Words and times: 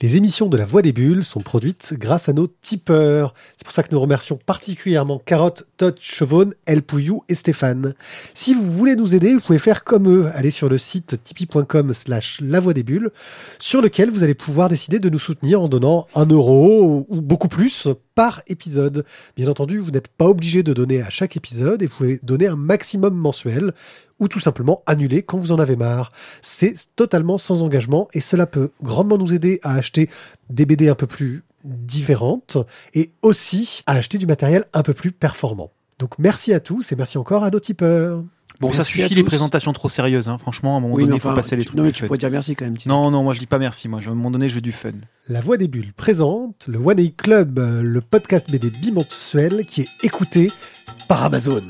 Les 0.00 0.16
émissions 0.16 0.46
de 0.46 0.56
La 0.56 0.64
Voix 0.64 0.80
des 0.80 0.92
Bulles 0.92 1.24
sont 1.24 1.40
produites 1.40 1.94
grâce 1.94 2.28
à 2.28 2.32
nos 2.32 2.46
tipeurs. 2.46 3.34
C'est 3.56 3.64
pour 3.64 3.74
ça 3.74 3.82
que 3.82 3.88
nous 3.90 3.98
remercions 3.98 4.36
particulièrement 4.36 5.18
Carotte, 5.18 5.66
Todd, 5.76 5.96
Chevonne, 5.98 6.54
El 6.66 6.82
Pouillou 6.82 7.24
et 7.28 7.34
Stéphane. 7.34 7.94
Si 8.32 8.54
vous 8.54 8.70
voulez 8.70 8.94
nous 8.94 9.16
aider, 9.16 9.34
vous 9.34 9.40
pouvez 9.40 9.58
faire 9.58 9.82
comme 9.82 10.08
eux. 10.08 10.30
Allez 10.34 10.52
sur 10.52 10.68
le 10.68 10.78
site 10.78 11.20
tipeee.com 11.24 11.92
slash 11.94 12.40
La 12.40 12.60
Voix 12.60 12.74
des 12.74 12.84
Bulles, 12.84 13.10
sur 13.58 13.82
lequel 13.82 14.12
vous 14.12 14.22
allez 14.22 14.34
pouvoir 14.34 14.68
décider 14.68 15.00
de 15.00 15.10
nous 15.10 15.18
soutenir 15.18 15.60
en 15.60 15.68
donnant 15.68 16.06
un 16.14 16.26
euro 16.26 17.04
ou 17.08 17.20
beaucoup 17.20 17.48
plus 17.48 17.88
par 18.18 18.42
épisode. 18.48 19.04
Bien 19.36 19.46
entendu, 19.46 19.78
vous 19.78 19.92
n'êtes 19.92 20.08
pas 20.08 20.24
obligé 20.24 20.64
de 20.64 20.72
donner 20.72 21.00
à 21.02 21.08
chaque 21.08 21.36
épisode 21.36 21.82
et 21.82 21.86
vous 21.86 21.96
pouvez 21.98 22.20
donner 22.24 22.48
un 22.48 22.56
maximum 22.56 23.14
mensuel 23.14 23.72
ou 24.18 24.26
tout 24.26 24.40
simplement 24.40 24.82
annuler 24.86 25.22
quand 25.22 25.38
vous 25.38 25.52
en 25.52 25.60
avez 25.60 25.76
marre. 25.76 26.10
C'est 26.42 26.74
totalement 26.96 27.38
sans 27.38 27.62
engagement 27.62 28.08
et 28.14 28.20
cela 28.20 28.48
peut 28.48 28.72
grandement 28.82 29.18
nous 29.18 29.34
aider 29.34 29.60
à 29.62 29.76
acheter 29.76 30.10
des 30.50 30.66
BD 30.66 30.88
un 30.88 30.96
peu 30.96 31.06
plus 31.06 31.44
différentes 31.62 32.56
et 32.92 33.12
aussi 33.22 33.84
à 33.86 33.92
acheter 33.92 34.18
du 34.18 34.26
matériel 34.26 34.64
un 34.72 34.82
peu 34.82 34.94
plus 34.94 35.12
performant. 35.12 35.70
Donc 36.00 36.18
merci 36.18 36.52
à 36.52 36.58
tous 36.58 36.90
et 36.90 36.96
merci 36.96 37.18
encore 37.18 37.44
à 37.44 37.50
nos 37.50 37.60
tipeurs. 37.60 38.24
Bon, 38.60 38.72
ça 38.72 38.78
Merci 38.78 39.00
suffit 39.02 39.14
les 39.14 39.22
présentations 39.22 39.72
trop 39.72 39.88
sérieuses, 39.88 40.28
hein. 40.28 40.36
franchement, 40.38 40.74
à 40.74 40.78
un 40.78 40.80
moment 40.80 40.94
Oui, 40.94 41.04
donné, 41.04 41.16
il 41.16 41.20
faut 41.20 41.28
enfin, 41.28 41.36
passer 41.36 41.54
les 41.56 41.62
tu- 41.62 41.66
trucs. 41.68 41.78
Non, 41.78 41.84
mais 41.84 41.92
tu 41.92 42.00
fun. 42.00 42.06
pourrais 42.06 42.18
dire 42.18 42.30
merci 42.30 42.56
quand 42.56 42.64
même. 42.64 42.74
Non, 42.86 43.10
non, 43.10 43.22
moi 43.22 43.32
je 43.34 43.38
dis 43.38 43.46
pas 43.46 43.58
merci, 43.58 43.86
moi, 43.88 44.00
à 44.04 44.06
un 44.08 44.14
moment 44.14 44.30
donné, 44.32 44.48
je 44.48 44.56
veux 44.56 44.60
du 44.60 44.72
fun. 44.72 44.90
La 45.28 45.40
Voix 45.40 45.56
des 45.56 45.68
Bulles 45.68 45.92
présente 45.96 46.64
le 46.66 46.78
One 46.78 46.98
A 46.98 47.08
Club, 47.16 47.58
euh, 47.58 47.82
le 47.82 48.00
podcast 48.00 48.50
BD 48.50 48.70
bimensuel 48.70 49.64
qui 49.66 49.82
est 49.82 49.88
écouté 50.04 50.50
par 51.06 51.22
Amazon. 51.22 51.60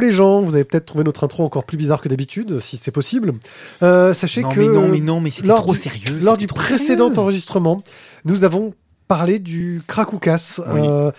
Les 0.00 0.12
gens, 0.12 0.40
vous 0.42 0.54
avez 0.54 0.64
peut-être 0.64 0.86
trouvé 0.86 1.04
notre 1.04 1.24
intro 1.24 1.44
encore 1.44 1.64
plus 1.64 1.76
bizarre 1.76 2.00
que 2.00 2.08
d'habitude, 2.08 2.60
si 2.60 2.76
c'est 2.76 2.90
possible. 2.92 3.34
Euh, 3.82 4.14
sachez 4.14 4.42
Non, 4.42 4.48
que 4.50 4.60
mais 4.60 4.66
non, 4.68 4.88
mais 4.88 5.00
non, 5.00 5.20
mais 5.20 5.30
c'était 5.30 5.48
trop 5.48 5.72
du- 5.72 5.78
sérieux. 5.78 6.18
lors 6.22 6.36
du 6.36 6.46
précédent 6.46 7.08
sérieux. 7.08 7.18
enregistrement, 7.20 7.82
nous 8.24 8.44
avons 8.44 8.74
parlé 9.08 9.38
du 9.38 9.82
crack 9.86 10.12
ou 10.12 10.18
casse. 10.18 10.60
Oui. 10.72 10.80
euh, 10.84 11.10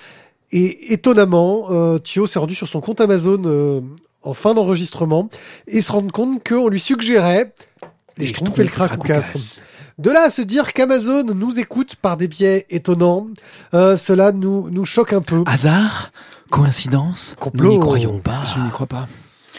et 0.51 0.93
étonnamment, 0.93 1.67
euh, 1.71 1.99
Thio 1.99 2.25
s'est 2.25 2.39
rendu 2.39 2.55
sur 2.55 2.67
son 2.67 2.81
compte 2.81 3.01
Amazon 3.01 3.41
euh, 3.45 3.81
en 4.23 4.33
fin 4.33 4.53
d'enregistrement 4.53 5.29
et 5.67 5.81
se 5.81 5.91
rend 5.91 6.07
compte 6.07 6.47
qu'on 6.47 6.69
lui 6.69 6.79
suggérait 6.79 7.53
les 8.17 8.25
schtroumpfs 8.27 8.57
et 8.59 8.63
le 8.63 8.69
crack 8.69 8.93
ou 8.95 9.01
casse. 9.01 9.59
De 9.97 10.09
là 10.11 10.23
à 10.25 10.29
se 10.29 10.41
dire 10.41 10.73
qu'Amazon 10.73 11.23
nous 11.35 11.59
écoute 11.59 11.95
par 12.01 12.15
des 12.17 12.27
biais 12.27 12.65
étonnants, 12.69 13.27
euh, 13.73 13.95
cela 13.97 14.31
nous, 14.31 14.69
nous 14.69 14.85
choque 14.85 15.13
un 15.13 15.21
peu. 15.21 15.43
Hasard? 15.45 16.11
Coïncidence? 16.49 17.35
Complot. 17.39 17.63
Nous 17.65 17.73
n'y 17.73 17.79
croyons 17.79 18.19
pas. 18.19 18.43
Je 18.53 18.59
n'y 18.59 18.69
crois 18.69 18.87
pas. 18.87 19.07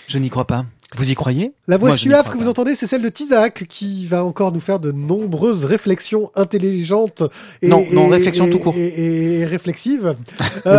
Je 0.08 0.19
n'y 0.19 0.28
crois 0.30 0.46
pas. 0.46 0.64
Vous 0.97 1.08
y 1.08 1.14
croyez? 1.14 1.52
La 1.69 1.77
voix 1.77 1.91
Moi, 1.91 1.97
suave 1.98 2.24
que 2.27 2.32
pas. 2.32 2.38
vous 2.38 2.48
entendez, 2.48 2.74
c'est 2.74 2.86
celle 2.86 3.02
de 3.02 3.08
Tizak 3.08 3.64
qui 3.69 4.08
va 4.08 4.24
encore 4.24 4.50
nous 4.50 4.58
faire 4.58 4.80
de 4.80 4.91
nombreuses 4.91 5.64
réflexions 5.64 6.32
intelligentes 6.34 7.22
et, 7.62 7.69
Non, 7.69 7.84
non, 7.92 8.08
et- 8.08 8.16
réflexions 8.16 8.47
et- 8.48 8.50
tout 8.50 8.58
court. 8.58 8.74
et, 8.77 9.44
réflexives. 9.44 10.16
Euh, 10.66 10.70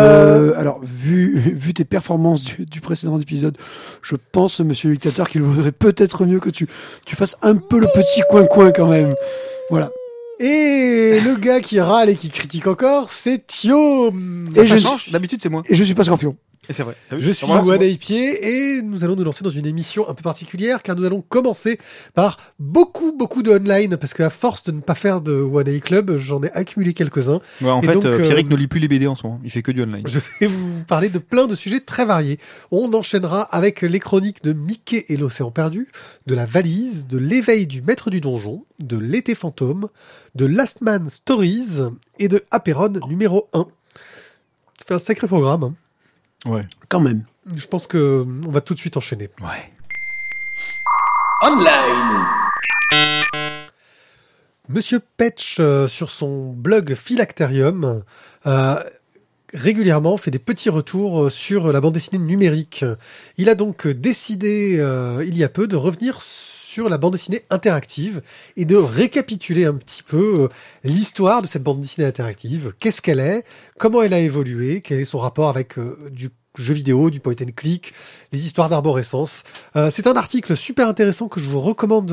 Euh, 0.51 0.59
alors, 0.59 0.81
vu, 0.83 1.39
vu 1.55 1.73
tes 1.73 1.85
performances 1.85 2.43
du, 2.43 2.65
du 2.65 2.81
précédent 2.81 3.17
épisode, 3.21 3.57
je 4.01 4.17
pense, 4.33 4.59
monsieur 4.59 4.89
le 4.89 4.95
dictateur, 4.95 5.29
qu'il 5.29 5.43
vaudrait 5.43 5.71
peut-être 5.71 6.25
mieux 6.25 6.41
que 6.41 6.49
tu, 6.49 6.67
tu 7.05 7.15
fasses 7.15 7.37
un 7.41 7.55
peu 7.55 7.79
le 7.79 7.87
petit 7.87 8.21
coin-coin 8.29 8.73
quand 8.73 8.87
même. 8.87 9.13
Voilà. 9.69 9.89
Et 10.43 11.19
le 11.21 11.35
gars 11.35 11.61
qui 11.61 11.79
râle 11.79 12.09
et 12.09 12.15
qui 12.15 12.29
critique 12.29 12.67
encore, 12.67 13.09
c'est 13.09 13.45
Thio. 13.47 14.09
Et 14.55 14.55
Ça 14.55 14.63
je 14.63 14.77
change 14.77 15.03
suis- 15.03 15.11
D'habitude, 15.11 15.39
c'est 15.41 15.49
moi. 15.49 15.61
Et 15.69 15.75
je 15.75 15.83
suis 15.83 15.93
pas 15.93 16.03
scorpion. 16.03 16.35
C'est 16.69 16.83
vrai. 16.83 16.95
Je 17.11 17.31
suis 17.31 17.45
c'est. 17.47 17.81
Eye 17.81 17.97
Pied 17.97 18.47
et 18.77 18.81
nous 18.83 19.03
allons 19.03 19.15
nous 19.15 19.23
lancer 19.23 19.43
dans 19.43 19.49
une 19.49 19.65
émission 19.65 20.07
un 20.07 20.13
peu 20.13 20.21
particulière 20.21 20.83
car 20.83 20.95
nous 20.95 21.03
allons 21.03 21.21
commencer 21.21 21.79
par 22.13 22.37
beaucoup 22.59 23.13
beaucoup 23.17 23.41
de 23.41 23.49
online 23.51 23.97
parce 23.97 24.13
qu'à 24.13 24.29
force 24.29 24.63
de 24.63 24.71
ne 24.71 24.79
pas 24.79 24.93
faire 24.93 25.21
de 25.21 25.33
One 25.33 25.67
Eye 25.67 25.81
Club, 25.81 26.17
j'en 26.17 26.41
ai 26.43 26.51
accumulé 26.51 26.93
quelques-uns. 26.93 27.41
Ouais, 27.61 27.69
en 27.71 27.81
Et 27.81 27.87
fait, 27.87 27.93
donc, 27.93 28.05
euh, 28.05 28.19
euh, 28.19 28.27
Pierrick 28.27 28.47
ne 28.47 28.55
lit 28.55 28.67
plus 28.67 28.79
les 28.79 28.87
BD 28.87 29.07
en 29.07 29.15
ce 29.15 29.25
moment. 29.25 29.41
Il 29.43 29.49
fait 29.49 29.63
que 29.63 29.71
du 29.71 29.81
online. 29.81 30.03
Je 30.05 30.19
vais 30.39 30.45
vous 30.47 30.83
parler 30.87 31.09
de 31.09 31.17
plein 31.17 31.47
de 31.47 31.55
sujets 31.55 31.79
très 31.79 32.05
variés. 32.05 32.39
On 32.69 32.93
enchaînera 32.93 33.41
avec 33.41 33.81
les 33.81 33.99
chroniques 33.99 34.43
de 34.43 34.53
Mickey 34.53 35.05
et 35.09 35.17
l'océan 35.17 35.49
perdu, 35.49 35.87
de 36.27 36.35
la 36.35 36.45
valise, 36.45 37.07
de 37.07 37.17
l'éveil 37.17 37.65
du 37.65 37.81
maître 37.81 38.11
du 38.11 38.21
donjon, 38.21 38.65
de 38.79 38.97
l'été 38.97 39.33
fantôme, 39.33 39.87
de 40.35 40.45
Last 40.45 40.81
Man 40.81 41.09
Stories 41.09 41.79
et 42.19 42.27
de 42.27 42.43
Aperon 42.51 42.99
numéro 43.07 43.49
1. 43.53 43.65
Ça 44.79 44.85
fait 44.87 44.93
un 44.93 44.99
sacré 44.99 45.27
programme. 45.27 45.63
hein. 45.63 45.73
Ouais. 46.45 46.65
Quand 46.89 46.99
même. 46.99 47.23
Je 47.55 47.67
pense 47.67 47.87
que 47.87 48.25
on 48.45 48.51
va 48.51 48.61
tout 48.61 48.73
de 48.73 48.79
suite 48.79 48.97
enchaîner. 48.97 49.29
Ouais. 49.41 49.71
Monsieur 54.69 54.99
Petch, 55.17 55.57
euh, 55.59 55.87
sur 55.87 56.11
son 56.11 56.53
blog 56.53 56.95
Philacterium, 56.95 58.03
euh, 58.45 58.75
régulièrement 59.53 60.17
fait 60.17 60.31
des 60.31 60.39
petits 60.39 60.69
retours 60.69 61.23
euh, 61.23 61.29
sur 61.29 61.71
la 61.71 61.81
bande 61.81 61.93
dessinée 61.93 62.23
numérique. 62.23 62.85
Il 63.37 63.49
a 63.49 63.55
donc 63.55 63.85
euh, 63.85 63.93
décidé, 63.93 64.77
euh, 64.79 65.23
il 65.25 65.37
y 65.37 65.43
a 65.43 65.49
peu, 65.49 65.67
de 65.67 65.75
revenir 65.75 66.21
sur 66.21 66.60
la 66.79 66.97
bande 66.97 67.13
dessinée 67.13 67.43
interactive 67.49 68.21
et 68.55 68.65
de 68.65 68.75
récapituler 68.75 69.65
un 69.65 69.73
petit 69.73 70.03
peu 70.03 70.43
euh, 70.43 70.47
l'histoire 70.83 71.41
de 71.41 71.47
cette 71.47 71.63
bande 71.63 71.81
dessinée 71.81 72.07
interactive. 72.07 72.73
Qu'est-ce 72.79 73.01
qu'elle 73.01 73.19
est? 73.19 73.43
Comment 73.77 74.01
elle 74.01 74.13
a 74.13 74.19
évolué? 74.19 74.81
Quel 74.81 74.99
est 74.99 75.05
son 75.05 75.19
rapport 75.19 75.49
avec 75.49 75.77
euh, 75.77 76.09
du 76.11 76.29
jeu 76.57 76.73
vidéo, 76.73 77.09
du 77.09 77.19
point 77.19 77.35
and 77.41 77.51
click, 77.55 77.93
les 78.31 78.45
histoires 78.45 78.69
d'arborescence? 78.69 79.43
Euh, 79.75 79.89
c'est 79.91 80.07
un 80.07 80.15
article 80.15 80.55
super 80.55 80.87
intéressant 80.87 81.27
que 81.27 81.39
je 81.39 81.49
vous 81.49 81.61
recommande 81.61 82.07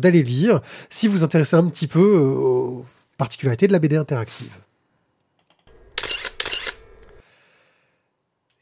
d'aller 0.00 0.22
lire 0.22 0.60
si 0.90 1.08
vous 1.08 1.24
intéressez 1.24 1.56
un 1.56 1.68
petit 1.68 1.86
peu 1.86 2.16
aux 2.18 2.84
particularités 3.18 3.66
de 3.66 3.72
la 3.72 3.78
BD 3.78 3.96
interactive. 3.96 4.65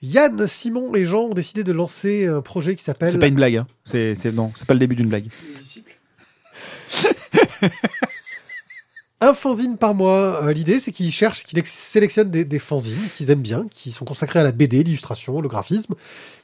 Yann, 0.04 0.46
Simon 0.46 0.94
et 0.94 1.04
Jean 1.06 1.22
ont 1.24 1.34
décidé 1.34 1.64
de 1.64 1.72
lancer 1.72 2.26
un 2.26 2.42
projet 2.42 2.76
qui 2.76 2.84
s'appelle 2.84 3.10
C'est 3.10 3.18
pas 3.18 3.26
une 3.26 3.34
blague. 3.34 3.56
Hein. 3.56 3.66
C'est, 3.84 4.14
c'est, 4.14 4.32
non, 4.32 4.52
c'est 4.54 4.66
pas 4.66 4.74
le 4.74 4.80
début 4.80 4.96
d'une 4.96 5.08
blague. 5.08 5.28
un 9.28 9.34
fanzine 9.34 9.76
par 9.76 9.94
mois. 9.94 10.42
Euh, 10.44 10.52
L'idée, 10.52 10.78
c'est 10.80 10.92
qu'ils 10.92 11.12
cherchent, 11.12 11.44
qu'ils 11.44 11.60
sélectionnent 11.64 12.30
des, 12.30 12.44
des 12.44 12.58
fanzines 12.58 13.08
qu'ils 13.16 13.30
aiment 13.30 13.42
bien, 13.42 13.66
qui 13.70 13.92
sont 13.92 14.04
consacrés 14.04 14.40
à 14.40 14.44
la 14.44 14.52
BD, 14.52 14.82
l'illustration, 14.82 15.40
le 15.40 15.48
graphisme. 15.48 15.94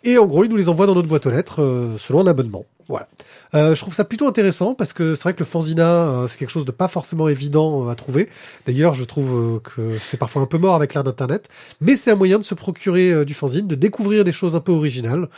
Et 0.05 0.19
en 0.19 0.27
gros, 0.27 0.45
ils 0.45 0.51
nous 0.51 0.57
les 0.57 0.69
envoient 0.69 0.87
dans 0.87 0.95
notre 0.95 1.09
boîte 1.09 1.27
aux 1.27 1.31
lettres 1.31 1.63
euh, 1.63 1.97
selon 1.99 2.21
un 2.21 2.27
abonnement. 2.27 2.65
Voilà. 2.89 3.07
Euh, 3.55 3.75
je 3.75 3.81
trouve 3.81 3.95
ça 3.95 4.05
plutôt 4.05 4.27
intéressant 4.27 4.75
parce 4.75 4.93
que 4.93 5.15
c'est 5.15 5.23
vrai 5.23 5.35
que 5.35 5.39
le 5.39 5.45
fanzina, 5.45 6.27
c'est 6.29 6.37
quelque 6.37 6.51
chose 6.51 6.65
de 6.65 6.73
pas 6.73 6.89
forcément 6.89 7.29
évident 7.29 7.89
à 7.89 7.95
trouver. 7.95 8.29
D'ailleurs, 8.67 8.95
je 8.95 9.05
trouve 9.05 9.61
que 9.63 9.97
c'est 10.01 10.17
parfois 10.17 10.43
un 10.43 10.47
peu 10.47 10.59
mort 10.59 10.75
avec 10.75 10.95
l'ère 10.95 11.05
d'Internet. 11.05 11.49
Mais 11.81 11.95
c'est 11.95 12.11
un 12.11 12.17
moyen 12.17 12.39
de 12.39 12.43
se 12.43 12.55
procurer 12.55 13.25
du 13.25 13.33
fanzine, 13.33 13.69
de 13.69 13.77
découvrir 13.77 14.25
des 14.25 14.33
choses 14.33 14.57
un 14.57 14.61
peu 14.61 14.73
originales. 14.73 15.29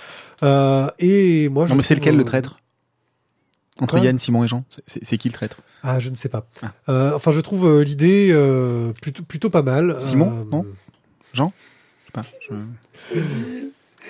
Euh, 0.42 0.88
et 0.98 1.48
moi, 1.48 1.66
je 1.66 1.70
Non, 1.70 1.76
mais 1.76 1.82
c'est 1.82 1.94
lequel 1.94 2.16
le 2.16 2.25
traître? 2.25 2.58
Entre 3.81 3.99
Yann, 3.99 4.19
Simon 4.19 4.44
et 4.44 4.49
Jean 4.49 4.65
C'est, 4.87 5.19
qui 5.19 5.28
le 5.28 5.34
traître? 5.34 5.56
Ah, 5.83 5.99
je 5.99 6.10
ne 6.10 6.15
sais 6.15 6.28
pas. 6.28 6.46
Ah. 6.62 6.73
Euh, 6.88 7.12
enfin, 7.14 7.32
je 7.32 7.41
trouve 7.41 7.67
euh, 7.67 7.82
l'idée 7.85 8.29
euh, 8.31 8.93
plutôt, 9.00 9.23
plutôt 9.23 9.50
pas 9.50 9.62
mal. 9.62 9.96
Simon, 10.00 10.31
Euh, 10.41 10.44
non 10.50 10.64
Je 11.32 11.43
sais 11.43 12.12
pas. 12.12 12.23
Je... 12.41 13.17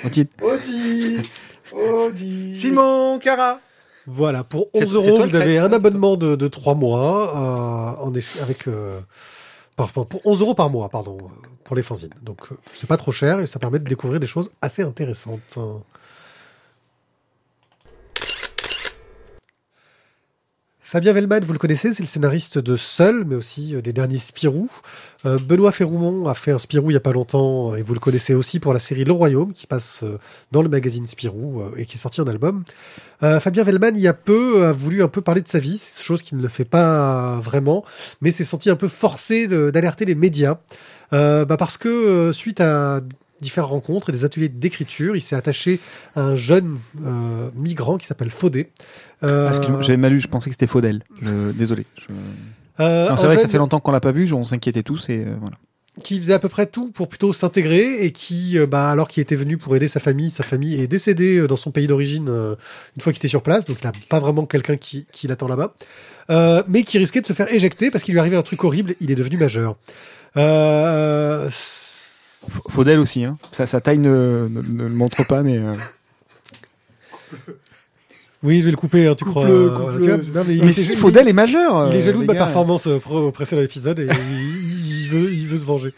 Odile. 0.05 0.29
Odile 0.43 1.23
Odile 1.73 2.57
Simon, 2.57 3.19
Cara 3.21 3.61
Voilà, 4.07 4.43
pour 4.45 4.69
C'est- 4.75 4.85
11 4.85 4.91
c'est 5.03 5.09
euros, 5.09 5.23
vous 5.25 5.35
avez 5.37 5.59
un 5.59 5.67
hein, 5.67 5.73
abonnement 5.73 6.17
de, 6.17 6.35
de 6.37 6.49
3 6.49 6.75
mois, 6.75 7.97
euh, 8.01 8.05
en 8.05 8.13
avec, 8.43 8.67
euh, 8.69 9.01
par- 9.77 9.91
pour 9.93 10.21
11 10.27 10.41
euros 10.41 10.55
par 10.55 10.69
mois, 10.71 10.89
pardon, 10.89 11.19
pour 11.65 11.77
les 11.77 11.83
fanzines. 11.83 12.11
Donc, 12.23 12.41
c'est 12.75 12.89
pas 12.89 12.97
trop 12.97 13.13
cher 13.13 13.39
et 13.41 13.47
ça 13.47 13.59
permet 13.59 13.79
de 13.79 13.85
découvrir 13.89 14.19
des 14.21 14.27
choses 14.27 14.51
assez 14.61 14.83
intéressantes. 14.83 15.57
Fabien 20.93 21.15
Vellman, 21.15 21.41
vous 21.41 21.55
le 21.55 21.59
connaissez, 21.59 21.95
c'est 21.95 22.03
le 22.03 22.07
scénariste 22.07 22.59
de 22.59 22.77
Seul, 22.77 23.25
mais 23.25 23.35
aussi 23.35 23.75
euh, 23.75 23.81
des 23.81 23.95
derniers 23.95 24.19
Spirou. 24.19 24.69
Euh, 25.25 25.39
Benoît 25.39 25.73
Ferroumont 25.73 26.29
a 26.29 26.35
fait 26.35 26.51
un 26.51 26.59
Spirou 26.59 26.91
il 26.91 26.93
y 26.93 26.99
a 26.99 27.01
pas 27.01 27.13
longtemps, 27.13 27.75
et 27.75 27.81
vous 27.81 27.95
le 27.95 27.99
connaissez 27.99 28.35
aussi 28.35 28.61
pour 28.61 28.75
la 28.75 28.79
série 28.79 29.05
Le 29.05 29.13
Royaume, 29.13 29.55
qui 29.55 29.67
passe 29.67 30.01
euh, 30.03 30.19
dans 30.51 30.61
le 30.61 30.69
magazine 30.69 31.07
Spirou 31.07 31.63
euh, 31.63 31.71
et 31.79 31.87
qui 31.87 31.97
est 31.97 31.99
sorti 31.99 32.21
en 32.21 32.27
album. 32.27 32.63
Euh, 33.23 33.41
Fabien 33.41 33.65
Vellman, 33.65 33.93
il 33.95 34.03
y 34.03 34.07
a 34.07 34.13
peu, 34.13 34.67
a 34.67 34.73
voulu 34.73 35.03
un 35.03 35.09
peu 35.09 35.23
parler 35.23 35.41
de 35.41 35.49
sa 35.49 35.61
vie, 35.61 35.83
chose 36.03 36.21
qui 36.21 36.35
ne 36.35 36.43
le 36.43 36.49
fait 36.49 36.67
pas 36.67 37.41
vraiment, 37.41 37.87
mais 38.21 38.31
s'est 38.31 38.45
senti 38.45 38.69
un 38.69 38.77
peu 38.77 38.89
forcé 38.89 39.47
d'alerter 39.47 40.05
les 40.05 40.15
médias, 40.15 40.59
Euh, 41.13 41.45
bah 41.45 41.59
parce 41.59 41.77
que 41.77 41.89
euh, 41.89 42.33
suite 42.33 42.61
à 42.61 43.03
différentes 43.43 43.71
rencontres 43.71 44.09
et 44.09 44.13
des 44.13 44.25
ateliers 44.25 44.49
d'écriture, 44.49 45.15
il 45.17 45.21
s'est 45.21 45.37
attaché 45.37 45.81
à 46.17 46.23
un 46.23 46.37
jeune 46.37 46.79
euh, 47.05 47.51
migrant 47.55 47.99
qui 47.99 48.07
s'appelle 48.07 48.31
Faudé. 48.31 48.71
Euh, 49.23 49.47
Ah, 49.47 49.51
Excuse-moi, 49.51 49.83
j'avais 49.83 49.99
mal 49.99 50.13
lu, 50.13 50.21
je 50.21 50.29
pensais 50.29 50.49
que 50.49 50.55
c'était 50.55 50.67
Faudel. 50.67 51.03
Je- 51.21 51.51
Désolé. 51.53 51.85
Je- 51.99 52.13
euh, 52.83 53.15
c'est 53.19 53.27
vrai 53.27 53.37
que 53.37 53.43
ça 53.43 53.49
fait 53.49 53.59
longtemps 53.59 53.81
qu'on 53.81 53.93
l'a 53.93 54.01
pas 54.01 54.13
vu, 54.13 54.33
on 54.33 54.45
s'inquiétait 54.45 54.83
tous 54.83 55.09
et 55.11 55.27
voilà. 55.41 55.57
qui 56.03 56.19
faisait 56.19 56.33
à 56.33 56.39
peu 56.39 56.49
près 56.49 56.65
tout 56.67 56.91
pour 56.91 57.07
plutôt 57.07 57.35
s'intégrer 57.35 58.03
et 58.05 58.13
qui, 58.13 58.57
bah, 58.67 58.91
alors 58.91 59.09
qu'il 59.09 59.21
était 59.21 59.37
venu 59.37 59.59
pour 59.59 59.77
aider 59.77 59.89
sa 59.89 60.01
famille, 60.01 60.31
sa 60.31 60.43
famille 60.43 60.81
est 60.81 60.87
décédée 60.87 61.47
dans 61.47 61.57
son 61.57 61.71
pays 61.71 61.87
d'origine 61.87 62.29
euh, 62.31 62.55
une 62.97 63.03
fois 63.03 63.13
qu'il 63.13 63.19
était 63.21 63.29
sur 63.29 63.43
place, 63.43 63.67
donc 63.67 63.77
il 63.83 63.87
n'a 63.87 63.93
pas 64.09 64.19
vraiment 64.19 64.47
quelqu'un 64.47 64.79
qui, 64.79 65.07
qui 65.13 65.27
l'attend 65.29 65.49
là-bas, 65.49 65.75
euh, 66.31 66.63
mais 66.67 66.83
qui 66.83 66.97
risquait 66.97 67.21
de 67.21 67.27
se 67.27 67.35
faire 67.35 67.53
éjecter 67.53 67.91
parce 67.91 68.05
qu'il 68.05 68.15
lui 68.15 68.21
arrivait 68.21 68.37
un 68.39 68.43
truc 68.43 68.65
horrible, 68.65 68.95
il 69.01 69.11
est 69.11 69.15
devenu 69.17 69.37
majeur. 69.37 69.77
Euh, 70.39 71.49
Faudel 72.69 72.99
aussi, 72.99 73.25
hein. 73.25 73.39
Sa, 73.53 73.67
sa 73.67 73.81
taille 73.81 73.99
ne, 73.99 74.49
ne, 74.51 74.61
ne 74.63 74.83
le 74.85 74.95
montre 74.95 75.25
pas, 75.27 75.43
mais. 75.43 75.59
euh, 75.59 75.75
oui, 78.43 78.61
je 78.61 78.65
vais 78.67 78.71
le 78.73 78.77
couper, 78.77 79.07
hein, 79.07 79.15
tu 79.15 79.25
crois. 79.25 79.47
euh, 79.47 79.99
tu 80.01 80.31
non, 80.33 80.45
mais 80.47 80.57
Mais 80.65 80.73
il- 80.73 80.97
Faudel 80.97 81.29
est 81.29 81.33
majeur. 81.33 81.89
Il 81.91 81.95
est 81.95 81.99
euh, 81.99 82.01
jaloux 82.01 82.23
de 82.23 82.27
ma 82.27 82.35
performance 82.35 82.87
euh, 82.89 82.99
au 83.11 83.31
précédent 83.31 83.63
épisode 83.63 84.01
et 84.01 84.09
il, 84.09 85.03
il 85.03 85.09
veut, 85.09 85.33
il 85.33 85.47
veut 85.47 85.59
se 85.59 85.65
venger. 85.65 85.95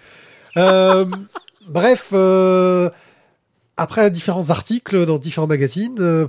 Euh, 0.57 1.07
bref, 1.69 2.09
euh, 2.13 2.91
après 3.77 4.11
différents 4.11 4.51
articles 4.51 5.07
dans 5.07 5.19
différents 5.19 5.47
magazines, 5.47 5.97
euh, 6.01 6.29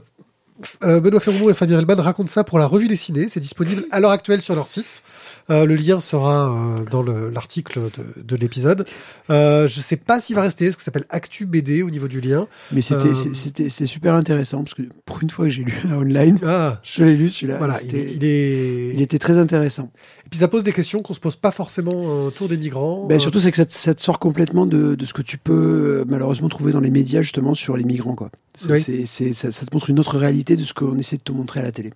Benoît 1.01 1.19
Ferromont 1.19 1.50
et 1.50 1.53
Fabien 1.53 1.77
Hellman 1.79 2.00
racontent 2.00 2.29
ça 2.29 2.45
pour 2.45 2.59
la 2.59 2.65
revue 2.68 2.88
dessinée. 2.88 3.27
C'est 3.29 3.41
disponible 3.41 3.83
à 3.91 4.00
l'heure 4.00 4.11
actuelle 4.11 4.41
sur 4.41 4.56
leur 4.56 4.69
site. 4.69 5.03
Euh, 5.51 5.65
le 5.65 5.75
lien 5.75 6.00
sera 6.00 6.51
euh, 6.80 6.86
dans 6.86 7.03
le- 7.03 7.30
l'article 7.30 7.80
de, 8.15 8.24
de 8.24 8.36
l'épisode. 8.36 8.88
Euh, 9.30 9.68
je 9.68 9.80
sais 9.80 9.95
pas 9.95 10.19
s'il 10.19 10.36
va 10.36 10.42
rester, 10.42 10.71
ce 10.71 10.77
ça 10.80 10.86
s'appelle 10.86 11.06
Actu 11.09 11.45
BD 11.45 11.83
au 11.83 11.92
niveau 11.92 12.07
du 12.07 12.19
lien. 12.19 12.47
Mais 12.71 12.81
c'était 12.81 13.09
Euh, 13.09 13.33
c'était 13.33 13.86
super 13.86 14.15
intéressant 14.15 14.63
parce 14.63 14.74
que 14.74 14.81
pour 15.06 15.21
une 15.21 15.30
fois 15.30 15.45
que 15.45 15.51
j'ai 15.51 15.63
lu 15.63 15.74
un 15.88 15.97
online, 15.97 16.39
Ah, 16.44 16.80
je 16.83 17.03
l'ai 17.03 17.15
lu 17.15 17.30
celui-là. 17.30 17.59
voilà, 17.59 17.80
il, 17.83 17.95
est- 17.95 18.13
il 18.15 18.24
est. 18.24 18.94
il 18.95 19.01
était 19.01 19.19
très 19.19 19.38
intéressant. 19.38 19.92
Et 20.25 20.30
puis 20.30 20.39
ça 20.39 20.47
pose 20.47 20.63
des 20.63 20.74
questions 20.74 21.03
qu'on 21.03 21.13
se 21.13 21.19
pose 21.19 21.36
pas 21.36 21.51
forcément 21.51 22.25
autour 22.25 22.47
des 22.47 22.57
migrants. 22.57 23.06
Ben, 23.06 23.19
surtout, 23.19 23.39
c'est 23.39 23.51
que 23.51 23.57
ça 23.57 23.65
te, 23.68 23.74
ça 23.74 23.94
te 23.94 24.01
sort 24.01 24.18
complètement 24.18 24.65
de, 24.65 24.95
de 24.95 25.06
ce 25.06 25.13
que 25.13 25.21
tu 25.21 25.38
peux 25.38 26.03
malheureusement 26.07 26.50
trouver 26.50 26.71
dans 26.71 26.80
les 26.80 26.89
médias 26.89 27.21
justement 27.21 27.53
sur 27.53 27.77
les 27.77 27.83
migrants. 27.83 28.15
Quoi. 28.15 28.31
Ça, 28.57 28.75
ça 28.80 29.65
te 29.65 29.74
montre 29.75 29.92
une 29.92 30.00
autre 30.00 30.18
réalité 30.18 30.56
de 30.56 30.63
ce 30.63 30.74
qu'on 30.74 30.97
essaie 30.97 31.18
de 31.18 31.21
te 31.21 31.31
montrer 31.31 31.59
à 31.59 31.63
la 31.63 31.71
télé. 31.71 31.94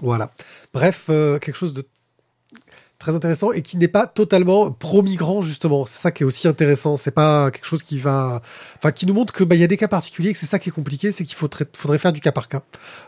Voilà. 0.00 0.30
Bref, 0.74 1.06
euh, 1.08 1.38
quelque 1.38 1.56
chose 1.56 1.74
de 1.74 1.82
très 3.06 3.14
intéressant 3.14 3.52
et 3.52 3.62
qui 3.62 3.76
n'est 3.76 3.86
pas 3.86 4.08
totalement 4.08 4.72
pro-migrant 4.72 5.40
justement. 5.40 5.86
C'est 5.86 6.00
ça 6.00 6.10
qui 6.10 6.24
est 6.24 6.26
aussi 6.26 6.48
intéressant. 6.48 6.96
C'est 6.96 7.12
pas 7.12 7.52
quelque 7.52 7.64
chose 7.64 7.84
qui 7.84 7.98
va, 7.98 8.42
enfin, 8.78 8.90
qui 8.90 9.06
nous 9.06 9.14
montre 9.14 9.32
que 9.32 9.44
bah 9.44 9.54
il 9.54 9.60
y 9.60 9.64
a 9.64 9.68
des 9.68 9.76
cas 9.76 9.86
particuliers 9.86 10.32
que 10.32 10.38
c'est 10.40 10.46
ça 10.46 10.58
qui 10.58 10.70
est 10.70 10.72
compliqué, 10.72 11.12
c'est 11.12 11.22
qu'il 11.22 11.36
faudrait, 11.36 11.98
faire 11.98 12.12
du 12.12 12.20
cas 12.20 12.32
par 12.32 12.48
cas. 12.48 12.62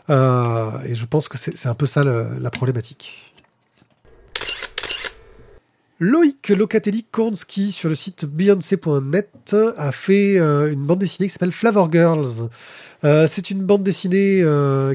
Euh, 0.09 0.71
et 0.85 0.95
je 0.95 1.05
pense 1.05 1.27
que 1.27 1.37
c'est 1.37 1.67
un 1.67 1.73
peu 1.73 1.85
ça 1.85 2.05
la 2.05 2.49
problématique. 2.49 3.33
Loïc 6.01 6.47
Locatelli-Kornsky 6.47 7.73
sur 7.73 7.89
le 7.89 7.95
site 7.95 8.23
Beyoncé.net 8.23 9.53
a 9.77 9.91
fait 9.91 10.39
euh, 10.39 10.71
une 10.71 10.85
bande 10.85 10.99
dessinée 10.99 11.27
qui 11.27 11.33
s'appelle 11.33 11.51
Flavor 11.51 11.91
Girls. 11.91 12.47
Euh, 13.03 13.27
c'est 13.27 13.51
une 13.51 13.63
bande 13.63 13.83
dessinée 13.83 14.45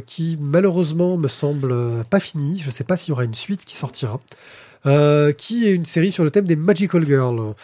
qui 0.07 0.39
malheureusement 0.41 1.19
me 1.19 1.29
semble 1.29 1.77
pas 2.09 2.21
finie. 2.21 2.59
Je 2.65 2.71
sais 2.71 2.85
pas 2.85 2.97
s'il 2.97 3.11
y 3.11 3.13
aura 3.13 3.25
une 3.25 3.35
suite 3.35 3.67
qui 3.67 3.77
sortira. 3.77 4.19
Euh, 4.87 5.33
qui 5.33 5.67
est 5.67 5.73
une 5.73 5.87
série 5.87 6.13
sur 6.13 6.25
le 6.25 6.31
thème 6.31 6.47
des 6.47 6.57
Magical 6.57 7.07
Girls. 7.07 7.55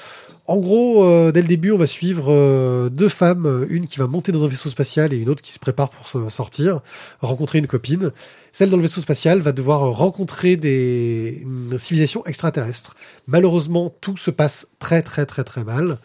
En 0.46 0.56
gros, 0.56 1.04
euh, 1.04 1.32
dès 1.32 1.42
le 1.42 1.48
début, 1.48 1.70
on 1.70 1.76
va 1.76 1.86
suivre 1.86 2.32
euh, 2.32 2.88
deux 2.88 3.10
femmes, 3.10 3.66
une 3.68 3.86
qui 3.86 3.98
va 3.98 4.06
monter 4.06 4.32
dans 4.32 4.42
un 4.42 4.48
vaisseau 4.48 4.70
spatial 4.70 5.12
et 5.12 5.18
une 5.18 5.28
autre 5.28 5.42
qui 5.42 5.52
se 5.52 5.58
prépare 5.58 5.90
pour 5.90 6.08
sortir, 6.30 6.80
rencontrer 7.20 7.58
une 7.58 7.66
copine. 7.66 8.10
Celle 8.52 8.70
dans 8.70 8.76
le 8.76 8.82
vaisseau 8.82 9.02
spatial 9.02 9.40
va 9.40 9.52
devoir 9.52 9.80
rencontrer 9.92 10.56
des 10.56 11.42
une 11.42 11.78
civilisation 11.78 12.24
extraterrestre. 12.24 12.96
Malheureusement, 13.26 13.94
tout 14.00 14.16
se 14.16 14.30
passe 14.30 14.66
très 14.78 15.02
très 15.02 15.26
très 15.26 15.44
très 15.44 15.62
mal. 15.62 15.98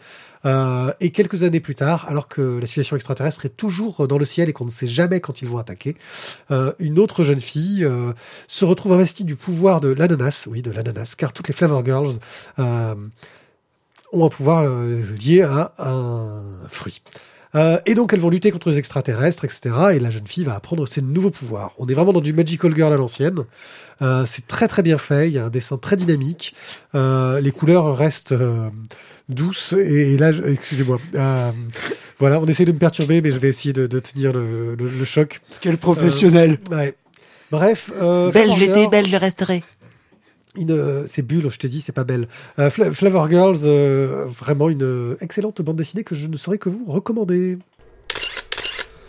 Euh, 0.46 0.92
et 1.00 1.10
quelques 1.10 1.42
années 1.42 1.60
plus 1.60 1.74
tard, 1.74 2.06
alors 2.08 2.28
que 2.28 2.58
la 2.58 2.66
civilisation 2.66 2.96
extraterrestre 2.96 3.44
est 3.46 3.56
toujours 3.56 4.06
dans 4.06 4.18
le 4.18 4.24
ciel 4.24 4.48
et 4.48 4.52
qu'on 4.52 4.64
ne 4.64 4.70
sait 4.70 4.86
jamais 4.86 5.20
quand 5.20 5.42
ils 5.42 5.48
vont 5.48 5.58
attaquer, 5.58 5.96
euh, 6.50 6.72
une 6.78 6.98
autre 6.98 7.24
jeune 7.24 7.40
fille 7.40 7.84
euh, 7.84 8.12
se 8.46 8.64
retrouve 8.64 8.92
investie 8.92 9.24
du 9.24 9.36
pouvoir 9.36 9.80
de 9.80 9.88
l'ananas, 9.88 10.46
oui, 10.48 10.62
de 10.62 10.70
l'ananas, 10.70 11.14
car 11.16 11.32
toutes 11.32 11.48
les 11.48 11.54
Flavor 11.54 11.84
Girls 11.84 12.18
ont 14.12 14.24
un 14.24 14.28
pouvoir 14.28 14.64
lié 15.20 15.42
à 15.42 15.72
un 15.78 16.42
fruit. 16.70 17.02
Euh, 17.54 17.78
et 17.86 17.94
donc 17.94 18.12
elles 18.12 18.20
vont 18.20 18.28
lutter 18.28 18.50
contre 18.50 18.68
les 18.70 18.78
extraterrestres, 18.78 19.44
etc. 19.44 19.60
Et 19.94 19.98
la 19.98 20.10
jeune 20.10 20.26
fille 20.26 20.44
va 20.44 20.54
apprendre 20.54 20.86
ses 20.86 21.00
nouveaux 21.00 21.30
pouvoirs. 21.30 21.72
On 21.78 21.86
est 21.86 21.94
vraiment 21.94 22.12
dans 22.12 22.20
du 22.20 22.32
Magical 22.32 22.74
Girl 22.74 22.92
à 22.92 22.96
l'ancienne. 22.96 23.44
Euh, 24.02 24.24
c'est 24.26 24.46
très 24.46 24.68
très 24.68 24.82
bien 24.82 24.98
fait. 24.98 25.28
Il 25.28 25.34
y 25.34 25.38
a 25.38 25.46
un 25.46 25.50
dessin 25.50 25.78
très 25.78 25.96
dynamique. 25.96 26.54
Euh, 26.94 27.40
les 27.40 27.52
couleurs 27.52 27.96
restent 27.96 28.32
euh, 28.32 28.68
douces. 29.28 29.72
Et, 29.72 30.14
et 30.14 30.18
là, 30.18 30.32
je- 30.32 30.42
excusez-moi. 30.42 30.98
Euh, 31.14 31.50
voilà, 32.18 32.40
on 32.40 32.46
essaie 32.46 32.64
de 32.66 32.72
me 32.72 32.78
perturber, 32.78 33.22
mais 33.22 33.30
je 33.30 33.38
vais 33.38 33.48
essayer 33.48 33.72
de, 33.72 33.86
de 33.86 33.98
tenir 34.00 34.32
le, 34.34 34.74
le- 34.74 34.88
le 34.90 35.04
choc. 35.04 35.40
Quel 35.60 35.78
professionnel 35.78 36.58
Ouais. 36.70 36.94
Bref. 37.50 37.90
Euh, 38.02 38.30
Belle, 38.32 38.50
j'étais 38.58 38.88
belle, 38.88 39.06
je 39.08 39.16
resterai. 39.16 39.62
Une, 40.56 40.70
euh, 40.72 41.04
c'est 41.06 41.22
Bulle, 41.22 41.48
je 41.50 41.58
t'ai 41.58 41.68
dit, 41.68 41.80
c'est 41.80 41.92
pas 41.92 42.04
belle. 42.04 42.28
Euh, 42.58 42.70
Fla- 42.70 42.92
Flavor 42.92 43.28
Girls, 43.30 43.58
euh, 43.64 44.24
vraiment 44.26 44.68
une 44.68 45.16
excellente 45.20 45.60
bande 45.62 45.76
dessinée 45.76 46.04
que 46.04 46.14
je 46.14 46.26
ne 46.26 46.36
saurais 46.36 46.58
que 46.58 46.68
vous 46.68 46.84
recommander. 46.86 47.58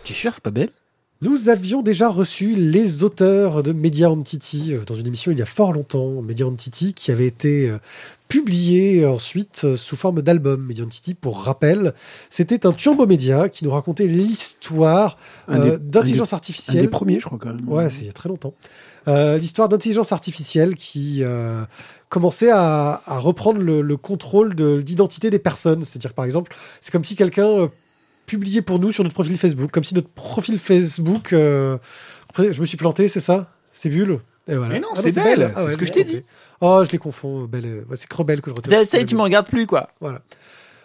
Tu 0.04 0.14
es 0.14 0.16
sûr, 0.16 0.34
c'est 0.34 0.44
pas 0.44 0.52
belle? 0.52 0.70
Nous 1.20 1.50
avions 1.50 1.82
déjà 1.82 2.10
reçu 2.10 2.54
les 2.56 3.02
auteurs 3.02 3.64
de 3.64 3.72
Media 3.72 4.12
Entity 4.12 4.74
euh, 4.74 4.84
dans 4.86 4.94
une 4.94 5.08
émission 5.08 5.32
il 5.32 5.40
y 5.40 5.42
a 5.42 5.48
fort 5.48 5.74
longtemps, 5.74 6.22
Media 6.22 6.46
Entity, 6.46 6.94
qui 6.94 7.10
avait 7.12 7.26
été 7.26 7.68
euh, 7.72 7.80
publié 8.28 9.04
ensuite 9.04 9.62
euh, 9.64 9.76
sous 9.78 9.96
forme 9.96 10.22
d'album. 10.22 10.64
Media 10.64 10.86
Entity, 10.86 11.16
pour 11.16 11.42
rappel, 11.42 11.96
c'était 12.30 12.68
un 12.68 12.72
turbo 12.72 13.08
média 13.08 13.50
qui 13.50 13.66
nous 13.66 13.72
racontait 13.72 14.06
l'histoire 14.06 15.18
Un 15.48 15.60
euh, 15.62 15.78
d'intelligence 15.80 16.34
Un 16.34 16.38
artificielle. 16.38 16.84
des 16.84 16.88
premiers, 16.88 17.20
je 17.20 17.26
crois 17.26 17.40
quand 17.42 17.50
même. 17.52 17.68
Ouais, 17.68 17.90
c'est 17.90 18.02
il 18.02 18.06
y 18.06 18.10
a 18.10 18.14
très 18.14 18.30
longtemps. 18.30 18.54
Euh, 19.08 19.40
L'histoire 19.40 19.70
d'intelligence 19.70 20.12
artificielle 20.12 20.76
qui 20.76 21.24
euh, 21.24 21.64
commençait 22.10 22.52
à, 22.52 23.02
à 23.08 23.18
reprendre 23.18 23.60
le, 23.60 23.82
le 23.82 23.98
contrôle 23.98 24.54
de 24.54 24.84
l'identité 24.86 25.32
des 25.32 25.40
personnes. 25.40 25.84
C'est-à-dire, 25.84 26.14
par 26.14 26.26
exemple, 26.26 26.56
c'est 26.80 26.92
comme 26.92 27.04
si 27.06 27.16
quelqu'un 27.16 27.72
publiait 28.28 28.62
pour 28.62 28.78
nous 28.78 28.92
sur 28.92 29.04
notre 29.04 29.16
profil 29.16 29.36
Facebook, 29.38 29.72
comme 29.72 29.84
si 29.84 29.96
notre 29.96 30.10
profil 30.10 30.60
Facebook. 30.60 31.34
euh, 31.34 31.78
Après, 32.30 32.54
je 32.54 32.62
me 32.62 32.66
suis 32.68 32.78
planté, 32.78 33.08
c'est 33.08 33.20
ça? 33.20 33.52
C'est 33.72 33.90
Bulle? 33.90 34.20
Et 34.48 34.56
voilà. 34.56 34.76
Mais 34.76 34.80
non, 34.80 34.90
Ah 34.96 35.00
c'est 35.02 35.14
Belle, 35.16 35.52
c'est 35.56 35.64
Ah 35.66 35.70
ce 35.70 35.76
que 35.78 35.86
je 35.86 35.92
t'ai 35.92 36.04
dit. 36.04 36.24
Oh, 36.62 36.84
je 36.86 36.92
les 36.92 37.00
confonds. 37.00 37.46
Belle, 37.46 37.66
euh, 37.66 37.82
ouais, 37.90 37.98
c'est 37.98 38.08
Crebelle 38.08 38.42
que 38.42 38.50
je 38.52 38.56
retiens. 38.56 38.72
Ça, 38.80 38.86
ça 38.86 38.98
y 39.00 39.02
est, 39.02 39.06
tu 39.06 39.16
me 39.16 39.22
regardes 39.22 39.48
plus, 39.48 39.66
quoi. 39.66 39.90
Voilà. 40.00 40.22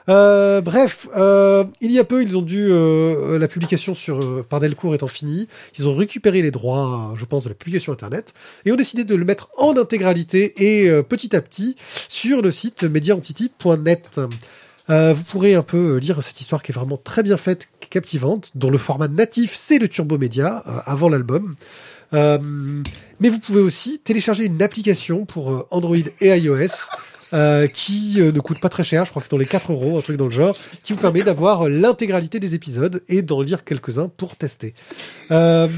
Euh, 0.09 0.61
bref, 0.61 1.07
euh, 1.17 1.63
il 1.81 1.93
y 1.93 2.01
a 2.01 2.05
peu, 2.05 2.23
ils 2.23 2.37
ont 2.37 2.43
dû 2.43 2.67
euh, 2.69 3.39
la 3.39 3.47
publication 3.47 3.95
sur 3.95 4.19
euh, 4.21 4.45
par 4.49 4.59
Delcourt 4.59 4.97
étant 4.97 5.07
finie, 5.07 5.47
ils 5.79 5.87
ont 5.87 5.95
récupéré 5.95 6.43
les 6.43 6.51
droits, 6.51 7.15
je 7.17 7.25
pense, 7.25 7.45
de 7.45 7.51
la 7.51 7.55
publication 7.55 7.93
internet 7.93 8.35
et 8.65 8.73
ont 8.73 8.77
décidé 8.77 9.05
de 9.05 9.15
le 9.15 9.25
mettre 9.25 9.51
en 9.59 9.77
intégralité 9.77 10.55
et 10.57 10.91
euh, 10.91 11.05
petit 11.05 11.37
à 11.37 11.41
petit 11.41 11.77
sur 12.09 12.43
le 12.43 12.51
site 12.51 12.83
mediaentity.net. 12.83 14.21
Euh, 14.91 15.13
vous 15.13 15.23
pourrez 15.25 15.55
un 15.55 15.63
peu 15.63 15.97
lire 15.97 16.23
cette 16.23 16.41
histoire 16.41 16.63
qui 16.63 16.73
est 16.73 16.75
vraiment 16.75 16.97
très 16.97 17.23
bien 17.23 17.37
faite, 17.37 17.69
captivante, 17.93 18.51
dont 18.55 18.71
le 18.71 18.79
format 18.79 19.09
natif 19.09 19.55
c'est 19.55 19.79
le 19.79 19.89
Turbo 19.89 20.19
Média 20.19 20.63
euh, 20.67 20.79
avant 20.87 21.09
l'album. 21.09 21.57
Euh, 22.15 22.39
mais 23.21 23.29
vous 23.29 23.39
pouvez 23.39 23.61
aussi 23.61 24.01
télécharger 24.01 24.45
une 24.45 24.61
application 24.61 25.25
pour 25.25 25.53
euh, 25.53 25.67
Android 25.71 25.97
et 26.21 26.37
iOS 26.37 26.89
euh, 27.35 27.67
qui 27.67 28.21
euh, 28.21 28.33
ne 28.33 28.41
coûte 28.41 28.61
pas 28.61 28.69
très 28.69 28.85
cher, 28.85 29.05
je 29.05 29.11
crois 29.11 29.21
que 29.23 29.29
c'est 29.29 29.31
dans 29.31 29.39
les 29.39 29.47
4 29.47 29.73
euros, 29.73 29.99
un 29.99 30.03
truc 30.03 30.17
dans 30.17 30.25
le 30.27 30.31
genre, 30.31 30.57
qui 30.83 30.93
vous 30.93 30.99
permet 30.99 31.23
d'avoir 31.23 31.69
l'intégralité 31.69 32.41
des 32.41 32.55
épisodes 32.55 33.03
et 33.09 33.23
d'en 33.23 33.41
lire 33.41 33.65
quelques-uns 33.65 34.09
pour 34.09 34.37
tester. 34.37 34.75
Euh, 35.31 35.69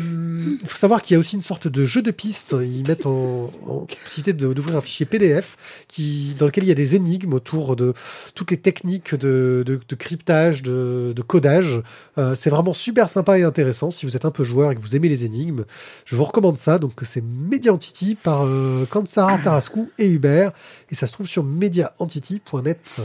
Il 0.63 0.69
faut 0.69 0.77
savoir 0.77 1.03
qu'il 1.03 1.15
y 1.15 1.17
a 1.17 1.21
aussi 1.21 1.37
une 1.37 1.43
sorte 1.43 1.69
de 1.69 1.85
jeu 1.87 2.03
de 2.03 2.11
pistes. 2.11 2.55
Ils 2.61 2.87
mettent 2.87 3.07
en, 3.07 3.51
en 3.67 3.87
possibilité 4.03 4.33
d'ouvrir 4.33 4.77
un 4.77 4.81
fichier 4.81 5.07
PDF 5.07 5.85
qui, 5.89 6.35
dans 6.39 6.47
lequel 6.47 6.65
il 6.65 6.69
y 6.69 6.73
a 6.73 6.77
des 6.77 6.97
énigmes 6.97 7.35
autour 7.35 7.77
de 7.77 7.95
toutes 8.35 8.51
les 8.51 8.57
techniques 8.57 9.15
de, 9.15 9.63
de, 9.65 9.79
de 9.89 9.95
cryptage, 9.95 10.63
de, 10.63 11.13
de 11.15 11.23
codage. 11.23 11.83
Euh, 12.19 12.35
c'est 12.35 12.51
vraiment 12.51 12.75
super 12.75 13.09
sympa 13.09 13.39
et 13.39 13.43
intéressant. 13.43 13.91
Si 13.91 14.07
vous 14.07 14.17
êtes 14.17 14.25
un 14.25 14.31
peu 14.31 14.45
joueur 14.45 14.71
et 14.73 14.75
que 14.77 14.81
vous 14.81 14.97
aimez 14.97 15.09
les 15.09 15.25
énigmes, 15.25 15.65
je 16.05 16.17
vous 16.17 16.25
recommande 16.25 16.59
ça. 16.59 16.79
Donc 16.79 17.01
c'est 17.05 17.23
Mediantity 17.23 18.17
par 18.17 18.45
euh, 18.45 18.87
Kansara 18.91 19.39
Tarascou 19.39 19.91
et 19.99 20.09
Hubert. 20.09 20.53
Et 20.95 20.97
ça 20.97 21.09
se 21.09 21.13
trouve 21.13 21.27
sur 21.27 21.43
mediaentity.net. 21.43 23.01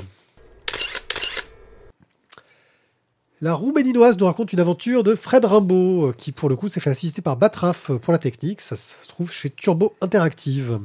La 3.41 3.55
roue 3.55 3.71
béninoise 3.71 4.15
nous 4.19 4.27
raconte 4.27 4.53
une 4.53 4.59
aventure 4.59 5.01
de 5.01 5.15
Fred 5.15 5.43
Rimbaud, 5.43 6.13
qui 6.15 6.31
pour 6.31 6.49
le 6.49 6.55
coup 6.55 6.67
s'est 6.67 6.79
fait 6.79 6.91
assister 6.91 7.23
par 7.23 7.35
Batraf 7.35 7.89
pour 7.93 8.13
la 8.13 8.19
technique. 8.19 8.61
Ça 8.61 8.75
se 8.75 9.07
trouve 9.07 9.31
chez 9.31 9.49
Turbo 9.49 9.95
Interactive. 10.01 10.79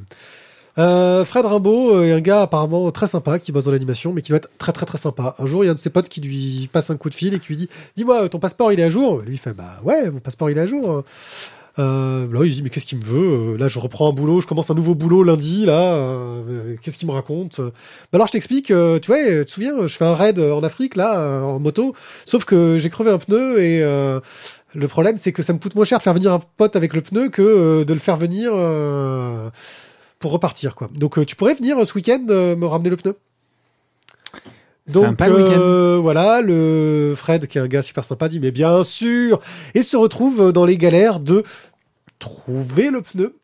Euh, 0.79 1.27
Fred 1.27 1.45
Rimbaud 1.45 2.03
est 2.03 2.13
un 2.13 2.23
gars 2.23 2.41
apparemment 2.41 2.91
très 2.91 3.07
sympa 3.07 3.39
qui 3.39 3.53
bosse 3.53 3.67
dans 3.67 3.73
l'animation, 3.73 4.15
mais 4.15 4.23
qui 4.23 4.31
doit 4.31 4.39
être 4.39 4.49
très 4.57 4.73
très 4.73 4.87
très 4.87 4.97
sympa. 4.97 5.35
Un 5.39 5.45
jour, 5.45 5.63
il 5.63 5.67
y 5.67 5.69
a 5.69 5.73
un 5.73 5.75
de 5.75 5.79
ses 5.79 5.91
potes 5.91 6.09
qui 6.09 6.23
lui 6.23 6.71
passe 6.73 6.89
un 6.89 6.97
coup 6.97 7.11
de 7.11 7.15
fil 7.15 7.35
et 7.35 7.39
qui 7.39 7.49
lui 7.49 7.57
dit 7.57 7.69
Dis-moi, 7.97 8.31
ton 8.31 8.39
passeport 8.39 8.73
il 8.73 8.81
est 8.81 8.85
à 8.85 8.89
jour? 8.89 9.21
Lui 9.21 9.37
fait 9.37 9.53
Bah 9.53 9.79
ouais, 9.85 10.11
mon 10.11 10.21
passeport 10.21 10.49
il 10.49 10.57
est 10.57 10.63
à 10.63 10.67
jour. 10.67 11.05
Euh, 11.81 12.27
là, 12.33 12.45
il 12.45 12.55
dit 12.55 12.63
mais 12.63 12.71
qu'est-ce 12.71 12.87
qu'il 12.87 12.99
me 12.99 13.05
veut 13.05 13.55
Euh, 13.55 13.57
Là, 13.59 13.67
je 13.69 13.79
reprends 13.81 14.09
un 14.09 14.13
boulot, 14.13 14.41
je 14.41 14.47
commence 14.47 14.71
un 14.71 14.75
nouveau 14.75 14.95
boulot 14.95 15.25
lundi. 15.25 15.67
Là, 15.67 15.95
euh, 15.95 16.77
qu'est-ce 16.81 16.99
qu'il 16.99 17.09
me 17.09 17.13
raconte 17.13 17.61
Bah 17.61 17.73
alors, 18.15 18.27
je 18.29 18.33
t'explique. 18.33 18.71
euh, 18.71 18.99
tu 19.01 19.09
vois, 19.09 19.19
tu 19.19 19.45
te 19.45 19.51
souviens, 19.51 19.87
je 19.87 19.97
fais 19.97 20.05
un 20.05 20.15
raid 20.15 20.39
en 20.39 20.63
Afrique 20.63 20.95
là, 20.97 21.19
euh, 21.19 21.41
en 21.43 21.59
moto. 21.59 21.95
Sauf 22.27 22.45
que 22.45 22.79
j'ai 22.79 22.91
crevé 22.91 23.11
un 23.11 23.19
pneu 23.19 23.59
et 23.61 23.83
euh, 23.83 24.21
le 24.75 24.87
problème, 24.89 25.17
c'est 25.17 25.33
que 25.33 25.43
ça 25.43 25.53
me 25.53 25.59
coûte 25.59 25.75
moins 25.75 25.85
cher 25.85 25.99
de 25.99 26.03
faire 26.05 26.15
venir 26.15 26.33
un 26.33 26.41
pote 26.57 26.77
avec 26.77 26.95
le 26.95 27.01
pneu 27.03 27.29
que 27.29 27.43
euh, 27.43 27.85
de 27.85 27.93
le 27.93 28.01
faire 28.01 28.17
venir 28.17 28.53
euh, 28.55 29.51
pour 30.21 30.31
repartir, 30.33 30.75
quoi. 30.77 30.89
Donc, 30.97 31.19
euh, 31.19 31.25
tu 31.25 31.35
pourrais 31.37 31.55
venir 31.55 31.79
euh, 31.79 31.85
ce 31.85 31.95
week-end 31.95 32.25
euh, 32.31 32.55
me 32.57 32.67
ramener 32.67 32.91
le 32.91 32.97
pneu? 32.97 33.17
Donc 34.93 35.21
euh, 35.21 35.99
voilà, 36.01 36.43
le 36.43 37.15
Fred, 37.17 37.47
qui 37.47 37.59
est 37.59 37.61
un 37.61 37.69
gars 37.69 37.83
super 37.83 38.05
sympa, 38.05 38.29
dit 38.29 38.39
mais 38.39 38.51
bien 38.51 38.85
sûr, 38.85 39.41
et 39.75 39.83
se 39.83 39.97
retrouve 39.97 40.53
dans 40.53 40.67
les 40.67 40.77
galères 40.77 41.21
de 41.21 41.43
trouver 42.19 42.91
le 42.91 43.01
pneu, 43.01 43.39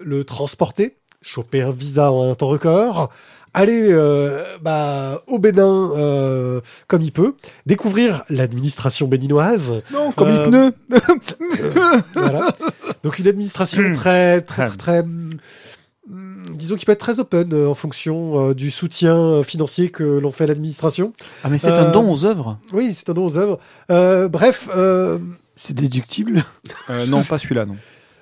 le 0.00 0.24
transporter, 0.24 0.96
choper 1.22 1.62
un 1.62 1.70
visa 1.70 2.10
en 2.10 2.30
un 2.30 2.34
temps 2.34 2.48
record, 2.48 3.10
aller 3.54 3.88
euh, 3.90 4.56
bah, 4.60 5.22
au 5.26 5.38
Bénin 5.38 5.92
euh, 5.96 6.60
comme 6.86 7.02
il 7.02 7.12
peut, 7.12 7.34
découvrir 7.66 8.24
l'administration 8.28 9.08
béninoise. 9.08 9.82
Non, 9.92 10.12
comme 10.12 10.28
Euh, 10.28 10.44
les 10.44 10.50
pneus. 10.50 10.72
voilà. 12.14 12.48
Donc 13.02 13.18
une 13.18 13.28
administration 13.28 13.92
très, 13.92 14.42
très, 14.42 14.66
très, 14.66 14.76
très, 14.76 15.04
disons 16.50 16.76
qu'il 16.76 16.86
peut 16.86 16.92
être 16.92 17.00
très 17.00 17.20
open 17.20 17.52
euh, 17.52 17.68
en 17.68 17.74
fonction 17.74 18.50
euh, 18.50 18.54
du 18.54 18.70
soutien 18.70 19.16
euh, 19.16 19.42
financier 19.42 19.90
que 19.90 20.02
l'on 20.04 20.30
fait 20.30 20.44
à 20.44 20.46
l'administration. 20.48 21.12
Ah, 21.44 21.48
mais 21.48 21.58
c'est 21.58 21.70
Euh, 21.70 21.88
un 21.88 21.90
don 21.90 22.10
aux 22.12 22.24
œuvres. 22.24 22.58
Oui, 22.72 22.92
c'est 22.94 23.08
un 23.10 23.14
don 23.14 23.26
aux 23.26 23.36
œuvres. 23.36 23.58
Euh, 23.90 24.28
bref, 24.28 24.68
euh, 24.76 25.18
C'est 25.56 25.74
déductible? 25.74 26.44
Euh, 26.90 27.06
non, 27.06 27.22
pas 27.22 27.38
celui-là, 27.38 27.66
non. 27.66 27.76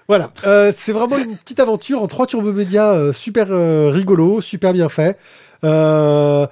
voilà. 0.08 0.30
Euh, 0.44 0.72
c'est 0.76 0.92
vraiment 0.92 1.18
une 1.18 1.36
petite 1.36 1.60
aventure 1.60 2.02
en 2.02 2.06
trois 2.08 2.26
turbomédias 2.26 2.94
euh, 2.94 3.12
super 3.12 3.48
euh, 3.50 3.90
rigolo, 3.90 4.40
super 4.40 4.72
bien 4.72 4.88
fait. 4.88 5.18
Euh, 5.64 6.46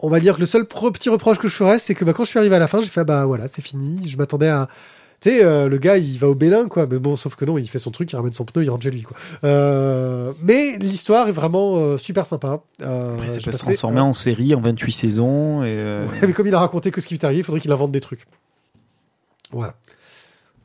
on 0.00 0.08
va 0.08 0.20
dire 0.20 0.36
que 0.36 0.40
le 0.40 0.46
seul 0.46 0.64
pro- 0.66 0.90
petit 0.92 1.08
reproche 1.08 1.38
que 1.38 1.48
je 1.48 1.54
ferais, 1.54 1.78
c'est 1.78 1.94
que 1.94 2.04
bah, 2.04 2.12
quand 2.12 2.24
je 2.24 2.30
suis 2.30 2.38
arrivé 2.38 2.54
à 2.54 2.58
la 2.60 2.68
fin, 2.68 2.80
j'ai 2.80 2.88
fait 2.88 3.00
ah, 3.00 3.04
bah 3.04 3.24
voilà, 3.26 3.48
c'est 3.48 3.62
fini. 3.62 4.06
Je 4.08 4.16
m'attendais 4.16 4.48
à 4.48 4.68
tu 5.20 5.30
sais, 5.30 5.44
euh, 5.44 5.68
le 5.68 5.78
gars, 5.78 5.96
il 5.96 6.16
va 6.16 6.28
au 6.28 6.34
Bénin, 6.34 6.68
quoi. 6.68 6.86
Mais 6.86 6.98
bon, 6.98 7.16
sauf 7.16 7.34
que 7.34 7.44
non, 7.44 7.58
il 7.58 7.68
fait 7.68 7.80
son 7.80 7.90
truc, 7.90 8.12
il 8.12 8.16
ramène 8.16 8.32
son 8.32 8.44
pneu, 8.44 8.62
il 8.62 8.70
rentre 8.70 8.84
chez 8.84 8.90
lui, 8.92 9.02
quoi. 9.02 9.16
Euh, 9.42 10.32
mais 10.42 10.78
l'histoire 10.78 11.28
est 11.28 11.32
vraiment 11.32 11.76
euh, 11.76 11.98
super 11.98 12.24
sympa. 12.24 12.60
Après, 12.80 13.28
ça 13.28 13.40
peut 13.40 13.52
se 13.52 13.58
transformer 13.58 14.00
en 14.00 14.12
série 14.12 14.54
en 14.54 14.60
28 14.60 14.92
saisons. 14.92 15.64
Et 15.64 15.76
Ouais, 15.78 16.26
mais 16.26 16.32
comme 16.32 16.46
il 16.46 16.54
a 16.54 16.60
raconté 16.60 16.90
que 16.92 17.00
ce 17.00 17.08
qui 17.08 17.14
lui 17.14 17.18
est 17.18 17.24
arrivé, 17.24 17.40
il 17.40 17.44
faudrait 17.44 17.60
qu'il 17.60 17.72
invente 17.72 17.90
des 17.90 18.00
trucs. 18.00 18.26
Voilà. 19.50 19.74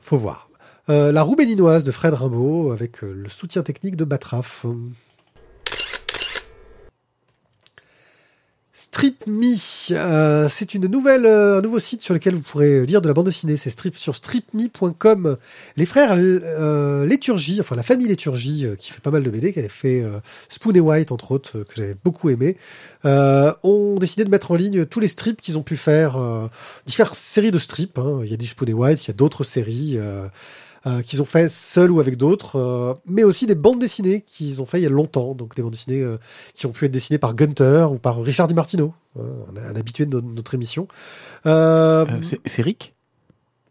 Faut 0.02 0.18
voir. 0.18 0.50
La 0.88 1.24
roue 1.24 1.36
béninoise 1.36 1.84
de 1.84 1.92
Fred 1.92 2.14
Rimbaud 2.14 2.72
avec 2.72 3.02
le 3.02 3.30
soutien 3.30 3.64
technique 3.64 3.96
de 3.96 4.06
Batraf. 4.06 4.66
StripMe, 8.94 9.56
euh, 9.92 10.48
c'est 10.52 10.76
une 10.76 10.86
nouvelle, 10.86 11.26
euh, 11.26 11.58
un 11.58 11.62
nouveau 11.62 11.80
site 11.80 12.04
sur 12.04 12.14
lequel 12.14 12.36
vous 12.36 12.42
pourrez 12.42 12.86
lire 12.86 13.02
de 13.02 13.08
la 13.08 13.16
bande 13.16 13.26
dessinée. 13.26 13.58
C'est 13.58 13.72
strip 13.72 13.96
sur 13.96 14.16
stripme.com. 14.16 15.38
Les 15.78 15.86
frères 15.88 16.12
euh, 16.16 17.04
Léturgie, 17.04 17.60
enfin 17.60 17.76
la 17.76 17.82
famille 17.82 18.08
Léturgie, 18.08 18.68
euh, 18.68 18.76
qui 18.76 18.92
fait 18.92 19.02
pas 19.02 19.10
mal 19.10 19.24
de 19.24 19.32
BD, 19.32 19.52
qui 19.52 19.58
avait 19.58 19.68
fait 19.68 20.04
euh, 20.04 20.20
Spoon 20.48 20.76
et 20.76 20.80
White 20.80 21.12
entre 21.12 21.32
autres, 21.32 21.58
euh, 21.58 21.64
que 21.64 21.74
j'avais 21.76 21.96
beaucoup 22.04 22.30
aimé, 22.30 22.56
euh, 23.06 23.52
ont 23.64 23.96
décidé 23.96 24.26
de 24.26 24.30
mettre 24.30 24.52
en 24.52 24.56
ligne 24.56 24.86
tous 24.86 25.00
les 25.00 25.08
strips 25.08 25.42
qu'ils 25.42 25.58
ont 25.58 25.64
pu 25.64 25.76
faire, 25.76 26.18
euh, 26.18 26.46
différentes 26.86 27.16
séries 27.16 27.50
de 27.50 27.58
strips. 27.58 27.98
hein. 27.98 28.22
Il 28.24 28.30
y 28.30 28.36
a 28.36 28.38
du 28.38 28.46
Spoon 28.46 28.68
et 28.70 28.74
White, 28.74 29.04
il 29.06 29.08
y 29.08 29.12
a 29.12 29.16
d'autres 29.16 29.44
séries. 29.44 29.98
Euh, 30.86 30.90
euh, 31.00 31.02
qu'ils 31.02 31.22
ont 31.22 31.25
fait 31.25 31.50
seuls 31.50 31.92
ou 31.92 32.00
avec 32.00 32.18
d'autres, 32.18 32.58
euh, 32.58 32.94
mais 33.06 33.24
aussi 33.24 33.46
des 33.48 33.56
bandes 33.56 33.80
dessinées 33.80 34.22
qu'ils 34.22 34.62
ont 34.62 34.66
fait 34.66 34.80
il 34.80 34.84
y 34.84 34.86
a 34.86 34.90
longtemps, 34.90 35.34
donc 35.34 35.56
des 35.56 35.62
bandes 35.62 35.72
dessinées 35.72 36.02
euh, 36.02 36.18
qui 36.54 36.66
ont 36.66 36.72
pu 36.72 36.86
être 36.86 36.92
dessinées 36.92 37.20
par 37.20 37.34
Gunter 37.36 37.88
ou 37.90 37.98
par 38.00 38.22
Richard 38.22 38.48
Di 38.48 38.54
Martino, 38.54 38.94
hein, 39.18 39.24
un, 39.56 39.72
un 39.72 39.75
habitué 39.75 40.06
de 40.06 40.12
no- 40.20 40.22
notre 40.22 40.54
émission. 40.56 40.88
Euh, 41.46 42.06
euh, 42.10 42.38
c'est 42.46 42.62
Rick? 42.62 42.94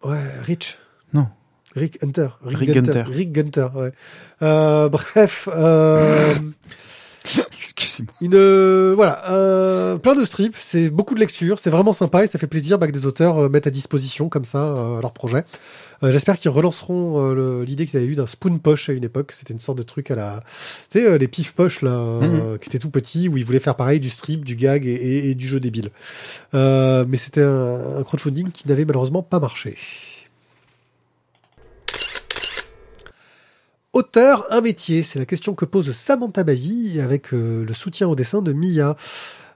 Ouais, 0.04 0.22
Rich. 0.42 0.78
Non. 1.12 1.26
Rick 1.76 2.02
Hunter. 2.02 2.28
Rick 2.42 2.72
Gunter. 2.72 2.92
Gunter. 2.92 3.04
Rick 3.12 3.32
Gunter, 3.32 3.68
ouais. 3.74 3.92
Euh, 4.42 4.88
bref, 4.90 5.48
euh, 5.54 6.34
Excusez-moi. 7.58 8.12
une 8.20 8.34
euh, 8.34 8.92
voilà, 8.96 9.30
euh, 9.30 9.96
plein 9.96 10.14
de 10.16 10.24
strips, 10.24 10.56
c'est 10.58 10.90
beaucoup 10.90 11.14
de 11.14 11.20
lecture, 11.20 11.58
c'est 11.60 11.70
vraiment 11.70 11.92
sympa 11.92 12.24
et 12.24 12.26
ça 12.26 12.38
fait 12.38 12.46
plaisir 12.48 12.78
bah, 12.78 12.86
que 12.88 12.92
des 12.92 13.06
auteurs 13.06 13.38
euh, 13.38 13.48
mettent 13.48 13.66
à 13.68 13.70
disposition 13.70 14.28
comme 14.28 14.44
ça 14.44 14.64
euh, 14.74 15.00
leur 15.00 15.12
projet. 15.12 15.44
Euh, 16.02 16.10
J'espère 16.10 16.36
qu'ils 16.36 16.50
relanceront 16.50 17.20
euh, 17.36 17.64
l'idée 17.64 17.86
qu'ils 17.86 17.98
avaient 17.98 18.06
eu 18.08 18.16
d'un 18.16 18.26
spoon 18.26 18.58
poche 18.58 18.88
à 18.88 18.92
une 18.92 19.04
époque. 19.04 19.30
C'était 19.30 19.52
une 19.52 19.60
sorte 19.60 19.78
de 19.78 19.84
truc 19.84 20.10
à 20.10 20.16
la, 20.16 20.40
tu 20.90 20.98
sais, 20.98 21.06
euh, 21.06 21.16
les 21.16 21.28
pif 21.28 21.52
poches 21.52 21.82
là, 21.82 21.92
euh, 21.92 22.58
qui 22.58 22.68
étaient 22.68 22.80
tout 22.80 22.90
petits 22.90 23.28
où 23.28 23.36
ils 23.36 23.44
voulaient 23.44 23.60
faire 23.60 23.76
pareil 23.76 24.00
du 24.00 24.10
strip, 24.10 24.44
du 24.44 24.56
gag 24.56 24.84
et, 24.84 24.90
et- 24.90 25.30
et 25.30 25.34
du 25.36 25.46
jeu 25.46 25.60
débile. 25.60 25.90
Euh, 26.54 27.04
mais 27.08 27.16
c'était 27.18 27.42
un, 27.42 27.98
un 27.98 28.02
crowdfunding 28.02 28.50
qui 28.50 28.66
n'avait 28.66 28.84
malheureusement 28.84 29.22
pas 29.22 29.38
marché. 29.38 29.76
Auteur, 33.94 34.46
un 34.48 34.62
métier, 34.62 35.02
c'est 35.02 35.18
la 35.18 35.26
question 35.26 35.52
que 35.54 35.66
pose 35.66 35.92
Samantha 35.92 36.44
Bailly 36.44 36.98
avec 37.02 37.34
euh, 37.34 37.62
le 37.62 37.74
soutien 37.74 38.08
au 38.08 38.14
dessin 38.14 38.40
de 38.40 38.54
Mia. 38.54 38.96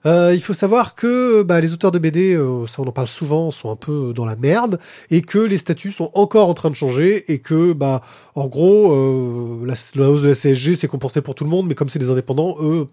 Euh, 0.05 0.33
il 0.35 0.43
faut 0.43 0.53
savoir 0.53 0.95
que 0.95 1.43
bah, 1.43 1.59
les 1.59 1.73
auteurs 1.73 1.91
de 1.91 1.99
BD, 1.99 2.35
euh, 2.35 2.67
ça 2.67 2.83
on 2.83 2.87
en 2.87 2.93
parle 2.93 3.09
souvent, 3.09 3.51
sont 3.51 3.71
un 3.71 3.77
peu 3.77 4.13
dans 4.15 4.27
la 4.27 4.37
merde 4.37 4.79
et 5.11 5.23
que 5.23 5.39
les 5.39 5.57
statuts 5.57 5.91
sont 5.91 6.11
encore 6.13 6.51
en 6.51 6.55
train 6.55 6.69
de 6.69 6.75
changer 6.75 7.33
et 7.33 7.39
que 7.39 7.73
bah 7.73 8.03
en 8.35 8.47
gros 8.47 9.65
la, 9.65 9.75
la 9.95 10.11
hausse 10.11 10.21
de 10.21 10.29
la 10.29 10.35
CSG 10.35 10.77
c'est 10.77 10.87
compensé 10.87 11.23
pour 11.23 11.35
tout 11.35 11.45
le 11.45 11.51
monde, 11.51 11.67
mais 11.67 11.75
comme 11.75 11.89
c'est 11.89 11.99
des 11.99 12.11
indépendants, 12.11 12.57
eux 12.61 12.89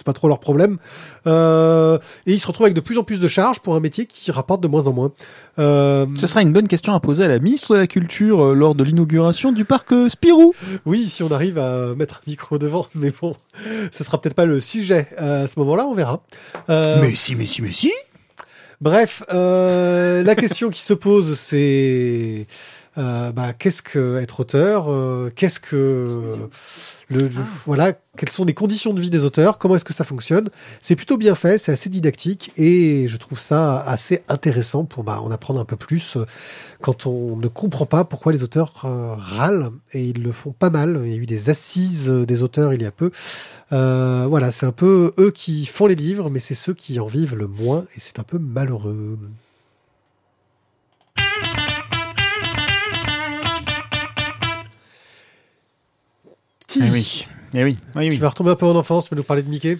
c'est 0.00 0.06
pas 0.06 0.14
trop 0.14 0.28
leur 0.28 0.40
problème. 0.40 0.78
Euh, 1.26 1.98
et 2.24 2.32
ils 2.32 2.40
se 2.40 2.46
retrouvent 2.46 2.64
avec 2.64 2.74
de 2.74 2.80
plus 2.80 2.96
en 2.96 3.04
plus 3.04 3.20
de 3.20 3.28
charges 3.28 3.60
pour 3.60 3.74
un 3.74 3.80
métier 3.80 4.06
qui 4.06 4.30
rapporte 4.30 4.62
de 4.62 4.68
moins 4.68 4.86
en 4.86 4.94
moins. 4.94 5.12
Euh, 5.58 6.06
Ce 6.18 6.26
sera 6.26 6.40
une 6.40 6.54
bonne 6.54 6.68
question 6.68 6.94
à 6.94 7.00
poser 7.00 7.24
à 7.24 7.28
la 7.28 7.38
ministre 7.38 7.74
de 7.74 7.80
la 7.80 7.86
Culture 7.86 8.42
euh, 8.42 8.54
lors 8.54 8.74
de 8.74 8.82
l'inauguration 8.82 9.52
du 9.52 9.66
parc 9.66 9.92
euh, 9.92 10.08
Spirou. 10.08 10.54
Oui, 10.86 11.06
si 11.06 11.22
on 11.22 11.30
arrive 11.30 11.58
à 11.58 11.94
mettre 11.96 12.22
un 12.26 12.30
micro 12.30 12.56
devant, 12.56 12.86
mais 12.94 13.12
bon, 13.20 13.36
ce 13.92 14.02
sera 14.02 14.18
peut-être 14.18 14.34
pas 14.34 14.46
le 14.46 14.58
sujet 14.58 15.08
euh, 15.20 15.44
à 15.44 15.46
ce 15.46 15.58
moment-là, 15.58 15.84
on 15.86 15.94
verra. 15.94 16.22
Euh, 16.70 17.06
si, 17.14 17.34
mais 17.36 17.44
si, 17.44 17.60
mais 17.60 17.72
si. 17.72 17.92
Bref, 18.80 19.22
euh, 19.34 20.22
la 20.22 20.34
question 20.34 20.70
qui 20.70 20.80
se 20.80 20.94
pose, 20.94 21.38
c'est 21.38 22.46
euh, 23.00 23.32
bah, 23.32 23.52
qu'est-ce 23.54 23.82
que 23.82 24.18
être 24.20 24.40
auteur 24.40 24.86
euh, 24.92 25.30
Qu'est-ce 25.34 25.58
que 25.60 26.36
le, 27.08 27.22
le- 27.22 27.30
voilà 27.66 27.94
Quelles 28.16 28.28
sont 28.30 28.44
les 28.44 28.54
conditions 28.54 28.94
de 28.94 29.00
vie 29.00 29.10
des 29.10 29.24
auteurs 29.24 29.58
Comment 29.58 29.74
est-ce 29.76 29.84
que 29.84 29.92
ça 29.92 30.04
fonctionne 30.04 30.48
C'est 30.80 30.94
plutôt 30.96 31.16
bien 31.16 31.34
fait, 31.34 31.58
c'est 31.58 31.72
assez 31.72 31.88
didactique 31.88 32.52
et 32.56 33.06
je 33.08 33.16
trouve 33.16 33.38
ça 33.40 33.80
assez 33.80 34.22
intéressant 34.28 34.84
pour 34.84 35.02
bah, 35.02 35.20
en 35.20 35.30
apprendre 35.32 35.58
un 35.60 35.64
peu 35.64 35.76
plus 35.76 36.16
euh, 36.16 36.26
quand 36.80 37.06
on 37.06 37.36
ne 37.36 37.48
comprend 37.48 37.86
pas 37.86 38.04
pourquoi 38.04 38.32
les 38.32 38.42
auteurs 38.42 38.74
euh, 38.84 39.14
râlent 39.16 39.70
et 39.92 40.04
ils 40.04 40.22
le 40.22 40.32
font 40.32 40.52
pas 40.52 40.70
mal. 40.70 41.00
Il 41.04 41.10
y 41.10 41.14
a 41.14 41.16
eu 41.16 41.26
des 41.26 41.50
assises 41.50 42.10
euh, 42.10 42.26
des 42.26 42.42
auteurs 42.42 42.74
il 42.74 42.82
y 42.82 42.86
a 42.86 42.92
peu. 42.92 43.10
Euh, 43.72 44.26
voilà, 44.28 44.52
c'est 44.52 44.66
un 44.66 44.72
peu 44.72 45.12
eux 45.18 45.30
qui 45.30 45.66
font 45.66 45.86
les 45.86 45.94
livres, 45.96 46.30
mais 46.30 46.40
c'est 46.40 46.54
ceux 46.54 46.74
qui 46.74 47.00
en 47.00 47.06
vivent 47.06 47.36
le 47.36 47.46
moins 47.48 47.84
et 47.96 48.00
c'est 48.00 48.18
un 48.20 48.24
peu 48.24 48.38
malheureux. 48.38 49.18
Eh 56.78 56.90
oui. 56.90 57.26
Eh 57.54 57.64
oui. 57.64 57.76
Oui, 57.96 58.04
Tu 58.06 58.10
oui. 58.10 58.16
vas 58.18 58.28
retomber 58.28 58.50
un 58.50 58.56
peu 58.56 58.66
en 58.66 58.76
enfance, 58.76 59.04
tu 59.04 59.10
vas 59.10 59.16
nous 59.16 59.24
parler 59.24 59.42
de 59.42 59.48
Mickey? 59.48 59.78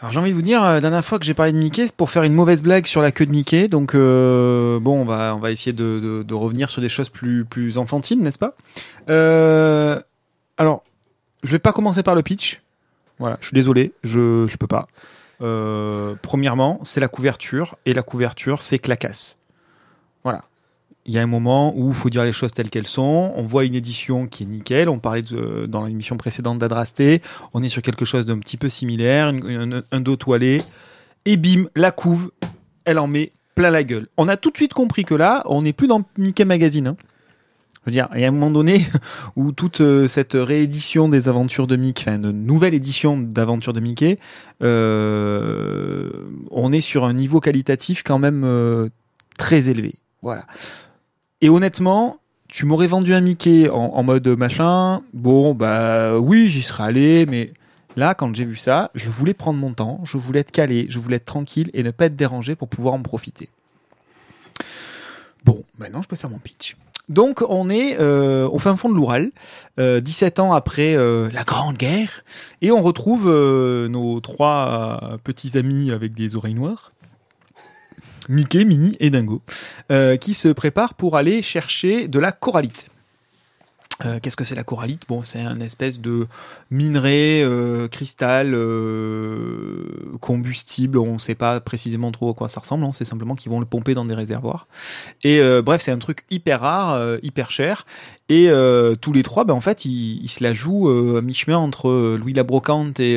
Alors 0.00 0.12
j'ai 0.12 0.18
envie 0.18 0.30
de 0.30 0.34
vous 0.34 0.42
dire, 0.42 0.62
euh, 0.62 0.74
la 0.74 0.80
dernière 0.80 1.04
fois 1.04 1.18
que 1.18 1.24
j'ai 1.24 1.32
parlé 1.34 1.52
de 1.52 1.56
Mickey, 1.56 1.86
c'est 1.86 1.96
pour 1.96 2.10
faire 2.10 2.24
une 2.24 2.34
mauvaise 2.34 2.62
blague 2.62 2.86
sur 2.86 3.00
la 3.00 3.10
queue 3.12 3.24
de 3.26 3.30
Mickey. 3.30 3.68
Donc 3.68 3.94
euh, 3.94 4.78
bon, 4.80 5.00
on 5.00 5.04
va 5.04 5.34
on 5.34 5.38
va 5.38 5.50
essayer 5.50 5.72
de, 5.72 6.00
de, 6.00 6.22
de 6.22 6.34
revenir 6.34 6.68
sur 6.68 6.82
des 6.82 6.88
choses 6.90 7.08
plus 7.08 7.44
plus 7.44 7.78
enfantines, 7.78 8.20
n'est-ce 8.22 8.38
pas? 8.38 8.54
Euh, 9.08 9.98
Alors, 10.58 10.82
je 11.42 11.52
vais 11.52 11.58
pas 11.58 11.72
commencer 11.72 12.02
par 12.02 12.14
le 12.14 12.22
pitch. 12.22 12.60
Voilà, 13.18 13.38
je 13.40 13.46
suis 13.46 13.54
désolé, 13.54 13.92
je 14.02 14.46
je 14.48 14.56
peux 14.56 14.66
pas. 14.66 14.88
Euh, 15.40 16.14
premièrement, 16.22 16.80
c'est 16.82 17.00
la 17.00 17.08
couverture 17.08 17.76
et 17.86 17.94
la 17.94 18.02
couverture, 18.02 18.60
c'est 18.62 18.78
clacasse. 18.78 19.38
Il 21.06 21.12
y 21.12 21.18
a 21.18 21.22
un 21.22 21.26
moment 21.26 21.74
où 21.76 21.88
il 21.88 21.94
faut 21.94 22.08
dire 22.08 22.24
les 22.24 22.32
choses 22.32 22.52
telles 22.52 22.70
qu'elles 22.70 22.86
sont. 22.86 23.32
On 23.36 23.42
voit 23.42 23.64
une 23.64 23.74
édition 23.74 24.26
qui 24.26 24.44
est 24.44 24.46
nickel. 24.46 24.88
On 24.88 24.98
parlait 24.98 25.22
de, 25.22 25.66
dans 25.66 25.82
l'émission 25.82 26.16
précédente 26.16 26.58
d'Adrasté. 26.58 27.20
On 27.52 27.62
est 27.62 27.68
sur 27.68 27.82
quelque 27.82 28.06
chose 28.06 28.24
d'un 28.24 28.38
petit 28.38 28.56
peu 28.56 28.70
similaire, 28.70 29.32
un, 29.92 30.00
dos 30.00 30.16
toilé. 30.16 30.62
Et 31.26 31.36
bim, 31.36 31.66
la 31.76 31.90
couve, 31.90 32.32
elle 32.86 32.98
en 32.98 33.06
met 33.06 33.32
plein 33.54 33.70
la 33.70 33.84
gueule. 33.84 34.08
On 34.16 34.28
a 34.28 34.36
tout 34.38 34.50
de 34.50 34.56
suite 34.56 34.72
compris 34.72 35.04
que 35.04 35.14
là, 35.14 35.42
on 35.46 35.62
n'est 35.62 35.74
plus 35.74 35.88
dans 35.88 36.04
Mickey 36.16 36.44
Magazine. 36.46 36.86
hein. 36.86 36.96
Je 37.84 37.90
veux 37.90 37.92
dire, 37.92 38.08
il 38.14 38.20
y 38.22 38.24
a 38.24 38.28
un 38.28 38.30
moment 38.30 38.50
donné 38.50 38.80
où 39.36 39.52
toute 39.52 39.82
euh, 39.82 40.08
cette 40.08 40.32
réédition 40.32 41.10
des 41.10 41.28
aventures 41.28 41.66
de 41.66 41.76
Mickey, 41.76 42.02
enfin, 42.08 42.16
une 42.16 42.46
nouvelle 42.46 42.72
édition 42.72 43.18
d'aventures 43.18 43.74
de 43.74 43.80
Mickey, 43.80 44.18
euh, 44.62 46.10
on 46.50 46.72
est 46.72 46.80
sur 46.80 47.04
un 47.04 47.12
niveau 47.12 47.40
qualitatif 47.40 48.02
quand 48.02 48.18
même 48.18 48.42
euh, 48.44 48.88
très 49.36 49.68
élevé. 49.68 49.96
Voilà. 50.22 50.46
Et 51.44 51.50
honnêtement, 51.50 52.20
tu 52.48 52.64
m'aurais 52.64 52.86
vendu 52.86 53.12
un 53.12 53.20
Mickey 53.20 53.68
en, 53.68 54.02
mode 54.02 54.26
machin. 54.28 55.02
Bon, 55.12 55.52
bah 55.52 56.18
oui, 56.18 56.48
j'y 56.48 56.62
serais 56.62 56.84
allé, 56.84 57.26
mais 57.26 57.52
là, 57.96 58.14
quand 58.14 58.34
j'ai 58.34 58.46
vu 58.46 58.56
ça, 58.56 58.90
je 58.94 59.10
voulais 59.10 59.34
prendre 59.34 59.58
mon 59.58 59.74
temps, 59.74 60.00
je 60.04 60.16
voulais 60.16 60.40
être 60.40 60.52
calé, 60.52 60.86
je 60.88 60.98
voulais 60.98 61.16
être 61.16 61.26
tranquille 61.26 61.70
et 61.74 61.82
ne 61.82 61.90
pas 61.90 62.06
être 62.06 62.16
dérangé 62.16 62.56
pour 62.56 62.68
pouvoir 62.68 62.94
en 62.94 63.02
profiter. 63.02 63.50
Bon, 65.44 65.62
maintenant 65.78 66.00
je 66.00 66.08
peux 66.08 66.16
faire 66.16 66.30
mon 66.30 66.38
pitch. 66.38 66.76
Donc 67.10 67.44
on 67.46 67.68
est 67.68 68.00
euh, 68.00 68.48
au 68.48 68.58
fin 68.58 68.74
fond 68.74 68.88
de 68.88 68.94
l'Oural, 68.94 69.30
euh, 69.78 70.00
17 70.00 70.40
ans 70.40 70.54
après 70.54 70.96
euh, 70.96 71.28
la 71.30 71.44
Grande 71.44 71.76
Guerre, 71.76 72.24
et 72.62 72.70
on 72.72 72.80
retrouve 72.80 73.28
euh, 73.28 73.86
nos 73.88 74.20
trois 74.20 75.00
euh, 75.02 75.18
petits 75.18 75.58
amis 75.58 75.90
avec 75.90 76.14
des 76.14 76.36
oreilles 76.36 76.54
noires, 76.54 76.93
Mickey, 78.28 78.64
Minnie 78.64 78.96
et 79.00 79.10
Dingo, 79.10 79.42
euh, 79.90 80.16
qui 80.16 80.34
se 80.34 80.48
préparent 80.48 80.94
pour 80.94 81.16
aller 81.16 81.42
chercher 81.42 82.08
de 82.08 82.18
la 82.18 82.32
corallite. 82.32 82.86
Euh, 84.04 84.18
Qu'est-ce 84.20 84.36
que 84.36 84.42
c'est 84.42 84.56
la 84.56 84.64
corallite 84.64 85.02
Bon, 85.06 85.22
c'est 85.22 85.40
un 85.40 85.60
espèce 85.60 86.00
de 86.00 86.26
minerai, 86.72 87.42
euh, 87.44 87.86
cristal, 87.86 88.56
combustible. 90.20 90.98
On 90.98 91.14
ne 91.14 91.18
sait 91.18 91.36
pas 91.36 91.60
précisément 91.60 92.10
trop 92.10 92.30
à 92.30 92.34
quoi 92.34 92.48
ça 92.48 92.58
ressemble. 92.58 92.82
On 92.84 92.92
sait 92.92 93.04
simplement 93.04 93.36
qu'ils 93.36 93.52
vont 93.52 93.60
le 93.60 93.66
pomper 93.66 93.94
dans 93.94 94.04
des 94.04 94.14
réservoirs. 94.14 94.66
Et 95.22 95.40
bref, 95.62 95.80
c'est 95.80 95.92
un 95.92 95.98
truc 95.98 96.24
hyper 96.28 96.60
rare, 96.60 97.18
hyper 97.22 97.52
cher. 97.52 97.86
Et 98.28 98.50
tous 99.00 99.12
les 99.12 99.22
trois, 99.22 99.44
ben, 99.44 99.54
en 99.54 99.60
fait, 99.60 99.84
ils, 99.84 100.20
ils 100.24 100.28
se 100.28 100.42
la 100.42 100.52
jouent 100.52 100.88
à 101.16 101.22
mi-chemin 101.22 101.56
entre 101.56 102.16
Louis 102.16 102.32
la 102.32 102.42
Brocante 102.42 102.98
et, 102.98 103.16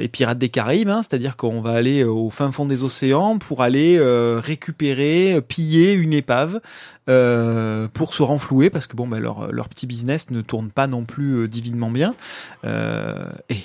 et 0.00 0.08
Pirates 0.08 0.38
des 0.38 0.48
Caraïbes. 0.48 0.88
hein. 0.88 1.02
C'est-à-dire 1.02 1.36
qu'on 1.36 1.60
va 1.60 1.72
aller 1.72 2.02
euh, 2.02 2.08
au 2.10 2.30
fin 2.30 2.50
fond 2.50 2.64
des 2.66 2.82
océans 2.82 3.38
pour 3.38 3.62
aller 3.62 3.96
euh, 3.98 4.40
récupérer, 4.42 5.34
euh, 5.34 5.40
piller 5.40 5.92
une 5.92 6.12
épave 6.12 6.60
euh, 7.08 7.88
pour 7.92 8.14
se 8.14 8.22
renflouer 8.22 8.70
parce 8.70 8.86
que 8.86 8.96
bon, 8.96 9.06
ben, 9.06 9.18
leur, 9.20 9.52
leur 9.52 9.68
petit 9.68 9.86
business 9.86 10.30
ne 10.30 10.40
tourne 10.40 10.70
pas 10.70 10.86
non 10.86 11.04
plus 11.04 11.34
euh, 11.34 11.48
divinement 11.48 11.90
bien. 11.90 12.14
Euh, 12.64 13.30
et 13.48 13.56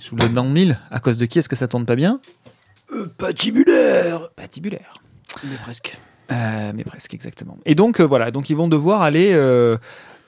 je 0.00 0.10
vous 0.10 0.16
le 0.16 0.22
donne 0.22 0.32
dans 0.32 0.44
le 0.44 0.50
mille. 0.50 0.78
À 0.90 1.00
cause 1.00 1.18
de 1.18 1.26
qui 1.26 1.38
est-ce 1.38 1.48
que 1.48 1.56
ça 1.56 1.68
tourne 1.68 1.86
pas 1.86 1.96
bien? 1.96 2.20
Euh, 2.92 3.06
patibulaire 3.18 4.30
Patibulaire. 4.36 4.94
Mais 5.44 5.56
presque. 5.62 5.98
Euh, 6.32 6.72
mais 6.74 6.84
presque 6.84 7.14
exactement. 7.14 7.56
Et 7.66 7.74
donc 7.74 8.00
euh, 8.00 8.04
voilà, 8.04 8.30
donc 8.30 8.50
ils 8.50 8.56
vont 8.56 8.68
devoir 8.68 9.02
aller 9.02 9.30
euh, 9.32 9.76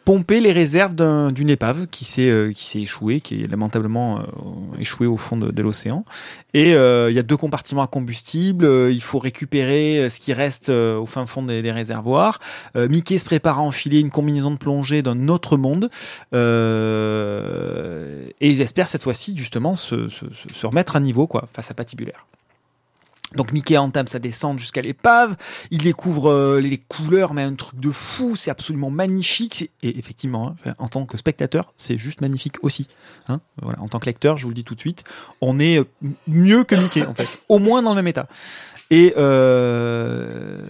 pomper 0.08 0.40
les 0.40 0.52
réserves 0.52 0.94
d'un- 0.94 1.30
d'une 1.32 1.50
épave 1.50 1.86
qui 1.86 2.06
s'est 2.06 2.30
euh, 2.30 2.50
qui 2.54 2.64
s'est 2.64 2.80
échouée, 2.80 3.20
qui 3.20 3.42
est 3.42 3.46
lamentablement 3.46 4.20
euh, 4.20 4.22
échouée 4.78 5.06
au 5.06 5.18
fond 5.18 5.36
de, 5.36 5.60
l'océan. 5.62 6.06
Et 6.54 6.74
euh, 6.74 7.10
il 7.10 7.14
y 7.14 7.18
a 7.18 7.22
deux 7.22 7.36
compartiments 7.36 7.82
à 7.82 7.86
combustible. 7.88 8.66
il 8.90 9.02
faut 9.02 9.18
récupérer 9.18 10.08
ce 10.08 10.18
qui 10.18 10.32
reste 10.32 10.70
au 10.70 11.04
fin 11.04 11.26
fond 11.26 11.42
des, 11.42 11.70
réservoirs. 11.72 12.38
Mickey 12.74 13.18
se 13.18 13.26
prépare 13.26 13.58
à 13.58 13.60
enfiler 13.60 14.00
une 14.00 14.08
combinaison 14.08 14.50
de 14.50 14.56
plongée 14.56 15.02
d'un 15.02 15.28
autre 15.28 15.58
monde. 15.58 15.90
Et 18.40 18.48
ils 18.50 18.60
espèrent 18.62 18.88
cette 18.88 19.02
fois-ci 19.02 19.36
justement 19.36 19.74
se, 19.74 20.08
se- 20.08 20.24
se 20.54 20.66
remettre 20.66 20.96
à 20.96 21.00
niveau 21.00 21.26
quoi 21.26 21.48
face 21.52 21.70
à 21.70 21.74
Patibulaire. 21.74 22.24
Donc 23.34 23.52
Mickey 23.52 23.76
entame 23.76 24.06
sa 24.06 24.18
descente 24.18 24.58
jusqu'à 24.58 24.80
l'épave, 24.80 25.36
il 25.70 25.78
découvre 25.78 26.30
euh, 26.30 26.60
les 26.60 26.78
couleurs, 26.78 27.34
mais 27.34 27.42
un 27.42 27.54
truc 27.54 27.78
de 27.78 27.90
fou, 27.90 28.36
c'est 28.36 28.50
absolument 28.50 28.90
magnifique. 28.90 29.70
Et 29.82 29.98
effectivement, 29.98 30.54
hein, 30.64 30.74
en 30.78 30.88
tant 30.88 31.04
que 31.04 31.18
spectateur, 31.18 31.70
c'est 31.76 31.98
juste 31.98 32.22
magnifique 32.22 32.56
aussi. 32.62 32.88
Hein 33.28 33.40
voilà, 33.60 33.80
en 33.82 33.88
tant 33.88 33.98
que 33.98 34.06
lecteur, 34.06 34.38
je 34.38 34.44
vous 34.44 34.50
le 34.50 34.54
dis 34.54 34.64
tout 34.64 34.74
de 34.74 34.80
suite, 34.80 35.04
on 35.42 35.60
est 35.60 35.78
euh, 35.78 35.84
mieux 36.26 36.64
que 36.64 36.74
Mickey 36.74 37.04
en 37.04 37.14
fait, 37.14 37.28
au 37.48 37.58
moins 37.58 37.82
dans 37.82 37.90
le 37.90 37.96
même 37.96 38.08
état. 38.08 38.28
Et, 38.90 39.12
euh, 39.18 40.62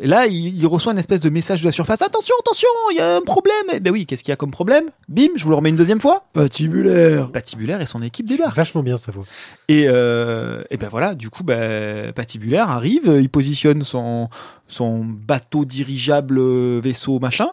et 0.00 0.06
là, 0.06 0.26
il, 0.26 0.58
il 0.58 0.66
reçoit 0.66 0.92
une 0.92 0.98
espèce 0.98 1.20
de 1.20 1.30
message 1.30 1.60
de 1.60 1.66
la 1.66 1.72
surface. 1.72 2.02
Attention, 2.02 2.34
attention, 2.40 2.68
il 2.90 2.96
y 2.96 3.00
a 3.00 3.16
un 3.16 3.20
problème. 3.20 3.54
Eh 3.72 3.80
ben 3.80 3.92
oui, 3.92 4.06
qu'est-ce 4.06 4.24
qu'il 4.24 4.32
y 4.32 4.32
a 4.32 4.36
comme 4.36 4.50
problème? 4.50 4.90
Bim, 5.08 5.28
je 5.36 5.44
vous 5.44 5.50
le 5.50 5.56
remets 5.56 5.70
une 5.70 5.76
deuxième 5.76 6.00
fois. 6.00 6.24
Patibulaire 6.32 7.30
Patibulaire 7.30 7.80
et 7.80 7.86
son 7.86 8.02
équipe 8.02 8.26
débarquent. 8.26 8.56
Vachement 8.56 8.82
bien 8.82 8.96
sa 8.96 9.12
voix. 9.12 9.24
Et, 9.68 9.86
euh, 9.88 10.64
et 10.70 10.76
ben 10.76 10.88
voilà, 10.88 11.14
du 11.14 11.30
coup, 11.30 11.44
ben, 11.44 12.12
Patibulaire 12.12 12.70
arrive, 12.70 13.16
il 13.20 13.28
positionne 13.28 13.82
son, 13.82 14.28
son 14.66 15.04
bateau 15.04 15.64
dirigeable 15.64 16.40
vaisseau 16.80 17.20
machin 17.20 17.50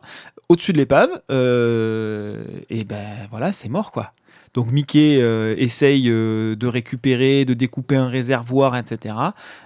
au-dessus 0.50 0.72
de 0.72 0.78
l'épave, 0.78 1.10
euh, 1.30 2.42
et 2.70 2.86
ben 2.86 3.04
voilà, 3.30 3.52
c'est 3.52 3.68
mort 3.68 3.92
quoi. 3.92 4.14
Donc 4.54 4.72
Mickey 4.72 5.18
euh, 5.22 5.56
essaye 5.58 6.10
euh, 6.10 6.56
de 6.56 6.68
récupérer, 6.68 7.46
de 7.46 7.54
découper 7.54 7.96
un 7.96 8.08
réservoir, 8.08 8.76
etc. 8.76 9.16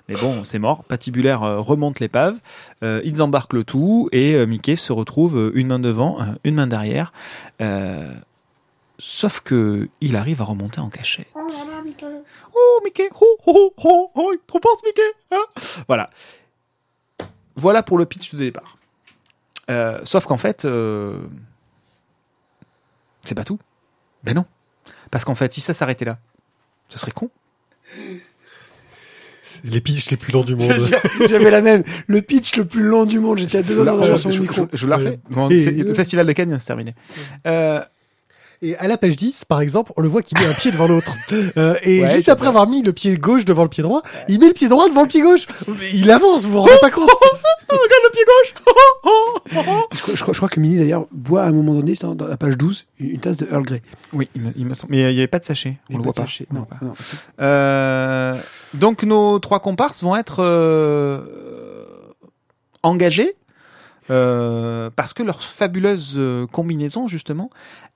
Mais 0.09 0.15
bon, 0.15 0.43
c'est 0.43 0.59
mort. 0.59 0.83
Patibulaire 0.83 1.43
euh, 1.43 1.59
remonte 1.59 1.99
l'épave, 1.99 2.39
euh, 2.83 3.01
ils 3.05 3.21
embarquent 3.21 3.53
le 3.53 3.63
tout 3.63 4.09
et 4.11 4.35
euh, 4.35 4.45
Mickey 4.45 4.75
se 4.75 4.91
retrouve 4.91 5.37
euh, 5.37 5.51
une 5.55 5.67
main 5.67 5.79
devant, 5.79 6.21
euh, 6.21 6.25
une 6.43 6.55
main 6.55 6.67
derrière. 6.67 7.13
Euh, 7.61 8.13
sauf 8.99 9.39
que 9.39 9.89
il 10.01 10.15
arrive 10.15 10.41
à 10.41 10.45
remonter 10.45 10.79
en 10.79 10.89
cachette. 10.89 11.27
Oh 11.35 12.81
Mickey, 12.83 13.09
oh 13.19 13.37
oh 13.47 13.73
oh 13.83 14.11
oh, 14.15 14.33
trop 14.45 14.59
pense 14.59 14.83
Mickey. 14.83 15.01
hein 15.31 15.43
voilà. 15.87 16.09
Voilà 17.55 17.83
pour 17.83 17.97
le 17.97 18.05
pitch 18.05 18.33
de 18.33 18.37
départ. 18.39 18.77
Euh, 19.69 19.99
sauf 20.03 20.25
qu'en 20.25 20.37
fait, 20.37 20.65
euh, 20.65 21.17
c'est 23.25 23.35
pas 23.35 23.43
tout. 23.43 23.59
Ben 24.23 24.35
non. 24.35 24.45
Parce 25.11 25.25
qu'en 25.25 25.35
fait, 25.35 25.51
si 25.53 25.61
ça 25.61 25.73
s'arrêtait 25.73 26.05
là, 26.05 26.17
ce 26.87 26.97
serait 26.97 27.11
con. 27.11 27.29
Les 29.65 29.81
pitchs 29.81 30.09
les 30.09 30.17
plus 30.17 30.31
longs 30.31 30.43
du 30.43 30.55
monde. 30.55 30.71
J'avais 31.29 31.51
la 31.51 31.61
même. 31.61 31.83
Le 32.07 32.21
pitch 32.21 32.55
le 32.55 32.65
plus 32.65 32.83
long 32.83 33.05
du 33.05 33.19
monde. 33.19 33.37
J'étais 33.37 33.57
à 33.59 33.63
deux 33.63 33.83
Là, 33.83 33.91
d'en 33.91 34.03
je, 34.03 34.15
je, 34.15 34.29
je, 34.29 34.41
micro. 34.41 34.67
je 34.71 34.81
vous 34.85 34.89
la 34.89 34.95
refais. 34.97 35.19
Bon, 35.29 35.49
Et- 35.49 35.59
c'est- 35.59 35.71
le 35.71 35.93
festival 35.93 36.25
de 36.25 36.31
Cannes 36.31 36.47
vient 36.47 36.55
de 36.57 36.61
se 36.61 36.65
terminer. 36.67 36.95
Euh, 37.45 37.81
Et 38.63 38.75
à 38.77 38.87
la 38.87 38.95
page 38.97 39.15
10, 39.15 39.45
par 39.45 39.59
exemple, 39.61 39.91
on 39.97 40.01
le 40.01 40.07
voit 40.07 40.21
qu'il 40.21 40.37
met 40.37 40.45
un 40.45 40.53
pied 40.53 40.71
devant 40.71 40.87
l'autre. 40.87 41.15
Euh, 41.57 41.75
et 41.81 42.01
Ouais, 42.03 42.13
juste 42.13 42.29
après 42.29 42.41
vrai. 42.45 42.49
avoir 42.49 42.67
mis 42.67 42.83
le 42.83 42.93
pied 42.93 43.17
gauche 43.17 43.45
devant 43.45 43.63
le 43.63 43.69
pied 43.69 43.81
droit, 43.83 44.01
il 44.27 44.39
met 44.39 44.47
le 44.47 44.53
pied 44.53 44.67
droit 44.67 44.87
devant 44.87 45.01
le 45.01 45.07
pied 45.07 45.21
gauche. 45.21 45.47
Il 45.93 46.11
avance, 46.11 46.43
vous 46.45 46.51
vous 46.51 46.59
rendez 46.59 46.77
pas 46.81 46.91
compte 46.91 47.09
regarde 47.69 48.03
le 48.03 48.11
pied 48.11 48.21
gauche. 48.25 48.53
Je, 49.51 49.57
crois- 50.01 50.13
je 50.15 50.21
crois, 50.21 50.33
je 50.33 50.37
crois 50.37 50.49
que 50.49 50.59
Mini 50.59 50.77
d'ailleurs 50.77 51.07
boit 51.11 51.43
à 51.43 51.47
un 51.47 51.51
moment 51.51 51.73
donné, 51.73 51.93
dans, 51.99 52.13
dans 52.15 52.27
la 52.27 52.37
page 52.37 52.57
12, 52.57 52.85
une, 52.99 53.09
une 53.11 53.19
tasse 53.19 53.37
de 53.37 53.47
Earl 53.51 53.63
Grey. 53.63 53.81
oui, 54.13 54.29
il 54.35 54.41
me, 54.41 54.51
il 54.55 54.65
me 54.65 54.73
semble. 54.73 54.91
Mais 54.91 54.99
il 55.11 55.13
n'y 55.15 55.19
avait 55.19 55.27
pas 55.27 55.39
de 55.39 55.45
sachet. 55.45 55.77
On 55.89 55.97
le 55.97 56.03
pas 56.03 56.03
voit 56.03 56.11
de 56.13 56.17
pas. 56.17 56.23
sachet. 56.23 56.47
Non, 56.53 56.67
Euh, 57.39 58.35
donc 58.73 59.03
nos 59.03 59.39
trois 59.39 59.59
comparses 59.61 60.03
vont 60.03 60.15
être 60.15 60.43
euh, 60.43 61.19
engagés 62.83 63.35
euh, 64.11 64.89
parce 64.95 65.13
que 65.13 65.23
leur 65.23 65.41
fabuleuse 65.41 66.15
euh, 66.17 66.45
combinaison 66.47 67.07
justement 67.07 67.49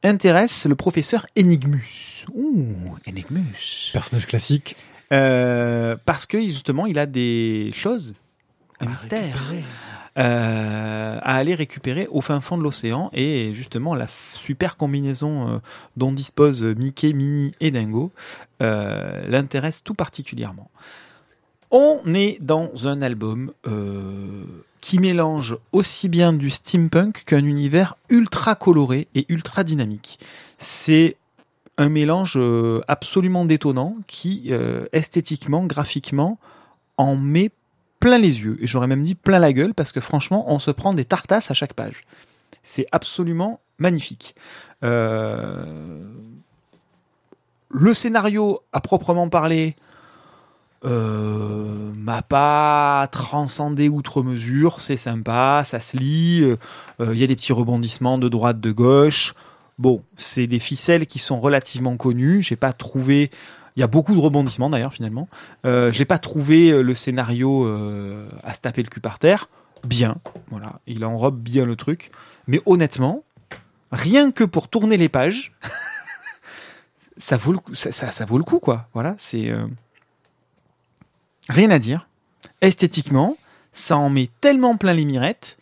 intéresse 0.04 0.65
le 0.65 0.75
professeur 0.75 1.25
Enigmus. 1.38 2.25
Ouh, 2.34 2.65
Enigmus. 3.08 3.91
Personnage 3.93 4.25
classique. 4.25 4.75
Euh, 5.12 5.95
parce 6.06 6.25
que 6.25 6.41
justement 6.41 6.88
il 6.88 6.97
a 6.97 7.06
des 7.06 7.71
choses, 7.73 8.15
un 8.80 8.88
mystère 8.88 9.38
euh, 10.17 11.19
à 11.21 11.36
aller 11.36 11.56
récupérer 11.56 12.08
au 12.10 12.21
fin 12.21 12.39
fond 12.41 12.58
de 12.58 12.63
l'océan 12.63 13.10
et 13.13 13.54
justement 13.54 13.93
la 13.93 14.08
super 14.08 14.78
combinaison 14.78 15.47
euh, 15.47 15.58
dont 15.97 16.12
disposent 16.12 16.63
Mickey, 16.63 17.13
Minnie 17.13 17.54
et 17.60 17.69
Dingo 17.69 18.12
euh, 18.62 19.28
l'intéresse 19.28 19.84
tout 19.84 19.93
particulièrement. 19.93 20.71
On 21.71 21.99
est 22.13 22.38
dans 22.41 22.88
un 22.88 23.01
album 23.01 23.51
euh, 23.67 24.45
qui 24.85 24.99
mélange 24.99 25.57
aussi 25.71 26.09
bien 26.09 26.31
du 26.31 26.51
steampunk 26.51 27.23
qu'un 27.25 27.43
univers 27.43 27.97
ultra 28.09 28.53
coloré 28.53 29.07
et 29.15 29.25
ultra 29.29 29.63
dynamique. 29.63 30.19
C'est 30.59 31.17
un 31.79 31.89
mélange 31.89 32.35
euh, 32.35 32.83
absolument 32.87 33.45
détonnant 33.45 33.97
qui, 34.05 34.49
euh, 34.51 34.85
esthétiquement, 34.93 35.63
graphiquement, 35.65 36.37
en 36.97 37.15
met 37.15 37.49
plein 37.99 38.19
les 38.19 38.43
yeux. 38.43 38.59
Et 38.61 38.67
j'aurais 38.67 38.85
même 38.85 39.01
dit 39.01 39.15
plein 39.15 39.39
la 39.39 39.53
gueule 39.53 39.73
parce 39.73 39.91
que 39.91 39.99
franchement, 39.99 40.45
on 40.53 40.59
se 40.59 40.69
prend 40.69 40.93
des 40.93 41.05
tartasses 41.05 41.49
à 41.49 41.55
chaque 41.55 41.73
page. 41.73 42.03
C'est 42.61 42.85
absolument 42.91 43.61
magnifique. 43.79 44.35
Euh, 44.83 46.03
Le 47.69 47.93
scénario, 47.95 48.61
à 48.71 48.81
proprement 48.81 49.29
parler, 49.29 49.75
euh, 50.83 51.91
m'a 51.95 52.21
pas 52.21 53.07
transcendé 53.11 53.89
outre 53.89 54.21
mesure. 54.23 54.81
C'est 54.81 54.97
sympa, 54.97 55.61
ça 55.63 55.79
se 55.79 55.97
lit. 55.97 56.41
euh, 56.99 57.13
Il 57.13 57.17
y 57.19 57.23
a 57.23 57.27
des 57.27 57.35
petits 57.35 57.53
rebondissements 57.53 58.17
de 58.17 58.27
droite, 58.29 58.59
de 58.59 58.71
gauche. 58.71 59.33
Bon, 59.79 60.03
c'est 60.17 60.47
des 60.47 60.59
ficelles 60.59 61.05
qui 61.07 61.19
sont 61.19 61.39
relativement 61.39 61.97
connues. 61.97 62.41
J'ai 62.41 62.55
pas 62.55 62.73
trouvé. 62.73 63.31
Il 63.75 63.81
y 63.81 63.83
a 63.83 63.88
beaucoup 63.88 64.13
de 64.15 64.19
rebondissements 64.19 64.69
d'ailleurs 64.69 64.93
finalement. 64.93 65.27
Euh, 65.65 65.91
J'ai 65.91 66.05
pas 66.05 66.17
trouvé 66.17 66.69
euh, 66.71 66.81
le 66.81 66.95
scénario 66.95 67.65
euh, 67.65 68.25
à 68.43 68.53
se 68.53 68.61
taper 68.61 68.83
le 68.83 68.88
cul 68.89 69.01
par 69.01 69.19
terre. 69.19 69.49
Bien, 69.85 70.15
voilà, 70.49 70.79
il 70.88 71.03
enrobe 71.03 71.38
bien 71.39 71.65
le 71.65 71.75
truc. 71.75 72.09
Mais 72.47 72.61
honnêtement, 72.65 73.23
rien 73.91 74.31
que 74.31 74.43
pour 74.45 74.69
tourner 74.69 74.95
les 74.97 75.09
pages, 75.09 75.51
ça 77.17 77.38
vaut 77.38 77.51
le 77.51 77.57
coup. 77.59 77.73
Ça, 77.73 77.91
ça- 77.91 78.25
vaut 78.25 78.38
le 78.38 78.43
coup 78.43 78.59
quoi. 78.59 78.88
Voilà, 78.93 79.15
c'est 79.17 79.49
euh, 79.49 79.67
rien 81.49 81.69
à 81.71 81.79
dire. 81.79 82.08
Esthétiquement, 82.62 83.38
ça 83.73 83.97
en 83.97 84.10
met 84.10 84.29
tellement 84.41 84.77
plein 84.77 84.93
les 84.93 85.05
mirettes 85.05 85.58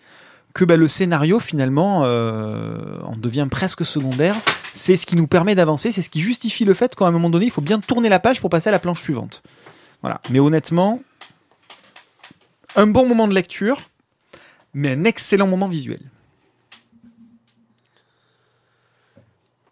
que 0.54 0.64
bah, 0.66 0.78
le 0.78 0.88
scénario 0.88 1.40
finalement 1.40 2.02
euh, 2.04 3.00
en 3.04 3.16
devient 3.16 3.48
presque 3.50 3.86
secondaire. 3.86 4.36
C'est 4.74 4.96
ce 4.96 5.06
qui 5.06 5.16
nous 5.16 5.28
permet 5.28 5.56
d'avancer, 5.56 5.92
c'est 5.92 6.02
ce 6.02 6.10
qui 6.10 6.22
justifie 6.22 6.66
le 6.66 6.74
fait 6.74 6.96
qu'à 6.96 7.06
un 7.06 7.12
moment 7.12 7.30
donné, 7.30 7.46
il 7.46 7.52
faut 7.52 7.62
bien 7.62 7.80
tourner 7.80 8.10
la 8.10 8.20
page 8.20 8.40
pour 8.40 8.50
passer 8.50 8.70
à 8.70 8.72
la 8.72 8.80
planche 8.80 9.02
suivante. 9.02 9.42
Voilà. 10.02 10.22
Mais 10.30 10.40
honnêtement, 10.40 11.02
un 12.76 12.88
bon 12.88 13.08
moment 13.08 13.28
de 13.28 13.34
lecture, 13.34 13.82
mais 14.74 14.92
un 14.92 15.04
excellent 15.06 15.48
moment 15.48 15.68
visuel. 15.68 16.00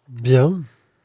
Bien, 0.08 0.60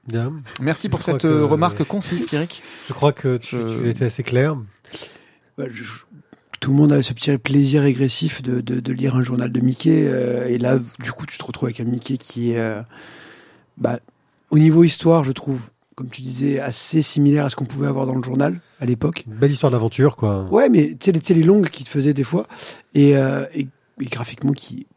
bien. 0.07 0.33
Merci 0.59 0.89
pour 0.89 0.99
Je 0.99 1.05
cette 1.05 1.21
que- 1.21 1.27
euh, 1.27 1.45
remarque 1.45 1.83
concise, 1.83 2.25
Pierrick. 2.25 2.61
Je 2.87 2.93
crois 2.93 3.13
que 3.13 3.37
tu, 3.37 3.55
Je- 3.57 3.79
tu 3.81 3.89
étais 3.89 4.05
assez 4.05 4.23
clair. 4.23 4.55
Bah, 5.57 5.65
je- 5.71 5.83
tout 6.59 6.71
le 6.71 6.77
monde 6.77 6.91
a 6.91 7.01
ce 7.01 7.13
petit 7.13 7.35
plaisir 7.37 7.81
régressif 7.83 8.41
de, 8.41 8.61
de, 8.61 8.79
de 8.79 8.93
lire 8.93 9.15
un 9.15 9.23
journal 9.23 9.51
de 9.51 9.59
Mickey. 9.59 10.07
euh, 10.07 10.47
et 10.47 10.57
là, 10.57 10.79
du 10.99 11.11
coup, 11.11 11.25
tu 11.25 11.37
te 11.37 11.43
retrouves 11.43 11.67
avec 11.67 11.79
un 11.79 11.83
Mickey 11.85 12.17
qui 12.17 12.51
est, 12.51 12.59
euh, 12.59 12.81
bah, 13.77 13.99
au 14.49 14.59
niveau 14.59 14.83
histoire, 14.83 15.23
je 15.23 15.31
trouve, 15.31 15.61
comme 15.95 16.09
tu 16.09 16.21
disais, 16.21 16.59
assez 16.59 17.01
similaire 17.01 17.45
à 17.45 17.49
ce 17.49 17.55
qu'on 17.55 17.65
pouvait 17.65 17.87
avoir 17.87 18.05
dans 18.05 18.15
le 18.15 18.23
journal 18.23 18.59
à 18.79 18.85
l'époque. 18.85 19.23
Belle 19.27 19.51
histoire 19.51 19.71
d'aventure, 19.71 20.15
quoi. 20.15 20.45
Ouais, 20.51 20.69
mais 20.69 20.95
tu 20.99 21.11
sais, 21.11 21.33
les, 21.33 21.43
longues 21.43 21.69
qui 21.69 21.83
te 21.83 21.89
faisaient 21.89 22.13
des 22.13 22.23
fois, 22.23 22.47
et, 22.93 23.15
euh, 23.17 23.45
et, 23.53 23.67
et 24.01 24.05
graphiquement 24.05 24.53
qui 24.53 24.87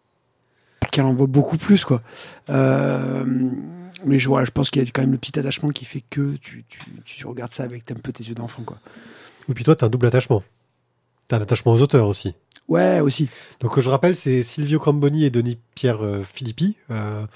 qu'elle 0.90 1.04
en 1.04 1.12
voit 1.12 1.28
beaucoup 1.28 1.56
plus, 1.56 1.84
quoi. 1.84 2.02
Mais 2.48 4.18
je, 4.18 4.28
voilà, 4.28 4.44
je 4.44 4.50
pense 4.50 4.70
qu'il 4.70 4.82
y 4.82 4.86
a 4.86 4.90
quand 4.90 5.02
même 5.02 5.12
le 5.12 5.18
petit 5.18 5.38
attachement 5.38 5.68
qui 5.70 5.84
fait 5.84 6.02
que 6.08 6.34
tu, 6.36 6.64
tu, 6.68 6.80
tu 7.04 7.26
regardes 7.26 7.52
ça 7.52 7.64
avec 7.64 7.88
un 7.90 7.94
peu 7.94 8.12
tes 8.12 8.24
yeux 8.24 8.34
d'enfant, 8.34 8.62
quoi. 8.64 8.78
Et 9.50 9.54
puis 9.54 9.64
toi, 9.64 9.74
t'as 9.76 9.86
un 9.86 9.90
double 9.90 10.06
attachement. 10.06 10.42
T'as 11.28 11.38
un 11.38 11.42
attachement 11.42 11.72
aux 11.72 11.82
auteurs 11.82 12.06
aussi. 12.08 12.34
Ouais, 12.68 13.00
aussi. 13.00 13.28
Donc 13.60 13.78
je 13.80 13.88
rappelle, 13.90 14.14
c'est 14.14 14.42
Silvio 14.44 14.78
Camboni 14.78 15.24
et 15.24 15.30
Denis 15.30 15.58
Pierre 15.74 16.04
euh, 16.04 16.22
Filippi 16.22 16.76
euh, 16.90 17.26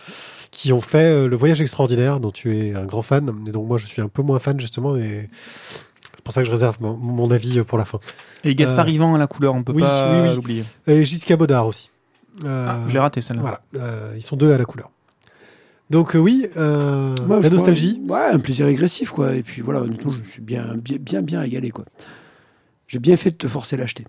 qui 0.52 0.72
ont 0.72 0.80
fait 0.80 1.10
euh, 1.10 1.26
le 1.28 1.34
voyage 1.36 1.60
extraordinaire 1.60 2.20
dont 2.20 2.30
tu 2.30 2.56
es 2.56 2.74
un 2.74 2.84
grand 2.84 3.02
fan. 3.02 3.32
Et 3.46 3.50
donc 3.50 3.66
moi, 3.66 3.78
je 3.78 3.86
suis 3.86 4.00
un 4.00 4.08
peu 4.08 4.22
moins 4.22 4.38
fan 4.38 4.60
justement. 4.60 4.96
Et 4.96 5.28
c'est 6.14 6.22
pour 6.22 6.32
ça 6.32 6.40
que 6.42 6.46
je 6.46 6.52
réserve 6.52 6.76
mon, 6.80 6.96
mon 6.96 7.30
avis 7.32 7.58
euh, 7.58 7.64
pour 7.64 7.78
la 7.78 7.84
fin. 7.84 7.98
Et 8.44 8.54
Gaspard 8.54 8.86
Euh, 8.86 8.90
Yvan 8.90 9.14
à 9.16 9.18
la 9.18 9.26
couleur, 9.26 9.54
on 9.54 9.64
peut 9.64 9.72
oui, 9.72 9.82
pas 9.82 10.12
oui, 10.22 10.28
oui. 10.28 10.34
l'oublier. 10.36 10.64
Et 10.86 11.04
Jessica 11.04 11.36
Baudard 11.36 11.66
aussi. 11.66 11.90
Euh, 12.44 12.66
Ah, 12.68 12.80
j'ai 12.88 12.98
raté 13.00 13.20
celle-là. 13.20 13.42
Voilà, 13.42 13.60
euh, 13.76 14.12
ils 14.16 14.22
sont 14.22 14.36
deux 14.36 14.52
à 14.52 14.58
la 14.58 14.64
couleur. 14.64 14.90
Donc 15.90 16.16
euh, 16.16 16.18
oui, 16.18 16.46
euh, 16.56 17.14
la 17.28 17.38
crois- 17.38 17.50
nostalgie. 17.50 18.00
Ouais, 18.08 18.26
un 18.32 18.38
plaisir 18.38 18.66
régressif, 18.66 19.10
quoi. 19.10 19.34
Et 19.34 19.42
puis 19.42 19.60
voilà, 19.62 19.80
honnêtement, 19.80 20.12
je 20.12 20.18
me 20.18 20.24
suis 20.24 20.40
bien, 20.40 20.74
bien, 20.76 20.96
bien, 20.98 21.22
bien 21.22 21.40
régalé, 21.40 21.70
quoi. 21.70 21.84
J'ai 22.88 22.98
bien 22.98 23.16
fait 23.16 23.30
de 23.32 23.36
te 23.36 23.48
forcer 23.48 23.76
à 23.76 23.80
l'acheter. 23.80 24.04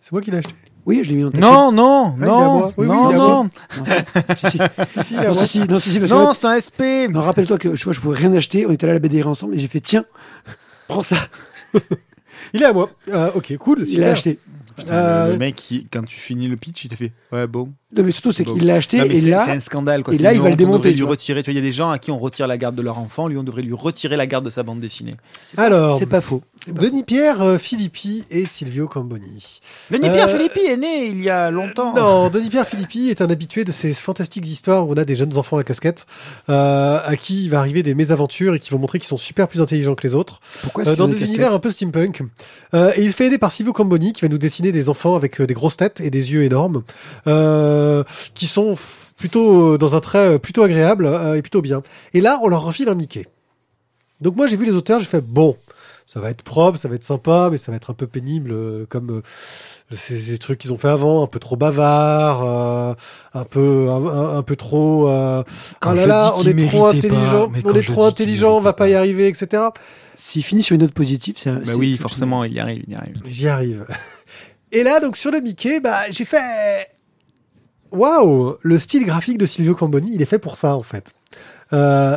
C'est 0.00 0.12
moi 0.12 0.20
qui 0.20 0.30
l'ai 0.30 0.38
acheté. 0.38 0.54
Oui, 0.86 1.00
je 1.02 1.08
l'ai 1.08 1.14
mis 1.16 1.22
dans 1.22 1.30
ta 1.30 1.38
Non, 1.38 1.72
non, 1.72 2.14
Ah, 2.20 2.26
non. 2.26 2.72
Oui, 2.76 2.86
non, 2.86 3.10
non. 3.14 3.44
Non, 3.44 3.50
si, 4.36 4.46
si, 4.50 4.58
Non, 5.16 5.32
si, 5.34 5.46
si, 5.46 5.58
non, 5.60 5.78
si, 5.78 5.90
si, 5.90 5.98
parce 5.98 6.10
que 6.10 6.14
non, 6.16 6.26
là, 6.26 6.34
c'est 6.34 6.44
un 6.46 6.60
SP. 6.60 7.08
non, 7.10 7.22
rappelle-toi 7.22 7.56
que 7.56 7.74
je 7.74 7.84
vois, 7.84 7.94
je 7.94 8.00
pouvais 8.00 8.18
rien 8.18 8.32
acheter. 8.34 8.66
On 8.66 8.70
était 8.70 8.84
allé 8.84 8.90
à 8.90 8.94
la 8.94 8.98
BD 9.00 9.22
ensemble 9.22 9.54
et 9.54 9.58
j'ai 9.58 9.66
fait 9.68 9.80
tiens, 9.80 10.04
prends 10.88 11.02
ça. 11.02 11.16
Il 12.52 12.62
est 12.62 12.66
à 12.66 12.74
moi. 12.74 12.90
Euh, 13.08 13.30
ok, 13.34 13.56
cool. 13.56 13.84
Il 13.88 14.00
l'a 14.00 14.10
acheté. 14.10 14.38
Putain, 14.76 14.92
Euh, 14.94 15.32
le, 15.32 15.38
mec, 15.38 15.54
qui- 15.56 15.86
quand 15.90 16.02
tu 16.04 16.16
finis 16.18 16.48
le 16.48 16.56
pitch, 16.56 16.84
il 16.84 16.88
te 16.88 16.96
fait 16.96 17.12
Ouais, 17.32 17.46
bon. 17.46 17.72
Non, 17.96 18.02
mais 18.04 18.10
surtout, 18.10 18.32
c'est 18.32 18.44
qu'il 18.44 18.66
l'a 18.66 18.76
acheté 18.76 18.98
Non, 18.98 19.04
et 19.04 19.20
là, 19.22 19.40
c'est 19.40 19.50
un 19.52 19.60
scandale. 19.60 20.02
Quoi. 20.02 20.14
et 20.14 20.18
là, 20.18 20.32
il 20.32 20.40
va 20.40 20.48
le 20.48 20.54
on 20.54 20.56
démonter, 20.56 20.90
tu 20.90 20.98
lui 20.98 21.04
retirer. 21.04 21.42
Tu 21.42 21.50
vois, 21.50 21.58
il 21.58 21.62
y 21.62 21.64
a 21.64 21.66
des 21.66 21.72
gens 21.72 21.90
à 21.90 21.98
qui 21.98 22.10
on 22.10 22.18
retire 22.18 22.46
la 22.46 22.58
garde 22.58 22.74
de 22.74 22.82
leur 22.82 22.98
enfant. 22.98 23.28
Lui, 23.28 23.36
on 23.36 23.42
devrait 23.42 23.62
lui 23.62 23.74
retirer 23.74 24.16
la 24.16 24.26
garde 24.26 24.44
de 24.44 24.50
sa 24.50 24.62
bande 24.62 24.80
dessinée. 24.80 25.16
Alors, 25.56 25.98
c'est 25.98 26.06
pas 26.06 26.20
faux. 26.20 26.42
Denis 26.68 27.02
Pierre 27.02 27.42
euh, 27.42 27.58
Filippi 27.58 28.24
et 28.30 28.46
Silvio 28.46 28.88
Camboni. 28.88 29.60
Denis 29.90 30.08
Euh, 30.08 30.12
Pierre 30.12 30.30
Philippi 30.30 30.60
est 30.60 30.76
né 30.76 31.06
il 31.06 31.22
y 31.22 31.30
a 31.30 31.50
longtemps. 31.50 31.94
Non, 31.94 32.30
Denis 32.30 32.48
Pierre 32.48 32.66
Filippi 32.66 33.10
est 33.10 33.20
un 33.20 33.30
habitué 33.30 33.64
de 33.64 33.72
ces 33.72 33.92
fantastiques 33.92 34.46
histoires 34.46 34.86
où 34.86 34.92
on 34.92 34.96
a 34.96 35.04
des 35.04 35.14
jeunes 35.14 35.36
enfants 35.36 35.58
à 35.58 35.64
casquette 35.64 36.06
euh, 36.48 37.00
à 37.04 37.16
qui 37.16 37.44
il 37.44 37.50
va 37.50 37.58
arriver 37.58 37.82
des 37.82 37.94
mésaventures 37.94 38.54
et 38.54 38.60
qui 38.60 38.70
vont 38.70 38.78
montrer 38.78 38.98
qu'ils 38.98 39.08
sont 39.08 39.16
super 39.16 39.48
plus 39.48 39.60
intelligents 39.60 39.94
que 39.94 40.06
les 40.06 40.14
autres 40.14 40.40
Pourquoi 40.62 40.82
est-ce 40.82 40.90
euh, 40.90 40.94
qu'il 40.94 41.04
dans 41.04 41.10
a 41.10 41.14
des 41.14 41.22
univers 41.24 41.52
un 41.52 41.58
peu 41.58 41.70
steampunk. 41.70 42.22
Euh, 42.74 42.92
et 42.96 43.02
il 43.02 43.12
fait 43.12 43.26
aider 43.26 43.38
par 43.38 43.52
Silvio 43.52 43.72
Camboni 43.72 44.12
qui 44.12 44.22
va 44.22 44.28
nous 44.28 44.38
dessiner 44.38 44.72
des 44.72 44.88
enfants 44.88 45.14
avec 45.14 45.40
euh, 45.40 45.46
des 45.46 45.54
grosses 45.54 45.76
têtes 45.76 46.00
et 46.00 46.10
des 46.10 46.32
yeux 46.32 46.42
énormes 46.42 46.82
euh, 47.26 47.83
qui 48.34 48.46
sont 48.46 48.76
plutôt 49.16 49.74
euh, 49.74 49.78
dans 49.78 49.94
un 49.96 50.00
trait 50.00 50.34
euh, 50.34 50.38
plutôt 50.38 50.62
agréable 50.62 51.06
euh, 51.06 51.34
et 51.36 51.42
plutôt 51.42 51.62
bien. 51.62 51.82
Et 52.12 52.20
là, 52.20 52.38
on 52.42 52.48
leur 52.48 52.62
refile 52.62 52.88
un 52.88 52.94
Mickey. 52.94 53.26
Donc 54.20 54.36
moi 54.36 54.46
j'ai 54.46 54.56
vu 54.56 54.64
les 54.64 54.74
auteurs, 54.74 55.00
j'ai 55.00 55.06
fait 55.06 55.20
bon, 55.20 55.56
ça 56.06 56.20
va 56.20 56.30
être 56.30 56.42
propre, 56.42 56.78
ça 56.78 56.88
va 56.88 56.94
être 56.94 57.04
sympa, 57.04 57.48
mais 57.50 57.58
ça 57.58 57.70
va 57.72 57.76
être 57.76 57.90
un 57.90 57.94
peu 57.94 58.06
pénible 58.06 58.52
euh, 58.52 58.86
comme 58.88 59.10
euh, 59.10 59.22
ces, 59.94 60.18
ces 60.18 60.38
trucs 60.38 60.58
qu'ils 60.60 60.72
ont 60.72 60.78
fait 60.78 60.88
avant, 60.88 61.22
un 61.24 61.26
peu 61.26 61.38
trop 61.40 61.56
bavard, 61.56 62.42
euh, 62.44 62.94
un 63.34 63.44
peu 63.44 63.88
un, 63.90 64.06
un- 64.06 64.38
un 64.38 64.42
peu 64.42 64.56
trop. 64.56 65.08
Euh, 65.08 65.42
Quand 65.80 65.92
oh 65.92 65.94
là 65.96 66.06
là, 66.06 66.32
on 66.36 66.42
est 66.44 66.66
trop 66.68 66.82
pas, 66.84 66.90
intelligent, 66.96 67.50
on 67.64 67.74
est 67.74 67.82
trop 67.92 68.04
intelligent, 68.06 68.56
on 68.56 68.60
va 68.60 68.72
pas 68.72 68.88
y 68.88 68.94
arriver, 68.94 69.26
etc. 69.28 69.62
S'il 70.14 70.44
finit 70.44 70.62
sur 70.62 70.74
une 70.74 70.82
note 70.82 70.92
positive, 70.94 71.34
c'est. 71.36 71.50
Bah 71.50 71.72
oui, 71.76 71.96
forcément, 71.96 72.44
il 72.44 72.52
y 72.54 72.60
arrive, 72.60 72.84
il 72.86 72.92
y 72.92 72.96
arrive. 72.96 73.16
J'y 73.26 73.48
arrive. 73.48 73.84
Et 74.72 74.84
là, 74.84 75.00
donc 75.00 75.16
sur 75.16 75.32
le 75.32 75.40
Mickey, 75.40 75.80
bah 75.80 76.02
j'ai 76.10 76.24
fait. 76.24 76.86
Waouh, 77.94 78.56
le 78.60 78.78
style 78.78 79.04
graphique 79.04 79.38
de 79.38 79.46
Silvio 79.46 79.74
Camboni, 79.74 80.12
il 80.14 80.22
est 80.22 80.26
fait 80.26 80.38
pour 80.38 80.56
ça 80.56 80.76
en 80.76 80.82
fait. 80.82 81.12
Euh, 81.72 82.16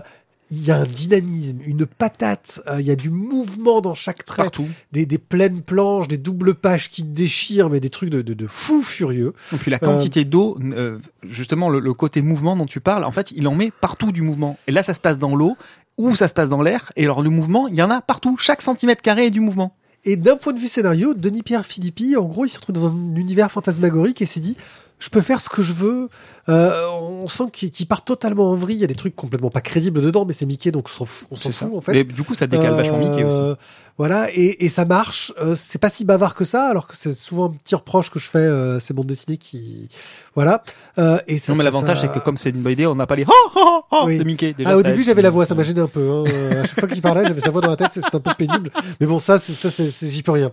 Il 0.49 0.63
y 0.65 0.71
a 0.71 0.77
un 0.77 0.85
dynamisme, 0.85 1.59
une 1.65 1.85
patate, 1.85 2.61
euh, 2.67 2.79
il 2.79 2.87
y 2.87 2.91
a 2.91 2.95
du 2.95 3.09
mouvement 3.09 3.81
dans 3.81 3.93
chaque 3.95 4.23
trait, 4.23 4.43
Partout. 4.43 4.65
des, 4.93 5.05
des 5.05 5.17
pleines 5.17 5.61
planches, 5.61 6.07
des 6.07 6.17
doubles 6.17 6.55
pages 6.55 6.89
qui 6.89 7.03
déchirent, 7.03 7.69
mais 7.69 7.81
des 7.81 7.89
trucs 7.89 8.09
de, 8.09 8.21
de, 8.21 8.33
de 8.33 8.47
fou 8.47 8.81
furieux. 8.81 9.33
Et 9.53 9.57
puis 9.57 9.71
la 9.71 9.77
quantité 9.79 10.23
d'eau, 10.23 10.57
euh, 10.63 10.99
justement, 11.27 11.69
le, 11.69 11.79
le 11.81 11.93
côté 11.93 12.21
mouvement 12.21 12.55
dont 12.55 12.65
tu 12.65 12.79
parles, 12.79 13.03
en 13.03 13.11
fait, 13.11 13.31
il 13.35 13.45
en 13.49 13.55
met 13.55 13.71
partout 13.81 14.13
du 14.13 14.21
mouvement. 14.21 14.57
Et 14.67 14.71
là, 14.71 14.83
ça 14.83 14.93
se 14.93 15.01
passe 15.01 15.17
dans 15.17 15.35
l'eau, 15.35 15.57
ou 15.97 16.15
ça 16.15 16.29
se 16.29 16.33
passe 16.33 16.47
dans 16.47 16.61
l'air. 16.61 16.93
Et 16.95 17.03
alors, 17.03 17.21
le 17.21 17.29
mouvement, 17.29 17.67
il 17.67 17.75
y 17.75 17.81
en 17.81 17.91
a 17.91 17.99
partout. 17.99 18.37
Chaque 18.39 18.61
centimètre 18.61 19.01
carré 19.01 19.25
est 19.25 19.31
du 19.31 19.41
mouvement. 19.41 19.75
Et 20.05 20.15
d'un 20.15 20.37
point 20.37 20.53
de 20.53 20.59
vue 20.59 20.69
scénario, 20.69 21.13
Denis 21.13 21.43
Pierre 21.43 21.65
Philippi, 21.65 22.15
en 22.15 22.23
gros, 22.23 22.45
il 22.45 22.49
se 22.49 22.57
retrouve 22.57 22.75
dans 22.75 22.87
un 22.87 23.15
univers 23.15 23.51
fantasmagorique 23.51 24.21
et 24.21 24.25
s'est 24.25 24.39
dit, 24.39 24.55
je 24.99 25.09
peux 25.09 25.21
faire 25.21 25.41
ce 25.41 25.49
que 25.49 25.61
je 25.61 25.73
veux. 25.73 26.09
Euh, 26.49 26.87
on 27.01 27.27
sent 27.27 27.43
qu'il 27.51 27.69
qu'il 27.69 27.87
part 27.87 28.03
totalement 28.05 28.51
en 28.51 28.55
vrille. 28.55 28.77
Il 28.77 28.81
y 28.81 28.83
a 28.85 28.87
des 28.87 28.95
trucs 28.95 29.15
complètement 29.15 29.49
pas 29.49 29.61
crédibles 29.61 30.01
dedans, 30.01 30.25
mais 30.25 30.33
c'est 30.33 30.45
Mickey, 30.45 30.71
donc 30.71 30.87
on 30.87 30.97
s'en 30.97 31.05
fout, 31.05 31.27
fout 31.37 31.53
en 31.75 31.81
fait. 31.81 31.91
Mais 31.91 32.03
du 32.03 32.23
coup, 32.23 32.35
ça 32.35 32.47
décale 32.47 32.73
vachement 32.75 32.97
Mickey 32.97 33.23
aussi. 33.23 33.37
Euh, 33.39 33.55
Voilà, 33.97 34.29
et, 34.33 34.63
et 34.65 34.69
ça 34.69 34.85
marche. 34.85 35.33
Euh, 35.41 35.55
c'est 35.57 35.79
pas 35.79 35.89
si 35.89 36.05
bavard 36.05 36.35
que 36.35 36.45
ça, 36.45 36.67
alors 36.67 36.87
que 36.87 36.95
c'est 36.95 37.15
souvent 37.17 37.47
un 37.49 37.53
petit 37.53 37.75
reproche 37.75 38.11
que 38.11 38.19
je 38.19 38.29
fais 38.29 38.37
euh, 38.37 38.79
ces 38.79 38.93
bandes 38.93 39.07
dessinées 39.07 39.37
qui, 39.37 39.89
voilà. 40.35 40.61
Euh, 40.99 41.17
et 41.27 41.37
ça, 41.37 41.51
Non, 41.51 41.57
mais 41.57 41.63
l'avantage, 41.63 41.97
ça- 41.99 42.03
c'est 42.07 42.13
que 42.19 42.23
comme 42.23 42.37
c'est 42.37 42.51
une 42.51 42.61
bonne 42.63 42.73
idée, 42.73 42.85
on 42.87 42.95
n'a 42.95 43.07
pas 43.07 43.15
les 43.15 43.25
oh, 43.27 43.31
oh, 43.55 43.59
oh, 43.65 43.81
oh 43.91 44.03
Oui. 44.05 44.17
de 44.19 44.23
Mickey. 44.23 44.53
Déjà, 44.53 44.69
ah, 44.71 44.77
au 44.77 44.83
début, 44.83 45.03
j'avais 45.03 45.21
la 45.23 45.31
voix, 45.31 45.45
ça 45.45 45.53
m'a 45.55 45.63
gêné 45.63 45.81
un 45.81 45.87
peu. 45.87 46.09
Hein. 46.09 46.23
Euh, 46.27 46.63
à 46.63 46.65
chaque 46.65 46.79
fois 46.79 46.87
qu'il 46.87 47.01
parlait, 47.01 47.23
j'avais 47.27 47.41
sa 47.41 47.49
voix 47.49 47.61
dans 47.61 47.69
la 47.71 47.75
tête, 47.75 47.89
c'est 47.91 48.05
un 48.15 48.19
peu 48.19 48.31
pénible. 48.37 48.71
Mais 49.01 49.07
bon, 49.07 49.19
ça, 49.19 49.37
c'est 49.39 49.51
ça, 49.53 49.83
j'y 50.07 50.23
peux 50.23 50.31
rien. 50.31 50.49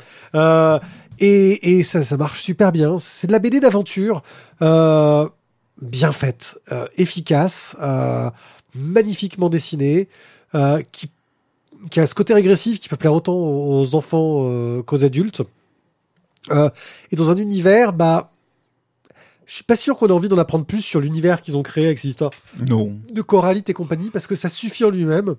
Et 1.19 1.79
et 1.79 1.83
ça, 1.83 2.03
ça 2.03 2.17
marche 2.17 2.43
super 2.43 2.73
bien. 2.73 2.99
C'est 2.99 3.27
de 3.27 3.33
la 3.33 3.39
BD 3.39 3.61
d'aventure, 3.61 4.23
euh, 4.63 5.29
bien 5.81 6.13
faite, 6.13 6.59
euh, 6.73 6.87
efficace, 6.97 7.77
euh, 7.81 8.31
magnifiquement 8.75 9.49
dessinée, 9.49 10.09
euh, 10.55 10.83
qui 10.93 11.11
qui 11.91 12.01
a 12.01 12.07
ce 12.07 12.15
côté 12.15 12.35
régressif 12.35 12.81
qui 12.81 12.89
peut 12.89 12.97
plaire 12.97 13.15
autant 13.15 13.35
aux 13.35 13.95
enfants 13.95 14.47
euh, 14.49 14.83
qu'aux 14.83 15.05
adultes. 15.05 15.43
Euh, 16.51 16.69
et 17.11 17.17
dans 17.17 17.31
un 17.31 17.37
univers, 17.37 17.93
bah 17.93 18.34
Je 19.47 19.55
suis 19.57 19.65
pas 19.65 19.77
sûr 19.77 19.97
qu'on 19.97 20.07
ait 20.09 20.13
envie 20.13 20.29
d'en 20.29 20.39
apprendre 20.39 20.65
plus 20.65 20.81
sur 20.83 21.01
l'univers 21.01 21.41
qu'ils 21.41 21.57
ont 21.57 21.63
créé 21.63 21.85
avec 21.87 21.99
ces 21.99 22.09
histoires 22.09 22.31
Non. 22.69 22.97
de 23.13 23.23
Coralite 23.23 23.69
et 23.71 23.75
compagnie, 23.75 24.11
parce 24.11 24.27
que 24.27 24.35
ça 24.37 24.49
suffit 24.49 24.85
en 24.85 24.91
lui-même. 24.91 25.35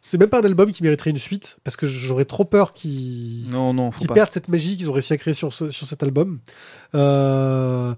C'est 0.00 0.16
même 0.18 0.30
pas 0.30 0.40
un 0.40 0.44
album 0.44 0.70
qui 0.72 0.82
mériterait 0.84 1.10
une 1.10 1.16
suite, 1.18 1.58
parce 1.64 1.76
que 1.76 1.86
j'aurais 1.86 2.24
trop 2.24 2.44
peur 2.44 2.72
qu'ils 2.72 3.48
Non, 3.50 3.74
non, 3.74 3.90
qu'ils 3.90 4.06
perdent 4.08 4.30
cette 4.32 4.48
magie 4.48 4.76
qu'ils 4.76 4.88
ont 4.88 4.92
réussi 4.92 5.12
à 5.12 5.16
créer 5.16 5.34
sur, 5.34 5.52
ce- 5.52 5.70
sur 5.70 5.86
cet 5.86 6.02
album. 6.04 6.38
Euh, 6.94 7.94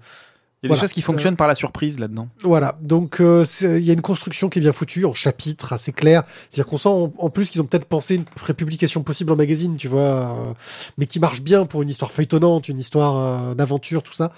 Il 0.63 0.67
y 0.67 0.67
a 0.67 0.69
Voilà. 0.69 0.81
des 0.81 0.87
choses 0.87 0.93
qui 0.93 1.01
fonctionnent 1.01 1.35
par 1.35 1.47
la 1.47 1.55
surprise 1.55 1.97
là-dedans. 1.97 2.27
Voilà, 2.43 2.75
donc 2.81 3.19
euh, 3.19 3.43
il 3.63 3.79
y 3.83 3.89
a 3.89 3.93
une 3.93 4.01
construction 4.03 4.47
qui 4.47 4.59
est 4.59 4.61
bien 4.61 4.73
foutue, 4.73 5.05
en 5.05 5.13
chapitres 5.13 5.73
assez 5.73 5.91
clairs. 5.91 6.23
C'est-à-dire 6.49 6.67
qu'on 6.69 6.77
sent 6.77 6.87
en, 6.89 7.11
en 7.17 7.29
plus 7.31 7.49
qu'ils 7.49 7.61
ont 7.61 7.65
peut-être 7.65 7.85
pensé 7.85 8.13
une 8.15 8.25
prépublication 8.25 9.01
possible 9.01 9.31
en 9.31 9.35
magazine, 9.35 9.75
tu 9.77 9.87
vois, 9.87 9.99
euh, 10.01 10.53
mais 10.99 11.07
qui 11.07 11.19
marche 11.19 11.41
bien 11.41 11.65
pour 11.65 11.81
une 11.81 11.89
histoire 11.89 12.11
feuilletonnante, 12.11 12.69
une 12.69 12.77
histoire 12.79 13.17
euh, 13.49 13.55
d'aventure, 13.55 14.03
tout 14.03 14.13
ça. 14.13 14.31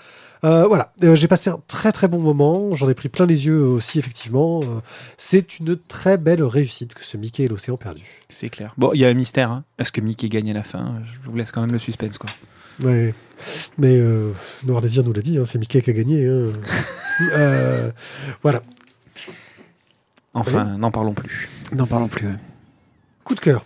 Euh, 0.44 0.66
voilà, 0.68 0.92
Euh, 1.04 1.16
j'ai 1.16 1.28
passé 1.30 1.50
un 1.50 1.62
très 1.68 1.92
très 1.94 2.08
bon 2.10 2.20
moment, 2.20 2.74
j'en 2.74 2.90
ai 2.90 2.94
pris 2.94 3.08
plein 3.10 3.26
les 3.26 3.46
yeux 3.46 3.62
aussi, 3.64 3.98
effectivement. 4.00 4.62
Euh, 4.64 4.82
c'est 5.18 5.60
une 5.60 5.78
très 5.78 6.18
belle 6.18 6.44
réussite 6.44 6.94
que 6.96 7.04
ce 7.06 7.16
Mickey 7.16 7.44
et 7.44 7.48
l'océan 7.48 7.78
perdu. 7.78 8.04
C'est 8.28 8.50
clair. 8.50 8.74
Bon, 8.78 8.92
il 8.94 9.00
y 9.00 9.06
a 9.06 9.08
un 9.08 9.14
mystère. 9.14 9.52
Hein. 9.52 9.64
Est-ce 9.80 9.92
que 9.94 10.02
Mickey 10.02 10.28
gagne 10.28 10.52
à 10.52 10.54
la 10.54 10.64
fin? 10.64 11.02
Je 11.24 11.30
vous 11.30 11.36
laisse 11.38 11.52
quand 11.54 11.62
même 11.62 11.72
le 11.72 11.80
suspense, 11.80 12.18
quoi. 12.18 12.30
Ouais, 12.84 13.14
mais 13.78 13.98
euh, 14.00 14.32
Noir 14.66 14.82
Désir 14.82 15.04
nous 15.04 15.14
l'a 15.14 15.22
dit, 15.22 15.38
hein, 15.38 15.46
c'est 15.46 15.60
Mickey 15.60 15.82
qui 15.82 15.90
a 15.90 15.94
gagné. 15.94 16.28
Hein. 16.28 16.52
Euh, 17.34 17.92
voilà, 18.42 18.64
Enfin, 20.34 20.78
n'en 20.80 20.90
parlons 20.90 21.14
plus. 21.14 21.48
N'en 21.72 21.86
parlons 21.86 22.08
plus. 22.08 22.26
ouais. 22.26 22.34
coup 23.24 23.36
de 23.36 23.40
cœur. 23.40 23.64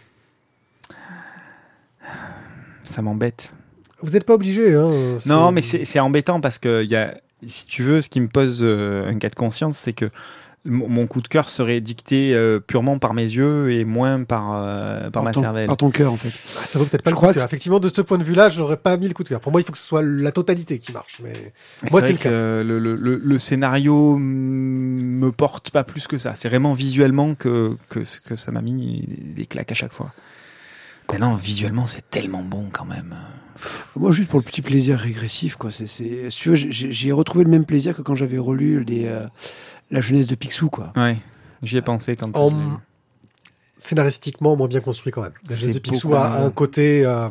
Ça 2.84 3.02
m'embête. 3.02 3.54
Vous 4.02 4.12
n'êtes 4.12 4.26
pas 4.26 4.34
obligé. 4.36 4.76
Hein, 4.76 5.18
Non, 5.26 5.52
mais 5.52 5.62
c'est 5.62 5.86
c'est 5.86 6.00
embêtant 6.00 6.40
parce 6.42 6.60
que 6.60 6.84
il 6.84 6.90
y 6.92 6.96
a, 6.96 7.20
si 7.48 7.66
tu 7.68 7.84
veux, 7.84 8.02
ce 8.02 8.10
qui 8.10 8.20
me 8.22 8.28
pose 8.28 8.60
euh, 8.62 9.10
un 9.10 9.18
cas 9.18 9.30
de 9.30 9.36
conscience, 9.36 9.78
c'est 9.78 9.94
que 9.94 10.10
mon 10.70 11.08
coup 11.08 11.22
de 11.22 11.30
cœur 11.30 11.48
serait 11.48 11.80
dicté 11.80 12.34
euh, 12.36 12.60
purement 12.60 13.00
par 13.00 13.14
mes 13.14 13.24
yeux 13.24 13.72
et 13.72 13.86
moins 13.86 14.24
par, 14.26 14.52
euh, 14.54 15.10
par 15.10 15.24
ma 15.24 15.32
ton, 15.32 15.40
cervelle. 15.40 15.66
Par 15.68 15.78
ton 15.78 15.92
cœur, 15.92 16.12
en 16.12 16.18
fait. 16.18 16.28
Ah, 16.62 16.66
ça 16.66 16.78
vaut 16.78 16.84
peut-être 16.84 17.04
pas 17.04 17.12
Je 17.12 17.14
le 17.14 17.16
coup 17.16 17.22
crois 17.22 17.30
de 17.30 17.36
que 17.36 17.40
cœur. 17.40 17.48
Effectivement, 17.48 17.80
de 17.80 17.88
ce 17.88 18.02
point 18.02 18.18
de 18.18 18.24
vue-là, 18.24 18.50
je 18.50 18.60
n'aurais 18.60 18.76
pas 18.76 18.98
mis 18.98 19.08
le 19.08 19.14
coup 19.14 19.24
de 19.24 19.30
cœur. 19.30 19.40
Pour 19.40 19.54
moi, 19.54 19.62
il 19.62 19.64
faut 19.64 19.72
que 19.72 19.78
ce 19.78 19.86
soit 19.88 20.02
la 20.02 20.34
totalité 20.34 20.78
qui 20.78 20.92
marche. 20.92 21.22
Mais 21.24 21.32
Et 21.86 21.90
Moi, 21.90 22.02
c'est 22.02 22.12
le 22.12 22.18
que 22.18 22.64
le, 22.66 22.80
le, 22.80 22.96
le, 22.96 23.16
le 23.16 23.40
scénario 23.40 24.18
me 24.18 25.32
porte 25.32 25.70
pas 25.72 25.86
plus 25.86 26.06
que 26.06 26.18
ça. 26.18 26.34
C'est 26.36 26.50
vraiment 26.50 26.74
visuellement 26.74 27.34
que, 27.34 27.78
que, 27.88 28.00
que 28.26 28.36
ça 28.36 28.52
m'a 28.52 28.62
mis 28.62 29.08
des 29.08 29.46
claques 29.46 29.72
à 29.72 29.76
chaque 29.76 29.94
fois. 29.94 30.12
Mais 31.14 31.20
non, 31.20 31.36
visuellement, 31.36 31.88
c'est 31.88 32.10
tellement 32.10 32.44
bon 32.44 32.68
quand 32.74 32.84
même. 32.86 33.16
Moi, 33.96 34.12
juste 34.12 34.30
pour 34.30 34.40
le 34.40 34.46
petit 34.46 34.62
plaisir 34.62 34.98
régressif, 35.00 35.56
quoi. 35.56 35.72
C'est, 35.72 35.88
c'est, 35.88 36.30
si 36.30 36.40
tu 36.40 36.50
veux, 36.50 36.56
j'ai, 36.56 37.12
retrouvé 37.12 37.44
le 37.44 37.50
même 37.50 37.66
plaisir 37.66 37.96
que 37.96 38.02
quand 38.02 38.16
j'avais 38.16 38.38
relu 38.38 38.84
les, 38.84 39.06
euh, 39.06 39.26
la 39.92 40.02
jeunesse 40.02 40.28
de 40.28 40.36
Picsou, 40.36 40.70
quoi. 40.70 40.94
Ouais, 40.96 41.18
j'y 41.64 41.78
ai 41.78 41.82
pensé 41.82 42.16
quand 42.16 42.36
en... 42.36 42.52
scénaristiquement, 43.78 44.56
moins 44.56 44.68
bien 44.68 44.80
construit 44.82 45.12
quand 45.12 45.22
même. 45.22 45.32
De 45.50 45.80
Picsou 45.80 46.14
a 46.16 46.44
un 46.44 46.50
côté. 46.50 47.06
Euh... 47.06 47.30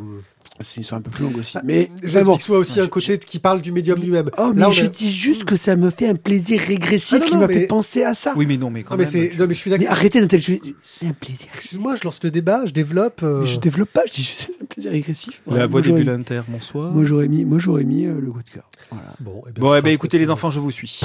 C'est, 0.61 0.81
ils 0.81 0.85
sont 0.85 0.97
un 0.97 1.03
peu 1.03 1.11
plus 1.11 1.25
longues 1.25 1.37
aussi. 1.37 1.59
Ah, 1.59 1.63
Mais 1.67 1.91
vraiment. 2.03 2.33
de 2.33 2.37
Picsou 2.39 2.55
a 2.55 2.59
aussi 2.59 2.81
un 2.81 2.87
côté 2.89 3.19
qui 3.19 3.39
parle 3.39 3.61
du 3.61 3.73
médium 3.73 4.01
lui-même. 4.01 4.31
Oh, 4.39 4.53
mais 4.55 4.63
Là, 4.63 4.71
je 4.71 4.87
dis 4.87 5.13
juste 5.13 5.45
que 5.45 5.55
ça 5.55 5.77
me 5.77 5.91
fait 5.91 6.09
un 6.09 6.15
plaisir 6.15 6.63
régressif 6.63 7.19
Ah, 7.21 7.25
non, 7.25 7.27
qui 7.31 7.37
m'a 7.37 7.47
mais- 7.47 7.53
fait 7.55 7.67
penser 7.67 8.05
à 8.05 8.15
ça. 8.15 8.33
Oui, 8.37 8.47
mais 8.47 8.57
non, 8.57 8.71
mais 8.71 8.83
quand 8.83 8.97
Non, 8.97 9.05
mais 9.05 9.21
même. 9.21 9.31
tu- 9.31 9.37
Non, 9.39 9.47
mais 9.47 9.53
je 9.53 9.59
suis 9.59 9.71
Mais 9.71 9.77
d'accord. 9.81 9.93
arrêtez 9.93 10.19
d'intellectualiser. 10.19 10.75
C'est 10.83 11.09
un 11.09 11.13
plaisir. 11.13 11.49
Excuse-moi, 11.57 11.97
je 11.97 12.05
lance 12.05 12.21
le 12.25 12.31
débat, 12.31 12.65
je 12.65 12.71
développe. 12.73 13.21
euh, 13.23 13.41
Mais 13.43 13.47
je 13.47 13.61
développe 13.61 13.91
pas, 13.91 14.01
je 14.09 14.13
dis 14.15 14.23
juste 14.23 14.47
c'est 14.49 14.63
un 14.63 14.65
plaisir 14.65 14.93
régressif. 14.93 15.43
La 15.47 15.67
voix 15.67 15.69
moi, 15.69 15.81
des 15.83 15.89
j'aurais- 15.89 16.05
bulles 16.05 16.45
bonsoir. 16.49 16.91
Moi, 16.91 17.05
j'aurais 17.05 17.29
mis, 17.29 17.45
moi, 17.45 17.59
j'aurais 17.59 17.85
mis 17.85 18.07
euh, 18.07 18.19
le 18.19 18.33
coup 18.33 18.43
de 18.43 18.49
cœur. 18.49 18.71
Voilà. 18.91 19.13
Bon, 19.21 19.43
eh 19.47 19.53
ben, 19.53 19.61
Bon, 19.61 19.75
eh 19.75 19.83
ben, 19.83 19.93
écoutez 19.93 20.19
les 20.19 20.31
enfants, 20.31 20.51
je 20.51 20.59
vous 20.59 20.71
suis. 20.71 21.03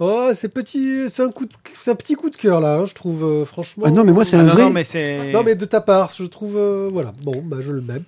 Oh, 0.00 0.30
c'est 0.34 0.48
petit, 0.48 1.08
c'est 1.10 1.22
un 1.22 1.30
coup, 1.30 1.46
de... 1.46 1.52
c'est 1.80 1.90
un 1.90 1.94
petit 1.94 2.14
coup 2.14 2.28
de 2.30 2.36
cœur 2.36 2.60
là, 2.60 2.78
hein, 2.78 2.86
je 2.86 2.94
trouve. 2.94 3.24
euh, 3.24 3.44
franchement. 3.44 3.84
Ah 3.86 3.90
non, 3.90 4.04
mais 4.04 4.12
moi, 4.12 4.24
c'est 4.24 4.36
Ah 4.36 4.40
un 4.40 4.44
non, 4.44 4.52
vrai. 4.52 4.62
non, 4.64 4.70
mais 4.70 4.84
c'est. 4.84 5.32
Non, 5.32 5.42
mais 5.44 5.54
de 5.54 5.64
ta 5.64 5.80
part, 5.80 6.10
je 6.16 6.24
trouve. 6.24 6.56
euh, 6.56 6.88
voilà. 6.92 7.12
Bon, 7.22 7.42
bah, 7.44 7.58
je 7.60 7.72
le 7.72 7.80
mets. 7.80 8.02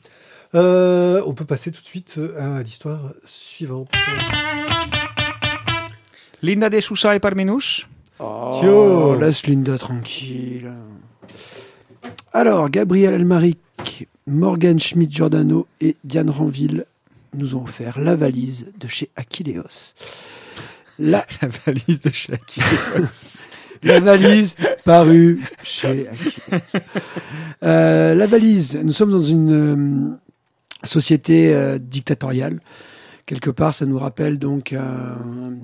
Euh, 0.55 1.21
on 1.27 1.35
peut 1.35 1.45
passer 1.45 1.71
tout 1.71 1.83
de 1.83 1.87
suite 1.87 2.19
à 2.39 2.63
l'histoire 2.63 3.13
suivante. 3.25 3.89
Linda 6.43 6.71
de 6.71 6.81
Choucha 6.81 7.15
et 7.17 7.21
Parmenouche. 7.21 7.89
Oh, 8.19 8.51
Tio. 8.59 9.19
laisse 9.19 9.47
Linda 9.47 9.77
tranquille. 9.79 10.73
Alors, 12.33 12.69
Gabriel 12.71 13.15
Elmaric, 13.15 14.09
Morgan 14.27 14.79
Schmidt-Giordano 14.79 15.67
et 15.81 15.97
Diane 16.05 16.31
Ranville 16.31 16.85
nous 17.35 17.55
ont 17.55 17.65
offert 17.65 17.99
la 18.01 18.17
valise 18.17 18.67
de 18.79 18.87
chez 18.89 19.11
Aquileos. 19.17 19.95
La, 20.99 21.27
La 21.43 21.49
valise 21.49 22.01
de 22.01 22.11
Shaki. 22.11 22.61
la 23.83 24.01
valise 24.01 24.57
parue 24.85 25.41
chez. 25.63 26.09
Euh, 27.63 28.15
la 28.15 28.27
valise, 28.27 28.79
nous 28.83 28.93
sommes 28.93 29.11
dans 29.11 29.21
une 29.21 29.53
euh, 29.53 30.17
société 30.85 31.55
euh, 31.55 31.79
dictatoriale. 31.79 32.61
Quelque 33.27 33.51
part, 33.51 33.75
ça 33.75 33.87
nous 33.87 33.99
rappelle 33.99 34.39
donc 34.39 34.73
un, 34.73 35.19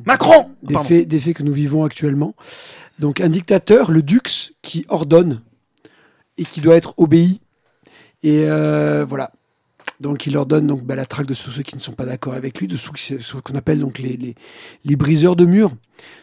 Macron 0.04 0.50
des 0.62 0.74
Pardon. 0.74 0.88
faits, 0.88 1.08
des 1.08 1.18
faits 1.20 1.36
que 1.36 1.42
nous 1.42 1.52
vivons 1.52 1.84
actuellement. 1.84 2.34
Donc 2.98 3.20
un 3.20 3.28
dictateur, 3.28 3.90
le 3.90 4.02
dux, 4.02 4.52
qui 4.62 4.84
ordonne 4.88 5.40
et 6.38 6.44
qui 6.44 6.60
doit 6.60 6.76
être 6.76 6.94
obéi. 6.96 7.40
Et 8.22 8.46
euh, 8.48 9.04
voilà. 9.08 9.32
Donc 10.02 10.26
il 10.26 10.36
ordonne 10.36 10.66
donc 10.66 10.82
bah, 10.84 10.94
la 10.96 11.04
traque 11.06 11.26
de 11.26 11.34
ceux 11.34 11.62
qui 11.62 11.74
ne 11.76 11.80
sont 11.80 11.92
pas 11.92 12.04
d'accord 12.04 12.34
avec 12.34 12.58
lui, 12.58 12.66
de 12.66 12.76
ceux, 12.76 12.90
ceux 13.20 13.40
qu'on 13.40 13.54
appelle 13.54 13.78
donc 13.78 13.98
les, 13.98 14.16
les, 14.16 14.34
les 14.84 14.96
briseurs 14.96 15.36
de 15.36 15.46
murs, 15.46 15.72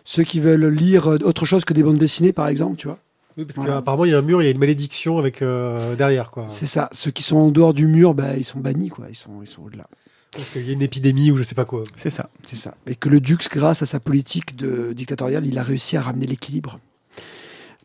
ceux 0.03 0.23
qui 0.23 0.39
veulent 0.39 0.67
lire 0.67 1.07
euh, 1.11 1.17
autre 1.23 1.45
chose 1.45 1.63
que 1.65 1.73
des 1.73 1.81
bandes 1.81 1.97
dessinées 1.97 2.33
par 2.33 2.47
exemple, 2.47 2.75
tu 2.75 2.87
vois. 2.87 2.99
Oui, 3.37 3.45
parce 3.45 3.55
Voilà. 3.55 3.75
qu'apparemment, 3.75 4.03
il 4.05 4.11
y 4.11 4.13
a 4.13 4.17
un 4.17 4.21
mur, 4.21 4.41
il 4.41 4.45
y 4.45 4.47
a 4.49 4.51
une 4.51 4.57
malédiction 4.57 5.17
avec 5.17 5.41
euh, 5.41 5.95
derrière, 5.95 6.29
quoi. 6.29 6.45
C'est 6.49 6.65
ça. 6.65 6.89
Ceux 6.91 7.11
qui 7.11 7.23
sont 7.23 7.37
en 7.37 7.51
dehors 7.51 7.73
du 7.73 7.87
mur, 7.87 8.13
bah, 8.13 8.35
ils 8.35 8.43
sont 8.43 8.59
bannis, 8.59 8.89
quoi. 8.89 9.05
Ils 9.09 9.15
sont, 9.15 9.41
ils 9.41 9.47
sont 9.47 9.63
au-delà. 9.63 9.87
Parce 10.31 10.49
qu'il 10.49 10.65
y 10.65 10.69
a 10.69 10.73
une 10.73 10.81
épidémie 10.81 11.31
ou 11.31 11.37
je 11.37 11.43
sais 11.43 11.55
pas 11.55 11.63
quoi. 11.65 11.83
C'est 11.95 12.09
ça. 12.09 12.29
C'est 12.45 12.57
ça. 12.57 12.75
Et 12.85 12.95
que 12.95 13.07
le 13.07 13.21
Dux, 13.21 13.37
grâce 13.49 13.81
à 13.81 13.85
sa 13.85 13.99
politique 14.01 14.57
de 14.57 14.91
dictatoriale, 14.93 15.45
il 15.47 15.57
a 15.57 15.63
réussi 15.63 15.95
à 15.95 16.01
ramener 16.01 16.25
l'équilibre. 16.27 16.79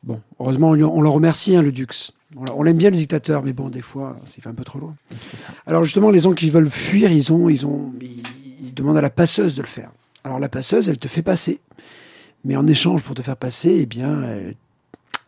Bon, 0.02 0.20
heureusement, 0.40 0.70
on, 0.70 0.74
lui- 0.74 0.84
on 0.84 1.00
le 1.00 1.08
remercie, 1.08 1.54
hein, 1.56 1.62
le 1.62 1.70
Dux. 1.72 1.86
On, 2.36 2.62
l'aime 2.62 2.76
bien, 2.76 2.90
le 2.90 2.96
dictateur, 2.96 3.42
mais 3.42 3.52
bon, 3.52 3.68
des 3.68 3.80
fois, 3.80 4.16
c'est 4.24 4.46
un 4.46 4.54
peu 4.54 4.64
trop 4.64 4.78
loin. 4.78 4.96
C'est 5.22 5.36
ça. 5.36 5.48
Alors 5.66 5.84
justement, 5.84 6.10
les 6.10 6.20
gens 6.20 6.32
qui 6.32 6.50
veulent 6.50 6.70
fuir, 6.70 7.12
ils, 7.12 7.32
ont, 7.32 7.48
ils, 7.48 7.66
ont, 7.66 7.92
ils, 8.00 8.22
ils 8.62 8.74
demandent 8.74 8.96
à 8.96 9.02
la 9.02 9.10
passeuse 9.10 9.54
de 9.54 9.62
le 9.62 9.68
faire. 9.68 9.90
Alors 10.24 10.38
la 10.38 10.48
passeuse, 10.48 10.88
elle 10.88 10.98
te 10.98 11.08
fait 11.08 11.22
passer. 11.22 11.60
Mais 12.44 12.56
en 12.56 12.66
échange 12.66 13.02
pour 13.02 13.14
te 13.14 13.22
faire 13.22 13.36
passer, 13.36 13.78
eh 13.80 13.86
bien, 13.86 14.22
elle, 14.22 14.56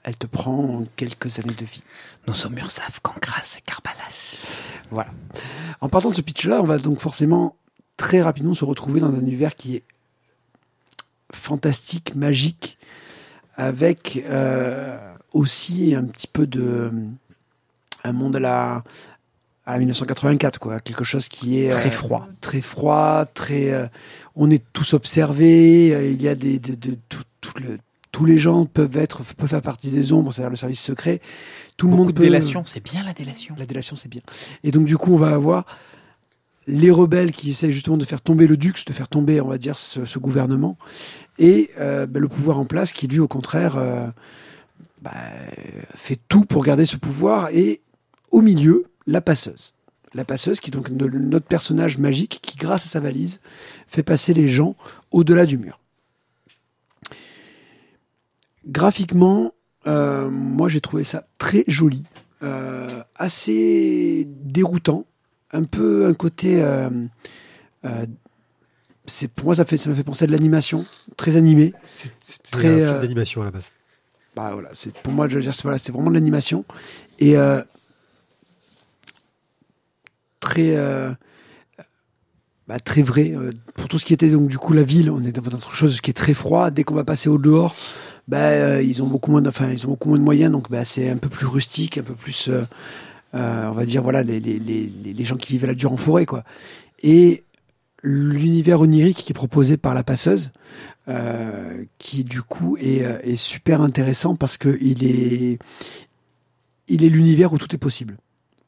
elle 0.07 0.17
te 0.17 0.27
prend 0.27 0.85
quelques 0.97 1.39
années 1.41 1.55
de 1.55 1.65
vie. 1.65 1.83
Nous 2.29 2.35
sommes 2.35 2.57
Ursaf, 2.59 3.01
Cancras 3.01 3.57
et 3.59 3.61
Carbalas. 3.63 4.47
Voilà. 4.91 5.11
En 5.81 5.89
partant 5.89 6.11
de 6.11 6.15
ce 6.15 6.21
pitch-là, 6.21 6.61
on 6.63 6.65
va 6.65 6.79
donc 6.79 7.01
forcément 7.01 7.57
très 7.97 8.23
rapidement 8.23 8.55
se 8.55 8.65
retrouver 8.65 9.01
dans 9.01 9.09
un 9.09 9.21
univers 9.21 9.57
qui 9.57 9.77
est 9.77 9.83
fantastique, 11.33 12.15
magique, 12.15 12.79
avec 13.57 14.23
euh, 14.29 15.15
aussi 15.37 15.95
un 15.95 16.05
petit 16.05 16.27
peu 16.27 16.47
de 16.47 16.91
un 18.05 18.13
monde 18.13 18.37
à 18.37 18.41
la 18.41 18.85
à 19.69 19.73
la 19.73 19.79
1984 19.81 20.61
quoi, 20.61 20.79
quelque 20.81 21.03
chose 21.03 21.27
qui 21.29 21.59
est 21.59 21.71
Très 21.71 21.89
euh, 21.89 21.91
froid. 21.91 22.29
très 22.41 22.61
froid, 22.61 23.25
très 23.27 23.73
euh, 23.73 23.87
on 24.37 24.49
est 24.49 24.63
tous 24.73 24.95
observés, 24.95 25.93
euh, 25.93 26.09
il 26.09 26.23
y 26.23 26.29
a 26.29 26.37
des 26.37 26.59
de, 26.61 26.75
de- 26.75 26.97
tout, 27.09 27.23
tout 27.41 27.53
le- 27.61 27.79
tous 28.13 28.25
les 28.25 28.39
gens 28.39 28.65
peuvent 28.65 28.97
être 28.97 29.23
peuvent 29.35 29.49
faire 29.51 29.61
partie 29.63 29.91
des 29.91 30.13
ombres, 30.13 30.33
c'est-à-dire 30.33 30.51
le 30.51 30.57
service 30.57 30.81
secret. 30.81 31.21
Tout 31.77 31.89
le 31.89 31.97
monde 31.97 32.09
de 32.09 32.13
peut 32.13 32.23
délation. 32.23 32.63
C'est 32.65 32.83
bien 32.83 33.03
la 33.05 33.13
délation. 33.13 33.55
la 33.59 33.67
délation, 33.67 33.95
c'est 33.97 34.09
bien. 34.09 34.23
Et 34.65 34.71
donc, 34.71 34.87
du 34.87 34.97
coup, 34.97 35.13
on 35.13 35.19
va 35.19 35.35
avoir 35.35 35.67
les 36.67 36.91
rebelles 36.91 37.33
qui 37.33 37.51
essaient 37.51 37.71
justement 37.73 37.99
de 37.99 38.05
faire 38.07 38.23
tomber 38.23 38.47
le 38.47 38.57
Dux, 38.57 38.73
de 38.87 38.93
faire 38.95 39.09
tomber, 39.09 39.41
on 39.43 39.49
va 39.49 39.59
dire, 39.59 39.77
ce, 39.77 40.07
ce 40.07 40.19
gouvernement, 40.19 40.79
et 41.39 41.71
bah, 41.77 42.07
le 42.19 42.29
pouvoir 42.29 42.59
en 42.59 42.65
place 42.65 42.93
qui, 42.95 43.07
lui, 43.07 43.19
au 43.19 43.29
contraire, 43.29 43.77
bah, 45.07 45.13
fait 45.95 46.19
tout 46.29 46.45
pour 46.45 46.65
garder 46.65 46.85
ce 46.85 46.97
pouvoir. 46.97 47.51
Et 47.53 47.81
au 48.31 48.41
milieu, 48.43 48.87
la 49.07 49.21
passeuse. 49.21 49.73
La 50.15 50.25
passeuse, 50.25 50.59
qui 50.61 50.71
est 50.71 50.73
donc 50.73 50.89
no- 50.91 51.09
notre 51.09 51.47
personnage 51.47 51.99
magique, 51.99 52.39
qui, 52.43 52.57
grâce 52.57 52.85
à 52.87 52.89
sa 52.89 53.01
valise, 53.01 53.41
fait 53.87 54.03
passer 54.03 54.35
les 54.35 54.49
gens 54.49 54.75
au-delà 55.13 55.47
du 55.47 55.59
mur. 55.59 55.79
Graphiquement, 58.67 59.53
euh, 59.87 60.29
moi 60.29 60.69
j'ai 60.69 60.81
trouvé 60.81 61.05
ça 61.05 61.27
très 61.39 61.63
joli, 61.69 62.03
euh, 62.43 62.89
assez 63.15 64.27
déroutant, 64.43 65.07
un 65.53 65.63
peu 65.63 66.07
un 66.07 66.15
côté. 66.15 66.63
euh, 66.63 66.91
c'est 69.09 69.29
pour 69.29 69.45
moi 69.47 69.55
ça 69.55 69.65
fait 69.65 69.77
ça 69.77 69.89
m'a 69.89 69.95
fait 69.95 70.03
penser 70.03 70.25
à 70.25 70.27
de 70.27 70.33
l'animation, 70.33 70.85
très 71.17 71.37
animé. 71.37 71.73
C'est 71.85 72.43
Très, 72.51 72.83
un 72.83 72.89
film 72.89 73.01
d'animation 73.01 73.43
à 73.43 73.45
la 73.45 73.51
base. 73.53 73.71
Bah 74.37 74.51
voilà, 74.53 74.69
c'est 74.75 74.95
pour 74.99 75.15
moi 75.15 75.29
je 75.29 75.37
veux 75.37 75.41
dire 75.41 75.55
voilà, 75.63 75.79
c'est 75.79 75.93
vraiment 75.93 76.11
de 76.11 76.15
l'animation 76.15 76.67
et 77.19 77.39
euh, 77.39 77.63
très 80.41 80.77
euh, 80.77 81.11
bah, 82.69 82.79
très 82.79 83.01
vrai. 83.01 83.33
Euh, 83.35 83.53
pour 83.75 83.89
tout 83.89 83.99
ce 83.99 84.05
qui 84.05 84.13
était 84.13 84.29
donc 84.29 84.49
du 84.49 84.59
coup 84.59 84.75
la 84.75 84.83
ville, 84.83 85.11
on 85.11 85.25
est 85.25 85.33
dans 85.33 85.57
autre 85.57 85.73
chose 85.73 86.03
qui 86.03 86.11
est 86.11 86.15
très 86.15 86.35
froid. 86.35 86.71
Dès 86.71 86.85
qu'on 86.85 86.95
va 86.95 87.05
passer 87.05 87.31
au 87.31 87.39
dehors, 87.39 87.75
bah, 88.29 88.83
ils 88.83 89.03
ont 89.03 89.07
beaucoup 89.07 89.31
moins, 89.31 89.41
de, 89.41 89.49
enfin 89.49 89.71
ils 89.71 89.87
ont 89.87 89.91
beaucoup 89.91 90.11
moins 90.11 90.19
de 90.19 90.25
moyens, 90.25 90.53
donc 90.53 90.71
bah, 90.71 90.85
c'est 90.85 91.09
un 91.09 91.17
peu 91.17 91.31
plus 91.31 91.47
rustique, 91.47 91.97
un 91.97 92.03
peu 92.03 92.15
plus, 92.15 92.51
on 93.33 93.73
va 93.73 93.87
dire 93.87 94.03
voilà 94.03 94.23
les, 94.23 94.39
les, 94.39 94.59
les, 94.59 94.93
les, 95.15 95.25
gens 95.25 95.37
qui 95.37 95.53
vivent 95.53 95.65
là 95.65 95.75
dure 95.75 95.93
en 95.93 95.97
forêt 95.97 96.27
quoi. 96.27 96.45
Et 97.03 97.43
l'univers 98.03 98.81
onirique 98.81 99.19
qui 99.19 99.33
est 99.33 99.35
proposé 99.35 99.77
par 99.77 99.95
la 99.95 100.05
passeuse, 100.05 100.51
qui 101.99 102.25
du 102.25 102.43
coup 102.43 102.77
est, 102.77 103.05
est 103.23 103.37
super 103.37 103.81
intéressant 103.81 104.37
parce 104.37 104.57
que 104.57 104.77
il 104.81 105.05
est 105.05 105.59
il 106.89 107.05
est 107.05 107.09
l'univers 107.09 107.53
où 107.53 107.59
tout 107.59 107.75
est 107.75 107.79
possible 107.79 108.17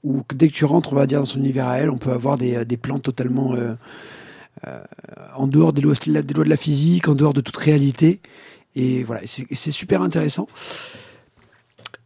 où 0.05 0.23
dès 0.35 0.49
que 0.49 0.53
tu 0.53 0.65
rentres, 0.65 0.93
on 0.93 0.97
va 0.97 1.07
dire, 1.07 1.21
dans 1.21 1.27
son 1.27 1.41
univers 1.41 1.69
à 1.69 1.79
elle, 1.79 1.91
on 1.91 1.99
peut 1.99 2.13
avoir 2.13 2.39
des, 2.39 2.65
des 2.65 2.77
plans 2.77 2.99
totalement 2.99 3.55
euh, 3.55 3.75
euh, 4.67 4.83
en 5.35 5.47
dehors 5.47 5.73
des 5.73 5.83
lois, 5.83 5.95
des 5.95 6.35
lois, 6.35 6.45
de 6.45 6.49
la 6.49 6.57
physique, 6.57 7.09
en 7.09 7.15
dehors 7.15 7.35
de 7.35 7.41
toute 7.41 7.57
réalité. 7.57 8.21
Et 8.77 9.03
voilà, 9.03 9.23
c'est 9.27 9.71
super 9.71 10.03
intéressant. 10.03 10.47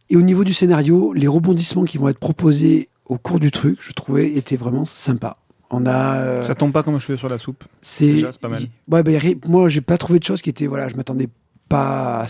Et 0.09 0.15
au 0.15 0.21
niveau 0.21 0.43
du 0.43 0.53
scénario, 0.53 1.13
les 1.13 1.27
rebondissements 1.27 1.85
qui 1.85 1.97
vont 1.97 2.09
être 2.09 2.19
proposés 2.19 2.89
au 3.05 3.17
cours 3.17 3.39
du 3.39 3.51
truc, 3.51 3.77
je 3.81 3.93
trouvais, 3.93 4.33
étaient 4.33 4.55
vraiment 4.55 4.85
sympas. 4.85 5.42
On 5.75 5.87
a, 5.87 6.17
euh, 6.17 6.41
ça 6.43 6.53
tombe 6.53 6.71
pas 6.71 6.83
comme 6.83 6.93
un 6.93 6.99
cheveu 6.99 7.17
sur 7.17 7.27
la 7.27 7.39
soupe. 7.39 7.63
C'est 7.81 8.23
pas 8.39 8.47
mal. 8.47 8.61
Ouais, 8.91 9.01
bah, 9.01 9.11
moi, 9.47 9.67
j'ai 9.69 9.81
pas 9.81 9.97
trouvé 9.97 10.19
de 10.19 10.23
choses 10.23 10.43
qui 10.43 10.51
étaient. 10.51 10.67
Voilà, 10.67 10.87
je 10.87 10.95
m'attendais 10.95 11.29
pas 11.67 12.27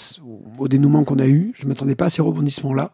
au 0.57 0.69
dénouement 0.69 1.03
qu'on 1.03 1.19
a 1.19 1.27
eu. 1.27 1.51
Je 1.59 1.67
m'attendais 1.67 1.95
pas 1.95 2.05
à 2.05 2.09
ces 2.09 2.21
rebondissements-là. 2.21 2.93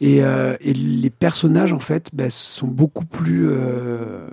Et, 0.00 0.22
euh, 0.22 0.56
et, 0.60 0.72
les 0.72 1.10
personnages, 1.10 1.72
en 1.72 1.78
fait, 1.78 2.10
ben, 2.12 2.28
sont 2.28 2.66
beaucoup 2.66 3.04
plus 3.04 3.46
euh, 3.48 4.28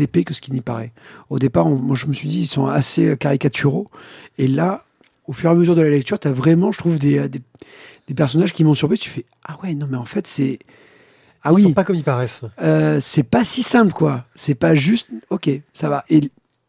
épais 0.00 0.24
que 0.24 0.34
ce 0.34 0.42
qui 0.42 0.52
n'y 0.52 0.60
paraît. 0.60 0.92
Au 1.30 1.38
départ, 1.38 1.68
moi, 1.68 1.96
je 1.96 2.06
me 2.06 2.12
suis 2.12 2.28
dit, 2.28 2.40
ils 2.40 2.46
sont 2.46 2.66
assez 2.66 3.16
caricaturaux. 3.16 3.86
Et 4.36 4.46
là, 4.46 4.84
au 5.26 5.32
fur 5.32 5.48
et 5.48 5.52
à 5.52 5.56
mesure 5.56 5.74
de 5.74 5.82
la 5.82 5.90
lecture, 5.90 6.18
tu 6.18 6.28
as 6.28 6.32
vraiment, 6.32 6.70
je 6.70 6.78
trouve, 6.78 6.98
des, 6.98 7.28
des, 7.30 7.40
des 8.08 8.14
personnages 8.14 8.52
qui 8.52 8.64
m'ont 8.64 8.74
surpris. 8.74 8.98
Tu 8.98 9.08
fais, 9.08 9.24
ah 9.44 9.58
ouais, 9.62 9.74
non, 9.74 9.86
mais 9.90 9.96
en 9.96 10.04
fait, 10.04 10.26
c'est. 10.26 10.58
Ah 11.44 11.50
ils 11.50 11.54
oui. 11.54 11.62
sont 11.64 11.72
pas 11.72 11.84
comme 11.84 11.96
ils 11.96 12.04
paraissent. 12.04 12.42
Euh, 12.62 12.98
c'est 13.00 13.22
pas 13.22 13.44
si 13.44 13.62
simple, 13.62 13.92
quoi. 13.92 14.24
C'est 14.34 14.54
pas 14.54 14.74
juste, 14.74 15.08
ok, 15.30 15.50
ça 15.72 15.88
va. 15.88 16.04
Et 16.08 16.20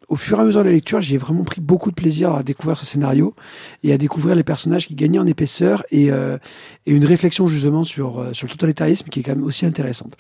au 0.07 0.15
fur 0.15 0.37
et 0.37 0.41
à 0.41 0.45
mesure 0.45 0.61
de 0.61 0.67
la 0.67 0.73
lecture, 0.73 1.01
j'ai 1.01 1.17
vraiment 1.17 1.43
pris 1.43 1.61
beaucoup 1.61 1.89
de 1.89 1.95
plaisir 1.95 2.33
à 2.33 2.43
découvrir 2.43 2.77
ce 2.77 2.85
scénario 2.85 3.33
et 3.83 3.93
à 3.93 3.97
découvrir 3.97 4.35
les 4.35 4.43
personnages 4.43 4.87
qui 4.87 4.95
gagnaient 4.95 5.19
en 5.19 5.25
épaisseur 5.25 5.83
et, 5.91 6.11
euh, 6.11 6.37
et 6.85 6.91
une 6.91 7.05
réflexion 7.05 7.47
justement 7.47 7.83
sur, 7.83 8.19
euh, 8.19 8.33
sur 8.33 8.47
le 8.47 8.51
totalitarisme 8.51 9.07
qui 9.07 9.21
est 9.21 9.23
quand 9.23 9.35
même 9.35 9.43
aussi 9.43 9.65
intéressante. 9.65 10.15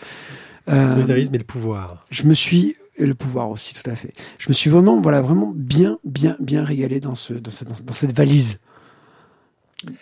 Le 0.67 0.73
euh, 0.73 0.87
totalitarisme 0.89 1.35
et 1.35 1.37
le 1.37 1.43
pouvoir. 1.43 2.05
Je 2.09 2.23
me 2.23 2.33
suis 2.33 2.75
et 2.97 3.05
le 3.05 3.15
pouvoir 3.15 3.49
aussi, 3.49 3.73
tout 3.73 3.89
à 3.89 3.95
fait. 3.95 4.13
Je 4.37 4.49
me 4.49 4.53
suis 4.53 4.69
vraiment, 4.69 5.01
voilà, 5.01 5.21
vraiment 5.21 5.51
bien, 5.55 5.97
bien, 6.03 6.35
bien 6.39 6.63
régalé 6.63 6.99
dans 6.99 7.15
ce, 7.15 7.33
dans 7.33 7.51
cette, 7.51 7.83
dans 7.83 7.93
cette 7.93 8.15
valise, 8.15 8.59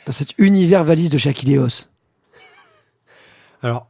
dans 0.06 0.12
cet 0.12 0.38
univers 0.38 0.84
valise 0.84 1.10
de 1.10 1.18
Shakileos. 1.18 1.88
Alors, 3.64 3.88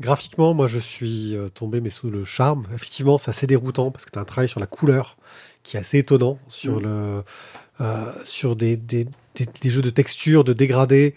graphiquement, 0.00 0.54
moi, 0.54 0.66
je 0.66 0.78
suis 0.78 1.36
euh, 1.36 1.48
tombé 1.48 1.80
mais 1.80 1.90
sous 1.90 2.10
le 2.10 2.24
charme. 2.24 2.66
Effectivement, 2.74 3.18
c'est 3.18 3.30
assez 3.30 3.46
déroutant 3.46 3.90
parce 3.90 4.04
que 4.04 4.10
tu 4.10 4.18
as 4.18 4.22
un 4.22 4.26
travail 4.26 4.48
sur 4.48 4.60
la 4.60 4.66
couleur 4.66 5.16
qui 5.62 5.76
est 5.76 5.80
assez 5.80 5.98
étonnant 5.98 6.38
sur 6.48 6.80
mm. 6.80 6.82
le 6.82 7.22
euh, 7.80 8.12
sur 8.24 8.54
des, 8.54 8.76
des, 8.76 9.06
des, 9.34 9.70
jeux 9.70 9.82
de 9.82 9.90
texture, 9.90 10.44
de 10.44 10.52
dégradés. 10.52 11.14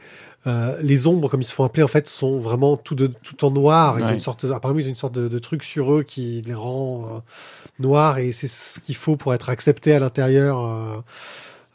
Euh, 0.48 0.78
les 0.82 1.06
ombres, 1.06 1.28
comme 1.28 1.42
ils 1.42 1.46
se 1.46 1.54
font 1.54 1.64
appeler, 1.64 1.84
en 1.84 1.88
fait, 1.88 2.08
sont 2.08 2.40
vraiment 2.40 2.78
tout, 2.78 2.96
de, 2.96 3.08
tout 3.08 3.44
en 3.46 3.52
noir. 3.52 4.00
Ils 4.00 4.06
ont 4.06 4.14
une 4.14 4.20
sorte, 4.20 4.46
apparemment, 4.46 4.80
ils 4.80 4.86
ont 4.86 4.90
une 4.90 4.96
sorte 4.96 5.16
de, 5.16 5.28
de 5.28 5.40
truc 5.40 5.64
sur 5.64 5.94
eux 5.94 6.04
qui 6.04 6.42
les 6.46 6.54
rend 6.54 7.22
noirs 7.78 8.20
et 8.20 8.32
c'est 8.32 8.48
ce 8.48 8.80
qu'il 8.80 8.96
faut 8.96 9.18
pour 9.18 9.34
être 9.34 9.50
accepté 9.50 9.94
à 9.94 10.00
l'intérieur. 10.00 11.04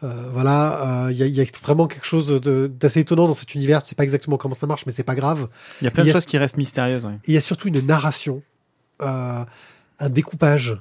Euh, 0.03 0.31
voilà, 0.33 1.09
il 1.11 1.23
euh, 1.23 1.27
y, 1.27 1.31
y, 1.33 1.41
a 1.41 1.45
vraiment 1.63 1.87
quelque 1.87 2.07
chose 2.07 2.41
d'assez 2.41 3.01
étonnant 3.01 3.29
dans 3.29 3.35
cet 3.35 3.55
univers. 3.55 3.81
Je 3.81 3.87
sais 3.87 3.95
pas 3.95 4.05
exactement 4.05 4.39
comment 4.39 4.55
ça 4.55 4.67
marche, 4.67 4.87
mais 4.87 4.93
c'est 4.93 5.03
pas 5.03 5.15
grave. 5.15 5.49
Il 5.81 5.85
y 5.85 5.89
a 5.89 5.91
plein 5.91 6.05
de 6.05 6.11
choses 6.11 6.27
qui 6.27 6.39
restent 6.39 6.57
mystérieuses. 6.57 7.07
Il 7.27 7.35
y 7.35 7.37
a 7.37 7.41
surtout 7.41 7.69
une 7.69 7.85
narration, 7.85 8.43
euh, 9.03 9.45
un 9.99 10.09
découpage 10.09 10.79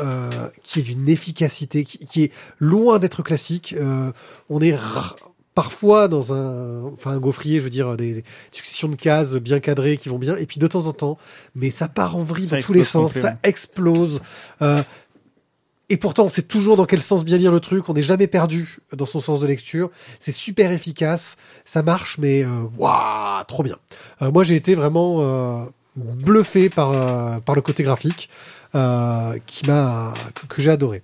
euh, 0.00 0.30
qui 0.62 0.78
est 0.78 0.82
d'une 0.82 1.06
efficacité 1.08 1.84
qui, 1.84 1.98
qui, 1.98 2.22
est 2.22 2.32
loin 2.58 2.98
d'être 2.98 3.22
classique. 3.22 3.74
Euh, 3.78 4.10
on 4.48 4.62
est 4.62 4.74
parfois 5.54 6.08
dans 6.08 6.32
un, 6.32 6.84
enfin 6.84 7.10
un 7.10 7.18
gaufrier, 7.18 7.58
je 7.58 7.64
veux 7.64 7.70
dire, 7.70 7.94
des, 7.98 8.24
successions 8.52 8.88
de 8.88 8.96
cases 8.96 9.34
bien 9.34 9.60
cadrées 9.60 9.98
qui 9.98 10.08
vont 10.08 10.18
bien, 10.18 10.36
et 10.36 10.46
puis 10.46 10.58
de 10.58 10.66
temps 10.66 10.86
en 10.86 10.94
temps, 10.94 11.18
mais 11.54 11.68
ça 11.70 11.88
part 11.88 12.16
en 12.16 12.22
vrille 12.22 12.48
dans 12.48 12.60
tous 12.60 12.72
les 12.72 12.84
sens, 12.84 13.12
ça 13.12 13.36
explose. 13.42 14.22
Euh, 14.62 14.82
et 15.92 15.98
pourtant, 15.98 16.24
on 16.24 16.28
sait 16.30 16.40
toujours 16.40 16.78
dans 16.78 16.86
quel 16.86 17.02
sens 17.02 17.22
bien 17.22 17.36
lire 17.36 17.52
le 17.52 17.60
truc. 17.60 17.86
On 17.90 17.92
n'est 17.92 18.00
jamais 18.00 18.26
perdu 18.26 18.78
dans 18.94 19.04
son 19.04 19.20
sens 19.20 19.40
de 19.40 19.46
lecture. 19.46 19.90
C'est 20.20 20.32
super 20.32 20.72
efficace. 20.72 21.36
Ça 21.66 21.82
marche, 21.82 22.16
mais 22.16 22.42
euh, 22.42 22.62
waouh, 22.78 23.44
trop 23.46 23.62
bien. 23.62 23.76
Euh, 24.22 24.30
moi, 24.30 24.42
j'ai 24.42 24.56
été 24.56 24.74
vraiment 24.74 25.18
euh, 25.20 25.64
bluffé 25.96 26.70
par 26.70 27.42
par 27.42 27.54
le 27.54 27.60
côté 27.60 27.82
graphique 27.82 28.30
qui 28.72 29.66
m'a 29.66 30.14
que 30.48 30.62
j'ai 30.62 30.70
adoré. 30.70 31.02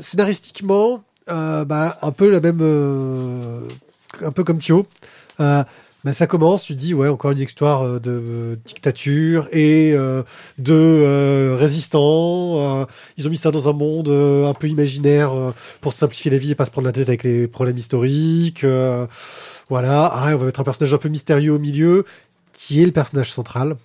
scénaristiquement, 0.00 1.02
bah 1.26 1.98
un 2.00 2.12
peu 2.12 2.30
la 2.30 2.38
même, 2.38 2.62
un 4.22 4.30
peu 4.30 4.44
comme 4.44 4.60
Thio. 4.60 4.86
Ben 6.04 6.12
ça 6.12 6.28
commence, 6.28 6.62
tu 6.62 6.76
dis 6.76 6.94
ouais 6.94 7.08
encore 7.08 7.32
une 7.32 7.40
histoire 7.40 7.82
euh, 7.82 7.98
de 7.98 8.10
euh, 8.10 8.56
dictature 8.64 9.48
et 9.50 9.92
euh, 9.94 10.22
de 10.58 11.56
résistants. 11.58 12.86
ils 13.16 13.26
ont 13.26 13.30
mis 13.30 13.36
ça 13.36 13.50
dans 13.50 13.68
un 13.68 13.72
monde 13.72 14.08
un 14.08 14.54
peu 14.54 14.68
imaginaire 14.68 15.32
pour 15.80 15.92
simplifier 15.92 16.30
la 16.30 16.38
vie 16.38 16.52
et 16.52 16.54
pas 16.54 16.66
se 16.66 16.70
prendre 16.70 16.86
la 16.86 16.92
tête 16.92 17.08
avec 17.08 17.24
les 17.24 17.48
problèmes 17.48 17.76
historiques. 17.76 18.64
voilà, 19.68 20.04
ah, 20.06 20.30
on 20.34 20.36
va 20.36 20.46
mettre 20.46 20.60
un 20.60 20.64
personnage 20.64 20.94
un 20.94 20.98
peu 20.98 21.08
mystérieux 21.08 21.52
au 21.52 21.58
milieu, 21.58 22.04
qui 22.52 22.80
est 22.82 22.86
le 22.86 22.92
personnage 22.92 23.32
central, 23.32 23.76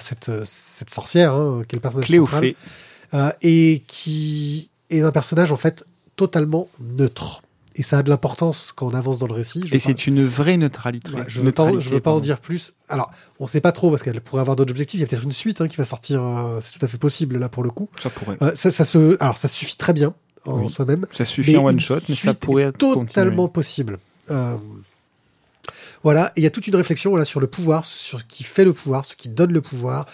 cette 0.00 0.30
cette 0.44 0.90
sorcière, 0.90 1.32
hein, 1.32 1.62
qui 1.66 1.74
est 1.74 1.78
le 1.78 1.82
personnage 1.82 2.08
central, 2.08 2.54
et 3.40 3.82
qui 3.86 4.68
est 4.90 5.00
un 5.00 5.12
personnage 5.12 5.52
en 5.52 5.56
fait 5.56 5.86
totalement 6.16 6.68
neutre 6.80 7.43
et 7.76 7.82
ça 7.82 7.98
a 7.98 8.02
de 8.02 8.08
l'importance 8.08 8.72
quand 8.74 8.86
on 8.86 8.94
avance 8.94 9.18
dans 9.18 9.26
le 9.26 9.32
récit. 9.32 9.64
et 9.72 9.78
c'est 9.78 10.06
une 10.06 10.24
vraie 10.24 10.56
neutralité. 10.56 11.10
je 11.26 11.40
ne 11.40 11.46
veux, 11.46 11.52
pas, 11.52 11.70
veux 11.70 12.00
pas 12.00 12.12
en 12.12 12.20
dire 12.20 12.40
plus. 12.40 12.74
Alors, 12.88 13.10
on 13.40 13.44
ne 13.44 13.48
sait 13.48 13.60
pas 13.60 13.72
trop 13.72 13.90
parce 13.90 14.02
qu'elle 14.02 14.20
pourrait 14.20 14.40
avoir 14.40 14.56
d'autres 14.56 14.70
objectifs. 14.70 14.98
Il 14.98 15.02
y 15.02 15.04
a 15.04 15.08
peut-être 15.08 15.24
une 15.24 15.32
suite 15.32 15.60
hein, 15.60 15.68
qui 15.68 15.76
va 15.76 15.84
sortir. 15.84 16.22
Euh, 16.22 16.60
c'est 16.62 16.78
tout 16.78 16.84
à 16.84 16.88
fait 16.88 16.98
possible 16.98 17.38
là 17.38 17.48
pour 17.48 17.62
le 17.62 17.70
coup. 17.70 17.88
Ça 18.00 18.10
pourrait. 18.10 18.36
Euh, 18.42 18.52
ça, 18.54 18.70
ça, 18.70 18.84
se. 18.84 19.16
Alors, 19.20 19.36
ça 19.36 19.48
suffit 19.48 19.76
très 19.76 19.92
bien 19.92 20.14
en 20.46 20.68
soi-même. 20.68 21.06
Ça 21.12 21.24
suffit 21.24 21.56
en 21.56 21.64
one 21.64 21.80
shot, 21.80 22.00
mais 22.08 22.14
ça 22.14 22.34
pourrait 22.34 22.64
être 22.64 22.78
totalement 22.78 23.48
possible. 23.48 23.98
Euh, 24.30 24.56
voilà, 26.02 26.32
et 26.36 26.40
il 26.40 26.44
y 26.44 26.46
a 26.46 26.50
toute 26.50 26.66
une 26.66 26.76
réflexion 26.76 27.10
voilà 27.10 27.24
sur 27.24 27.40
le 27.40 27.46
pouvoir, 27.46 27.84
sur 27.86 28.20
ce 28.20 28.24
qui 28.24 28.44
fait 28.44 28.64
le 28.64 28.74
pouvoir, 28.74 29.04
ce 29.06 29.16
qui 29.16 29.30
donne 29.30 29.52
le 29.52 29.62
pouvoir, 29.62 30.06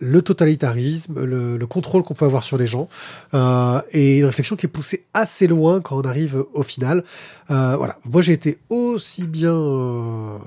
le 0.00 0.22
totalitarisme, 0.22 1.24
le, 1.24 1.66
contrôle 1.66 2.02
qu'on 2.02 2.14
peut 2.14 2.24
avoir 2.24 2.44
sur 2.44 2.58
les 2.58 2.66
gens, 2.66 2.88
euh, 3.32 3.80
et 3.92 4.18
une 4.18 4.26
réflexion 4.26 4.56
qui 4.56 4.66
est 4.66 4.68
poussée 4.68 5.04
assez 5.14 5.46
loin 5.46 5.80
quand 5.80 5.96
on 5.96 6.02
arrive 6.02 6.44
au 6.52 6.62
final. 6.62 7.04
Euh, 7.50 7.76
voilà, 7.76 7.98
moi 8.04 8.22
j'ai 8.22 8.32
été 8.32 8.58
aussi 8.68 9.26
bien 9.26 9.54
euh, 9.54 10.38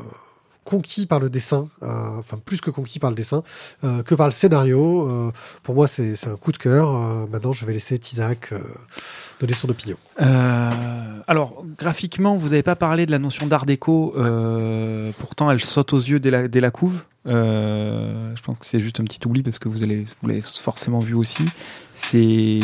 conquis 0.63 1.05
par 1.05 1.19
le 1.19 1.29
dessin, 1.29 1.67
euh, 1.81 2.17
enfin 2.19 2.37
plus 2.43 2.61
que 2.61 2.69
conquis 2.69 2.99
par 2.99 3.09
le 3.09 3.15
dessin, 3.15 3.43
que 4.05 4.15
par 4.15 4.27
le 4.27 4.33
scénario. 4.33 5.31
Pour 5.63 5.75
moi, 5.75 5.87
c'est 5.87 6.27
un 6.27 6.35
coup 6.35 6.51
de 6.51 6.57
cœur. 6.57 6.91
maintenant, 7.29 7.53
je 7.53 7.65
vais 7.65 7.73
laisser 7.73 7.97
Tizak 7.97 8.53
donner 9.39 9.53
son 9.53 9.69
opinion. 9.69 9.97
alors, 11.27 11.63
graphiquement, 11.77 12.37
vous 12.37 12.49
n'avez 12.49 12.63
pas 12.63 12.75
parlé 12.75 13.05
de 13.05 13.11
la 13.11 13.19
notion 13.19 13.47
d'art 13.47 13.65
déco. 13.65 14.13
pourtant, 15.17 15.49
elle 15.51 15.61
saute 15.61 15.93
aux 15.93 15.99
yeux 15.99 16.19
dès 16.19 16.61
la 16.61 16.71
couve? 16.71 17.03
Euh, 17.27 18.33
je 18.35 18.41
pense 18.41 18.57
que 18.57 18.65
c'est 18.65 18.79
juste 18.79 18.99
un 18.99 19.03
petit 19.03 19.19
oubli 19.25 19.43
parce 19.43 19.59
que 19.59 19.67
vous 19.67 19.83
allez 19.83 20.05
vous 20.21 20.27
l'avez 20.27 20.41
forcément 20.41 20.99
vu 20.99 21.13
aussi. 21.13 21.43
C'est 21.93 22.59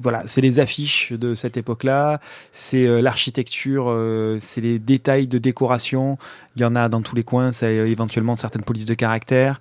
voilà, 0.00 0.22
c'est 0.26 0.40
les 0.40 0.58
affiches 0.58 1.12
de 1.12 1.34
cette 1.34 1.56
époque-là, 1.56 2.20
c'est 2.52 2.86
euh, 2.86 3.00
l'architecture, 3.00 3.86
euh, 3.88 4.38
c'est 4.40 4.60
les 4.60 4.78
détails 4.78 5.28
de 5.28 5.38
décoration. 5.38 6.18
Il 6.56 6.62
y 6.62 6.64
en 6.64 6.74
a 6.74 6.88
dans 6.88 7.00
tous 7.00 7.14
les 7.14 7.22
coins, 7.22 7.52
c'est 7.52 7.74
éventuellement 7.74 8.34
certaines 8.34 8.64
polices 8.64 8.86
de 8.86 8.94
caractère. 8.94 9.60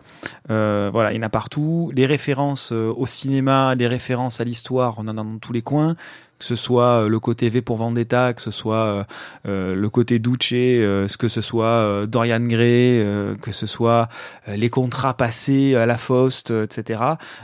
voilà, 0.49 1.11
il 1.11 1.17
y 1.17 1.19
en 1.19 1.23
a 1.23 1.29
partout. 1.29 1.91
Les 1.93 2.05
références 2.05 2.71
au 2.71 3.05
cinéma, 3.05 3.75
les 3.75 3.87
références 3.87 4.41
à 4.41 4.43
l'histoire, 4.43 4.95
on 4.97 5.03
en 5.03 5.09
a 5.09 5.13
dans 5.13 5.37
tous 5.37 5.53
les 5.53 5.61
coins 5.61 5.95
que 6.37 6.45
ce 6.45 6.55
soit 6.55 7.03
euh, 7.03 7.09
le 7.09 7.19
côté 7.19 7.49
V 7.49 7.61
pour 7.61 7.77
Vendetta, 7.77 8.33
que 8.33 8.41
ce 8.41 8.51
soit 8.51 8.75
euh, 8.75 9.03
euh, 9.47 9.75
le 9.75 9.89
côté 9.89 10.19
Duce, 10.19 10.49
que 11.17 11.27
ce 11.27 11.41
soit 11.41 12.05
Dorian 12.07 12.41
Gray, 12.41 13.05
que 13.41 13.51
ce 13.51 13.65
soit 13.65 14.09
les 14.47 14.69
contrats 14.69 15.15
passés 15.15 15.75
à 15.75 15.85
la 15.85 15.97
Faust, 15.97 16.51
etc. 16.51 17.01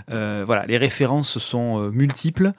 voilà, 0.07 0.65
les 0.67 0.77
références 0.77 1.37
sont 1.37 1.89
multiples. 1.91 2.51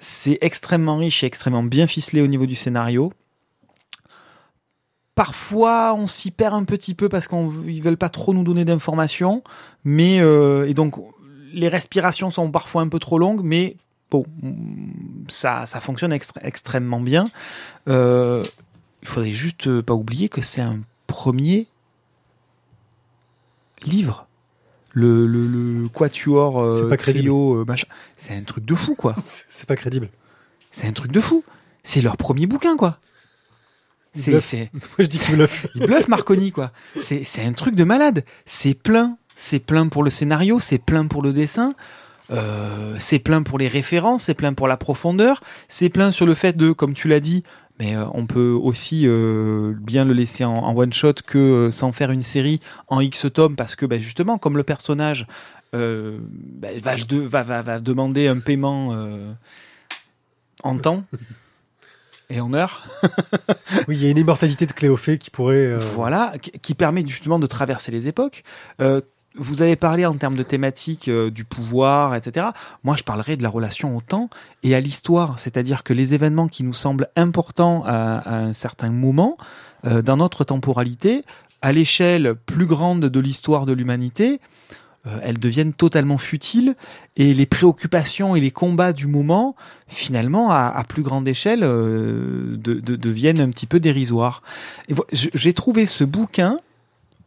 c'est 0.00 0.38
extrêmement 0.40 0.96
riche 0.96 1.22
et 1.22 1.26
extrêmement 1.26 1.62
bien 1.62 1.86
ficelé 1.86 2.22
au 2.22 2.26
niveau 2.26 2.46
du 2.46 2.54
scénario. 2.54 3.12
Parfois, 5.14 5.94
on 5.94 6.06
s'y 6.06 6.30
perd 6.30 6.54
un 6.54 6.64
petit 6.64 6.94
peu 6.94 7.08
parce 7.08 7.26
qu'ils 7.28 7.82
veulent 7.82 7.96
pas 7.96 8.08
trop 8.08 8.32
nous 8.32 8.44
donner 8.44 8.64
d'informations, 8.64 9.42
et 9.86 10.74
donc 10.74 10.96
les 11.52 11.68
respirations 11.68 12.30
sont 12.30 12.50
parfois 12.50 12.82
un 12.82 12.88
peu 12.88 12.98
trop 12.98 13.18
longues, 13.18 13.40
mais 13.42 13.76
bon, 14.10 14.24
ça, 15.28 15.66
ça 15.66 15.80
fonctionne 15.80 16.12
extré- 16.12 16.40
extrêmement 16.42 17.00
bien. 17.00 17.24
Euh, 17.88 18.44
il 19.02 19.08
faudrait 19.08 19.32
juste 19.32 19.66
euh, 19.68 19.82
pas 19.82 19.94
oublier 19.94 20.28
que 20.28 20.40
c'est 20.40 20.60
un 20.62 20.80
premier 21.06 21.66
livre. 23.82 24.26
Le, 24.92 25.26
le, 25.26 25.46
le 25.46 25.88
quatuor 25.88 26.60
euh, 26.60 26.82
C'est 26.82 26.88
pas 26.88 26.96
crédible. 26.96 27.22
trio, 27.24 27.60
euh, 27.60 27.64
machin. 27.64 27.86
C'est 28.16 28.34
un 28.34 28.42
truc 28.42 28.64
de 28.64 28.74
fou, 28.74 28.94
quoi. 28.94 29.14
C'est 29.22 29.66
pas 29.68 29.76
crédible. 29.76 30.08
C'est 30.70 30.86
un 30.86 30.92
truc 30.92 31.12
de 31.12 31.20
fou. 31.20 31.44
C'est 31.84 32.00
leur 32.02 32.16
premier 32.16 32.46
bouquin, 32.46 32.76
quoi. 32.76 32.98
Ils 34.14 34.20
C'est, 34.22 34.30
bluffent. 34.32 34.44
c'est, 34.44 34.70
Moi, 34.72 34.80
je 34.98 35.04
dis 35.04 35.18
qu'il 35.18 35.36
bluffe. 35.36 35.66
il 35.74 35.86
bluffe 35.86 36.08
Marconi, 36.08 36.50
quoi. 36.52 36.72
C'est, 36.98 37.22
c'est 37.24 37.44
un 37.44 37.52
truc 37.52 37.74
de 37.74 37.84
malade. 37.84 38.24
C'est 38.46 38.74
plein. 38.74 39.18
C'est 39.36 39.60
plein 39.60 39.86
pour 39.86 40.02
le 40.02 40.10
scénario, 40.10 40.58
c'est 40.58 40.78
plein 40.78 41.06
pour 41.06 41.22
le 41.22 41.32
dessin, 41.32 41.74
euh, 42.30 42.94
c'est 42.98 43.18
plein 43.18 43.42
pour 43.42 43.58
les 43.58 43.68
références, 43.68 44.24
c'est 44.24 44.34
plein 44.34 44.52
pour 44.54 44.68
la 44.68 44.76
profondeur, 44.76 45.40
c'est 45.68 45.88
plein 45.88 46.10
sur 46.10 46.26
le 46.26 46.34
fait 46.34 46.56
de, 46.56 46.72
comme 46.72 46.92
tu 46.94 47.08
l'as 47.08 47.20
dit, 47.20 47.42
mais 47.78 47.96
euh, 47.96 48.04
on 48.14 48.26
peut 48.26 48.50
aussi 48.50 49.04
euh, 49.06 49.72
bien 49.80 50.04
le 50.04 50.12
laisser 50.12 50.44
en, 50.44 50.52
en 50.54 50.76
one 50.76 50.92
shot 50.92 51.14
que 51.26 51.70
sans 51.72 51.92
faire 51.92 52.10
une 52.10 52.22
série 52.22 52.60
en 52.88 53.00
X 53.00 53.26
tomes 53.32 53.56
parce 53.56 53.76
que 53.76 53.86
bah, 53.86 53.98
justement 53.98 54.36
comme 54.38 54.56
le 54.56 54.62
personnage 54.64 55.26
bah, 55.72 55.78
va, 56.82 56.96
de- 56.96 57.18
va, 57.20 57.42
va, 57.42 57.62
va 57.62 57.78
demander 57.78 58.26
un 58.26 58.38
paiement 58.38 58.96
en 60.64 60.76
temps 60.78 61.04
et 62.30 62.40
en 62.40 62.52
heure. 62.54 62.84
Oui, 63.86 63.96
il 63.96 64.02
y 64.04 64.06
a 64.06 64.10
une 64.10 64.18
immortalité 64.18 64.66
de 64.66 64.72
Cléophée 64.72 65.18
qui 65.18 65.30
pourrait. 65.30 65.56
euh, 65.56 65.78
Voilà, 65.94 66.34
qui- 66.40 66.50
qui 66.52 66.74
permet 66.74 67.06
justement 67.06 67.38
de 67.38 67.46
traverser 67.46 67.92
les 67.92 68.06
époques. 68.06 68.44
Euh, 68.80 69.00
vous 69.38 69.62
avez 69.62 69.76
parlé 69.76 70.04
en 70.06 70.14
termes 70.14 70.34
de 70.36 70.42
thématiques 70.42 71.08
euh, 71.08 71.30
du 71.30 71.44
pouvoir, 71.44 72.14
etc. 72.14 72.48
Moi, 72.84 72.96
je 72.96 73.04
parlerai 73.04 73.36
de 73.36 73.42
la 73.42 73.48
relation 73.48 73.96
au 73.96 74.00
temps 74.00 74.28
et 74.62 74.74
à 74.74 74.80
l'histoire, 74.80 75.38
c'est-à-dire 75.38 75.82
que 75.84 75.92
les 75.92 76.14
événements 76.14 76.48
qui 76.48 76.64
nous 76.64 76.74
semblent 76.74 77.08
importants 77.16 77.84
à, 77.86 78.28
un 78.34 78.52
certain 78.52 78.90
moment, 78.90 79.36
euh, 79.86 80.02
dans 80.02 80.16
notre 80.16 80.44
temporalité, 80.44 81.24
à 81.62 81.72
l'échelle 81.72 82.34
plus 82.34 82.66
grande 82.66 83.00
de 83.06 83.20
l'histoire 83.20 83.66
de 83.66 83.72
l'humanité, 83.72 84.40
euh, 85.06 85.18
elles 85.22 85.38
deviennent 85.38 85.72
totalement 85.72 86.18
futiles 86.18 86.74
et 87.16 87.32
les 87.34 87.46
préoccupations 87.46 88.34
et 88.36 88.40
les 88.40 88.50
combats 88.50 88.92
du 88.92 89.06
moment, 89.06 89.54
finalement, 89.86 90.50
à, 90.50 90.84
plus 90.88 91.02
grande 91.02 91.26
échelle, 91.28 91.60
euh, 91.62 92.56
de- 92.56 92.80
de- 92.80 92.96
deviennent 92.96 93.40
un 93.40 93.48
petit 93.48 93.66
peu 93.66 93.78
dérisoires. 93.80 94.42
J'ai 95.12 95.52
trouvé 95.52 95.86
ce 95.86 96.04
bouquin, 96.04 96.58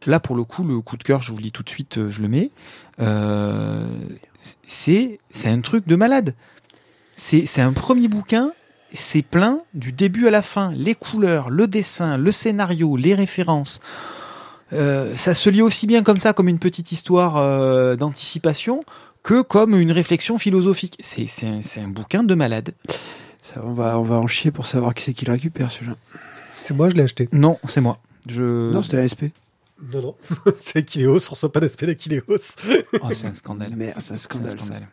là 0.06 0.20
pour 0.20 0.36
le 0.36 0.44
coup, 0.44 0.64
le 0.64 0.80
coup 0.80 0.96
de 0.96 1.02
cœur, 1.02 1.22
je 1.22 1.30
vous 1.30 1.38
le 1.38 1.44
lis 1.44 1.52
tout 1.52 1.62
de 1.62 1.68
suite, 1.68 1.98
euh, 1.98 2.10
je 2.10 2.20
le 2.22 2.28
mets. 2.28 2.50
Euh, 3.00 3.86
c'est 4.38 5.20
c'est 5.30 5.48
un 5.48 5.60
truc 5.60 5.86
de 5.86 5.96
malade. 5.96 6.34
C'est 7.14 7.46
c'est 7.46 7.62
un 7.62 7.72
premier 7.72 8.08
bouquin. 8.08 8.52
C'est 8.94 9.22
plein 9.22 9.60
du 9.72 9.90
début 9.90 10.26
à 10.26 10.30
la 10.30 10.42
fin, 10.42 10.70
les 10.72 10.94
couleurs, 10.94 11.48
le 11.48 11.66
dessin, 11.66 12.18
le 12.18 12.30
scénario, 12.30 12.96
les 12.96 13.14
références. 13.14 13.80
Euh, 14.74 15.14
ça 15.16 15.32
se 15.32 15.48
lit 15.50 15.62
aussi 15.62 15.86
bien 15.86 16.02
comme 16.02 16.18
ça, 16.18 16.32
comme 16.32 16.48
une 16.48 16.58
petite 16.58 16.92
histoire 16.92 17.38
euh, 17.38 17.96
d'anticipation, 17.96 18.84
que 19.22 19.42
comme 19.42 19.78
une 19.78 19.92
réflexion 19.92 20.36
philosophique. 20.38 20.96
C'est 21.00 21.26
c'est 21.26 21.46
un, 21.46 21.62
c'est 21.62 21.80
un 21.80 21.88
bouquin 21.88 22.22
de 22.22 22.34
malade. 22.34 22.74
Ça, 23.42 23.60
on, 23.64 23.72
va, 23.72 23.98
on 23.98 24.02
va 24.02 24.16
en 24.16 24.26
chier 24.26 24.50
pour 24.50 24.66
savoir 24.66 24.94
qui 24.94 25.04
c'est 25.04 25.14
qui 25.14 25.24
le 25.24 25.32
récupère, 25.32 25.70
celui-là. 25.70 25.96
C'est 26.54 26.74
moi, 26.74 26.90
je 26.90 26.94
l'ai 26.94 27.02
acheté. 27.02 27.28
Non, 27.32 27.58
c'est 27.66 27.80
moi. 27.80 27.98
Je... 28.28 28.72
Non, 28.72 28.82
c'était 28.82 28.98
la 28.98 29.08
SP. 29.08 29.34
Non, 29.92 30.00
non. 30.02 30.14
c'est 30.60 30.78
Aquileos, 30.80 31.18
on 31.28 31.30
reçoit 31.30 31.50
pas 31.52 31.60
d'aspect 31.60 31.86
d'Aquileos. 31.86 32.22
Oh, 32.28 33.08
c'est 33.12 33.26
un 33.26 33.34
scandale. 33.34 33.74
Merde, 33.76 33.96
c'est 34.00 34.14
un 34.14 34.16
C'est 34.16 34.36
un 34.36 34.48
scandale. 34.48 34.88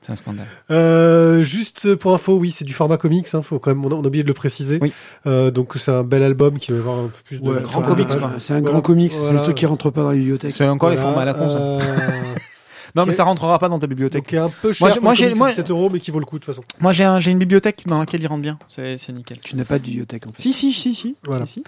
C'est 0.00 0.12
un 0.12 0.16
scandale. 0.16 0.46
Euh, 0.70 1.42
juste 1.44 1.94
pour 1.96 2.14
info, 2.14 2.36
oui, 2.38 2.50
c'est 2.50 2.64
du 2.64 2.72
format 2.72 2.96
comics. 2.96 3.26
Hein, 3.34 3.42
faut 3.42 3.58
quand 3.58 3.70
même, 3.70 3.84
on 3.84 3.90
a, 3.90 3.94
on 3.94 4.02
a 4.02 4.06
oublié 4.06 4.22
de 4.22 4.28
le 4.28 4.34
préciser. 4.34 4.78
Oui. 4.80 4.92
Euh, 5.26 5.50
donc 5.50 5.74
c'est 5.76 5.90
un 5.90 6.02
bel 6.04 6.22
album 6.22 6.58
qui 6.58 6.72
va 6.72 6.78
avoir 6.78 6.98
un 7.00 7.08
peu 7.08 7.22
plus 7.24 7.40
de 7.42 7.48
Ouais, 7.48 7.62
grand 7.62 7.82
comics. 7.82 8.08
C'est 8.38 8.54
un 8.54 8.60
Voilà. 8.60 8.60
grand 8.72 8.80
comics, 8.80 9.12
c'est 9.12 9.18
Voilà. 9.20 9.38
le 9.40 9.42
truc 9.44 9.56
qui 9.56 9.66
rentre 9.66 9.90
pas 9.90 10.02
dans 10.02 10.10
la 10.10 10.16
bibliothèque. 10.16 10.52
C'est 10.52 10.66
encore 10.66 10.90
les 10.90 10.96
formats 10.96 11.22
à 11.22 11.24
la 11.26 11.34
con, 11.34 11.50
ça. 11.50 11.58
euh, 11.58 11.78
Non, 12.96 13.04
mais 13.04 13.12
ça 13.12 13.24
rentrera 13.24 13.58
pas 13.58 13.68
dans 13.68 13.78
ta 13.78 13.86
bibliothèque. 13.86 14.22
donc, 14.22 14.28
qui 14.28 14.36
est 14.36 14.38
un 14.38 14.48
peu 14.48 14.72
cher. 14.72 14.86
Moi, 14.86 14.90
j'ai- 14.90 14.94
pour 14.96 15.02
moi, 15.04 15.12
un 15.12 15.14
j'ai- 15.14 15.24
comics, 15.26 15.36
moi- 15.38 15.48
c'est 15.50 15.56
7 15.56 15.70
euros, 15.70 15.90
mais 15.92 16.00
qui 16.00 16.10
vaut 16.10 16.20
le 16.20 16.24
coup 16.24 16.38
de 16.38 16.44
toute 16.44 16.54
façon. 16.54 16.64
Moi, 16.80 16.92
j'ai 16.92 17.04
un, 17.04 17.20
j'ai 17.20 17.30
une 17.30 17.38
bibliothèque 17.38 17.82
dans 17.86 17.98
laquelle 17.98 18.22
il 18.22 18.26
rentre 18.26 18.40
bien. 18.42 18.58
C'est 18.66 18.96
c'est 18.96 19.12
nickel. 19.12 19.38
Tu 19.40 19.56
n'as 19.56 19.64
pas 19.66 19.78
de 19.78 19.84
bibliothèque 19.84 20.26
en 20.26 20.32
fait. 20.32 20.40
Si, 20.40 20.52
si, 20.54 20.72
si, 20.72 20.94
si. 20.94 21.16
Voilà. 21.24 21.44
Si, 21.44 21.54
si. 21.54 21.64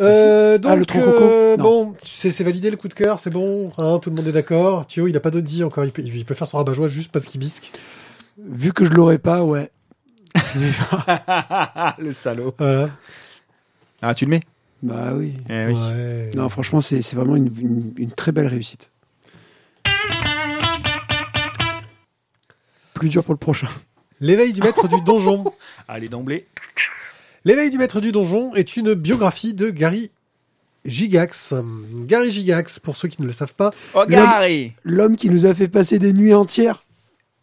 Euh, 0.00 0.54
Ah, 0.54 0.58
donc, 0.58 0.78
le 0.78 0.86
tronc 0.86 1.00
coco 1.02 1.24
euh, 1.24 1.56
bon, 1.58 1.94
c'est 2.02 2.42
validé 2.42 2.70
le 2.70 2.76
coup 2.76 2.88
de 2.88 2.94
cœur, 2.94 3.20
c'est 3.20 3.30
bon, 3.30 3.72
hein, 3.76 3.98
tout 4.00 4.08
le 4.10 4.16
monde 4.16 4.26
est 4.28 4.32
d'accord. 4.32 4.86
Thio, 4.86 5.06
il 5.08 5.16
a 5.16 5.20
pas 5.20 5.30
d'autre 5.30 5.44
dit 5.46 5.62
encore, 5.62 5.84
il 5.84 5.92
peut, 5.92 6.02
il 6.02 6.24
peut 6.24 6.34
faire 6.34 6.48
son 6.48 6.56
rabat-joie 6.56 6.88
juste 6.88 7.12
parce 7.12 7.26
qu'il 7.26 7.38
bisque. 7.40 7.70
Vu 8.38 8.72
que 8.72 8.84
je 8.86 8.90
l'aurais 8.90 9.18
pas, 9.18 9.42
ouais. 9.42 9.70
le 11.98 12.12
salaud. 12.12 12.54
Voilà. 12.58 12.90
Ah, 14.00 14.14
tu 14.14 14.24
le 14.24 14.30
mets? 14.30 14.40
Bah 14.82 15.10
oui. 15.14 15.34
Eh 15.50 15.66
oui. 15.66 15.74
Ouais. 15.74 16.30
Non, 16.34 16.48
franchement, 16.48 16.80
c'est 16.80 17.02
c'est 17.02 17.16
vraiment 17.16 17.36
une, 17.36 17.50
une- 17.60 17.92
une 17.98 18.12
très 18.12 18.32
belle 18.32 18.46
réussite. 18.46 18.90
Plus 22.94 23.08
dur 23.10 23.24
pour 23.24 23.34
le 23.34 23.38
prochain. 23.38 23.68
L'éveil 24.20 24.52
du 24.52 24.60
maître 24.62 24.88
du 24.88 25.00
donjon. 25.02 25.44
Allez, 25.88 26.08
d'emblée. 26.08 26.46
L'éveil 27.44 27.70
du 27.70 27.78
maître 27.78 28.00
du 28.00 28.12
donjon 28.12 28.54
est 28.54 28.76
une 28.76 28.94
biographie 28.94 29.54
de 29.54 29.70
Gary 29.70 30.10
Gigax. 30.84 31.54
Gary 32.06 32.30
Gigax, 32.30 32.78
pour 32.78 32.96
ceux 32.96 33.08
qui 33.08 33.20
ne 33.22 33.26
le 33.26 33.32
savent 33.32 33.54
pas, 33.54 33.70
Oh, 33.94 34.04
Gary 34.08 34.72
L'homme 34.84 35.16
qui 35.16 35.30
nous 35.30 35.46
a 35.46 35.54
fait 35.54 35.68
passer 35.68 35.98
des 35.98 36.12
nuits 36.12 36.34
entières. 36.34 36.84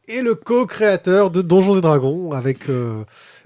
est 0.08 0.22
le 0.22 0.36
co-créateur 0.36 1.32
de 1.32 1.42
Donjons 1.42 1.78
et 1.78 1.82
Dragons 1.82 2.32
avec 2.32 2.70
euh, 2.70 3.04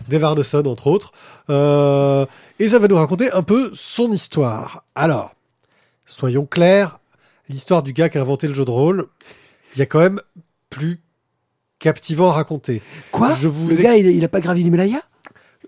Dave 0.09 0.23
Arneson 0.25 0.63
entre 0.65 0.87
autres. 0.87 1.11
Euh, 1.49 2.25
et 2.59 2.67
ça 2.67 2.79
va 2.79 2.87
nous 2.87 2.95
raconter 2.95 3.31
un 3.31 3.43
peu 3.43 3.71
son 3.73 4.11
histoire. 4.11 4.83
Alors, 4.93 5.33
soyons 6.05 6.45
clairs, 6.45 6.99
l'histoire 7.49 7.81
du 7.81 7.93
gars 7.93 8.09
qui 8.09 8.17
a 8.17 8.21
inventé 8.21 8.47
le 8.47 8.53
jeu 8.53 8.65
de 8.65 8.71
rôle, 8.71 9.07
il 9.75 9.79
y 9.79 9.81
a 9.81 9.85
quand 9.85 9.99
même 9.99 10.21
plus 10.69 10.99
captivant 11.79 12.29
à 12.29 12.33
raconter. 12.33 12.81
Quoi? 13.11 13.33
Je 13.35 13.47
vous 13.47 13.67
Le 13.67 13.73
ex- 13.73 13.81
gars, 13.83 13.95
il, 13.95 14.05
a- 14.05 14.11
il 14.11 14.23
a 14.23 14.27
pas 14.29 14.41
gravi 14.41 14.63
l'Himalaya? 14.63 15.01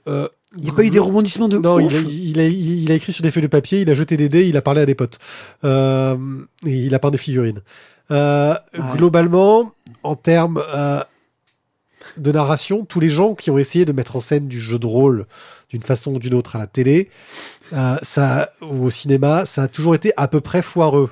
Euh, 0.08 0.28
Il 0.58 0.64
n'y 0.64 0.70
a 0.70 0.74
pas 0.74 0.84
eu 0.84 0.90
des 0.90 1.00
rebondissements 1.00 1.48
de 1.48 1.58
Non, 1.58 1.78
ouf 1.78 1.92
il 1.92 1.96
a, 1.98 2.02
il, 2.10 2.40
a, 2.40 2.48
il 2.48 2.92
a 2.92 2.96
écrit 2.96 3.12
sur 3.12 3.24
des 3.24 3.32
feuilles 3.32 3.44
de 3.44 3.48
papier, 3.48 3.82
il 3.82 3.90
a 3.90 3.94
jeté 3.94 4.18
des 4.18 4.30
dés, 4.30 4.48
il 4.48 4.56
a 4.56 4.62
parlé 4.62 4.82
à 4.82 4.86
des 4.86 4.94
potes. 4.96 5.18
Euh, 5.64 6.16
et 6.66 6.76
il 6.76 6.94
a 6.94 7.00
peint 7.00 7.12
des 7.12 7.18
figurines. 7.18 7.62
Euh, 8.12 8.54
Ouais. 8.74 8.98
Globalement, 8.98 9.72
en 10.04 10.16
termes 10.16 10.62
euh, 10.74 11.02
de 12.18 12.32
narration, 12.32 12.86
tous 12.86 13.00
les 13.00 13.10
gens 13.10 13.34
qui 13.34 13.50
ont 13.50 13.58
essayé 13.58 13.86
de 13.86 13.94
mettre 13.94 14.16
en 14.16 14.20
scène 14.20 14.48
du 14.48 14.60
jeu 14.60 14.78
de 14.78 14.86
rôle 14.86 15.26
d'une 15.70 15.82
façon 15.82 16.14
ou 16.14 16.20
d'une 16.20 16.36
autre 16.36 16.56
à 16.56 16.60
la 16.60 16.68
télé, 16.68 17.10
ça 18.04 18.50
ou 18.62 18.86
au 18.86 18.90
cinéma, 18.92 19.46
ça 19.46 19.64
a 19.64 19.68
toujours 19.68 19.96
été 19.96 20.14
à 20.18 20.28
peu 20.28 20.42
près 20.42 20.62
foireux. 20.62 21.10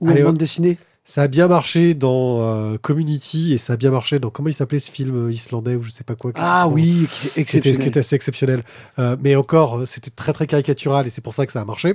Ou 0.00 0.10
en 0.10 0.14
bande 0.14 0.38
dessinée. 0.38 0.78
Ça 1.06 1.22
a 1.22 1.28
bien 1.28 1.48
marché 1.48 1.92
dans 1.92 2.40
euh, 2.40 2.78
Community 2.80 3.52
et 3.52 3.58
ça 3.58 3.74
a 3.74 3.76
bien 3.76 3.90
marché 3.90 4.18
dans 4.18 4.30
comment 4.30 4.48
il 4.48 4.54
s'appelait 4.54 4.78
ce 4.78 4.90
film 4.90 5.30
islandais 5.30 5.76
ou 5.76 5.82
je 5.82 5.90
sais 5.90 6.02
pas 6.02 6.14
quoi. 6.14 6.32
Ah 6.36 6.66
oui, 6.66 7.06
qui 7.12 7.26
était, 7.28 7.40
exceptionnel. 7.42 7.80
qui 7.82 7.88
était 7.88 8.00
assez 8.00 8.16
exceptionnel. 8.16 8.62
Euh, 8.98 9.14
mais 9.20 9.36
encore, 9.36 9.80
euh, 9.80 9.86
c'était 9.86 10.10
très 10.10 10.32
très 10.32 10.46
caricatural 10.46 11.06
et 11.06 11.10
c'est 11.10 11.20
pour 11.20 11.34
ça 11.34 11.44
que 11.44 11.52
ça 11.52 11.60
a 11.60 11.64
marché. 11.66 11.94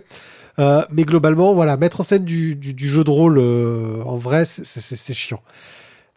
Euh, 0.59 0.83
mais 0.91 1.05
globalement, 1.05 1.55
voilà, 1.55 1.75
mettre 1.75 2.01
en 2.01 2.03
scène 2.03 2.23
du, 2.23 2.55
du, 2.55 2.75
du 2.75 2.87
jeu 2.87 3.03
de 3.03 3.09
rôle 3.09 3.39
euh, 3.39 4.03
en 4.05 4.17
vrai, 4.17 4.45
c'est- 4.45 5.13
chiant. 5.13 5.41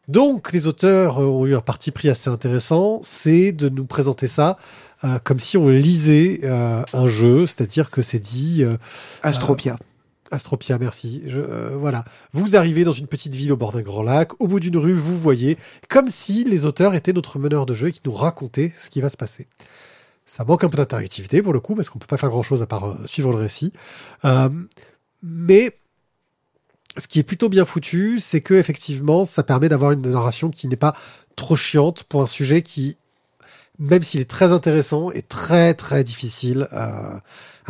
Donc, 0.08 0.52
les 0.52 0.66
auteurs 0.66 1.18
euh, 1.22 1.24
ont 1.26 1.46
eu 1.46 1.54
un 1.54 1.60
parti 1.60 1.92
pris 1.92 2.10
assez 2.10 2.28
intéressant, 2.28 3.00
c'est 3.04 3.52
de 3.52 3.68
nous 3.70 3.86
présenter 3.86 4.26
ça 4.28 4.58
euh, 5.04 5.18
comme 5.24 5.40
si 5.40 5.56
on 5.56 5.68
lisait 5.68 6.40
euh, 6.44 6.82
un 6.92 7.06
jeu, 7.06 7.46
c'est-à-dire 7.46 7.88
que 7.88 8.02
c'est 8.02 8.18
dit 8.18 8.64
euh, 8.64 8.76
Astropia. 9.22 9.78
Astropia, 10.32 10.78
merci. 10.78 11.22
Euh, 11.28 11.76
voilà. 11.78 12.04
Vous 12.32 12.56
arrivez 12.56 12.84
dans 12.84 12.92
une 12.92 13.06
petite 13.06 13.34
ville 13.34 13.52
au 13.52 13.56
bord 13.56 13.72
d'un 13.72 13.82
grand 13.82 14.02
lac. 14.02 14.40
Au 14.40 14.48
bout 14.48 14.60
d'une 14.60 14.78
rue, 14.78 14.94
vous 14.94 15.18
voyez 15.18 15.58
comme 15.88 16.08
si 16.08 16.44
les 16.44 16.64
auteurs 16.64 16.94
étaient 16.94 17.12
notre 17.12 17.38
meneur 17.38 17.66
de 17.66 17.74
jeu 17.74 17.88
et 17.88 17.92
qui 17.92 18.00
nous 18.06 18.12
racontaient 18.12 18.72
ce 18.82 18.88
qui 18.88 19.02
va 19.02 19.10
se 19.10 19.18
passer. 19.18 19.46
Ça 20.24 20.44
manque 20.44 20.64
un 20.64 20.70
peu 20.70 20.78
d'interactivité 20.78 21.42
pour 21.42 21.52
le 21.52 21.60
coup 21.60 21.74
parce 21.74 21.90
qu'on 21.90 21.98
peut 21.98 22.06
pas 22.06 22.16
faire 22.16 22.30
grand 22.30 22.42
chose 22.42 22.62
à 22.62 22.66
part 22.66 22.84
euh, 22.84 23.06
suivre 23.06 23.30
le 23.30 23.36
récit. 23.36 23.74
Euh, 24.24 24.48
mais 25.22 25.76
ce 26.96 27.06
qui 27.08 27.18
est 27.18 27.24
plutôt 27.24 27.50
bien 27.50 27.66
foutu, 27.66 28.18
c'est 28.18 28.40
que 28.40 28.54
effectivement, 28.54 29.26
ça 29.26 29.42
permet 29.42 29.68
d'avoir 29.68 29.92
une 29.92 30.00
narration 30.00 30.50
qui 30.50 30.66
n'est 30.66 30.76
pas 30.76 30.96
trop 31.36 31.56
chiante 31.56 32.04
pour 32.04 32.22
un 32.22 32.26
sujet 32.26 32.62
qui, 32.62 32.96
même 33.78 34.02
s'il 34.02 34.20
est 34.20 34.30
très 34.30 34.52
intéressant, 34.52 35.10
est 35.10 35.28
très 35.28 35.74
très 35.74 36.04
difficile 36.04 36.68
à 36.72 37.22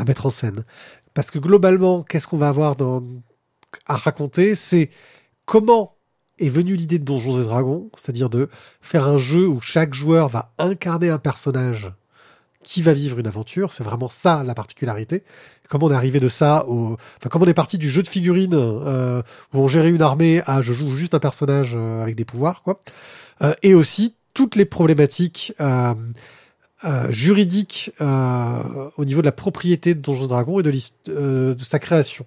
mettre 0.05 0.27
en 0.27 0.31
scène. 0.31 0.65
Parce 1.15 1.31
que 1.31 1.39
globalement, 1.39 2.03
qu'est-ce 2.03 2.27
qu'on 2.27 2.39
va 2.39 2.49
avoir 2.49 2.77
dans, 2.77 3.03
à 3.87 3.97
raconter 3.97 4.55
C'est 4.55 4.91
comment 5.45 5.97
est 6.39 6.49
venue 6.49 6.77
l'idée 6.77 6.99
de 6.99 7.05
Donjons 7.05 7.41
et 7.41 7.45
Dragons, 7.45 7.91
c'est-à-dire 7.95 8.31
de 8.31 8.49
faire 8.81 9.07
un 9.07 9.19
jeu 9.19 9.47
où 9.47 9.61
chaque 9.61 9.95
joueur 9.95 10.29
va 10.29 10.53
incarner 10.59 11.11
un 11.11 11.19
personnage 11.19 11.93
qui 12.63 12.83
va 12.83 12.93
vivre 12.93 13.19
une 13.19 13.27
aventure. 13.27 13.73
C'est 13.73 13.85
vraiment 13.85 14.09
ça 14.09 14.45
la 14.45 14.55
particularité. 14.55 15.25
Comment 15.69 15.87
on 15.87 15.91
est 15.91 15.97
arrivé 15.97 16.21
de 16.21 16.29
ça 16.29 16.67
au, 16.69 16.93
enfin 16.93 17.29
comment 17.31 17.45
on 17.45 17.49
est 17.49 17.55
parti 17.55 17.79
du 17.79 17.91
jeu 17.91 18.03
de 18.03 18.09
figurines 18.09 18.55
euh, 18.55 19.23
où 19.53 19.59
on 19.59 19.69
gérait 19.69 19.91
une 19.91 20.03
armée 20.03 20.43
à 20.47 20.63
je 20.63 20.73
joue 20.73 20.91
juste 20.97 21.15
un 21.15 21.19
personnage 21.19 21.75
euh, 21.75 22.03
avec 22.03 22.15
des 22.15 22.25
pouvoirs, 22.25 22.63
quoi. 22.63 22.81
Euh, 23.43 23.55
et 23.63 23.75
aussi 23.75 24.17
toutes 24.35 24.55
les 24.57 24.65
problématiques 24.65 25.53
euh, 26.85 27.11
juridiques 27.11 27.93
euh, 28.01 28.89
au 28.97 29.05
niveau 29.05 29.21
de 29.21 29.27
la 29.27 29.33
propriété 29.33 29.95
de 29.95 30.01
Donjons 30.01 30.27
Dragons 30.27 30.61
et 30.61 30.63
de, 30.63 30.73
euh, 31.09 31.55
de 31.55 31.63
sa 31.63 31.79
création. 31.79 32.25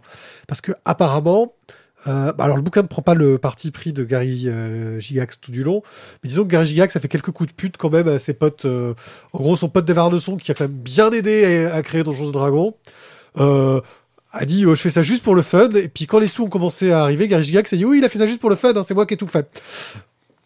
Parce 0.47 0.61
que 0.61 0.71
apparemment, 0.85 1.53
euh, 2.07 2.31
bah 2.33 2.45
alors 2.45 2.55
le 2.55 2.61
bouquin 2.61 2.81
ne 2.81 2.87
prend 2.87 3.01
pas 3.01 3.15
le 3.15 3.37
parti 3.37 3.71
pris 3.71 3.91
de 3.91 4.03
Gary 4.03 4.43
euh, 4.47 4.99
Gigax 4.99 5.39
tout 5.41 5.51
du 5.51 5.63
long, 5.63 5.81
mais 6.23 6.29
disons 6.29 6.43
que 6.43 6.49
Gary 6.49 6.67
Gigax 6.67 6.95
a 6.95 6.99
fait 6.99 7.07
quelques 7.07 7.31
coups 7.31 7.49
de 7.49 7.55
pute 7.55 7.77
quand 7.77 7.89
même 7.89 8.07
à 8.07 8.19
ses 8.19 8.33
potes. 8.33 8.65
en 8.65 9.39
gros, 9.39 9.57
son 9.57 9.69
pote 9.69 9.85
d'Evarneson 9.85 10.37
qui 10.37 10.51
a 10.51 10.53
quand 10.53 10.65
même 10.65 10.77
bien 10.77 11.11
aidé 11.11 11.65
à, 11.65 11.81
créer 11.81 12.03
Donjons 12.03 12.31
Dragons. 12.31 12.75
A 14.37 14.43
dit 14.45 14.63
je 14.63 14.75
fais 14.75 14.89
ça 14.89 15.01
juste 15.01 15.23
pour 15.23 15.33
le 15.33 15.41
fun 15.41 15.69
et 15.71 15.87
puis 15.87 16.07
quand 16.07 16.19
les 16.19 16.27
sous 16.27 16.43
ont 16.43 16.49
commencé 16.49 16.91
à 16.91 17.01
arriver 17.03 17.29
Gary 17.29 17.45
Gigax 17.45 17.71
a 17.71 17.77
dit 17.77 17.85
oui 17.85 17.99
il 17.99 18.05
a 18.05 18.09
fait 18.09 18.19
ça 18.19 18.27
juste 18.27 18.41
pour 18.41 18.49
le 18.49 18.57
fun 18.57 18.73
hein, 18.75 18.83
c'est 18.85 18.93
moi 18.93 19.05
qui 19.05 19.13
ai 19.13 19.17
tout 19.17 19.27
fait 19.27 19.47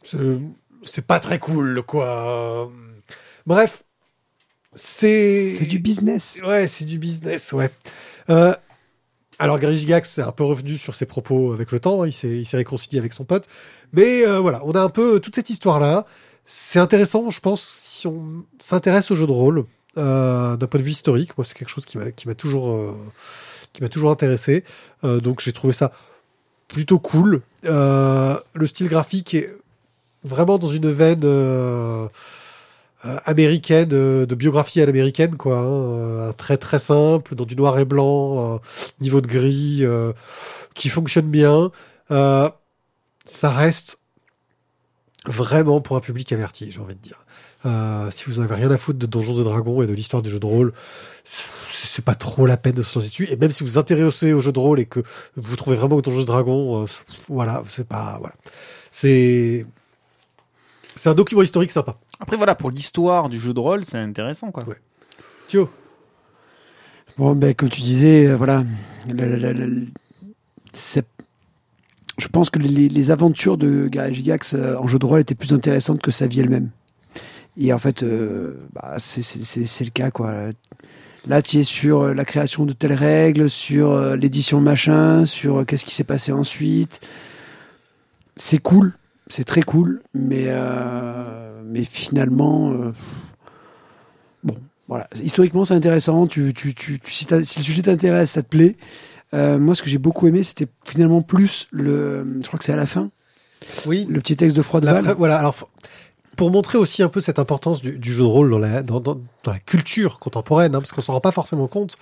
c'est 0.04 1.06
pas 1.06 1.20
très 1.20 1.40
cool 1.40 1.82
quoi 1.82 2.70
bref 3.48 3.84
c'est 4.74 5.56
C'est 5.58 5.66
du 5.66 5.80
business. 5.80 6.38
Ouais, 6.46 6.68
c'est 6.68 6.86
du 6.86 7.00
business, 7.00 7.54
ouais. 7.54 7.70
Euh, 8.30 8.54
alors 9.40 9.58
Gary 9.58 9.78
Gigax 9.78 10.18
est 10.18 10.22
un 10.22 10.32
peu 10.32 10.44
revenu 10.44 10.78
sur 10.78 10.94
ses 10.94 11.06
propos 11.06 11.54
avec 11.54 11.72
le 11.72 11.80
temps, 11.80 12.04
il 12.04 12.14
s'est 12.14 12.28
il 12.40 12.46
s'est 12.46 12.58
réconcilié 12.58 13.00
avec 13.00 13.14
son 13.14 13.24
pote, 13.24 13.46
mais 13.94 14.26
euh, 14.28 14.40
voilà, 14.40 14.62
on 14.66 14.74
a 14.74 14.82
un 14.82 14.90
peu 14.90 15.20
toute 15.20 15.36
cette 15.36 15.50
histoire-là. 15.50 16.06
C'est 16.46 16.80
intéressant, 16.80 17.30
je 17.30 17.40
pense, 17.40 17.62
si 17.62 18.08
on 18.08 18.44
s'intéresse 18.60 19.12
au 19.12 19.16
jeu 19.16 19.28
de 19.28 19.32
rôle 19.32 19.66
euh, 19.98 20.58
d'un 20.58 20.68
point 20.68 20.80
de 20.80 20.86
vue 20.86 20.92
historique. 20.92 21.38
Moi, 21.38 21.46
c'est 21.46 21.56
quelque 21.58 21.70
chose 21.70 21.86
qui 21.86 21.98
m'a 21.98 22.12
qui 22.12 22.28
m'a 22.28 22.36
toujours 22.36 22.70
euh, 22.70 22.94
qui 23.72 23.82
m'a 23.82 23.90
toujours 23.90 24.12
intéressé. 24.12 24.64
Euh, 25.04 25.20
donc 25.20 25.42
j'ai 25.42 25.54
trouvé 25.54 25.74
ça 25.74 25.92
plutôt 26.68 27.00
cool. 27.00 27.42
Euh, 27.66 28.38
le 28.54 28.68
style 28.68 28.88
graphique 28.88 29.34
est 29.34 29.50
vraiment 30.24 30.58
dans 30.58 30.70
une 30.70 30.92
veine. 30.92 31.22
Euh, 33.06 33.18
américaine, 33.26 33.90
euh, 33.94 34.26
de 34.26 34.36
biographie 34.36 34.82
à 34.82 34.86
l'américaine, 34.86 35.38
quoi. 35.38 35.60
hein, 35.60 35.66
euh, 35.66 36.34
très 36.34 36.58
très 36.58 36.80
simple, 36.80 37.36
dans 37.36 37.46
du 37.46 37.56
noir 37.56 37.78
et 37.80 37.86
blanc, 37.86 38.60
niveau 39.02 39.22
de 39.22 39.28
gris, 39.28 39.84
qui 40.74 40.90
fonctionne 40.90 41.30
bien. 41.30 41.72
Ça 42.10 43.50
reste 43.52 44.00
vraiment 45.26 45.82
pour 45.82 45.96
un 45.96 46.00
public 46.00 46.32
averti, 46.32 46.72
j'ai 46.72 46.80
envie 46.80 46.96
de 46.96 47.02
dire. 47.02 47.26
Euh, 47.66 48.10
si 48.12 48.26
vous 48.26 48.40
en 48.40 48.44
avez 48.44 48.56
rien 48.56 48.72
à 48.72 48.78
foutre 48.78 49.00
de 49.00 49.06
Donjons 49.06 49.40
et 49.42 49.44
Dragons 49.44 49.82
et 49.82 49.88
de 49.88 49.94
l'histoire 49.94 50.22
des 50.22 50.30
jeux 50.30 50.40
de 50.40 50.46
rôle, 50.46 50.74
c'est 51.24 52.04
pas 52.06 52.16
trop 52.16 52.46
la 52.46 52.56
peine 52.58 52.74
de 52.74 52.84
se 52.84 52.98
lancer 52.98 53.10
dessus. 53.10 53.28
Et 53.30 53.36
même 53.36 53.52
si 53.52 53.64
vous 53.64 53.72
vous 53.72 53.78
intéressez 53.78 54.34
aux 54.34 54.42
jeux 54.42 54.54
de 54.54 54.60
rôle 54.60 54.80
et 54.80 54.86
que 54.86 55.02
vous 55.36 55.56
trouvez 55.56 55.76
vraiment 55.76 55.98
que 55.98 56.02
Donjons 56.02 56.22
et 56.22 56.26
Dragons, 56.26 56.84
euh, 56.84 56.86
voilà, 57.28 57.64
c'est 57.68 57.88
pas, 57.88 58.18
voilà. 58.20 58.34
C'est, 58.92 59.66
c'est 60.96 61.10
un 61.10 61.16
document 61.16 61.42
historique 61.42 61.72
sympa. 61.72 61.98
Après, 62.20 62.38
voilà, 62.38 62.56
pour 62.56 62.70
l'histoire 62.72 63.30
du 63.30 63.40
jeu 63.40 63.54
de 63.54 63.60
rôle, 63.60 63.86
c'est 63.86 63.98
intéressant, 63.98 64.52
quoi. 64.52 64.66
Ouais. 64.68 64.76
Thio. 65.48 65.70
Bon, 67.18 67.36
ben, 67.36 67.54
comme 67.54 67.70
tu 67.70 67.82
disais, 67.82 68.28
euh, 68.28 68.36
voilà. 68.36 68.64
le- 69.10 69.36
le- 69.38 69.54
le- 69.54 69.66
le- 69.66 69.88
c'est- 70.74 71.08
je 72.18 72.28
pense 72.28 72.50
que 72.50 72.60
les, 72.60 72.90
les 72.90 73.12
aventures 73.12 73.58
de 73.58 73.88
Gary 73.88 74.14
Gigax 74.14 74.54
euh, 74.54 74.76
en 74.78 74.88
jeu 74.88 75.00
de 75.00 75.06
rôle 75.06 75.22
étaient 75.22 75.36
plus 75.36 75.54
intéressantes 75.54 76.02
que 76.02 76.12
sa 76.12 76.28
vie 76.28 76.42
elle-même. 76.42 76.70
Et 77.58 77.74
en 77.74 77.78
fait, 77.78 78.04
euh, 78.04 78.56
bah, 78.74 78.96
c'est- 78.98 79.84
le 79.84 79.90
cas, 79.90 80.12
quoi. 80.12 80.34
Là, 81.28 81.42
tu 81.42 81.58
es 81.58 81.64
sur 81.64 82.14
la 82.14 82.24
création 82.26 82.66
de 82.66 82.74
telles 82.74 82.94
règles, 82.94 83.50
sur 83.50 83.92
euh, 83.92 84.16
l'édition 84.16 84.62
machin, 84.62 85.26
sur 85.26 85.60
euh, 85.60 85.64
qu'est-ce 85.66 85.84
qui 85.86 85.94
s'est 85.96 86.04
passé 86.06 86.32
ensuite. 86.32 87.02
C'est 88.38 88.60
cool, 88.60 88.94
c'est 89.30 89.44
très 89.46 89.62
cool, 89.62 90.02
mais, 90.14 90.46
euh, 90.48 91.62
mais 91.64 91.84
finalement, 91.84 92.72
euh, 92.72 92.92
bon, 94.44 94.58
voilà. 94.88 95.08
Historiquement, 95.24 95.66
c'est 95.66 95.76
intéressant. 95.76 96.28
Tu, 96.28 96.54
tu, 96.54 96.74
tu, 96.74 97.00
si, 97.06 97.26
le 97.32 97.44
sujet 97.46 97.84
t'intéresse, 97.84 98.32
ça 98.32 98.42
te 98.42 98.48
plaît. 98.48 98.76
Euh, 99.34 99.60
moi, 99.60 99.76
ce 99.76 99.84
que 99.84 99.90
j'ai 99.90 100.00
beaucoup 100.00 100.28
aimé, 100.28 100.44
c'était 100.44 100.68
finalement 100.86 101.22
plus 101.22 101.68
le. 101.72 102.26
Je 102.42 102.48
crois 102.48 102.58
que 102.58 102.66
c'est 102.66 102.74
à 102.74 102.78
la 102.78 102.88
fin, 102.88 103.12
Oui. 103.86 104.06
le 104.10 104.20
petit 104.20 104.36
texte 104.36 104.58
de 104.58 104.62
Froideval. 104.64 105.14
voilà. 105.18 105.38
Alors, 105.38 105.56
pour 106.36 106.50
montrer 106.52 106.78
aussi 106.78 107.04
un 107.04 107.10
peu 107.10 107.22
cette 107.22 107.38
importance 107.38 107.82
du, 107.82 108.00
du 108.00 108.14
jeu 108.14 108.22
de 108.22 108.28
rôle 108.28 108.50
dans 108.50 108.58
la, 108.60 108.82
dans, 108.82 109.00
dans, 109.00 109.20
dans 109.44 109.52
la 109.52 109.60
culture 109.60 110.18
contemporaine, 110.20 110.74
hein, 110.74 110.80
parce 110.80 110.92
qu'on 110.94 111.02
s'en 111.02 111.14
rend 111.14 111.20
pas 111.20 111.32
forcément 111.34 111.68
compte, 111.68 111.98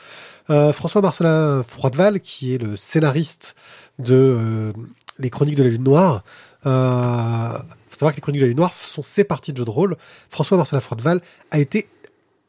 euh, 0.50 0.72
François 0.72 1.02
Marcelin 1.02 1.64
Froideval, 1.68 2.22
qui 2.22 2.54
est 2.54 2.58
le 2.60 2.78
scénariste 2.78 3.56
de 4.00 4.14
euh, 4.16 4.72
Les 5.20 5.30
Chroniques 5.30 5.56
de 5.56 5.64
la 5.64 5.70
Lune 5.70 5.84
Noire, 5.84 6.22
faut 6.68 7.96
savoir 7.96 8.12
que 8.12 8.18
Les 8.18 8.22
Chroniques 8.22 8.42
de 8.42 8.46
la 8.46 8.50
Lune 8.50 8.58
Noire, 8.58 8.74
ce 8.74 8.88
sont 8.88 9.02
ses 9.02 9.24
parties 9.24 9.54
de 9.54 9.58
jeu 9.58 9.66
de 9.66 9.70
rôle. 9.70 9.98
François 10.30 10.58
Marcelin 10.58 10.80
Froideval 10.80 11.22
a 11.52 11.60
été 11.60 11.88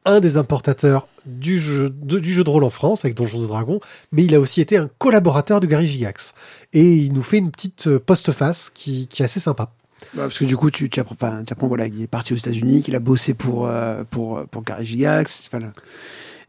un 0.05 0.21
des 0.21 0.37
importateurs 0.37 1.09
du 1.27 1.59
jeu, 1.59 1.91
de, 1.91 2.19
du 2.19 2.33
jeu 2.33 2.43
de 2.45 2.49
rôle 2.49 2.65
en 2.65 2.71
France 2.71 3.05
avec 3.05 3.17
Donjons 3.17 3.43
et 3.43 3.47
Dragons, 3.47 3.81
mais 4.13 4.25
il 4.25 4.35
a 4.35 4.41
aussi 4.41 4.61
été 4.61 4.79
un 4.79 4.89
collaborateur 4.99 5.61
de 5.61 5.67
Gary 5.67 5.87
Gigax. 5.87 6.33
Et 6.73 6.95
il 6.97 7.13
nous 7.13 7.23
fait 7.23 7.39
une 7.39 7.51
petite 7.51 7.89
euh, 7.89 7.99
postface 7.99 8.71
qui, 8.73 9.07
qui 9.09 9.23
est 9.23 9.25
assez 9.27 9.41
sympa. 9.41 9.73
Ouais, 10.15 10.23
parce 10.23 10.39
que 10.39 10.45
du 10.45 10.57
coup, 10.57 10.71
tu, 10.71 10.89
apprends, 10.97 11.45
tu 11.45 11.53
apprends 11.53 11.67
voilà, 11.67 11.89
qu'il 11.89 12.01
est 12.01 12.07
parti 12.07 12.33
aux 12.33 12.37
États-Unis, 12.37 12.83
qu'il 12.83 12.95
a 12.95 13.01
bossé 13.01 13.35
pour, 13.35 13.67
euh, 13.67 14.05
pour, 14.11 14.47
pour 14.47 14.63
Gary 14.63 14.87
Gigax. 14.87 15.51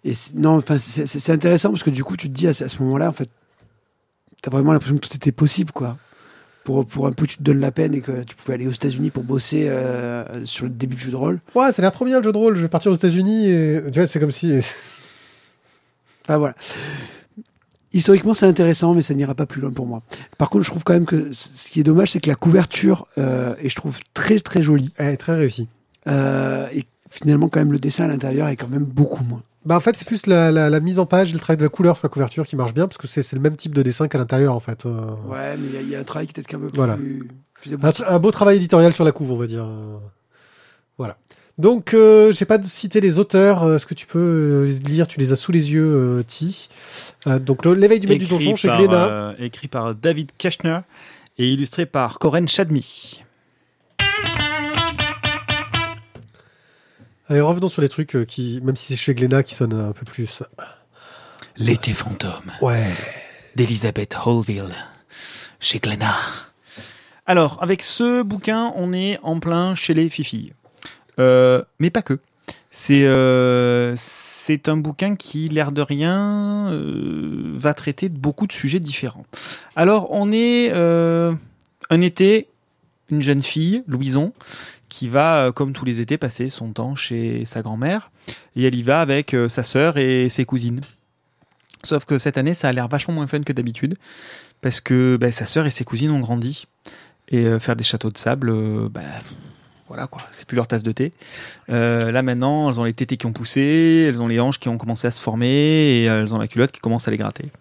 Et 0.06 0.14
non, 0.36 0.58
enfin, 0.58 0.78
c'est 0.78 1.32
intéressant 1.32 1.72
parce 1.72 1.84
que 1.84 1.90
du 1.90 2.04
coup, 2.04 2.16
tu 2.16 2.30
te 2.30 2.34
dis 2.34 2.48
à, 2.48 2.52
à 2.52 2.54
ce 2.54 2.84
moment-là, 2.84 3.10
en 3.10 3.14
fait, 3.14 3.30
t'as 4.42 4.52
vraiment 4.52 4.72
l'impression 4.72 4.98
que 4.98 5.06
tout 5.06 5.16
était 5.16 5.34
possible, 5.34 5.74
quoi. 5.74 5.98
Pour, 6.70 6.86
pour 6.86 7.08
un 7.08 7.14
peu, 7.14 7.26
tu 7.26 7.38
te 7.38 7.42
donnes 7.42 7.62
la 7.62 7.72
peine 7.72 7.96
et 7.96 8.02
que 8.02 8.22
tu 8.22 8.36
pouvais 8.36 8.54
aller 8.54 8.68
aux 8.68 8.72
États-Unis 8.72 9.10
pour 9.10 9.24
bosser 9.24 9.66
euh, 9.70 10.24
sur 10.46 10.66
le 10.66 10.70
début 10.70 10.96
du 10.96 11.02
jeu 11.02 11.10
de 11.10 11.16
rôle. 11.16 11.40
Ouais, 11.56 11.72
ça 11.72 11.80
a 11.80 11.82
l'air 11.82 11.92
trop 11.92 12.06
bien 12.06 12.20
le 12.20 12.24
jeu 12.24 12.32
de 12.32 12.38
rôle. 12.38 12.56
Je 12.56 12.62
vais 12.62 12.68
partir 12.68 12.92
aux 12.92 12.96
États-Unis 12.96 13.48
et 13.50 13.82
tu 13.92 13.98
vois, 13.98 14.06
c'est 14.06 14.20
comme 14.20 14.30
si. 14.30 14.54
Enfin 16.24 16.38
voilà. 16.38 16.54
Historiquement, 17.92 18.36
c'est 18.36 18.46
intéressant, 18.46 18.94
mais 18.94 19.02
ça 19.02 19.16
n'ira 19.16 19.34
pas 19.34 19.48
plus 19.48 19.62
loin 19.62 19.72
pour 19.72 19.88
moi. 19.88 20.04
Par 20.38 20.52
contre, 20.52 20.64
je 20.64 20.70
trouve 20.70 20.84
quand 20.84 20.94
même 20.94 21.08
que 21.08 21.30
ce 21.32 21.72
qui 21.72 21.80
est 21.80 21.84
dommage, 21.84 22.12
c'est 22.12 22.20
que 22.20 22.30
la 22.30 22.36
couverture 22.36 23.08
euh, 23.18 23.56
est, 23.64 23.70
je 23.70 23.76
trouve, 23.76 23.98
très 24.14 24.38
très 24.38 24.62
jolie. 24.62 24.94
Elle 24.98 25.16
est 25.16 25.18
très 25.18 25.34
réussie. 25.34 25.68
Euh, 26.06 26.68
et 26.72 26.86
finalement, 27.10 27.50
quand 27.50 27.62
même, 27.62 27.72
le 27.72 27.80
dessin 27.80 28.06
à 28.06 28.08
l'intérieur 28.10 28.48
est 28.48 28.58
quand 28.58 28.70
même 28.70 28.84
beaucoup 28.84 29.24
moins. 29.24 29.42
Bah 29.66 29.76
en 29.76 29.80
fait, 29.82 29.98
c'est 29.98 30.08
plus 30.08 30.26
la, 30.26 30.52
la, 30.52 30.70
la 30.70 30.80
mise 30.80 31.00
en 31.00 31.06
page, 31.06 31.34
le 31.34 31.40
travail 31.40 31.58
de 31.58 31.64
la 31.64 31.70
couleur 31.70 31.98
sur 31.98 32.06
la 32.08 32.10
couverture 32.10 32.48
qui 32.48 32.56
marche 32.56 32.74
bien 32.74 32.88
parce 32.88 32.98
que 32.98 33.08
c'est 33.08 33.22
c'est 33.22 33.36
le 33.36 33.42
même 33.42 33.56
type 33.58 33.76
de 33.76 33.82
dessin 33.82 34.08
qu'à 34.08 34.18
l'intérieur 34.18 34.56
en 34.56 34.60
fait. 34.62 34.86
Euh, 34.86 35.02
Ouais, 35.28 35.58
mais 35.58 35.68
il 35.68 35.74
y 35.74 35.78
a- 35.78 35.82
il 35.82 35.90
y, 35.90 35.96
a 35.96 36.00
un 36.00 36.04
travail 36.04 36.28
qui 36.28 36.32
est 36.32 36.44
peut-être 36.44 36.54
un 36.56 36.60
peu 36.68 36.70
Voilà. 36.76 36.96
plus, 36.96 37.28
plus 37.54 37.78
un, 38.08 38.20
beau 38.20 38.32
travail 38.32 38.56
éditorial 38.58 38.94
sur 38.94 39.04
la 39.04 39.12
couve, 39.12 39.32
on 39.32 39.38
va 39.38 39.48
dire. 39.48 39.66
Euh, 39.66 39.98
Voilà. 40.98 41.18
Donc, 41.58 41.94
euh, 41.94 42.32
j'ai 42.32 42.46
pas 42.46 42.58
de 42.58 42.66
citer 42.66 43.02
les 43.02 43.20
auteurs. 43.20 43.64
Euh, 43.64 43.76
Est-ce 43.76 43.86
que 43.86 43.94
tu 43.94 44.06
peux 44.08 44.64
les 44.66 44.80
lire? 44.90 45.08
Tu 45.08 45.20
les 45.20 45.34
as 45.34 45.36
sous 45.36 45.52
les 45.52 45.72
yeux, 45.72 45.84
euh, 46.20 46.24
Ti. 46.24 46.70
Euh, 47.28 47.38
donc, 47.38 47.66
l'éveil 47.66 48.00
du 48.00 48.08
maître 48.08 48.20
du 48.24 48.30
donjon 48.30 48.56
chez 48.56 48.70
Glénat. 48.70 49.08
euh, 49.08 49.34
écrit 49.40 49.68
par 49.68 49.94
David 49.94 50.32
Keshner 50.38 50.80
et 51.38 51.52
illustré 51.52 51.86
par 51.86 52.18
Corinne 52.18 52.48
Chadmi. 52.48 53.22
Allez, 57.30 57.42
revenons 57.42 57.70
sur 57.70 57.82
les 57.82 57.90
trucs 57.90 58.16
euh, 58.16 58.26
qui, 58.26 58.60
même 58.64 58.76
si 58.76 58.88
c'est 58.88 58.96
chez 58.96 59.14
Glénat, 59.14 59.44
qui 59.44 59.54
sonnent 59.54 59.80
un 59.80 59.92
peu 59.92 60.04
plus. 60.06 60.42
L'été 61.58 61.94
fantôme 61.94 62.52
Ouais. 62.62 62.88
d'Elizabeth 63.56 64.16
Holville 64.26 64.74
chez 65.60 65.80
Glénat. 65.80 66.16
Alors, 67.28 67.60
avec 67.62 67.84
ce 67.84 68.24
bouquin, 68.24 68.74
on 68.76 68.94
est 68.94 69.20
en 69.22 69.40
plein 69.40 69.76
chez 69.76 69.94
les 69.94 70.10
filles. 70.10 70.54
Euh, 71.20 71.62
mais 71.78 71.92
pas 71.92 72.02
que. 72.02 72.20
C'est 72.72 73.06
euh, 73.06 73.94
c'est 73.96 74.68
un 74.70 74.78
bouquin 74.78 75.16
qui, 75.16 75.50
l'air 75.50 75.72
de 75.72 75.82
rien, 75.82 76.70
euh, 76.72 77.52
va 77.56 77.76
traiter 77.76 78.10
de 78.10 78.18
beaucoup 78.18 78.48
de 78.48 78.52
sujets 78.52 78.80
différents. 78.80 79.26
Alors, 79.76 80.08
on 80.12 80.32
est 80.32 80.72
un 80.72 82.02
été, 82.02 82.48
une 83.12 83.22
jeune 83.22 83.42
fille, 83.42 83.84
Louison, 83.88 84.34
qui 84.90 85.08
va, 85.08 85.46
euh, 85.46 85.52
comme 85.52 85.74
tous 85.74 85.86
les 85.86 86.02
étés, 86.02 86.18
passer 86.18 86.50
son 86.50 86.72
temps 86.74 86.96
chez 86.96 87.46
sa 87.46 87.62
grand-mère. 87.62 88.12
Et 88.56 88.64
elle 88.64 88.76
y 88.76 88.84
va 88.84 89.02
avec 89.02 89.34
euh, 89.34 89.50
sa 89.50 89.64
sœur 89.64 89.98
et 89.98 90.30
ses 90.30 90.46
cousines. 90.46 90.82
Sauf 91.84 92.06
que 92.06 92.18
cette 92.18 92.38
année, 92.38 92.54
ça 92.54 92.68
a 92.68 92.72
l'air 92.72 92.88
vachement 92.88 93.14
moins 93.14 93.28
fun 93.28 93.42
que 93.42 93.54
d'habitude. 93.54 93.96
Parce 94.62 94.82
que 94.82 95.18
bah, 95.18 95.32
sa 95.32 95.46
sœur 95.46 95.66
et 95.66 95.70
ses 95.70 95.86
cousines 95.86 96.12
ont 96.12 96.20
grandi. 96.20 96.68
Et 97.30 97.46
euh, 97.46 97.60
faire 97.60 97.76
des 97.76 97.84
châteaux 97.84 98.10
de 98.10 98.18
sable, 98.18 98.52
bah, 98.90 99.02
voilà 99.88 100.08
quoi, 100.08 100.24
c'est 100.32 100.48
plus 100.48 100.56
leur 100.56 100.68
tasse 100.68 100.84
de 100.84 100.92
thé. 100.92 101.14
Là 101.68 102.22
maintenant, 102.22 102.70
elles 102.70 102.80
ont 102.80 102.84
les 102.84 102.94
tétés 102.94 103.18
qui 103.18 103.26
ont 103.26 103.34
poussé, 103.34 104.08
elles 104.08 104.22
ont 104.22 104.28
les 104.28 104.40
hanches 104.40 104.60
qui 104.60 104.70
ont 104.70 104.78
commencé 104.78 105.08
à 105.08 105.12
se 105.12 105.22
former 105.22 105.48
et 105.48 106.04
elles 106.06 106.34
ont 106.34 106.40
la 106.40 106.48
culotte 106.48 106.72
qui 106.72 106.80
commence 106.80 107.08
à 107.08 107.12
les 107.12 107.18
gratter. 107.18 107.52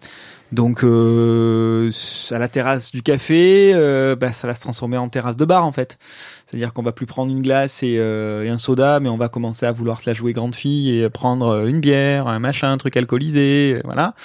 Donc 0.51 0.83
euh, 0.83 1.91
à 2.31 2.39
la 2.39 2.47
terrasse 2.47 2.91
du 2.91 3.03
café, 3.03 3.71
euh, 3.73 4.15
bah, 4.15 4.33
ça 4.33 4.47
va 4.47 4.55
se 4.55 4.61
transformer 4.61 4.97
en 4.97 5.07
terrasse 5.07 5.37
de 5.37 5.45
bar 5.45 5.63
en 5.63 5.71
fait. 5.71 5.99
C'est-à-dire 6.47 6.73
qu'on 6.73 6.81
va 6.81 6.91
plus 6.91 7.05
prendre 7.05 7.31
une 7.31 7.41
glace 7.41 7.83
et, 7.83 7.97
euh, 7.99 8.43
et 8.43 8.49
un 8.49 8.57
soda, 8.57 8.99
mais 8.99 9.09
on 9.09 9.17
va 9.17 9.29
commencer 9.29 9.67
à 9.67 9.71
vouloir 9.71 10.01
se 10.01 10.09
la 10.09 10.15
jouer 10.15 10.33
grande 10.33 10.55
fille 10.55 10.99
et 10.99 11.09
prendre 11.09 11.67
une 11.67 11.79
bière, 11.79 12.27
un 12.27 12.39
machin, 12.39 12.71
un 12.71 12.77
truc 12.77 12.97
alcoolisé, 12.97 13.75
euh, 13.75 13.81
voilà. 13.83 14.15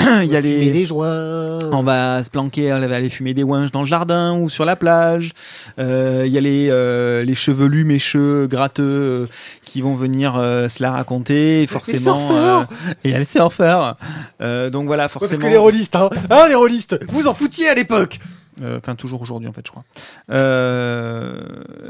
Il 0.22 0.30
y 0.30 0.36
a 0.36 0.40
les 0.40 0.70
des 0.70 0.84
joints. 0.86 1.58
on 1.72 1.82
va 1.82 2.22
se 2.24 2.30
planquer, 2.30 2.72
on 2.72 2.80
va 2.86 2.96
aller 2.96 3.10
fumer 3.10 3.34
des 3.34 3.42
ouinges 3.42 3.70
dans 3.72 3.80
le 3.80 3.86
jardin 3.86 4.38
ou 4.38 4.48
sur 4.48 4.64
la 4.64 4.76
plage. 4.76 5.32
Euh, 5.78 6.22
Il 6.26 6.32
y 6.32 6.38
a 6.38 6.40
les, 6.40 6.68
euh, 6.70 7.24
les 7.24 7.34
chevelus 7.34 7.84
mécheux, 7.84 8.46
gratteux, 8.46 8.82
euh, 8.84 9.26
qui 9.64 9.80
vont 9.82 9.94
venir 9.94 10.36
euh, 10.36 10.68
se 10.68 10.82
la 10.82 10.92
raconter. 10.92 11.62
Et 11.62 11.66
forcément, 11.66 12.20
euh, 12.32 12.62
et 13.04 13.08
il 13.08 13.10
y 13.10 13.14
a 13.14 13.18
les 13.18 13.24
surfeurs. 13.24 13.96
Euh, 14.40 14.70
donc 14.70 14.86
voilà, 14.86 15.04
Ouais, 15.04 15.08
forcément. 15.08 15.30
parce 15.30 15.42
que 15.42 15.50
les 15.52 15.56
rôlistes, 15.58 15.96
hein, 15.96 16.10
hein, 16.30 16.44
les 16.48 16.54
rôlistes, 16.54 16.98
vous 17.08 17.26
en 17.26 17.34
foutiez 17.34 17.68
à 17.68 17.74
l'époque. 17.74 18.18
Euh, 18.62 18.78
Enfin, 18.78 18.94
toujours 18.94 19.20
aujourd'hui, 19.22 19.48
en 19.48 19.52
fait, 19.52 19.62
je 19.66 19.70
crois. 19.70 19.84
Euh, 20.30 21.40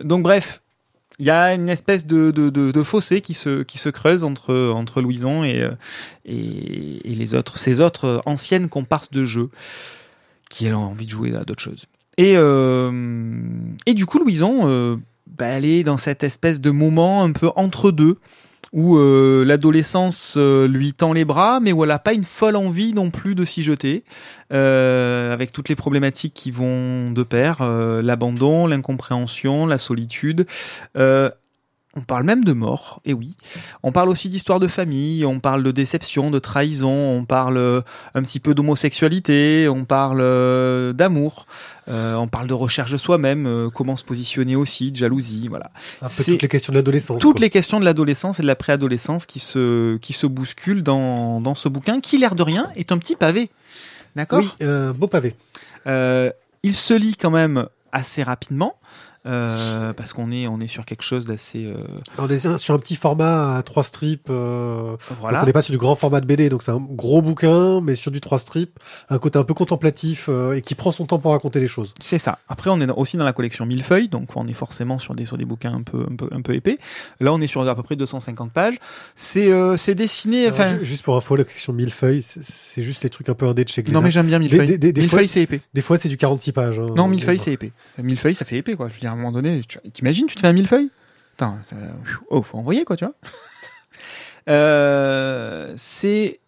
donc, 0.05 0.23
bref, 0.23 0.61
il 1.19 1.27
y 1.27 1.31
a 1.31 1.55
une 1.55 1.69
espèce 1.69 2.07
de, 2.07 2.31
de, 2.31 2.83
fossé 2.83 3.21
qui 3.21 3.35
se, 3.35 3.63
qui 3.63 3.79
se 3.79 3.89
creuse 3.89 4.23
entre, 4.23 4.71
entre 4.71 5.03
Louison 5.03 5.43
et, 5.43 5.63
euh, 5.63 5.73
et, 6.25 7.11
et 7.11 7.15
les 7.15 7.35
autres, 7.35 7.59
ces 7.59 7.81
autres 7.81 8.23
anciennes 8.25 8.69
comparses 8.69 9.11
de 9.11 9.25
jeu 9.25 9.51
qui 10.49 10.67
elles 10.67 10.75
ont 10.75 10.85
envie 10.85 11.07
de 11.07 11.11
jouer 11.11 11.35
à 11.35 11.45
d'autres 11.45 11.63
choses. 11.63 11.87
Et, 12.19 12.35
euh, 12.37 13.31
et 13.87 13.95
du 13.95 14.07
coup, 14.07 14.19
Louison, 14.19 14.63
euh, 14.65 14.97
bah, 15.27 15.47
elle 15.47 15.65
est 15.65 15.85
dans 15.85 15.97
cette 15.97 16.25
espèce 16.25 16.61
de 16.61 16.71
moment 16.71 17.23
un 17.23 17.33
peu 17.33 17.51
entre 17.57 17.91
deux 17.91 18.19
où 18.73 18.97
euh, 18.97 19.45
l'adolescence 19.45 20.35
euh, 20.37 20.69
lui 20.69 20.93
tend 20.93 21.13
les 21.13 21.25
bras, 21.25 21.61
mais 21.61 21.73
où 21.73 21.85
elle 21.85 21.99
pas 21.99 22.13
une 22.13 22.25
folle 22.25 22.57
envie 22.57 22.93
non 22.93 23.11
plus 23.11 23.35
de 23.35 23.45
s'y 23.45 23.63
jeter, 23.63 24.05
euh, 24.53 25.33
avec 25.33 25.53
toutes 25.53 25.69
les 25.69 25.77
problématiques 25.77 26.35
qui 26.35 26.51
vont 26.51 27.11
de 27.11 27.23
pair, 27.23 27.63
l'abandon, 27.63 28.67
l'incompréhension, 28.67 29.67
la 29.67 29.79
solitude. 29.79 30.47
Euh, 31.99 32.03
on 32.03 32.05
parle 32.05 32.25
même 32.25 32.45
de 32.45 32.53
mort, 32.53 33.01
et 33.05 33.13
oui. 33.13 33.37
On 33.83 33.93
parle 33.93 34.09
aussi 34.09 34.29
d'histoire 34.29 34.61
de 34.61 34.69
famille, 34.69 35.25
on 35.25 35.41
parle 35.41 35.63
de 35.63 35.71
déception, 35.71 36.31
de 36.31 36.39
trahison, 36.39 36.91
on 36.91 37.25
parle 37.25 37.57
euh, 37.57 37.81
un 38.15 38.23
petit 38.23 38.41
peu 38.41 38.55
d'homosexualité, 38.55 39.69
on 39.69 39.85
parle 39.85 40.21
euh, 40.21 40.93
d'amour, 40.93 41.47
euh, 41.89 42.15
on 42.15 42.29
parle 42.29 42.47
de 42.47 42.55
recherche 42.55 42.91
de 42.91 42.97
soi-même, 42.97 43.47
euh, 43.47 43.71
comment 43.71 43.97
se 43.97 44.05
positionner 44.05 44.57
aussi, 44.57 44.91
de 44.91 44.97
jalousie, 44.97 45.49
voilà 45.49 45.71
Un 46.03 46.09
peu 46.09 46.25
toutes 46.25 46.43
les 46.43 46.49
questions 46.49 46.73
de 46.73 46.79
l'adolescence. 46.79 47.21
toutes 47.21 47.33
quoi. 47.37 47.41
les 47.41 47.51
questions 47.51 47.81
de 47.81 47.85
l'adolescence 47.85 48.39
et 48.39 48.43
de 48.43 48.47
la 48.47 48.57
préadolescence 48.57 49.27
qui 49.27 49.39
se, 49.39 49.97
qui 49.99 50.13
se 50.13 50.27
bousculent 50.27 50.83
dans, 50.83 51.41
dans 51.41 51.55
ce 51.55 51.69
bouquin, 51.69 52.01
qui, 52.01 52.19
l'air 52.19 52.35
de 52.35 52.43
rien, 52.43 52.69
est 52.77 52.93
un 52.93 52.99
petit 52.99 53.17
pavé. 53.17 53.51
D'accord? 54.17 54.41
Oui, 54.41 54.67
un 54.67 54.93
beau 54.93 55.07
pavé. 55.07 55.35
Euh, 55.87 56.31
Il 56.63 56.75
se 56.75 56.95
lit 56.95 57.15
quand 57.17 57.31
même 57.31 57.67
assez 57.93 58.23
rapidement. 58.23 58.77
Euh, 59.27 59.93
parce 59.93 60.13
qu'on 60.13 60.31
est 60.33 60.47
on 60.47 60.61
est 60.61 60.67
sur 60.69 60.85
quelque 60.87 61.03
chose 61.03 61.27
d'assez 61.27 61.65
euh, 61.67 61.75
On 62.19 62.29
est 62.29 62.59
sur 62.59 62.75
un 62.75 62.79
petit 62.79 62.97
format 62.97 63.57
à 63.57 63.63
trois 63.63 63.85
strips. 63.85 64.29
Euh... 64.31 64.97
voilà 65.21 65.39
Donc 65.39 65.43
on 65.43 65.47
n'est 65.47 65.53
pas 65.53 65.63
sur 65.63 65.73
du 65.73 65.79
grand 65.79 65.97
format 65.97 66.21
de 66.21 66.27
BD, 66.27 66.49
donc 66.49 66.63
c'est 66.63 66.71
un 66.71 66.79
gros 66.81 67.21
bouquin, 67.23 67.81
mais 67.81 67.95
sur 67.95 68.11
du 68.11 68.21
trois 68.21 68.39
strips, 68.39 68.79
un 69.11 69.19
côté 69.19 69.39
un 69.39 69.45
peu 69.45 69.55
contemplatif 69.55 70.29
et 70.55 70.63
qui 70.63 70.75
prend 70.75 70.93
son 70.93 71.07
temps 71.07 71.19
pour 71.19 71.33
raconter 71.33 71.61
les 71.61 71.67
choses. 71.67 71.95
C'est 72.01 72.19
ça. 72.19 72.39
Après, 72.49 72.71
on 72.71 72.81
est 72.81 72.91
aussi 72.91 73.17
dans 73.17 73.25
la 73.25 73.33
collection 73.33 73.67
Millefeuille, 73.67 74.09
donc 74.09 74.37
on 74.37 74.47
est 74.47 74.53
forcément 74.53 74.99
sur 74.99 75.15
des 75.15 75.27
sur 75.27 75.37
des 75.37 75.45
bouquins 75.45 75.75
un 75.75 75.83
peu 75.83 76.07
un 76.11 76.17
peu 76.17 76.29
un 76.33 76.41
peu 76.43 76.55
épais. 76.55 76.79
Là, 77.21 77.33
on 77.33 77.41
est 77.41 77.47
sur 77.47 77.69
à 77.69 77.75
peu 77.75 77.83
près 77.83 77.97
250 77.97 78.53
pages. 78.53 78.77
C'est 79.15 79.51
c'est 79.77 79.95
dessiné. 79.95 80.49
Enfin, 80.49 80.79
ju- 80.79 80.85
juste 80.85 81.05
pour 81.05 81.17
info, 81.17 81.37
la 81.37 81.45
collection 81.45 81.73
Millefeuille, 81.73 82.23
c'est- 82.23 82.43
c'est 82.43 82.83
juste 82.83 83.03
les 83.05 83.11
trucs 83.11 83.29
un 83.29 83.35
peu 83.35 83.47
indés 83.47 83.65
de 83.65 83.69
chez 83.69 83.83
Glénat. 83.83 83.99
non 83.99 84.05
mais 84.05 84.11
j'aime 84.11 84.27
bien 84.27 84.39
Millefeuille. 84.39 84.67
des- 84.67 84.79
des- 84.79 84.93
des 84.93 85.01
Millefeuille, 85.03 85.27
fois- 85.27 85.33
c'est 85.33 85.43
épais. 85.43 85.61
Des 85.75 85.83
fois, 85.83 85.97
c'est 85.99 86.09
du 86.09 86.17
46 86.17 86.53
pages. 86.53 86.79
hein. 86.79 86.87
Non, 86.97 87.09
Millefeuille, 87.09 87.39
c'est 87.39 87.53
épais. 87.53 87.73
Millefeuille, 88.03 88.35
ça 88.35 88.45
fait 88.45 88.57
épais, 88.57 88.75
quoi. 88.75 88.89
Je 88.89 88.95
veux 88.95 89.01
dire, 89.01 89.15
moment 89.19 89.33
donné, 89.33 89.61
tu- 89.61 89.79
t'imagines, 89.93 90.27
tu 90.27 90.35
te 90.35 90.41
fais 90.41 90.47
un 90.47 90.53
millefeuille? 90.53 90.91
Putain, 91.33 91.59
ça... 91.63 91.77
oh, 92.31 92.43
faut 92.43 92.59
envoyer, 92.59 92.85
quoi, 92.85 92.97
tu 92.97 93.05
vois. 93.05 93.15
Euh, 94.49 95.73
c'est 95.77 96.41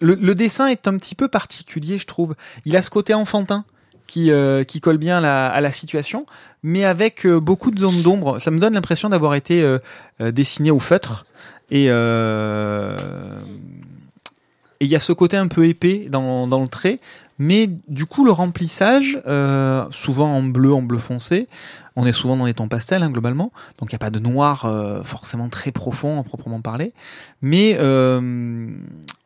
le, 0.00 0.34
dessin 0.34 0.66
est 0.66 0.86
un 0.86 0.96
petit 0.96 1.14
peu 1.14 1.28
particulier, 1.28 1.96
je 1.96 2.06
trouve. 2.06 2.34
Il 2.66 2.76
a 2.76 2.82
ce 2.82 2.90
côté 2.90 3.14
enfantin 3.14 3.64
qui 4.06 4.30
euh, 4.30 4.64
qui 4.64 4.80
colle 4.80 4.98
bien 4.98 5.22
à 5.24 5.60
la, 5.60 5.72
situation, 5.72 6.26
mais 6.62 6.84
avec 6.84 7.24
euh, 7.24 7.40
beaucoup 7.40 7.70
de 7.70 7.78
zones 7.78 8.02
d'ombre. 8.02 8.38
Ça 8.38 8.50
me 8.50 8.58
donne 8.58 8.74
l'impression 8.74 9.08
d'avoir 9.08 9.34
été 9.34 9.66
dessiné 10.20 10.70
au 10.70 10.80
feutre 10.80 11.24
et 11.70 11.86
il 14.80 14.88
y 14.88 14.96
a 14.96 15.00
ce 15.00 15.12
côté 15.12 15.36
un 15.36 15.48
peu 15.48 15.66
épais 15.66 16.08
dans, 16.10 16.46
dans 16.46 16.60
le 16.60 16.68
trait, 16.68 16.98
mais 17.38 17.70
du 17.88 18.04
coup 18.04 18.24
le 18.24 18.32
remplissage, 18.32 19.18
souvent 19.90 20.34
en 20.34 20.42
bleu, 20.42 20.74
en 20.74 20.82
bleu 20.82 20.98
foncé, 20.98 21.48
on 21.96 22.06
est 22.06 22.12
souvent 22.12 22.36
dans 22.36 22.46
des 22.46 22.54
tons 22.54 22.68
pastels 22.68 23.02
hein, 23.02 23.10
globalement, 23.10 23.52
donc 23.78 23.90
il 23.90 23.94
n'y 23.94 23.96
a 23.96 23.98
pas 23.98 24.10
de 24.10 24.18
noir 24.18 24.64
euh, 24.64 25.02
forcément 25.02 25.48
très 25.48 25.72
profond 25.72 26.18
à 26.20 26.22
proprement 26.22 26.60
parler, 26.60 26.92
mais 27.42 27.76
euh, 27.78 28.68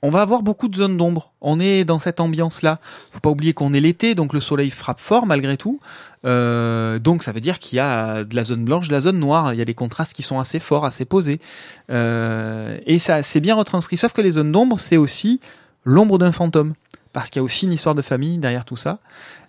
on 0.03 0.11
va 0.11 0.23
avoir 0.23 0.43
beaucoup 0.43 0.69
de 0.69 0.75
zones 0.75 0.97
d'ombre. 0.97 1.33
On 1.41 1.61
est 1.61 1.85
dans 1.85 1.99
cette 1.99 2.21
ambiance-là. 2.21 2.81
Faut 3.11 3.21
pas 3.21 3.31
oublier 3.31 3.53
qu'on 3.53 3.73
est 3.73 3.81
l'été, 3.81 4.15
donc 4.15 4.33
le 4.33 4.41
soleil 4.41 4.71
frappe 4.71 5.01
fort 5.01 5.27
malgré 5.27 5.57
tout. 5.57 5.81
Euh, 6.25 6.99
donc 6.99 7.23
ça 7.23 7.33
veut 7.33 7.41
dire 7.41 7.59
qu'il 7.59 7.77
y 7.77 7.81
a 7.81 8.25
de 8.25 8.35
la 8.35 8.45
zone 8.45 8.65
blanche, 8.65 8.89
de 8.89 8.93
la 8.93 9.01
zone 9.01 9.19
noire. 9.19 9.53
Il 9.53 9.59
y 9.59 9.63
a 9.63 9.65
des 9.65 9.75
contrastes 9.75 10.15
qui 10.15 10.23
sont 10.23 10.41
assez 10.41 10.59
forts, 10.59 10.85
assez 10.85 11.05
posés. 11.05 11.41
Et 11.89 12.99
ça, 12.99 13.23
c'est 13.23 13.41
bien 13.41 13.55
retranscrit. 13.55 13.97
Sauf 13.97 14.13
que 14.13 14.23
les 14.23 14.33
zones 14.33 14.51
d'ombre, 14.51 14.81
c'est 14.81 14.97
aussi 14.97 15.41
l'ombre 15.85 16.19
d'un 16.19 16.33
fantôme. 16.33 16.75
Parce 17.17 17.31
qu'il 17.31 17.41
y 17.41 17.41
a 17.41 17.45
aussi 17.45 17.65
une 17.65 17.73
histoire 17.73 17.95
de 17.95 18.03
famille 18.03 18.37
derrière 18.37 18.67
tout 18.67 18.77
ça 18.77 18.99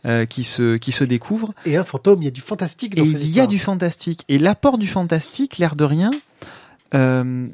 euh, 0.05 0.25
qui 0.25 0.45
se 0.45 0.77
qui 0.77 0.93
se 0.93 1.03
découvre. 1.03 1.53
Et 1.65 1.75
un 1.75 1.83
fantôme, 1.83 2.21
il 2.21 2.23
y 2.23 2.29
a 2.29 2.31
du 2.31 2.39
fantastique 2.39 2.95
dans 2.95 3.03
Et 3.03 3.07
il 3.09 3.29
y 3.29 3.41
a 3.41 3.45
du 3.45 3.59
fantastique. 3.59 4.23
Et 4.29 4.39
l'apport 4.39 4.77
du 4.77 4.87
fantastique, 4.87 5.57
l'air 5.57 5.75
de 5.75 5.83
rien, 5.83 6.11
euh, 6.95 7.49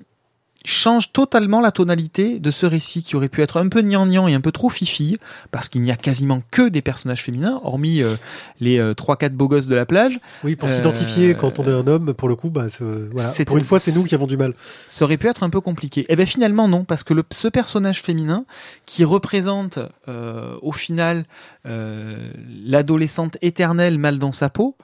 change 0.66 1.12
totalement 1.12 1.60
la 1.60 1.72
tonalité 1.72 2.40
de 2.40 2.52
ce 2.52 2.66
récit 2.66 3.04
qui 3.04 3.16
aurait 3.16 3.28
pu 3.30 3.42
être 3.42 3.58
un 3.58 3.68
peu 3.68 3.82
gnangnan 3.82 4.28
et 4.28 4.34
un 4.34 4.42
peu 4.42 4.52
trop 4.52 4.70
fifi, 4.70 5.18
parce 5.52 5.68
qu'il 5.70 5.82
n'y 5.82 5.92
a 5.92 5.96
quasiment 5.98 6.42
que 6.52 6.70
des 6.70 6.82
personnages 6.82 7.22
féminins, 7.22 7.60
hormis 7.64 8.02
euh, 8.02 8.16
les 8.62 8.78
euh, 8.80 8.94
trois 8.94 9.18
quatre 9.18 9.34
beaux 9.34 9.48
gosses 9.50 9.68
de 9.68 9.76
la 9.76 9.86
plage. 9.86 10.20
Oui, 10.44 10.56
pour 10.56 10.70
Euh, 10.70 10.76
s'identifier 10.76 11.36
quand 11.36 11.60
on 11.60 11.64
est 11.68 11.74
un 11.74 11.86
homme, 11.88 12.14
pour 12.14 12.30
le 12.30 12.36
coup, 12.36 12.50
bah, 12.50 12.70
c'est- 12.70 12.84
voilà. 13.12 13.32
Pour 13.46 13.58
une 13.58 13.64
fois, 13.66 13.80
c'est 13.80 13.92
nous 13.94 14.04
qui 14.06 14.16
avons 14.16 14.28
du 14.28 14.38
mal. 14.38 14.54
ça 14.88 15.06
aurait 15.06 15.18
pu 15.18 15.28
être 15.28 15.44
un 15.44 15.50
peu 15.50 15.60
compliqué. 15.62 16.06
Et 16.08 16.16
ben 16.16 16.26
finalement 16.26 16.68
non, 16.68 16.86
parce 16.86 17.04
que 17.04 17.14
le, 17.14 17.24
ce 17.32 17.48
personnage 17.50 18.02
féminin 18.02 18.46
qui 18.86 19.04
représente 19.04 19.80
euh, 20.08 20.56
au 20.62 20.72
final 20.72 21.26
euh, 21.66 22.32
l'adolescente 22.66 23.38
éternelle 23.42 23.98
mal 23.98 24.18
dans 24.18 24.32
sa 24.32 24.50
peau, 24.50 24.76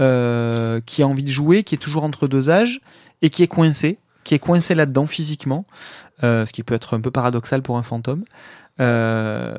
euh, 0.00 0.80
qui 0.86 1.02
a 1.02 1.06
envie 1.06 1.22
de 1.22 1.30
jouer, 1.30 1.62
qui 1.62 1.74
est 1.74 1.78
toujours 1.78 2.04
entre 2.04 2.26
deux 2.28 2.50
âges 2.50 2.80
et 3.22 3.30
qui 3.30 3.42
est 3.42 3.46
coincé, 3.48 3.98
qui 4.24 4.34
est 4.34 4.38
coincé 4.38 4.74
là-dedans 4.74 5.06
physiquement, 5.06 5.66
euh, 6.22 6.46
ce 6.46 6.52
qui 6.52 6.62
peut 6.62 6.74
être 6.74 6.96
un 6.96 7.00
peu 7.00 7.10
paradoxal 7.10 7.62
pour 7.62 7.76
un 7.76 7.82
fantôme. 7.82 8.24
Euh, 8.80 9.58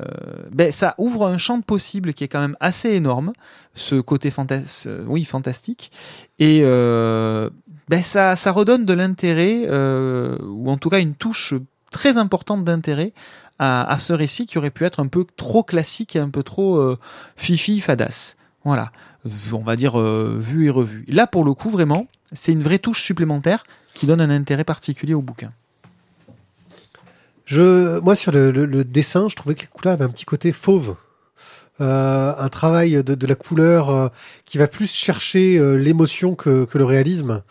ben 0.50 0.72
ça 0.72 0.94
ouvre 0.98 1.28
un 1.28 1.38
champ 1.38 1.56
de 1.56 1.62
possibles 1.62 2.14
qui 2.14 2.24
est 2.24 2.28
quand 2.28 2.40
même 2.40 2.56
assez 2.58 2.90
énorme, 2.90 3.32
ce 3.74 4.00
côté 4.00 4.30
fantas 4.30 4.86
euh, 4.88 5.04
oui 5.06 5.24
fantastique, 5.24 5.92
et 6.40 6.62
ben 6.62 8.02
ça, 8.02 8.34
ça 8.34 8.50
redonne 8.50 8.84
de 8.84 8.92
l'intérêt, 8.92 9.68
ou 10.42 10.70
en 10.70 10.78
tout 10.78 10.90
cas 10.90 11.00
une 11.00 11.14
touche 11.14 11.54
très 11.90 12.16
importante 12.16 12.64
d'intérêt 12.64 13.12
à, 13.60 13.88
à 13.88 13.98
ce 13.98 14.12
récit 14.12 14.46
qui 14.46 14.58
aurait 14.58 14.72
pu 14.72 14.84
être 14.84 14.98
un 14.98 15.06
peu 15.06 15.24
trop 15.36 15.62
classique 15.62 16.16
et 16.16 16.18
un 16.18 16.30
peu 16.30 16.42
trop 16.42 16.96
fifi 17.36 17.80
fadasse. 17.80 18.36
Voilà, 18.64 18.90
on 19.52 19.58
va 19.58 19.76
dire 19.76 19.98
vu 19.98 20.66
et 20.66 20.70
revu. 20.70 21.04
Là, 21.08 21.26
pour 21.26 21.44
le 21.44 21.54
coup, 21.54 21.70
vraiment, 21.70 22.08
c'est 22.32 22.52
une 22.52 22.62
vraie 22.62 22.78
touche 22.80 23.02
supplémentaire 23.02 23.64
qui 23.94 24.06
donne 24.06 24.20
un 24.20 24.30
intérêt 24.30 24.64
particulier 24.64 25.14
au 25.14 25.22
bouquin. 25.22 25.52
Je, 27.46 28.00
moi, 28.00 28.14
sur 28.16 28.32
le, 28.32 28.50
le- 28.50 28.64
le 28.66 28.84
dessin, 28.84 29.28
je 29.28 29.36
trouvais 29.36 29.54
que 29.54 29.62
les 29.62 29.66
couleurs 29.68 29.94
avaient 29.94 30.04
un 30.04 30.08
petit 30.10 30.24
côté 30.24 30.52
fauve. 30.52 30.96
Euh, 31.80 32.32
un 32.38 32.48
travail 32.48 33.02
de, 33.02 33.14
de 33.14 33.26
la 33.26 33.34
couleur 33.34 33.90
euh, 33.90 34.08
qui 34.44 34.58
va 34.58 34.68
plus 34.68 34.92
chercher 34.92 35.58
euh, 35.58 35.74
l'émotion 35.74 36.34
que, 36.36 36.64
que 36.64 36.78
le 36.78 36.84
réalisme. 36.84 37.42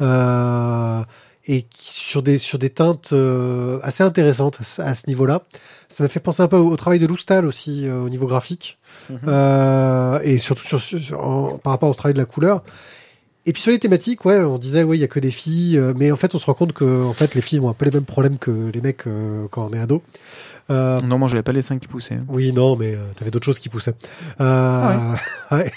Euh, 0.00 1.02
et 1.50 1.62
qui, 1.62 1.92
sur 1.94 2.22
des 2.22 2.36
sur 2.36 2.58
des 2.58 2.68
teintes 2.68 3.10
euh, 3.14 3.80
assez 3.82 4.02
intéressantes 4.02 4.58
à, 4.60 4.64
ce- 4.64 4.82
à 4.82 4.94
ce 4.94 5.06
niveau-là. 5.06 5.42
Ça 5.88 6.04
m'a 6.04 6.08
fait 6.08 6.20
penser 6.20 6.42
un 6.42 6.48
peu 6.48 6.56
au, 6.58 6.68
au 6.70 6.76
travail 6.76 6.98
de 6.98 7.06
Loustal 7.06 7.46
aussi 7.46 7.88
euh, 7.88 8.00
au 8.00 8.08
niveau 8.10 8.26
graphique 8.26 8.78
Euh, 9.26 10.20
et 10.24 10.36
surtout 10.38 10.64
sur, 10.64 10.80
sur- 10.80 11.00
sur- 11.00 11.20
en- 11.26 11.56
par 11.56 11.72
rapport 11.72 11.88
au 11.88 11.94
travail 11.94 12.12
de 12.12 12.18
la 12.18 12.26
couleur. 12.26 12.62
Et 13.48 13.52
puis 13.54 13.62
sur 13.62 13.72
les 13.72 13.78
thématiques, 13.78 14.26
ouais, 14.26 14.40
on 14.40 14.58
disait 14.58 14.82
ouais, 14.82 14.98
il 14.98 15.00
y 15.00 15.04
a 15.04 15.08
que 15.08 15.18
des 15.18 15.30
filles, 15.30 15.78
euh, 15.78 15.94
mais 15.96 16.12
en 16.12 16.16
fait, 16.16 16.34
on 16.34 16.38
se 16.38 16.44
rend 16.44 16.52
compte 16.52 16.74
que 16.74 17.02
en 17.04 17.14
fait, 17.14 17.34
les 17.34 17.40
filles 17.40 17.60
ont 17.60 17.70
un 17.70 17.72
peu 17.72 17.86
les 17.86 17.90
mêmes 17.90 18.04
problèmes 18.04 18.36
que 18.36 18.50
les 18.72 18.80
mecs 18.82 19.06
euh, 19.06 19.46
quand 19.50 19.66
on 19.66 19.72
est 19.72 19.78
ado. 19.80 20.02
Euh, 20.68 20.98
Non, 21.00 21.16
moi, 21.16 21.28
j'avais 21.28 21.42
pas 21.42 21.52
les 21.52 21.62
seins 21.62 21.78
qui 21.78 21.88
poussaient. 21.88 22.16
hein. 22.16 22.24
oui, 22.28 22.52
non, 22.52 22.76
mais 22.76 22.98
t'avais 23.16 23.30
d'autres 23.30 23.46
choses 23.46 23.58
qui 23.58 23.70
poussaient. 23.70 23.94
Euh, 24.42 25.14
ouais. 25.50 25.72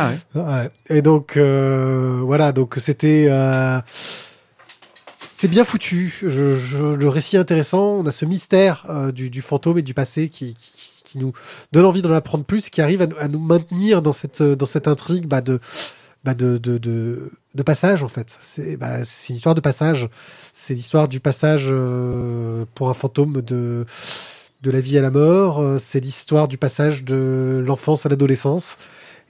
Ah 0.00 0.10
ouais. 0.34 0.40
Ouais. 0.42 0.70
Et 0.90 1.00
donc 1.00 1.36
voilà, 1.36 2.50
donc 2.50 2.74
c'était 2.78 3.28
c'est 5.18 5.48
bien 5.48 5.64
foutu. 5.64 6.12
Je, 6.22 6.56
je- 6.56 6.94
le 6.94 7.08
récit 7.08 7.36
est 7.36 7.38
intéressant. 7.40 7.82
On 8.00 8.06
a 8.06 8.12
ce 8.12 8.24
mystère 8.24 8.84
du, 9.14 9.30
du 9.30 9.42
fantôme 9.42 9.78
et 9.78 9.82
du 9.82 9.94
passé 9.94 10.28
qui, 10.28 10.54
qui, 10.54 10.70
qui 11.04 11.18
nous 11.18 11.32
donne 11.72 11.84
envie 11.84 12.02
d'en 12.02 12.12
apprendre 12.12 12.44
plus, 12.44 12.68
qui 12.68 12.80
arrive 12.80 13.02
à, 13.02 13.06
nous- 13.06 13.16
à 13.18 13.28
nous 13.28 13.40
maintenir 13.40 14.02
dans 14.02 14.12
cette 14.12 14.42
dans 14.42 14.66
cette 14.66 14.88
intrigue 14.88 15.26
bah, 15.26 15.40
de 15.40 15.60
bah, 16.24 16.34
de, 16.34 16.56
de, 16.58 16.78
de, 16.78 17.30
de 17.54 17.62
passage 17.62 18.02
en 18.02 18.08
fait. 18.08 18.38
C'est 18.42 18.76
bah, 18.76 19.04
c'est 19.04 19.30
une 19.30 19.36
histoire 19.36 19.54
de 19.54 19.60
passage. 19.60 20.08
C'est 20.52 20.74
l'histoire 20.74 21.08
du 21.08 21.20
passage 21.20 21.66
euh, 21.70 22.64
pour 22.74 22.90
un 22.90 22.94
fantôme 22.94 23.40
de 23.42 23.84
de 24.62 24.70
la 24.70 24.80
vie 24.80 24.96
à 24.98 25.02
la 25.02 25.10
mort. 25.10 25.78
C'est 25.80 26.00
l'histoire 26.00 26.46
du 26.48 26.58
passage 26.58 27.04
de 27.04 27.62
l'enfance 27.66 28.06
à 28.06 28.08
l'adolescence. 28.08 28.76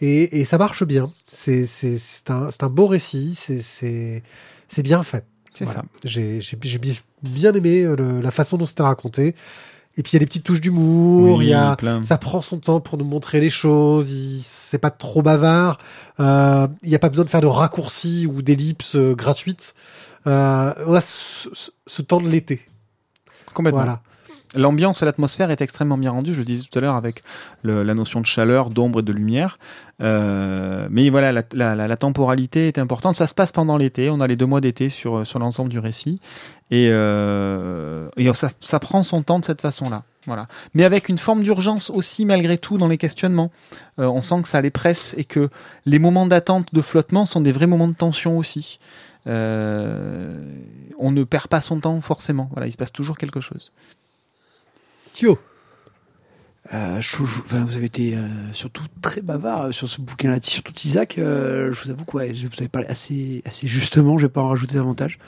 Et, 0.01 0.41
et 0.41 0.45
ça 0.45 0.59
marche 0.59 0.85
bien. 0.85 1.13
C'est 1.31 1.65
c'est 1.67 1.97
c'est 1.97 2.31
un 2.31 2.51
c'est 2.51 2.65
un 2.65 2.69
beau 2.69 2.87
récit. 2.87 3.35
C'est 3.39 3.61
c'est 3.63 4.23
c'est 4.69 4.83
bien 4.83 5.03
fait. 5.03 5.25
C'est 5.55 5.65
Voilà. 5.65 5.81
ça. 5.83 5.87
J'ai 6.05 6.41
bi- 6.57 7.01
bien 7.23 7.55
aimé 7.55 7.83
euh, 7.83 7.95
le- 7.97 8.21
la 8.21 8.31
façon 8.31 8.57
dont 8.57 8.67
c'était 8.67 8.83
raconté. 8.83 9.35
Et 9.97 10.03
puis 10.03 10.13
il 10.13 10.15
y 10.15 10.17
a 10.17 10.21
des 10.21 10.27
petites 10.27 10.45
touches 10.45 10.61
d'humour. 10.63 11.39
Oui, 11.39 11.45
il 11.47 11.49
y 11.51 11.55
a 11.55 11.77
plein. 11.77 12.03
ça 12.03 12.17
prend 12.19 12.41
son 12.41 12.59
temps 12.59 12.81
pour 12.81 12.97
nous 12.99 13.05
montrer 13.05 13.41
les 13.41 13.51
choses. 13.51 14.11
il- 14.11 14.41
C'est 14.43 14.79
pas 14.79 14.91
trop 14.91 15.21
bavard. 15.23 15.79
Euh, 16.21 16.67
Il 16.83 16.89
n'y 16.89 16.95
a 16.95 16.99
pas 16.99 17.09
besoin 17.11 17.25
de 17.27 17.31
faire 17.31 17.43
de 17.43 17.47
raccourcis 17.47 18.27
ou 18.27 18.41
d'ellipses 18.43 18.97
euh, 18.97 19.15
gratuites. 19.15 19.75
Euh, 20.27 20.73
on 20.87 20.95
a 20.95 21.01
ce, 21.03 21.49
ce- 21.53 21.71
ce 21.87 22.01
temps 22.03 22.21
de 22.21 22.29
l'été. 22.29 22.63
Complètement. 23.53 23.81
Voilà. 23.81 24.03
L'ambiance 24.55 25.03
et 25.03 25.07
l'atmosphère 25.07 25.51
est 25.51 25.61
extrêmement 25.61 25.97
bien 25.97 26.11
rendue, 26.11 26.35
je 26.35 26.41
le 26.41 26.45
disais 26.45 26.67
tout 26.71 26.79
à 26.79 26.83
l'heure, 26.83 26.97
avec 26.97 27.23
la 27.65 27.95
notion 27.95 28.21
de 28.21 28.27
chaleur, 28.27 28.71
d'ombre 28.71 29.01
et 29.01 29.03
de 29.03 29.13
lumière. 29.13 29.59
Euh, 30.03 30.89
mais 30.91 31.11
voilà, 31.11 31.43
la, 31.53 31.97
temporalité 31.97 32.69
est 32.69 32.79
importante. 32.79 33.15
Ça 33.15 33.27
se 33.27 33.35
passe 33.35 33.53
pendant 33.53 33.77
l'été. 33.77 34.11
On 34.11 34.21
a 34.21 34.27
les 34.27 34.37
deux 34.37 34.47
mois 34.47 34.61
d'été 34.61 34.89
sur, 34.89 35.27
sur 35.27 35.39
l'ensemble 35.39 35.71
du 35.71 35.79
récit. 35.79 36.21
Et, 36.71 36.89
euh, 36.91 38.09
ça, 38.33 38.81
prend 38.81 39.03
son 39.03 39.23
temps 39.23 39.39
de 39.39 39.45
cette 39.45 39.61
façon-là. 39.61 40.03
Voilà. 40.27 40.49
Mais 40.75 40.85
avec 40.85 41.09
une 41.09 41.19
forme 41.19 41.43
d'urgence 41.43 41.91
aussi, 41.91 42.25
malgré 42.25 42.59
tout, 42.59 42.79
dans 42.79 42.89
les 42.89 42.99
questionnements. 42.99 43.51
Euh, 43.99 44.07
on 44.07 44.23
sent 44.23 44.43
que 44.43 44.49
ça 44.49 44.61
les 44.61 44.71
presse 44.71 45.15
et 45.19 45.25
que 45.25 45.49
les 45.87 45.99
moments 45.99 46.27
d'attente, 46.27 46.69
de 46.73 46.81
flottement 46.81 47.27
sont 47.27 47.41
des 47.41 47.53
vrais 47.53 47.67
moments 47.67 47.89
de 47.89 47.95
tension 47.95 48.39
aussi. 48.39 48.79
On 49.27 49.31
ne 51.11 51.25
perd 51.25 51.47
pas 51.47 51.61
son 51.61 51.81
temps 51.81 52.01
forcément. 52.01 52.49
Voilà, 52.53 52.67
il 52.67 52.73
se 52.73 52.77
passe 52.77 52.93
toujours 52.93 53.17
quelque 53.17 53.41
chose. 53.41 53.73
Thio. 55.13 55.39
Euh, 56.73 57.01
je- 57.01 57.17
je- 57.25 57.41
enfin, 57.41 57.65
vous 57.65 57.77
avez 57.77 57.87
été 57.87 58.17
euh, 58.17 58.27
surtout 58.53 58.85
très 59.03 59.21
bavard 59.21 59.63
euh, 59.67 59.73
sur 59.73 59.89
ce 59.89 60.01
bouquin-là, 60.01 60.39
surtout 60.43 60.73
Isaac. 60.85 61.19
euh, 61.19 61.73
je 61.73 61.85
vous 61.85 61.91
avoue 61.91 62.05
que 62.05 62.17
ouais, 62.17 62.35
je 62.35 62.47
vous 62.47 62.53
avez 62.59 62.69
parlé 62.69 62.87
assez, 62.89 63.43
assez 63.45 63.67
justement. 63.67 64.17
Je 64.17 64.27
vais 64.27 64.33
pas 64.33 64.41
en 64.43 64.49
rajouter 64.49 64.75
davantage. 64.75 65.19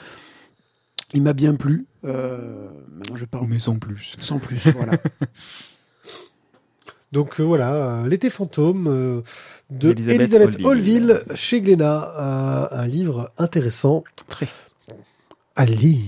Il 1.13 1.21
m'a 1.21 1.33
bien 1.33 1.53
plu. 1.55 1.85
Euh, 2.03 2.67
maintenant, 2.95 3.15
je 3.15 3.25
parle 3.25 3.47
Mais 3.47 3.59
sans 3.59 3.77
plus. 3.77 4.15
sans 4.19 4.39
plus. 4.39 4.65
voilà. 4.75 4.93
Donc 7.11 7.39
euh, 7.39 7.43
voilà, 7.43 7.73
euh, 7.73 8.07
l'été 8.07 8.29
fantôme 8.29 8.87
euh, 8.87 9.21
de 9.69 9.91
Elisabeth 9.91 10.19
Elisabeth 10.21 10.55
Holville. 10.63 11.11
Holville 11.11 11.23
chez 11.35 11.61
Glénat. 11.61 12.13
Euh, 12.17 12.67
un 12.81 12.87
livre 12.87 13.31
intéressant 13.37 14.03
Très. 14.27 14.47
à 15.55 15.65
lire. 15.65 15.99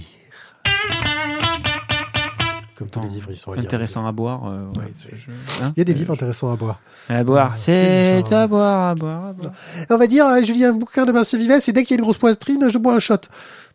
Comme 2.92 3.04
tous 3.04 3.08
les 3.10 3.14
livres, 3.16 3.30
ils 3.32 3.38
sont 3.38 3.52
à 3.52 3.56
lire. 3.56 3.66
Intéressant 3.66 4.06
à 4.06 4.12
boire. 4.12 4.46
euh, 4.48 4.68
ouais, 4.72 4.78
Ouais, 4.80 4.92
c'est- 4.94 5.16
je- 5.18 5.32
hein 5.64 5.74
Il 5.76 5.80
y 5.80 5.82
a 5.82 5.84
des 5.86 5.94
livres 5.94 6.14
intéressants 6.14 6.52
à 6.52 6.56
boire. 6.56 6.80
À 7.10 7.24
boire. 7.24 7.58
c'est 7.58 8.22
C'est 8.24 8.30
genre- 8.30 8.34
à 8.40 8.48
boire, 8.48 8.90
à 8.90 8.96
boire, 8.96 9.26
à 9.28 9.34
boire. 9.34 9.52
On 9.90 9.98
va 9.98 10.08
dire, 10.08 10.26
euh, 10.26 10.42
je 10.44 10.52
lis 10.54 10.66
un 10.66 10.74
bouquin 10.74 11.06
de 11.06 11.12
Marcel 11.12 11.40
Vives 11.40 11.52
et 11.68 11.72
dès 11.72 11.84
qu'il 11.84 11.92
y 11.92 11.94
a 11.94 12.00
une 12.00 12.04
grosse 12.04 12.18
poitrine, 12.18 12.70
je 12.70 12.78
bois 12.78 12.94
un 12.96 13.00
shot. 13.00 13.18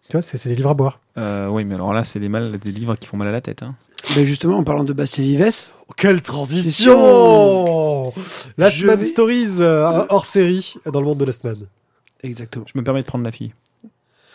Tu 0.08 0.12
vois, 0.12 0.22
c'est 0.22 0.46
des 0.48 0.54
livres 0.56 0.70
à 0.70 0.74
boire. 0.74 0.98
Euh, 1.18 1.48
oui, 1.48 1.64
mais 1.64 1.74
alors 1.76 1.92
là, 1.92 2.04
c'est 2.04 2.18
des, 2.20 2.28
mal, 2.28 2.58
des 2.58 2.72
livres 2.72 2.96
qui 2.96 3.06
font 3.06 3.16
mal 3.16 3.28
à 3.28 3.32
la 3.32 3.40
tête. 3.40 3.62
Hein. 3.62 3.74
Mais 4.16 4.24
justement, 4.26 4.58
en 4.58 4.64
parlant 4.64 4.84
de 4.84 4.92
Bastien 4.92 5.24
Vives, 5.24 5.50
Quelle 5.96 6.22
transition 6.22 8.12
Last 8.58 8.76
Je 8.76 8.86
Man 8.86 8.98
vais- 9.00 9.04
Stories, 9.06 9.48
euh, 9.60 10.04
hors 10.08 10.24
série, 10.24 10.74
dans 10.90 11.00
le 11.00 11.06
monde 11.06 11.18
de 11.18 11.24
Last 11.24 11.44
Man. 11.44 11.56
exactement. 12.22 12.64
Je 12.72 12.78
me 12.78 12.84
permets 12.84 13.02
de 13.02 13.06
prendre 13.06 13.24
la 13.24 13.32
fille. 13.32 13.52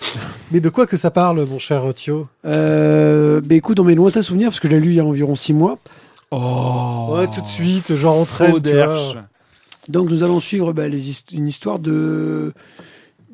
Mais 0.52 0.60
de 0.60 0.70
quoi 0.70 0.88
que 0.88 0.96
ça 0.98 1.12
parle, 1.12 1.46
mon 1.46 1.60
cher 1.60 1.84
Thio? 1.94 2.28
Euh, 2.46 3.42
bah 3.44 3.56
écoute, 3.56 3.78
dans 3.78 3.84
mes 3.84 3.96
lointains 3.96 4.22
souvenirs, 4.22 4.50
parce 4.50 4.60
que 4.60 4.68
je 4.68 4.74
l'ai 4.74 4.80
lu 4.80 4.90
il 4.92 4.96
y 4.96 5.00
a 5.00 5.06
environ 5.06 5.36
six 5.36 5.54
mois, 5.54 5.80
Oh 6.32 7.08
Ouais, 7.12 7.28
tout 7.28 7.42
de 7.42 7.48
suite, 7.48 7.94
genre 7.96 8.26
traîne, 8.28 8.62
tu 8.62 8.74
vois. 8.74 9.26
Donc 9.90 10.10
nous 10.10 10.24
allons 10.24 10.40
suivre 10.42 10.74
bah, 10.74 10.88
les 10.90 11.10
hist- 11.10 11.32
une 11.32 11.48
histoire 11.48 11.80
de 11.80 12.54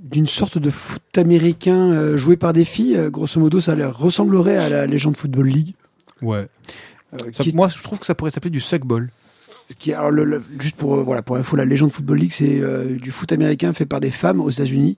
d'une 0.04 0.28
sorte 0.28 0.60
de 0.60 0.70
foot 0.70 1.02
américain 1.18 1.76
euh, 1.92 2.18
joué 2.18 2.38
par 2.38 2.54
des 2.54 2.66
filles. 2.66 2.96
Euh, 2.98 3.10
grosso 3.10 3.40
modo, 3.40 3.60
ça 3.60 3.74
leur 3.74 3.98
ressemblerait 3.98 4.58
à 4.58 4.70
la 4.70 4.86
légende 4.86 5.18
Football 5.18 5.48
League. 5.48 5.74
Ouais. 6.22 6.48
euh, 7.16 7.18
Ça- 7.32 7.44
qui, 7.44 7.56
Moi, 7.56 7.68
je 7.76 7.82
trouve 7.82 7.98
que 8.00 8.06
ça 8.06 8.14
pourrait 8.14 8.30
s'appeler 8.30 8.52
du 8.52 8.60
suckball. 8.60 9.10
Qui- 9.78 9.94
alors, 9.94 10.12
le- 10.12 10.24
le- 10.26 10.42
juste 10.60 10.76
pour 10.76 10.96
euh, 10.96 11.04
voilà 11.04 11.22
pour 11.22 11.36
info, 11.38 11.56
la 11.56 11.66
légende 11.66 11.92
Football 11.92 12.18
League, 12.20 12.32
c'est 12.34 12.60
euh, 12.60 12.98
du 12.98 13.12
foot 13.12 13.32
américain 13.32 13.74
fait 13.74 13.86
par 13.86 14.00
des 14.00 14.12
femmes 14.12 14.40
aux 14.42 14.50
États-Unis. 14.50 14.98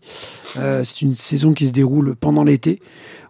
Euh, 0.57 0.83
c'est 0.83 1.01
une 1.01 1.15
saison 1.15 1.53
qui 1.53 1.67
se 1.67 1.73
déroule 1.73 2.15
pendant 2.15 2.43
l'été, 2.43 2.81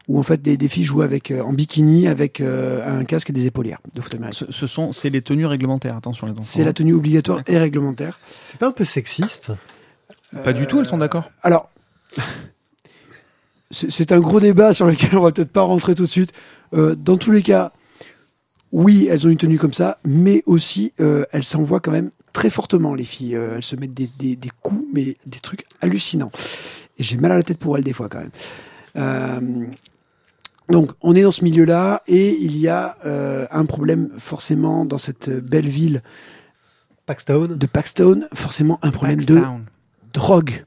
où 0.07 0.19
en 0.19 0.23
fait 0.23 0.41
des, 0.41 0.57
des 0.57 0.67
filles 0.67 0.83
jouent 0.83 1.01
avec 1.01 1.31
euh, 1.31 1.41
en 1.41 1.53
bikini 1.53 2.07
avec 2.07 2.41
euh, 2.41 2.99
un 2.99 3.03
casque 3.05 3.29
et 3.29 3.33
des 3.33 3.45
épaulières 3.45 3.79
de 3.93 4.01
foot 4.01 4.13
américain. 4.15 4.45
Ce, 4.47 4.51
ce 4.51 4.67
sont, 4.67 4.91
c'est 4.91 5.09
les 5.09 5.21
tenues 5.21 5.45
réglementaires. 5.47 5.95
Attention 5.97 6.27
les 6.27 6.33
enfants. 6.33 6.41
C'est 6.43 6.63
la 6.63 6.73
tenue 6.73 6.93
obligatoire 6.93 7.41
et 7.47 7.57
réglementaire. 7.57 8.19
C'est 8.27 8.59
pas 8.59 8.67
un 8.67 8.71
peu 8.71 8.83
sexiste? 8.85 9.51
Pas 10.43 10.53
du 10.53 10.67
tout. 10.67 10.79
Elles 10.79 10.85
sont 10.85 10.97
d'accord. 10.97 11.31
Alors, 11.43 11.69
c'est 13.71 14.11
un 14.11 14.19
gros 14.19 14.39
débat 14.39 14.73
sur 14.73 14.85
lequel 14.85 15.15
on 15.17 15.21
va 15.21 15.31
peut-être 15.31 15.51
pas 15.51 15.61
rentrer 15.61 15.95
tout 15.95 16.03
de 16.03 16.09
suite. 16.09 16.31
Euh, 16.73 16.95
dans 16.95 17.17
tous 17.17 17.31
les 17.31 17.41
cas, 17.41 17.71
oui, 18.75 19.07
elles 19.09 19.25
ont 19.25 19.29
une 19.29 19.37
tenue 19.37 19.57
comme 19.57 19.71
ça, 19.71 19.99
mais 20.03 20.43
aussi 20.45 20.91
euh, 20.99 21.23
elles 21.31 21.45
s'envoient 21.45 21.79
quand 21.79 21.93
même 21.93 22.09
très 22.33 22.49
fortement, 22.49 22.93
les 22.93 23.05
filles. 23.05 23.37
Euh, 23.37 23.55
elles 23.55 23.63
se 23.63 23.77
mettent 23.77 23.93
des, 23.93 24.09
des, 24.19 24.35
des 24.35 24.51
coups, 24.61 24.83
mais 24.93 25.15
des 25.25 25.39
trucs 25.39 25.65
hallucinants. 25.79 26.31
Et 26.97 27.03
j'ai 27.03 27.15
mal 27.15 27.31
à 27.31 27.35
la 27.35 27.43
tête 27.43 27.57
pour 27.57 27.77
elles 27.77 27.85
des 27.85 27.93
fois 27.93 28.09
quand 28.09 28.19
même. 28.19 28.31
Euh, 28.97 29.65
donc, 30.67 30.91
on 30.99 31.15
est 31.15 31.21
dans 31.21 31.31
ce 31.31 31.45
milieu-là 31.45 32.03
et 32.09 32.35
il 32.35 32.57
y 32.57 32.67
a 32.67 32.97
euh, 33.05 33.45
un 33.49 33.65
problème 33.65 34.09
forcément 34.17 34.83
dans 34.83 34.97
cette 34.97 35.29
belle 35.29 35.69
ville 35.69 36.03
Paxton 37.05 37.55
de 37.55 37.65
Paxton, 37.67 38.27
forcément 38.33 38.77
un 38.81 38.91
problème 38.91 39.23
de 39.23 39.41
drogue. 40.11 40.65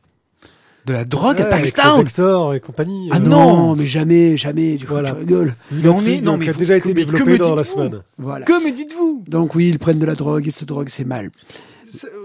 De 0.89 0.93
la 0.95 1.05
drogue 1.05 1.37
Ouais, 1.37 1.43
à 1.45 1.55
avec 1.55 1.67
Vector 1.67 2.55
et 2.55 2.61
compagnie. 2.61 3.11
Ah 3.13 3.17
euh, 3.17 3.21
non 3.21 3.77
mais 3.77 3.87
jamais, 3.87 4.37
jamais, 4.37 4.77
du 4.77 4.87
coup, 4.87 4.93
Voilà. 4.95 5.11
tu 5.13 5.19
rigoles. 5.19 5.55
Mais 5.71 5.89
on 5.89 5.99
est- 6.01 6.21
non, 6.23 6.37
mais 6.39 6.47
qui 6.47 6.51
a 6.51 6.53
vous- 6.55 6.59
déjà 6.59 6.77
été 6.77 6.95
me 6.95 7.37
dans 7.39 7.55
la 7.55 7.65
semaine. 7.65 8.03
Voilà. 8.17 8.45
Que 8.47 8.53
me 8.67 8.73
dites-vous 8.73 9.25
Donc 9.29 9.55
oui, 9.55 9.69
ils 9.69 9.79
prennent 9.79 9.99
de 9.99 10.07
la 10.07 10.15
drogue, 10.15 10.47
ils 10.47 10.53
se 10.53 10.65
droguent, 10.65 10.89
c'est 10.89 11.05
mal. 11.05 11.31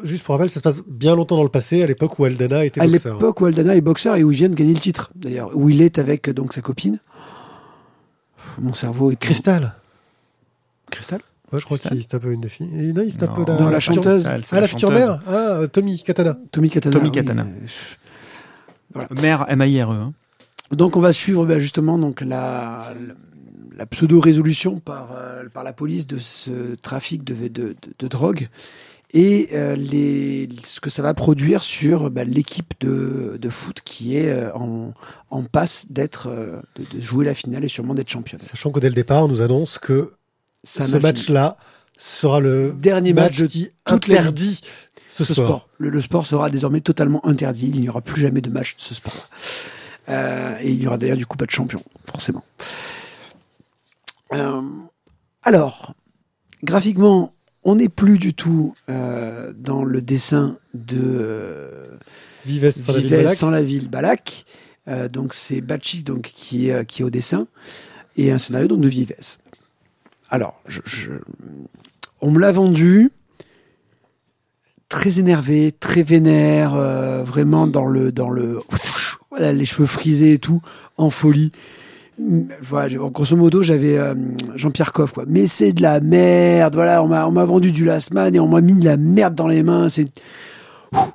Juste 0.03 0.23
pour 0.23 0.35
rappel, 0.35 0.49
ça 0.49 0.59
se 0.59 0.63
passe 0.63 0.81
bien 0.87 1.15
longtemps 1.15 1.35
dans 1.37 1.43
le 1.43 1.49
passé, 1.49 1.83
à 1.83 1.87
l'époque 1.87 2.17
où 2.19 2.25
Aldana 2.25 2.65
était 2.65 2.81
À 2.81 2.87
boxeur. 2.87 3.15
l'époque 3.15 3.41
où 3.41 3.45
Aldana 3.45 3.75
est 3.75 3.81
boxeur 3.81 4.15
et 4.15 4.23
où 4.23 4.31
il 4.31 4.37
vient 4.37 4.49
de 4.49 4.55
gagner 4.55 4.73
le 4.73 4.79
titre, 4.79 5.11
d'ailleurs, 5.15 5.51
où 5.55 5.69
il 5.69 5.81
est 5.81 5.99
avec 5.99 6.29
euh, 6.29 6.33
donc 6.33 6.53
sa 6.53 6.61
copine. 6.61 6.99
Pff, 8.37 8.57
Mon 8.61 8.73
cerveau 8.73 9.11
est 9.11 9.15
Cristal. 9.17 9.73
Cristal. 10.89 11.19
Ouais, 11.51 11.59
je 11.59 11.65
crois 11.65 11.77
qu'il 11.77 12.01
se 12.01 12.07
tape 12.07 12.25
une 12.25 12.47
fille. 12.49 12.69
Et 12.77 12.93
non, 12.93 13.03
il 13.05 13.11
se 13.13 13.17
tape 13.17 13.37
Non. 13.37 13.45
la, 13.45 13.59
Non, 13.59 13.69
la 13.69 13.79
future- 13.79 14.03
chanteuse. 14.03 14.27
Ah, 14.51 14.59
la 14.59 14.67
future 14.67 14.91
mère 14.91 15.19
Ah, 15.27 15.61
Tommy, 15.71 16.01
Katana. 16.01 16.37
Tommy 16.51 16.69
Katana. 16.69 16.97
Tommy 16.97 17.11
Katana. 17.11 17.45
Voilà. 18.93 19.09
Mère 19.21 19.45
M-A-I-R-E. 19.49 19.93
hein. 19.95 20.13
Donc 20.71 20.97
on 20.97 21.01
va 21.01 21.11
suivre 21.13 21.45
bah, 21.45 21.59
justement 21.59 21.97
donc 21.97 22.21
la, 22.21 22.93
la 23.77 23.85
pseudo 23.85 24.19
résolution 24.19 24.79
par 24.79 25.13
euh, 25.15 25.43
par 25.53 25.63
la 25.63 25.73
police 25.73 26.07
de 26.07 26.17
ce 26.17 26.75
trafic 26.75 27.23
de 27.23 27.35
de, 27.47 27.47
de, 27.49 27.75
de 27.99 28.07
drogue 28.07 28.47
et 29.13 29.49
euh, 29.53 29.75
les 29.75 30.49
ce 30.63 30.79
que 30.79 30.89
ça 30.89 31.03
va 31.03 31.13
produire 31.13 31.63
sur 31.63 32.09
bah, 32.09 32.23
l'équipe 32.23 32.73
de, 32.79 33.37
de 33.39 33.49
foot 33.49 33.81
qui 33.85 34.17
est 34.17 34.29
euh, 34.31 34.51
en, 34.55 34.93
en 35.29 35.43
passe 35.43 35.85
d'être 35.91 36.27
euh, 36.29 36.59
de, 36.75 36.97
de 36.97 37.01
jouer 37.01 37.25
la 37.25 37.35
finale 37.35 37.63
et 37.63 37.67
sûrement 37.67 37.93
d'être 37.93 38.09
championne. 38.09 38.39
Sachant 38.39 38.71
que 38.71 38.79
dès 38.79 38.89
le 38.89 38.95
départ, 38.95 39.25
on 39.25 39.27
nous 39.27 39.41
annonce 39.43 39.77
que 39.77 40.13
Ça 40.63 40.87
ce 40.87 40.97
match-là 40.97 41.57
sera 41.95 42.39
le 42.39 42.73
Dernier 42.75 43.13
match 43.13 43.37
de 43.37 43.45
qui 43.45 43.69
interdit 43.85 44.61
ce, 45.13 45.23
ce 45.23 45.33
sport. 45.33 45.45
sport. 45.47 45.69
Le, 45.77 45.89
le 45.89 46.01
sport 46.01 46.25
sera 46.25 46.49
désormais 46.49 46.81
totalement 46.81 47.25
interdit. 47.25 47.69
Il 47.73 47.81
n'y 47.81 47.89
aura 47.89 48.01
plus 48.01 48.21
jamais 48.21 48.41
de 48.41 48.49
match 48.49 48.75
de 48.75 48.81
ce 48.81 48.95
sport-là. 48.95 49.23
Euh, 50.09 50.57
et 50.61 50.69
il 50.71 50.81
y 50.81 50.87
aura 50.87 50.97
d'ailleurs 50.97 51.17
du 51.17 51.25
coup 51.25 51.37
pas 51.37 51.45
de 51.45 51.51
champion, 51.51 51.83
forcément. 52.05 52.43
Euh, 54.33 54.61
alors, 55.43 55.93
graphiquement, 56.63 57.33
on 57.63 57.75
n'est 57.75 57.89
plus 57.89 58.17
du 58.17 58.33
tout 58.33 58.73
euh, 58.89 59.53
dans 59.55 59.83
le 59.83 60.01
dessin 60.01 60.57
de 60.73 60.97
euh, 61.01 61.97
Vives 62.45 62.71
sans 62.71 62.93
la 62.93 62.99
ville 62.99 63.29
sans 63.29 63.49
la 63.49 63.61
ville 63.63 63.89
Balak. 63.89 64.45
Donc 65.13 65.33
c'est 65.33 65.61
Bachik 65.61 66.03
donc 66.03 66.23
qui 66.35 66.67
est, 66.69 66.85
qui 66.85 67.03
est 67.03 67.05
au 67.05 67.09
dessin 67.09 67.47
et 68.17 68.33
un 68.33 68.37
scénario 68.37 68.67
donc 68.67 68.81
de 68.81 68.89
Vives. 68.89 69.15
Alors, 70.29 70.59
je, 70.67 70.81
je- 70.83 71.11
on 72.19 72.31
me 72.31 72.39
l'a 72.39 72.51
vendu 72.51 73.09
très 74.93 75.19
énervé, 75.19 75.73
très 75.79 76.03
vénère, 76.03 76.75
euh, 76.75 77.23
vraiment 77.23 77.65
dans 77.65 77.87
le 77.87 78.11
dans 78.11 78.29
le 78.29 78.59
voilà, 79.31 79.51
les 79.51 79.65
cheveux 79.65 79.87
frisés 79.87 80.33
et 80.33 80.37
tout, 80.37 80.61
en 80.97 81.09
folie. 81.09 81.51
voilà, 82.61 82.89
j'ai- 82.89 82.97
grosso 82.97 83.35
modo, 83.35 83.63
j'avais 83.63 83.97
euh, 83.97 84.13
Jean-Pierre 84.55 84.93
Coff, 84.93 85.13
quoi. 85.13 85.23
Mais 85.27 85.47
c'est 85.47 85.73
de 85.73 85.81
la 85.81 85.99
merde, 85.99 86.75
voilà, 86.75 87.01
on 87.01 87.07
m'a, 87.07 87.25
on 87.27 87.31
m'a 87.31 87.43
vendu 87.43 87.71
du 87.71 87.85
Last 87.85 88.13
Man 88.13 88.35
et 88.35 88.39
on 88.39 88.47
m'a 88.47 88.61
mis 88.61 88.75
de 88.75 88.85
la 88.85 88.97
merde 88.97 89.33
dans 89.33 89.47
les 89.47 89.63
mains. 89.63 89.89
C'est, 89.89 90.05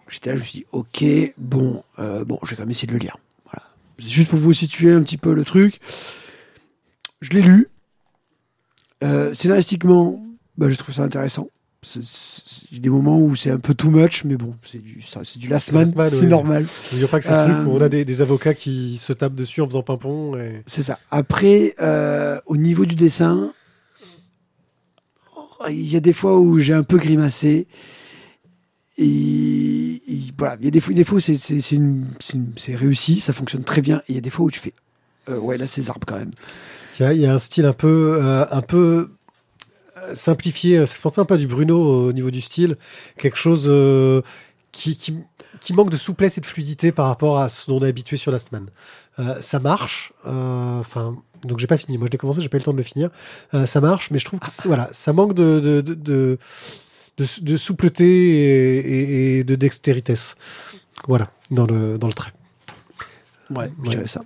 j'étais 0.09 0.31
là, 0.31 0.37
je 0.37 0.41
me 0.41 0.45
suis 0.45 0.59
dit, 0.59 0.67
ok, 0.73 1.05
bon, 1.39 1.85
euh, 2.01 2.25
bon, 2.25 2.41
je 2.43 2.51
vais 2.51 2.57
quand 2.57 2.63
même 2.65 2.71
essayer 2.73 2.89
de 2.89 2.93
le 2.95 2.99
lire. 2.99 3.17
Voilà, 3.45 3.65
juste 3.99 4.29
pour 4.31 4.41
vous 4.41 4.53
situer 4.53 4.93
un 4.93 5.03
petit 5.03 5.19
peu 5.19 5.33
le 5.35 5.45
truc. 5.45 5.79
Je 7.21 7.31
l'ai 7.31 7.43
lu. 7.43 7.69
Scénaristiquement, 9.35 10.21
bah, 10.57 10.69
je 10.69 10.75
trouve 10.75 10.93
ça 10.97 11.03
intéressant. 11.05 11.49
A 11.85 12.79
des 12.81 12.89
moments 12.91 13.21
où 13.21 13.37
c'est 13.37 13.51
un 13.53 13.59
peu 13.59 13.73
too 13.73 13.91
much, 13.91 14.25
mais 14.25 14.37
bon, 14.37 14.55
c'est 14.65 14.79
du, 14.83 15.01
ça- 15.01 15.21
c'est 15.23 15.39
du 15.39 15.49
Last 15.49 15.73
Man, 15.73 15.87
c'est 16.11 16.27
normal. 16.27 16.65
Pas 17.11 17.21
que 17.21 17.25
Euh, 17.29 17.39
truc 17.39 17.67
où 17.69 17.77
on 17.77 17.81
a 17.81 17.89
des, 17.89 18.05
des 18.05 18.21
avocats 18.21 18.55
qui 18.55 18.99
se 18.99 19.13
tapent 19.13 19.37
dessus 19.37 19.61
en 19.61 19.67
faisant 19.67 19.83
pimpon. 19.85 20.37
Et... 20.37 20.63
C'est 20.67 20.83
ça. 20.83 20.99
Après, 21.13 21.75
euh, 21.81 22.41
au 22.47 22.57
niveau 22.57 22.85
du 22.85 22.97
dessin, 22.97 23.53
oh, 25.37 25.67
il 25.69 25.89
y 25.89 25.97
a 25.97 26.01
des 26.01 26.13
fois 26.13 26.39
où 26.39 26.59
j'ai 26.59 26.75
un 26.75 26.83
peu 26.83 26.99
grimacé. 26.99 27.69
Et, 28.97 30.03
et 30.09 30.21
voilà, 30.37 30.57
il 30.59 30.65
y 30.65 30.69
a 30.69 30.73
des 30.73 30.81
fois, 30.81 30.93
des 30.93 31.05
fois 31.05 31.19
où 31.19 31.21
c'est, 31.21 31.37
c'est, 31.37 31.61
c'est, 31.61 31.77
une- 31.77 32.07
c'est, 32.19 32.35
une- 32.35 32.53
c'est 32.57 32.75
réussi, 32.75 33.21
ça 33.21 33.33
fonctionne 33.33 33.63
très 33.63 33.83
bien. 33.83 33.99
Et 34.09 34.13
il 34.13 34.15
y 34.17 34.19
a 34.19 34.21
des 34.23 34.31
fois 34.31 34.47
où 34.47 34.51
tu 34.51 34.59
fais, 34.59 34.75
euh, 35.29 35.39
ouais, 35.39 35.57
là 35.57 35.69
c'est 35.69 35.83
zarbe 35.83 36.03
quand 36.05 36.17
même. 36.19 36.31
Il 36.99 37.03
y 37.05 37.07
a, 37.07 37.13
il 37.13 37.21
y 37.21 37.27
a 37.27 37.33
un 37.35 37.39
style 37.39 37.67
un 37.67 37.73
peu, 37.73 38.19
euh, 38.21 38.45
un 38.51 38.63
peu 38.63 38.77
euh, 38.77 39.15
simplifié. 40.15 40.79
Ça 40.87 40.95
fait 40.95 41.01
penser 41.03 41.21
un 41.21 41.25
peu 41.25 41.35
à 41.35 41.37
du 41.39 41.47
Bruno 41.47 42.09
au 42.09 42.13
niveau 42.13 42.31
du 42.31 42.41
style. 42.41 42.77
Quelque 43.19 43.37
chose 43.39 43.65
euh, 43.67 44.23
qui, 44.73 44.97
qui, 44.97 45.17
qui 45.61 45.73
manque 45.73 45.91
de 45.91 45.97
souplesse 45.97 46.39
et 46.39 46.41
de 46.41 46.47
fluidité 46.47 46.93
par 46.93 47.07
rapport 47.07 47.39
à 47.39 47.49
ce 47.49 47.71
dont 47.71 47.79
on 47.81 47.85
est 47.85 47.89
habitué 47.89 48.17
sur 48.17 48.31
Last 48.33 48.53
Man. 48.53 48.67
Euh, 49.19 49.41
ça 49.41 49.59
marche. 49.59 50.13
euh, 50.27 50.81
Enfin, 50.81 51.17
donc 51.45 51.59
j'ai 51.59 51.67
pas 51.67 51.79
fini. 51.79 51.99
Moi, 51.99 52.07
je 52.09 52.13
l'ai 52.13 52.19
commencé, 52.19 52.41
j'ai 52.41 52.49
pas 52.49 52.57
eu 52.57 52.61
le 52.61 52.65
temps 52.65 52.73
de 52.73 52.77
le 52.79 52.83
finir. 52.83 53.11
Euh, 53.55 53.67
ça 53.67 53.81
marche, 53.81 54.11
mais 54.11 54.19
je 54.19 54.25
trouve 54.25 54.41
que 54.41 54.47
voilà, 54.67 54.89
ça 54.93 55.13
manque 55.13 55.35
de 55.35 55.61
de, 55.61 55.81
de, 55.81 55.95
de, 55.95 56.39
de, 57.19 57.27
de 57.41 57.57
soupleté 57.57 58.05
et, 58.07 58.79
et- 58.79 59.39
et 59.39 59.45
de 59.45 59.55
dextérité. 59.55 60.15
Voilà, 61.07 61.29
dans 61.51 61.67
le 61.67 61.99
dans 61.99 62.07
le 62.09 62.13
trait. 62.13 62.33
Ouais, 63.51 63.71
dirais 63.91 64.07
ça. 64.07 64.23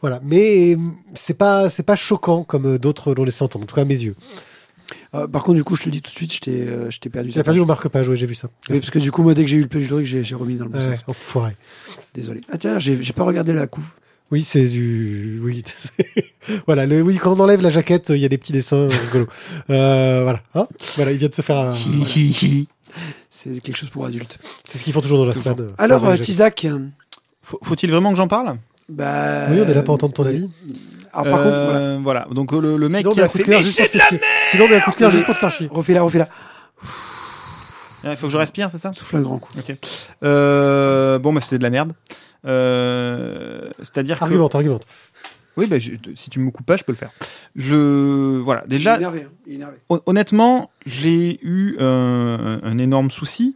Voilà, 0.00 0.20
mais 0.22 0.76
c'est 1.14 1.34
pas 1.34 1.68
c'est 1.70 1.82
pas 1.82 1.96
choquant 1.96 2.44
comme 2.44 2.76
d'autres 2.78 3.14
l'ont 3.14 3.24
laissé 3.24 3.42
entendre, 3.42 3.64
en 3.64 3.66
tout 3.66 3.74
cas 3.74 3.82
à 3.82 3.86
mes 3.86 3.98
yeux. 3.98 4.14
Euh, 5.14 5.26
par 5.26 5.42
contre, 5.44 5.56
du 5.56 5.64
coup, 5.64 5.76
je 5.76 5.82
te 5.82 5.88
le 5.88 5.92
dis 5.92 6.02
tout 6.02 6.10
de 6.10 6.16
suite, 6.16 6.32
je 6.34 6.40
t'ai, 6.40 6.62
euh, 6.62 6.90
je 6.90 6.98
t'ai 7.00 7.08
perdu. 7.08 7.30
J'ai 7.32 7.42
perdu 7.42 7.60
mon 7.60 7.66
marque-page, 7.66 8.08
oui, 8.08 8.16
j'ai 8.16 8.26
vu 8.26 8.34
ça. 8.34 8.48
Oui, 8.68 8.78
parce 8.78 8.90
que 8.90 8.98
du 8.98 9.10
coup, 9.10 9.22
moi, 9.22 9.34
dès 9.34 9.42
que 9.44 9.50
j'ai 9.50 9.56
eu 9.56 9.62
le 9.62 9.68
page 9.68 9.82
du 9.82 9.88
truc, 9.88 10.04
j'ai, 10.04 10.22
j'ai 10.24 10.34
remis 10.34 10.54
dans 10.56 10.64
le 10.64 10.70
bon 10.70 10.78
Ouais, 10.78 10.94
sens. 10.94 11.04
enfoiré. 11.06 11.56
Désolé. 12.14 12.40
Ah 12.52 12.58
tiens, 12.58 12.78
j'ai, 12.78 13.00
j'ai 13.02 13.12
pas 13.12 13.24
regardé 13.24 13.52
la 13.52 13.66
couve. 13.66 13.92
Oui, 14.30 14.42
c'est 14.42 14.66
du. 14.66 15.40
Oui, 15.42 15.62
voilà. 16.66 16.86
Le... 16.86 17.02
Oui, 17.02 17.16
quand 17.16 17.32
on 17.36 17.40
enlève 17.40 17.60
la 17.62 17.70
jaquette, 17.70 18.08
il 18.10 18.18
y 18.18 18.24
a 18.24 18.28
des 18.28 18.38
petits 18.38 18.52
dessins 18.52 18.88
rigolos. 18.88 19.26
Euh, 19.70 20.22
voilà. 20.22 20.40
Hein 20.54 20.66
voilà, 20.96 21.12
il 21.12 21.18
vient 21.18 21.28
de 21.28 21.34
se 21.34 21.42
faire. 21.42 21.56
un- 21.58 21.72
voilà. 21.72 22.04
C'est 23.30 23.60
quelque 23.60 23.76
chose 23.76 23.90
pour 23.90 24.06
adultes. 24.06 24.38
C'est 24.64 24.78
ce 24.78 24.84
qu'ils 24.84 24.92
font 24.92 25.00
toujours 25.00 25.18
dans 25.18 25.24
la 25.26 25.34
semaine. 25.34 25.60
euh, 25.60 25.68
Alors. 25.78 26.18
Tizak, 26.18 26.66
Faut- 27.42 27.58
Faut-il 27.62 27.90
vraiment 27.90 28.10
que 28.10 28.16
j'en 28.16 28.28
parle? 28.28 28.56
Bah. 28.88 29.46
Oui, 29.50 29.58
on 29.64 29.68
est 29.68 29.74
là 29.74 29.82
pour 29.82 29.94
entendre 29.94 30.14
ton 30.14 30.24
avis. 30.26 30.48
Alors, 31.14 31.24
par 31.34 31.42
contre, 31.44 31.64
voilà. 31.64 31.78
Euh, 31.80 31.98
voilà. 32.02 32.26
Donc 32.30 32.52
euh, 32.52 32.60
le, 32.60 32.76
le 32.76 32.88
mec 32.88 32.98
Sinon, 32.98 33.10
qui 33.12 33.16
mais 33.18 33.22
a 33.22 33.26
un 33.26 33.28
coup 33.28 33.38
de 33.38 33.42
cœur 33.44 33.58
Mais 33.58 33.62
juste 33.64 33.78
pour 33.78 33.86
te 33.90 33.98
faire 33.98 34.08
chier. 34.08 34.20
Sinon, 34.48 34.66
mais 34.68 34.76
un 34.76 34.80
coup 34.80 34.90
de 34.90 34.96
cœur 34.96 35.10
juste 35.10 35.24
pour 35.24 35.34
te 35.34 35.38
faire 35.40 35.50
chier. 35.52 35.68
Refais-la, 35.70 36.02
refais-la. 36.02 36.28
Il 38.06 38.16
faut 38.16 38.26
que 38.26 38.32
je 38.32 38.36
respire, 38.38 38.70
c'est 38.70 38.78
ça? 38.78 38.92
Souffle 38.92 39.16
un 39.16 39.20
grand 39.22 39.38
coup. 39.38 39.50
Ok. 39.58 39.74
Euh, 40.22 41.18
bon, 41.18 41.32
bah 41.32 41.40
c'était 41.40 41.56
de 41.58 41.62
la 41.62 41.70
merde. 41.70 41.92
Euh, 42.46 43.70
C'est-à-dire 43.78 44.18
que. 44.18 44.24
Argumente, 44.24 44.54
argumente. 44.54 44.82
Oui, 45.56 45.66
bah, 45.68 45.78
je- 45.78 45.92
si 46.14 46.28
tu 46.30 46.40
me 46.40 46.50
coupes 46.50 46.66
pas, 46.66 46.76
je 46.76 46.82
peux 46.82 46.92
le 46.92 46.98
faire. 46.98 47.10
Je 47.56 48.38
voilà. 48.40 48.64
Déjà, 48.66 48.92
Il 48.92 48.94
est 48.94 48.98
énervé. 48.98 49.20
hein, 49.22 49.30
il 49.46 49.52
est 49.52 49.56
énervé. 49.56 49.76
hon- 49.88 50.00
honnêtement, 50.06 50.70
j'ai 50.84 51.38
eu 51.42 51.76
un, 51.78 52.60
un 52.62 52.78
énorme 52.78 53.10
souci 53.10 53.54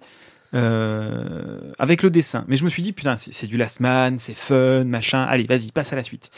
euh, 0.54 1.72
avec 1.78 2.02
le 2.02 2.08
dessin. 2.10 2.44
Mais 2.48 2.56
je 2.56 2.64
me 2.64 2.70
suis 2.70 2.82
dit, 2.82 2.92
putain, 2.92 3.16
c'est 3.18 3.46
du 3.48 3.56
last 3.58 3.80
man, 3.80 4.16
c'est 4.18 4.36
fun, 4.36 4.84
machin. 4.84 5.24
Allez, 5.24 5.44
vas-y, 5.44 5.72
passe 5.72 5.92
à 5.92 5.96
la 5.96 6.02
suite. 6.04 6.30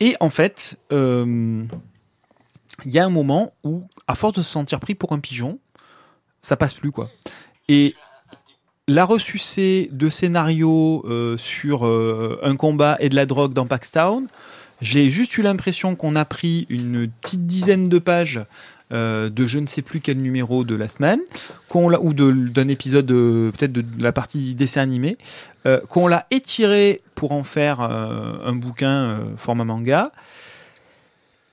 Et 0.00 0.16
en 0.20 0.30
fait, 0.30 0.78
euh, 0.92 1.64
il 2.84 2.92
y 2.92 2.98
a 2.98 3.04
un 3.04 3.10
moment 3.10 3.54
où, 3.64 3.84
à 4.06 4.14
force 4.14 4.34
de 4.34 4.42
se 4.42 4.50
sentir 4.50 4.80
pris 4.80 4.94
pour 4.94 5.12
un 5.12 5.18
pigeon, 5.18 5.58
ça 6.42 6.56
passe 6.56 6.74
plus, 6.74 6.92
quoi. 6.92 7.10
Et 7.68 7.94
la 8.88 9.04
ressucée 9.04 9.88
de 9.92 10.08
scénario 10.08 11.04
euh, 11.06 11.36
sur 11.36 11.86
euh, 11.86 12.38
un 12.42 12.56
combat 12.56 12.96
et 13.00 13.08
de 13.08 13.16
la 13.16 13.26
drogue 13.26 13.52
dans 13.52 13.66
Paxtown, 13.66 14.26
j'ai 14.80 15.08
juste 15.08 15.36
eu 15.38 15.42
l'impression 15.42 15.96
qu'on 15.96 16.14
a 16.14 16.24
pris 16.24 16.66
une 16.68 17.08
petite 17.08 17.46
dizaine 17.46 17.88
de 17.88 17.98
pages 17.98 18.40
euh, 18.92 19.28
de 19.30 19.46
je 19.46 19.58
ne 19.58 19.66
sais 19.66 19.82
plus 19.82 20.00
quel 20.00 20.18
numéro 20.18 20.62
de 20.62 20.76
la 20.76 20.86
semaine, 20.86 21.20
qu'on 21.68 21.92
ou 21.92 22.12
d'un 22.14 22.68
épisode 22.68 23.10
euh, 23.10 23.50
peut-être 23.50 23.72
de, 23.72 23.84
la 23.98 24.12
partie 24.12 24.54
dessin 24.54 24.80
animé, 24.80 25.18
euh, 25.66 25.80
qu'on 25.80 26.06
l'a 26.06 26.26
étiré 26.30 27.00
pour 27.16 27.32
en 27.32 27.42
faire 27.42 27.80
un 27.80 28.54
bouquin 28.54 29.20
format 29.36 29.64
manga, 29.64 30.12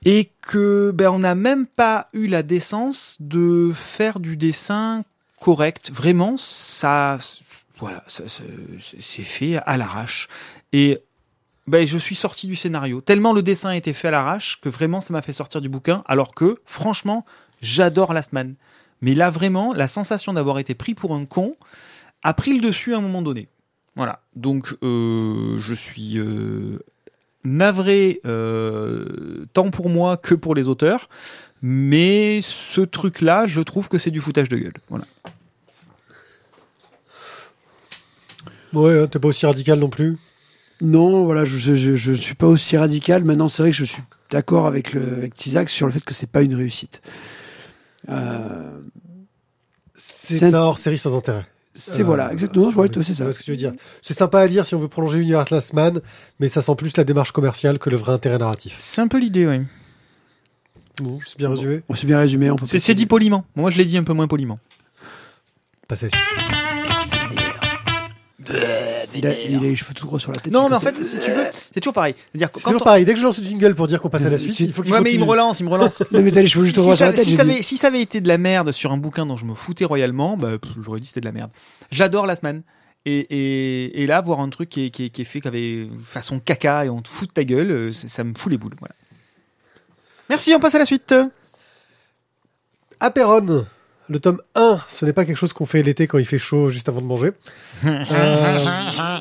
et 0.04 0.30
que 0.42 0.92
ben 0.94 1.08
on 1.08 1.18
n'a 1.20 1.34
même 1.34 1.66
pas 1.66 2.08
eu 2.12 2.28
la 2.28 2.42
décence 2.42 3.16
de 3.18 3.72
faire 3.74 4.20
du 4.20 4.36
dessin 4.36 5.02
correct. 5.40 5.90
Vraiment, 5.92 6.36
ça, 6.36 7.18
voilà, 7.78 8.04
c'est 8.06 9.22
fait 9.22 9.56
à 9.56 9.76
l'arrache. 9.76 10.28
Et 10.72 11.00
ben, 11.66 11.86
je 11.86 11.96
suis 11.96 12.14
sorti 12.14 12.46
du 12.46 12.56
scénario. 12.56 13.00
Tellement 13.00 13.32
le 13.32 13.42
dessin 13.42 13.70
a 13.70 13.76
été 13.76 13.92
fait 13.92 14.08
à 14.08 14.10
l'arrache 14.10 14.60
que 14.60 14.68
vraiment 14.68 15.00
ça 15.00 15.12
m'a 15.12 15.22
fait 15.22 15.32
sortir 15.32 15.60
du 15.60 15.68
bouquin. 15.68 16.02
Alors 16.06 16.34
que, 16.34 16.60
franchement, 16.64 17.24
j'adore 17.62 18.12
Last 18.12 18.32
Man. 18.32 18.54
Mais 19.00 19.14
là, 19.14 19.30
vraiment, 19.30 19.72
la 19.72 19.88
sensation 19.88 20.32
d'avoir 20.32 20.58
été 20.58 20.74
pris 20.74 20.94
pour 20.94 21.14
un 21.14 21.24
con 21.24 21.56
a 22.22 22.34
pris 22.34 22.54
le 22.54 22.60
dessus 22.60 22.94
à 22.94 22.98
un 22.98 23.00
moment 23.00 23.22
donné. 23.22 23.48
Voilà. 23.96 24.20
Donc, 24.34 24.74
euh, 24.82 25.58
je 25.58 25.74
suis 25.74 26.18
euh, 26.18 26.78
navré 27.44 28.20
euh, 28.26 29.46
tant 29.52 29.70
pour 29.70 29.88
moi 29.88 30.16
que 30.16 30.34
pour 30.34 30.54
les 30.54 30.68
auteurs. 30.68 31.08
Mais 31.62 32.40
ce 32.42 32.82
truc-là, 32.82 33.46
je 33.46 33.62
trouve 33.62 33.88
que 33.88 33.96
c'est 33.96 34.10
du 34.10 34.20
foutage 34.20 34.50
de 34.50 34.58
gueule. 34.58 34.74
Voilà. 34.90 35.04
Ouais, 38.74 39.00
hein, 39.00 39.06
t'es 39.06 39.18
pas 39.18 39.28
aussi 39.28 39.46
radical 39.46 39.78
non 39.78 39.88
plus. 39.88 40.18
Non, 40.80 41.24
voilà, 41.24 41.44
je, 41.44 41.56
je, 41.56 41.74
je, 41.74 41.94
je 41.96 42.12
suis 42.12 42.34
pas 42.34 42.46
aussi 42.46 42.76
radical. 42.76 43.24
Maintenant, 43.24 43.48
c'est 43.48 43.62
vrai 43.62 43.70
que 43.70 43.76
je 43.76 43.84
suis 43.84 44.02
d'accord 44.30 44.66
avec, 44.66 44.92
le, 44.92 45.02
avec 45.02 45.34
Tizak 45.34 45.68
sur 45.68 45.86
le 45.86 45.92
fait 45.92 46.04
que 46.04 46.14
c'est 46.14 46.28
pas 46.30 46.42
une 46.42 46.54
réussite. 46.54 47.00
Euh, 48.08 48.80
C'est 49.94 50.38
C'est 50.38 50.54
un 50.54 50.58
hors-série 50.58 50.98
sans 50.98 51.16
intérêt. 51.16 51.46
c'est 51.74 52.02
Euh, 52.02 52.04
voilà, 52.04 52.32
exactement. 52.32 52.70
Je 52.70 52.74
vois, 52.74 52.86
oui, 52.86 53.04
c'est 53.04 53.14
ça. 53.14 53.32
ce 53.32 53.38
que 53.38 53.44
tu 53.44 53.50
veux 53.52 53.56
dire. 53.56 53.72
C'est 54.02 54.14
sympa 54.14 54.40
à 54.40 54.46
lire 54.46 54.66
si 54.66 54.74
on 54.74 54.78
veut 54.78 54.88
prolonger 54.88 55.18
l'univers 55.18 55.44
Last 55.50 55.72
Man, 55.72 56.00
mais 56.40 56.48
ça 56.48 56.60
sent 56.60 56.74
plus 56.76 56.96
la 56.96 57.04
démarche 57.04 57.32
commerciale 57.32 57.78
que 57.78 57.88
le 57.90 57.96
vrai 57.96 58.12
intérêt 58.12 58.38
narratif. 58.38 58.74
C'est 58.76 59.00
un 59.00 59.08
peu 59.08 59.18
l'idée, 59.18 59.46
oui. 59.46 59.60
Bon, 61.02 61.18
c'est 61.26 61.38
bien 61.38 61.50
résumé. 61.50 61.82
On 61.88 61.94
s'est 61.94 62.06
bien 62.06 62.18
résumé. 62.18 62.50
C'est 62.64 62.78
c'est 62.78 62.94
dit 62.94 63.06
poliment. 63.06 63.44
Moi, 63.56 63.70
je 63.70 63.78
l'ai 63.78 63.84
dit 63.84 63.96
un 63.96 64.04
peu 64.04 64.12
moins 64.12 64.28
poliment. 64.28 64.58
Passez 65.88 66.06
à 66.06 66.08
la 66.08 66.16
suite. 66.16 66.53
Il 69.14 69.26
a, 69.26 69.38
il 69.40 69.56
a 69.56 69.60
les 69.60 69.76
cheveux 69.76 69.94
tout 69.94 70.06
gros 70.06 70.18
sur 70.18 70.32
la 70.32 70.40
tête. 70.40 70.52
Non, 70.52 70.68
mais 70.68 70.76
en 70.76 70.80
fait 70.80 71.02
si 71.02 71.18
tu 71.20 71.30
veux, 71.30 71.44
c'est 71.72 71.80
toujours 71.80 71.94
pareil. 71.94 72.14
C'est 72.34 72.50
toujours 72.52 72.80
on- 72.80 72.84
pareil. 72.84 73.04
Dès 73.04 73.14
que 73.14 73.18
je 73.20 73.24
lance 73.24 73.38
le 73.38 73.44
jingle 73.44 73.74
pour 73.74 73.86
dire 73.86 74.00
qu'on 74.00 74.10
passe 74.10 74.24
à 74.26 74.30
la 74.30 74.38
suite, 74.38 74.52
Si- 74.54 74.64
il 74.64 74.72
faut 74.72 74.82
qu'il 74.82 74.92
Ouais, 74.92 75.00
mais 75.00 75.12
il 75.12 75.18
me 75.20 75.24
relance, 75.24 75.60
il 75.60 75.64
me 75.64 75.70
relance. 75.70 76.02
Non, 76.12 76.20
mais 76.22 76.30
t'as 76.30 76.40
les 76.42 76.46
cheveux 76.46 76.64
si, 76.64 76.68
juste 76.70 76.78
si 76.78 76.82
droit 76.82 76.94
sur 76.94 76.98
ça, 77.06 77.06
la 77.06 77.12
tête. 77.12 77.24
si 77.24 77.32
ça 77.32 77.44
dit. 77.44 77.50
avait, 77.52 77.62
si 77.62 77.76
ça 77.76 77.86
avait 77.86 78.00
été 78.02 78.20
de 78.20 78.28
la 78.28 78.38
merde 78.38 78.72
sur 78.72 78.92
un 78.92 78.96
bouquin 78.96 79.24
dont 79.26 79.36
je 79.36 79.44
me 79.44 79.54
foutais 79.54 79.84
royalement, 79.84 80.36
bah, 80.36 80.52
j'aurais 80.82 81.00
dit 81.00 81.06
c'était 81.06 81.20
de 81.20 81.26
la 81.26 81.32
merde. 81.32 81.50
J'adore 81.90 82.26
la 82.26 82.36
semaine. 82.36 82.62
Et, 83.06 83.18
et, 83.18 84.02
et 84.02 84.06
là, 84.06 84.20
voir 84.22 84.40
un 84.40 84.48
truc 84.48 84.70
qui 84.70 84.86
est, 84.86 84.90
qui 84.90 85.04
est, 85.04 85.10
qui 85.10 85.20
est 85.20 85.26
fait 85.26 85.40
qu'avec 85.42 85.88
façon 86.02 86.40
caca 86.40 86.86
et 86.86 86.88
on 86.88 87.02
te 87.02 87.08
fout 87.08 87.28
de 87.28 87.34
ta 87.34 87.44
gueule, 87.44 87.70
euh, 87.70 87.92
ça, 87.92 88.08
ça 88.08 88.24
me 88.24 88.32
fout 88.34 88.50
les 88.50 88.56
boules. 88.56 88.74
Voilà. 88.78 88.94
Merci, 90.30 90.54
on 90.54 90.60
passe 90.60 90.74
à 90.74 90.78
la 90.78 90.86
suite. 90.86 91.14
Aperon, 93.00 93.66
le 94.08 94.18
tome 94.20 94.40
1, 94.54 94.76
ce 94.88 95.04
n'est 95.06 95.12
pas 95.12 95.24
quelque 95.24 95.36
chose 95.36 95.52
qu'on 95.52 95.66
fait 95.66 95.82
l'été 95.82 96.06
quand 96.06 96.18
il 96.18 96.24
fait 96.26 96.38
chaud 96.38 96.68
juste 96.68 96.88
avant 96.88 97.00
de 97.00 97.06
manger. 97.06 97.32
Euh, 97.84 98.58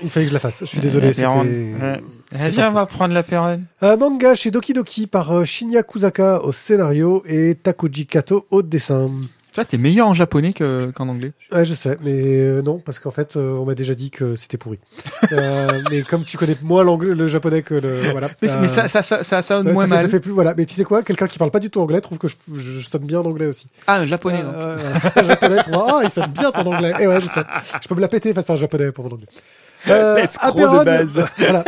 il 0.01 0.09
fallait 0.09 0.25
que 0.25 0.29
je 0.29 0.33
la 0.33 0.39
fasse. 0.39 0.59
Je 0.61 0.65
suis 0.65 0.79
désolé. 0.79 1.13
C'était- 1.13 1.27
Euh, 1.27 1.95
c'était 2.31 2.49
Viens, 2.51 2.69
on 2.69 2.73
va 2.73 2.85
prendre 2.85 3.13
la 3.13 3.23
période. 3.23 3.61
Un 3.81 3.95
manga 3.97 4.35
chez 4.35 4.51
Doki 4.51 4.73
Doki 4.73 5.07
par 5.07 5.31
euh, 5.31 5.45
Shinya 5.45 5.83
Kusaka 5.83 6.41
au 6.41 6.51
scénario 6.51 7.23
et 7.27 7.55
Takuji 7.55 8.05
Kato 8.07 8.45
au 8.51 8.61
dessin. 8.61 9.09
Toi, 9.53 9.65
t'es 9.65 9.77
meilleur 9.77 10.07
en 10.07 10.15
japonais 10.15 10.51
que- 10.51 10.89
qu'en 10.91 11.07
anglais. 11.07 11.31
Ouais, 11.51 11.63
je 11.63 11.75
sais, 11.75 11.97
mais 12.01 12.11
euh, 12.39 12.61
non, 12.63 12.79
parce 12.79 12.97
qu'en 12.97 13.11
fait, 13.11 13.35
euh, 13.35 13.53
on 13.53 13.65
m'a 13.65 13.75
déjà 13.75 13.93
dit 13.93 14.09
que 14.09 14.35
c'était 14.35 14.57
pourri. 14.57 14.79
Euh, 15.31 15.81
mais 15.91 16.01
comme 16.01 16.23
tu 16.25 16.37
connais 16.37 16.57
moins 16.63 16.83
l'anglais, 16.83 17.13
le 17.13 17.27
japonais 17.27 17.61
que 17.61 17.75
le 17.75 18.01
voilà. 18.11 18.29
Mais, 18.41 18.49
euh, 18.49 18.57
mais 18.61 18.67
ça, 18.67 18.87
ça, 18.87 19.03
ça, 19.03 19.23
ça 19.23 19.41
sonne 19.43 19.71
moins 19.71 19.83
ça 19.83 19.89
fait, 19.89 19.95
mal. 19.95 20.05
ça 20.05 20.09
fait 20.09 20.19
plus 20.19 20.31
voilà. 20.31 20.55
Mais 20.57 20.65
tu 20.65 20.73
sais 20.73 20.83
quoi, 20.83 21.03
quelqu'un 21.03 21.27
qui 21.27 21.37
parle 21.37 21.51
pas 21.51 21.59
du 21.59 21.69
tout 21.69 21.81
anglais 21.81 22.01
trouve 22.01 22.17
que 22.17 22.27
je, 22.27 22.35
je, 22.55 22.79
je 22.79 22.87
sonne 22.89 23.05
bien 23.05 23.19
en 23.19 23.25
anglais 23.25 23.45
aussi. 23.45 23.67
Ah, 23.85 23.99
un 23.99 24.07
japonais, 24.07 24.41
donc. 24.41 24.55
Euh, 24.55 24.77
ouais, 24.77 25.11
un 25.23 25.27
japonais 25.27 25.57
trouve 25.57 25.75
ah 25.87 26.01
il 26.03 26.09
sonne 26.09 26.31
bien 26.31 26.51
ton 26.51 26.65
anglais. 26.73 26.93
Et 26.99 27.05
ouais, 27.07 27.21
je 27.21 27.27
sais. 27.27 27.43
Je 27.81 27.87
peux 27.87 27.93
me 27.95 28.01
la 28.01 28.07
péter 28.07 28.33
face 28.33 28.49
à 28.49 28.53
un 28.53 28.55
japonais 28.57 28.91
pour 28.91 29.05
mon 29.05 29.11
anglais. 29.11 29.27
Euh, 29.87 30.15
L'escroc 30.15 30.59
de 30.79 30.83
base. 30.85 31.23
Voilà. 31.37 31.63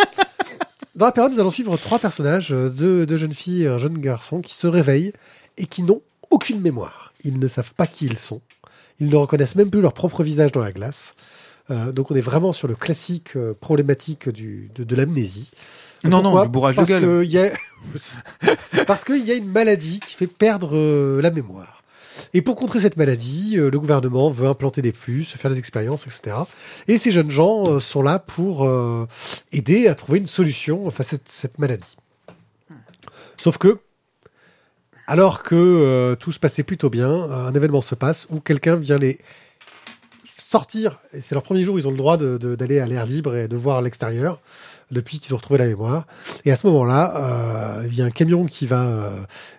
Dans 0.95 1.05
la 1.05 1.11
période, 1.11 1.33
nous 1.33 1.39
allons 1.39 1.49
suivre 1.51 1.75
trois 1.77 1.99
personnages, 1.99 2.51
euh, 2.53 2.69
deux, 2.69 3.05
deux 3.05 3.17
jeunes 3.17 3.33
filles 3.33 3.63
et 3.63 3.67
un 3.67 3.77
jeune 3.77 3.97
garçon, 3.99 4.39
qui 4.41 4.55
se 4.55 4.65
réveillent 4.65 5.11
et 5.57 5.65
qui 5.67 5.83
n'ont 5.83 6.01
aucune 6.31 6.61
mémoire. 6.61 7.13
Ils 7.25 7.39
ne 7.39 7.47
savent 7.47 7.73
pas 7.73 7.87
qui 7.87 8.05
ils 8.05 8.17
sont. 8.17 8.41
Ils 8.99 9.09
ne 9.09 9.15
reconnaissent 9.17 9.55
même 9.55 9.69
plus 9.69 9.81
leur 9.81 9.93
propre 9.93 10.23
visage 10.23 10.51
dans 10.53 10.61
la 10.61 10.71
glace. 10.71 11.13
Euh, 11.71 11.91
donc 11.91 12.11
on 12.11 12.15
est 12.15 12.21
vraiment 12.21 12.53
sur 12.53 12.67
le 12.67 12.75
classique 12.75 13.35
euh, 13.35 13.53
problématique 13.59 14.29
du, 14.29 14.69
de, 14.75 14.83
de 14.83 14.95
l'amnésie. 14.95 15.49
Non, 16.03 16.21
non, 16.21 16.43
du 16.43 16.49
bourrage 16.49 16.75
de 16.75 16.77
Parce 16.77 16.89
gueule. 16.89 17.01
que 17.01 17.23
y 17.25 17.39
a... 17.39 17.51
Parce 18.87 19.03
qu'il 19.03 19.25
y 19.25 19.31
a 19.31 19.35
une 19.35 19.49
maladie 19.49 19.99
qui 19.99 20.15
fait 20.15 20.27
perdre 20.27 20.71
euh, 20.77 21.21
la 21.21 21.31
mémoire. 21.31 21.81
Et 22.33 22.41
pour 22.41 22.55
contrer 22.55 22.79
cette 22.79 22.95
maladie, 22.95 23.55
le 23.57 23.77
gouvernement 23.77 24.29
veut 24.29 24.47
implanter 24.47 24.81
des 24.81 24.93
puces, 24.93 25.33
faire 25.35 25.51
des 25.51 25.59
expériences, 25.59 26.05
etc. 26.07 26.37
Et 26.87 26.97
ces 26.97 27.11
jeunes 27.11 27.29
gens 27.31 27.79
sont 27.81 28.01
là 28.01 28.19
pour 28.19 28.65
aider 29.51 29.87
à 29.87 29.95
trouver 29.95 30.19
une 30.19 30.27
solution 30.27 30.89
face 30.91 31.07
à 31.07 31.09
cette, 31.11 31.27
cette 31.27 31.59
maladie. 31.59 31.97
Sauf 33.35 33.57
que, 33.57 33.79
alors 35.07 35.43
que 35.43 35.55
euh, 35.55 36.15
tout 36.15 36.31
se 36.31 36.39
passait 36.39 36.63
plutôt 36.63 36.89
bien, 36.89 37.09
un 37.09 37.53
événement 37.53 37.81
se 37.81 37.95
passe 37.95 38.27
où 38.29 38.39
quelqu'un 38.39 38.75
vient 38.75 38.97
les 38.97 39.19
sortir. 40.37 40.99
C'est 41.19 41.35
leur 41.35 41.43
premier 41.43 41.63
jour, 41.63 41.77
ils 41.79 41.87
ont 41.87 41.91
le 41.91 41.97
droit 41.97 42.17
d'aller 42.17 42.79
à 42.79 42.85
l'air 42.85 43.05
libre 43.05 43.35
et 43.35 43.47
de 43.47 43.55
voir 43.57 43.81
l'extérieur 43.81 44.39
depuis 44.91 45.19
qu'ils 45.19 45.33
ont 45.33 45.37
retrouvé 45.37 45.59
la 45.59 45.65
mémoire. 45.65 46.05
Et 46.45 46.51
à 46.51 46.55
ce 46.55 46.67
moment-là, 46.67 47.13
euh, 47.15 47.87
il 47.87 47.95
y 47.95 48.01
a 48.01 48.05
un 48.05 48.11
camion 48.11 48.45
qui 48.45 48.67
va 48.67 48.83
euh, 48.83 49.09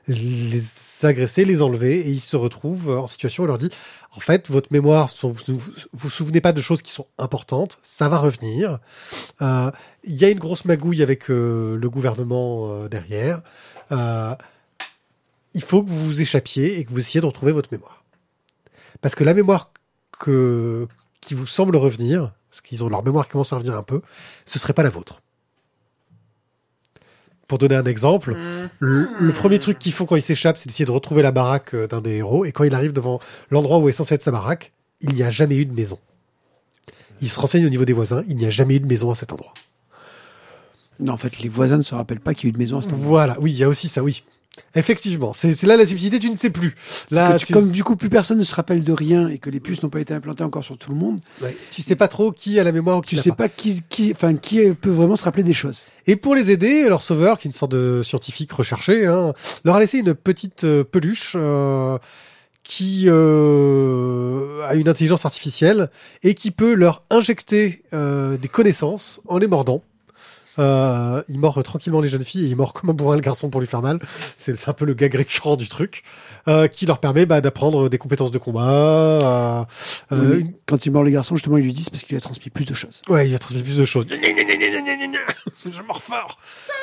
les 0.08 0.62
agresser, 1.02 1.44
les 1.44 1.62
enlever, 1.62 1.98
et 1.98 2.10
ils 2.10 2.20
se 2.20 2.36
retrouvent 2.36 2.90
en 2.90 3.06
situation. 3.06 3.42
On 3.42 3.46
leur 3.46 3.58
dit, 3.58 3.70
en 4.14 4.20
fait, 4.20 4.48
votre 4.48 4.72
mémoire, 4.72 5.10
vous 5.22 5.60
vous 5.92 6.10
souvenez 6.10 6.40
pas 6.40 6.52
de 6.52 6.60
choses 6.60 6.80
qui 6.80 6.92
sont 6.92 7.06
importantes, 7.18 7.78
ça 7.82 8.08
va 8.08 8.18
revenir. 8.18 8.78
Euh, 9.42 9.70
Il 10.04 10.14
y 10.14 10.24
a 10.24 10.30
une 10.30 10.38
grosse 10.38 10.64
magouille 10.64 11.02
avec 11.02 11.30
euh, 11.30 11.76
le 11.76 11.90
gouvernement 11.90 12.86
derrière. 12.86 13.42
Il 15.56 15.62
faut 15.62 15.82
que 15.82 15.88
vous 15.88 16.04
vous 16.04 16.20
échappiez 16.20 16.78
et 16.78 16.84
que 16.84 16.90
vous 16.90 16.98
essayiez 16.98 17.22
de 17.22 17.26
retrouver 17.26 17.50
votre 17.50 17.72
mémoire. 17.72 18.04
Parce 19.00 19.14
que 19.14 19.24
la 19.24 19.32
mémoire 19.32 19.72
que, 20.18 20.86
qui 21.22 21.32
vous 21.32 21.46
semble 21.46 21.76
revenir, 21.76 22.34
parce 22.50 22.60
qu'ils 22.60 22.84
ont 22.84 22.90
leur 22.90 23.02
mémoire 23.02 23.24
qui 23.24 23.32
commence 23.32 23.54
à 23.54 23.56
revenir 23.56 23.74
un 23.74 23.82
peu, 23.82 24.02
ce 24.44 24.58
serait 24.58 24.74
pas 24.74 24.82
la 24.82 24.90
vôtre. 24.90 25.22
Pour 27.48 27.56
donner 27.56 27.74
un 27.74 27.86
exemple, 27.86 28.36
le, 28.80 29.08
le 29.18 29.32
premier 29.32 29.58
truc 29.58 29.78
qu'ils 29.78 29.92
font 29.92 30.04
quand 30.04 30.16
ils 30.16 30.22
s'échappent, 30.22 30.58
c'est 30.58 30.66
d'essayer 30.66 30.84
de 30.84 30.90
retrouver 30.90 31.22
la 31.22 31.32
baraque 31.32 31.72
euh, 31.74 31.86
d'un 31.86 32.02
des 32.02 32.16
héros. 32.16 32.44
Et 32.44 32.52
quand 32.52 32.64
il 32.64 32.74
arrive 32.74 32.92
devant 32.92 33.18
l'endroit 33.50 33.78
où 33.78 33.88
est 33.88 33.92
censé 33.92 34.14
être 34.14 34.22
sa 34.22 34.32
baraque, 34.32 34.72
il 35.00 35.14
n'y 35.14 35.22
a 35.22 35.30
jamais 35.30 35.56
eu 35.56 35.64
de 35.64 35.72
maison. 35.72 35.98
Il 37.22 37.30
se 37.30 37.40
renseigne 37.40 37.64
au 37.64 37.70
niveau 37.70 37.86
des 37.86 37.94
voisins, 37.94 38.24
il 38.28 38.36
n'y 38.36 38.44
a 38.44 38.50
jamais 38.50 38.76
eu 38.76 38.80
de 38.80 38.86
maison 38.86 39.10
à 39.10 39.14
cet 39.14 39.32
endroit. 39.32 39.54
Non, 41.00 41.14
en 41.14 41.18
fait, 41.18 41.38
les 41.38 41.48
voisins 41.48 41.78
ne 41.78 41.82
se 41.82 41.94
rappellent 41.94 42.20
pas 42.20 42.34
qu'il 42.34 42.44
y 42.44 42.46
a 42.48 42.50
eu 42.50 42.52
de 42.52 42.58
maison 42.58 42.76
à 42.76 42.82
cet 42.82 42.92
endroit. 42.92 43.08
Voilà, 43.08 43.36
oui, 43.40 43.52
il 43.52 43.58
y 43.58 43.64
a 43.64 43.68
aussi 43.68 43.88
ça, 43.88 44.02
oui. 44.02 44.22
Effectivement, 44.74 45.32
c'est 45.34 45.62
là 45.64 45.76
la 45.76 45.84
subtilité, 45.84 46.18
tu 46.18 46.30
ne 46.30 46.36
sais 46.36 46.50
plus. 46.50 46.74
Là, 47.10 47.38
tu- 47.38 47.46
tu, 47.46 47.52
Comme 47.52 47.70
du 47.70 47.84
coup, 47.84 47.94
plus 47.96 48.08
personne 48.08 48.38
ne 48.38 48.42
se 48.42 48.54
rappelle 48.54 48.84
de 48.84 48.92
rien 48.92 49.28
et 49.28 49.38
que 49.38 49.50
les 49.50 49.60
puces 49.60 49.82
n'ont 49.82 49.90
pas 49.90 50.00
été 50.00 50.14
implantées 50.14 50.44
encore 50.44 50.64
sur 50.64 50.78
tout 50.78 50.90
le 50.90 50.96
monde, 50.96 51.20
ouais, 51.42 51.54
tu 51.70 51.82
sais 51.82 51.94
pas 51.96 52.08
trop 52.08 52.32
qui 52.32 52.58
a 52.58 52.64
la 52.64 52.72
mémoire 52.72 52.98
ou 52.98 53.00
qui 53.02 53.16
tu 53.16 53.22
sais 53.22 53.30
pas. 53.30 53.36
pas 53.36 53.48
qui, 53.50 53.82
qui, 53.88 54.12
enfin, 54.14 54.34
qui 54.36 54.70
peut 54.74 54.90
vraiment 54.90 55.16
se 55.16 55.24
rappeler 55.24 55.42
des 55.42 55.52
choses. 55.52 55.84
Et 56.06 56.16
pour 56.16 56.34
les 56.34 56.50
aider, 56.50 56.88
leur 56.88 57.02
sauveur, 57.02 57.38
qui 57.38 57.48
est 57.48 57.50
une 57.50 57.56
sorte 57.56 57.72
de 57.72 58.02
scientifique 58.02 58.50
recherché, 58.52 59.06
hein, 59.06 59.34
leur 59.64 59.74
a 59.76 59.80
laissé 59.80 59.98
une 59.98 60.14
petite 60.14 60.64
euh, 60.64 60.84
peluche 60.84 61.32
euh, 61.36 61.98
qui 62.62 63.04
euh, 63.08 64.62
a 64.68 64.74
une 64.74 64.88
intelligence 64.88 65.24
artificielle 65.24 65.90
et 66.22 66.34
qui 66.34 66.50
peut 66.50 66.74
leur 66.74 67.02
injecter 67.10 67.82
euh, 67.92 68.36
des 68.36 68.48
connaissances 68.48 69.20
en 69.28 69.38
les 69.38 69.46
mordant. 69.46 69.82
Euh, 70.58 71.22
il 71.28 71.38
mord 71.38 71.62
tranquillement 71.62 72.00
les 72.00 72.08
jeunes 72.08 72.24
filles 72.24 72.46
et 72.46 72.48
il 72.48 72.56
mord 72.56 72.72
comme 72.72 72.90
un 72.90 72.94
bourrin 72.94 73.16
le 73.16 73.20
garçon 73.20 73.50
pour 73.50 73.60
lui 73.60 73.66
faire 73.66 73.82
mal. 73.82 74.00
C'est 74.36 74.56
c'est 74.56 74.68
un 74.68 74.72
peu 74.72 74.84
le 74.84 74.94
gag 74.94 75.14
récurrent 75.14 75.56
du 75.56 75.68
truc, 75.68 76.02
euh, 76.48 76.66
qui 76.68 76.86
leur 76.86 76.98
permet 76.98 77.26
bah, 77.26 77.40
d'apprendre 77.40 77.88
des 77.88 77.98
compétences 77.98 78.30
de 78.30 78.38
combat. 78.38 78.62
euh, 78.62 79.64
euh, 80.12 80.42
Quand 80.66 80.86
il 80.86 80.92
mord 80.92 81.02
le 81.04 81.10
garçon, 81.10 81.36
justement, 81.36 81.56
ils 81.58 81.64
lui 81.64 81.72
disent 81.72 81.90
parce 81.90 82.02
qu'il 82.02 82.10
lui 82.14 82.18
a 82.18 82.20
transmis 82.20 82.50
plus 82.50 82.64
de 82.64 82.74
choses. 82.74 83.02
Ouais, 83.08 83.28
il 83.28 83.32
va 83.32 83.38
transmettre 83.38 83.64
plus 83.64 83.78
de 83.78 83.84
choses. 83.84 84.06
Je 85.64 85.82
mords 85.82 86.02
fort. 86.02 86.38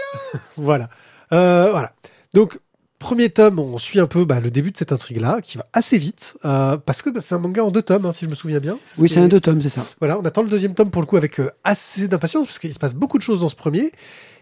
voilà. 0.57 0.89
Euh, 1.31 1.69
voilà. 1.71 1.93
Donc, 2.33 2.59
premier 3.03 3.29
tome, 3.29 3.59
on 3.59 3.77
suit 3.77 3.99
un 3.99 4.07
peu 4.07 4.23
bah, 4.23 4.39
le 4.39 4.49
début 4.49 4.71
de 4.71 4.77
cette 4.77 4.93
intrigue-là, 4.93 5.41
qui 5.41 5.57
va 5.57 5.65
assez 5.73 5.97
vite, 5.97 6.35
euh, 6.45 6.77
parce 6.77 7.01
que 7.01 7.09
bah, 7.09 7.19
c'est 7.21 7.35
un 7.35 7.37
manga 7.37 7.61
en 7.61 7.69
deux 7.69 7.81
tomes, 7.81 8.05
hein, 8.05 8.13
si 8.13 8.23
je 8.25 8.29
me 8.29 8.35
souviens 8.35 8.61
bien. 8.61 8.79
Oui, 8.97 9.09
ce 9.09 9.15
c'est 9.15 9.19
un 9.19 9.27
deux 9.27 9.41
tomes, 9.41 9.59
c'est 9.59 9.69
ça. 9.69 9.85
Voilà, 9.99 10.17
on 10.17 10.23
attend 10.23 10.41
le 10.41 10.49
deuxième 10.49 10.73
tome 10.73 10.89
pour 10.89 11.01
le 11.01 11.05
coup 11.05 11.17
avec 11.17 11.39
euh, 11.39 11.51
assez 11.65 12.07
d'impatience, 12.07 12.45
parce 12.45 12.59
qu'il 12.59 12.73
se 12.73 12.79
passe 12.79 12.95
beaucoup 12.95 13.17
de 13.17 13.23
choses 13.23 13.41
dans 13.41 13.49
ce 13.49 13.57
premier. 13.57 13.91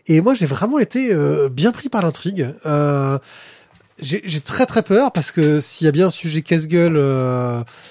Et 0.06 0.22
moi, 0.22 0.36
j'ai 0.36 0.46
vraiment 0.46 0.78
été 0.78 1.12
euh, 1.12 1.50
bien 1.50 1.72
pris 1.72 1.90
par 1.90 2.04
l'intrigue. 2.04 2.54
J'ai 4.00 4.40
très 4.40 4.66
très 4.66 4.82
peur 4.82 5.12
parce 5.12 5.32
que 5.32 5.60
s'il 5.60 5.86
y 5.86 5.88
a 5.88 5.92
bien 5.92 6.08
un 6.08 6.12
sujet 6.12 6.42
casse-gueule 6.42 6.96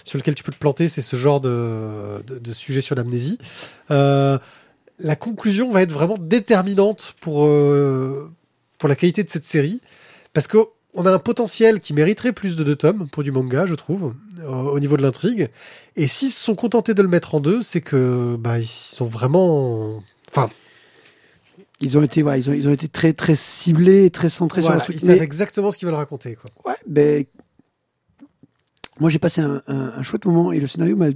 sur 0.05 0.19
lequel 0.19 0.35
tu 0.35 0.43
peux 0.43 0.51
te 0.51 0.59
planter, 0.59 0.89
c'est 0.89 1.03
ce 1.03 1.15
genre 1.15 1.41
de, 1.41 2.21
de, 2.27 2.39
de 2.39 2.53
sujet 2.53 2.81
sur 2.81 2.97
l'amnésie. 2.97 3.39
La 3.89 5.17
conclusion 5.19 5.71
va 5.71 5.83
être 5.83 5.93
vraiment 5.93 6.17
déterminante 6.19 7.15
pour 7.21 7.49
pour 8.79 8.89
la 8.89 8.97
qualité 8.97 9.23
de 9.23 9.31
cette 9.31 9.45
série 9.45 9.81
parce 10.33 10.47
que 10.47 10.59
on 10.95 11.07
a 11.07 11.13
un 11.13 11.19
potentiel 11.21 11.79
qui 11.81 11.93
mériterait 11.95 12.33
plus 12.33 12.57
de 12.57 12.65
deux 12.65 12.75
tomes 12.75 13.09
pour 13.11 13.23
du 13.23 13.31
manga, 13.31 13.65
je 13.67 13.77
trouve, 13.77 14.13
au 14.45 14.81
niveau 14.81 14.97
de 14.97 15.03
l'intrigue. 15.03 15.49
Et 15.95 16.09
s'ils 16.09 16.33
se 16.33 16.43
sont 16.43 16.57
contentés 16.57 16.95
de 16.95 17.03
le 17.03 17.07
mettre 17.09 17.37
en 17.37 17.41
deux, 17.41 17.63
c'est 17.63 17.81
que 17.81 18.35
bah 18.37 18.59
ils 18.59 18.67
sont 18.67 19.05
vraiment, 19.05 20.03
enfin 20.33 20.51
Ils 21.81 21.97
ont 21.97 22.03
été, 22.03 22.25
ouais, 22.25 22.41
ils 22.41 22.51
ont, 22.51 22.53
ils 22.55 22.69
ont 22.69 22.73
été 22.73 22.89
très, 22.89 23.13
très 23.13 23.37
ciblés, 23.37 24.11
très 24.11 24.29
centrés 24.29 24.63
voilà, 24.63 24.81
sur 24.83 24.89
le 24.91 24.97
ils 24.97 24.99
truc. 24.99 25.09
savent 25.11 25.19
Mais- 25.19 25.25
exactement 25.25 25.71
ce 25.71 25.79
qu'ils 25.79 25.87
veulent 25.87 25.95
raconter. 25.95 26.35
Quoi. 26.35 26.51
Ouais, 26.73 26.77
ben, 26.89 27.25
moi 28.99 29.11
j'ai 29.11 29.21
passé 29.21 29.41
un, 29.41 29.63
un- 29.69 29.93
un 29.97 30.03
chouette 30.03 30.25
moment 30.25 30.51
et 30.51 30.59
le 30.59 30.67
scénario 30.67 30.97
m'a, 30.97 31.11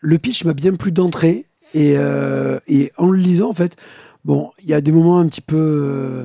le 0.00 0.18
pitch 0.18 0.44
m'a 0.44 0.54
bien 0.54 0.74
plu 0.74 0.90
d'entrée 0.90 1.46
et, 1.72 1.94
euh, 1.96 2.58
et 2.66 2.90
en 2.98 3.10
le 3.10 3.18
lisant 3.18 3.48
en 3.50 3.54
fait, 3.54 3.76
bon, 4.24 4.50
il 4.60 4.68
y 4.68 4.74
a 4.74 4.80
des 4.80 4.90
moments 4.92 5.20
un 5.20 5.28
petit 5.28 5.40
peu 5.40 5.56
euh, 5.56 6.24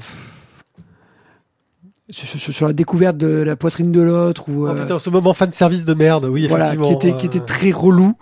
sur, 2.12 2.40
sur- 2.40 2.54
sur 2.54 2.68
la 2.68 2.74
découverte 2.74 3.18
de 3.18 3.28
la 3.28 3.56
poitrine 3.56 3.92
de 3.92 4.02
l'autre 4.02 4.50
ou 4.50 4.66
Oh 4.66 4.70
euh, 4.70 4.74
putain, 4.82 5.00
ce 5.00 5.10
moment 5.10 5.34
fan 5.34 5.52
service 5.52 5.86
de 5.86 5.94
merde, 5.94 6.26
oui, 6.26 6.48
voilà, 6.48 6.66
effectivement. 6.74 6.98
qui 6.98 7.08
était 7.08 7.18
qui 7.18 7.26
euh, 7.28 7.30
était 7.30 7.46
très 7.46 7.72
relou. 7.72 8.14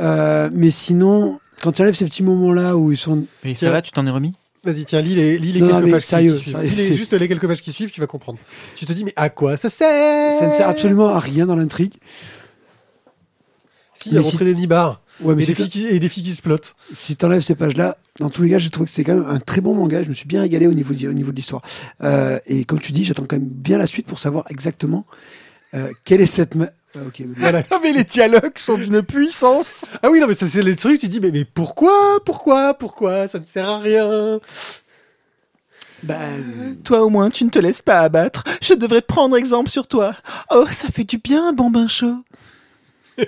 Euh, 0.00 0.48
mais 0.52 0.70
sinon, 0.70 1.40
quand 1.62 1.72
tu 1.72 1.82
enlèves 1.82 1.94
ces 1.94 2.04
petits 2.06 2.22
moments 2.22 2.52
là 2.52 2.76
où 2.76 2.90
ils 2.92 2.96
sont, 2.96 3.24
Mais 3.44 3.54
ça 3.54 3.70
va, 3.70 3.82
tu 3.82 3.90
t'en 3.92 4.06
es 4.06 4.10
remis? 4.10 4.34
Vas-y, 4.62 4.84
tiens, 4.84 5.00
lis 5.00 5.14
les, 5.14 5.38
lis 5.38 5.52
les 5.52 5.60
Non, 5.62 5.68
quelques 5.80 5.90
pages 5.90 6.02
qui- 6.02 6.08
sérieux, 6.08 6.36
suivent. 6.36 6.58
Lis 6.62 6.94
juste 6.94 7.14
les 7.14 7.28
quelques 7.28 7.48
pages 7.48 7.62
qui 7.62 7.72
suivent, 7.72 7.90
tu 7.90 8.00
vas 8.00 8.06
comprendre. 8.06 8.38
Tu 8.76 8.84
te 8.84 8.92
dis, 8.92 9.04
mais 9.04 9.14
à 9.16 9.30
quoi 9.30 9.56
ça 9.56 9.70
sert? 9.70 10.38
Ça 10.38 10.46
ne 10.46 10.52
sert 10.52 10.68
absolument 10.68 11.08
à 11.08 11.18
rien 11.18 11.46
dans 11.46 11.56
l'intrigue. 11.56 11.94
Si, 13.94 14.10
Mais 14.12 14.18
à 14.18 14.22
si- 14.22 14.32
montrer 14.32 14.44
des 14.46 14.54
nibards 14.54 15.00
Ouais, 15.22 15.34
mais 15.34 15.42
et, 15.42 15.46
des 15.46 15.54
filles 15.54 15.68
qui, 15.68 15.86
et 15.86 15.98
des 16.00 16.08
filles 16.08 16.22
qui 16.24 16.34
se 16.34 16.42
plottent. 16.42 16.74
si 16.92 17.16
t'enlèves 17.16 17.40
ces 17.42 17.54
pages-là, 17.54 17.98
dans 18.18 18.30
tous 18.30 18.42
les 18.42 18.50
cas, 18.50 18.58
j'ai 18.58 18.70
trouvé 18.70 18.86
que 18.88 18.92
c'est 18.94 19.04
quand 19.04 19.14
même 19.14 19.26
un 19.28 19.38
très 19.40 19.60
bon 19.60 19.74
manga. 19.74 20.02
Je 20.02 20.08
me 20.08 20.14
suis 20.14 20.26
bien 20.26 20.40
régalé 20.40 20.66
au 20.66 20.72
niveau, 20.74 20.94
du- 20.94 21.08
au 21.08 21.12
niveau 21.12 21.30
de 21.30 21.36
l'histoire. 21.36 21.62
Euh, 22.02 22.38
et 22.46 22.64
comme 22.64 22.80
tu 22.80 22.92
dis, 22.92 23.04
j'attends 23.04 23.24
quand 23.26 23.36
même 23.36 23.46
bien 23.48 23.76
la 23.78 23.86
suite 23.86 24.06
pour 24.06 24.18
savoir 24.18 24.44
exactement 24.50 25.04
euh, 25.74 25.92
quelle 26.04 26.20
est 26.20 26.26
cette. 26.26 26.54
ma- 26.54 26.70
Ah, 26.96 27.00
ok. 27.06 27.22
Voilà. 27.36 27.62
Ah 27.70 27.78
mais 27.82 27.92
les 27.92 28.04
dialogues 28.04 28.56
sont 28.56 28.76
d'une 28.78 29.02
puissance 29.02 29.86
Ah 30.02 30.08
oui, 30.10 30.20
non, 30.20 30.26
mais 30.26 30.34
ça, 30.34 30.46
c'est 30.48 30.62
les 30.62 30.74
trucs, 30.76 31.00
tu 31.00 31.08
dis, 31.08 31.20
mais, 31.20 31.30
mais 31.30 31.44
pourquoi, 31.44 32.18
pourquoi, 32.24 32.74
pourquoi, 32.74 33.28
ça 33.28 33.38
ne 33.38 33.44
sert 33.44 33.68
à 33.68 33.78
rien. 33.78 34.40
Ben, 36.02 36.76
Toi 36.82 37.02
au 37.04 37.10
moins, 37.10 37.28
tu 37.28 37.44
ne 37.44 37.50
te 37.50 37.58
laisses 37.58 37.82
pas 37.82 38.00
abattre. 38.00 38.42
Je 38.62 38.72
devrais 38.74 39.02
prendre 39.02 39.36
exemple 39.36 39.68
sur 39.68 39.86
toi. 39.86 40.16
Oh, 40.50 40.64
ça 40.72 40.88
fait 40.88 41.04
du 41.04 41.18
bien 41.18 41.48
un 41.48 41.52
bon 41.52 41.70
bain 41.70 41.88
chaud. 41.88 42.24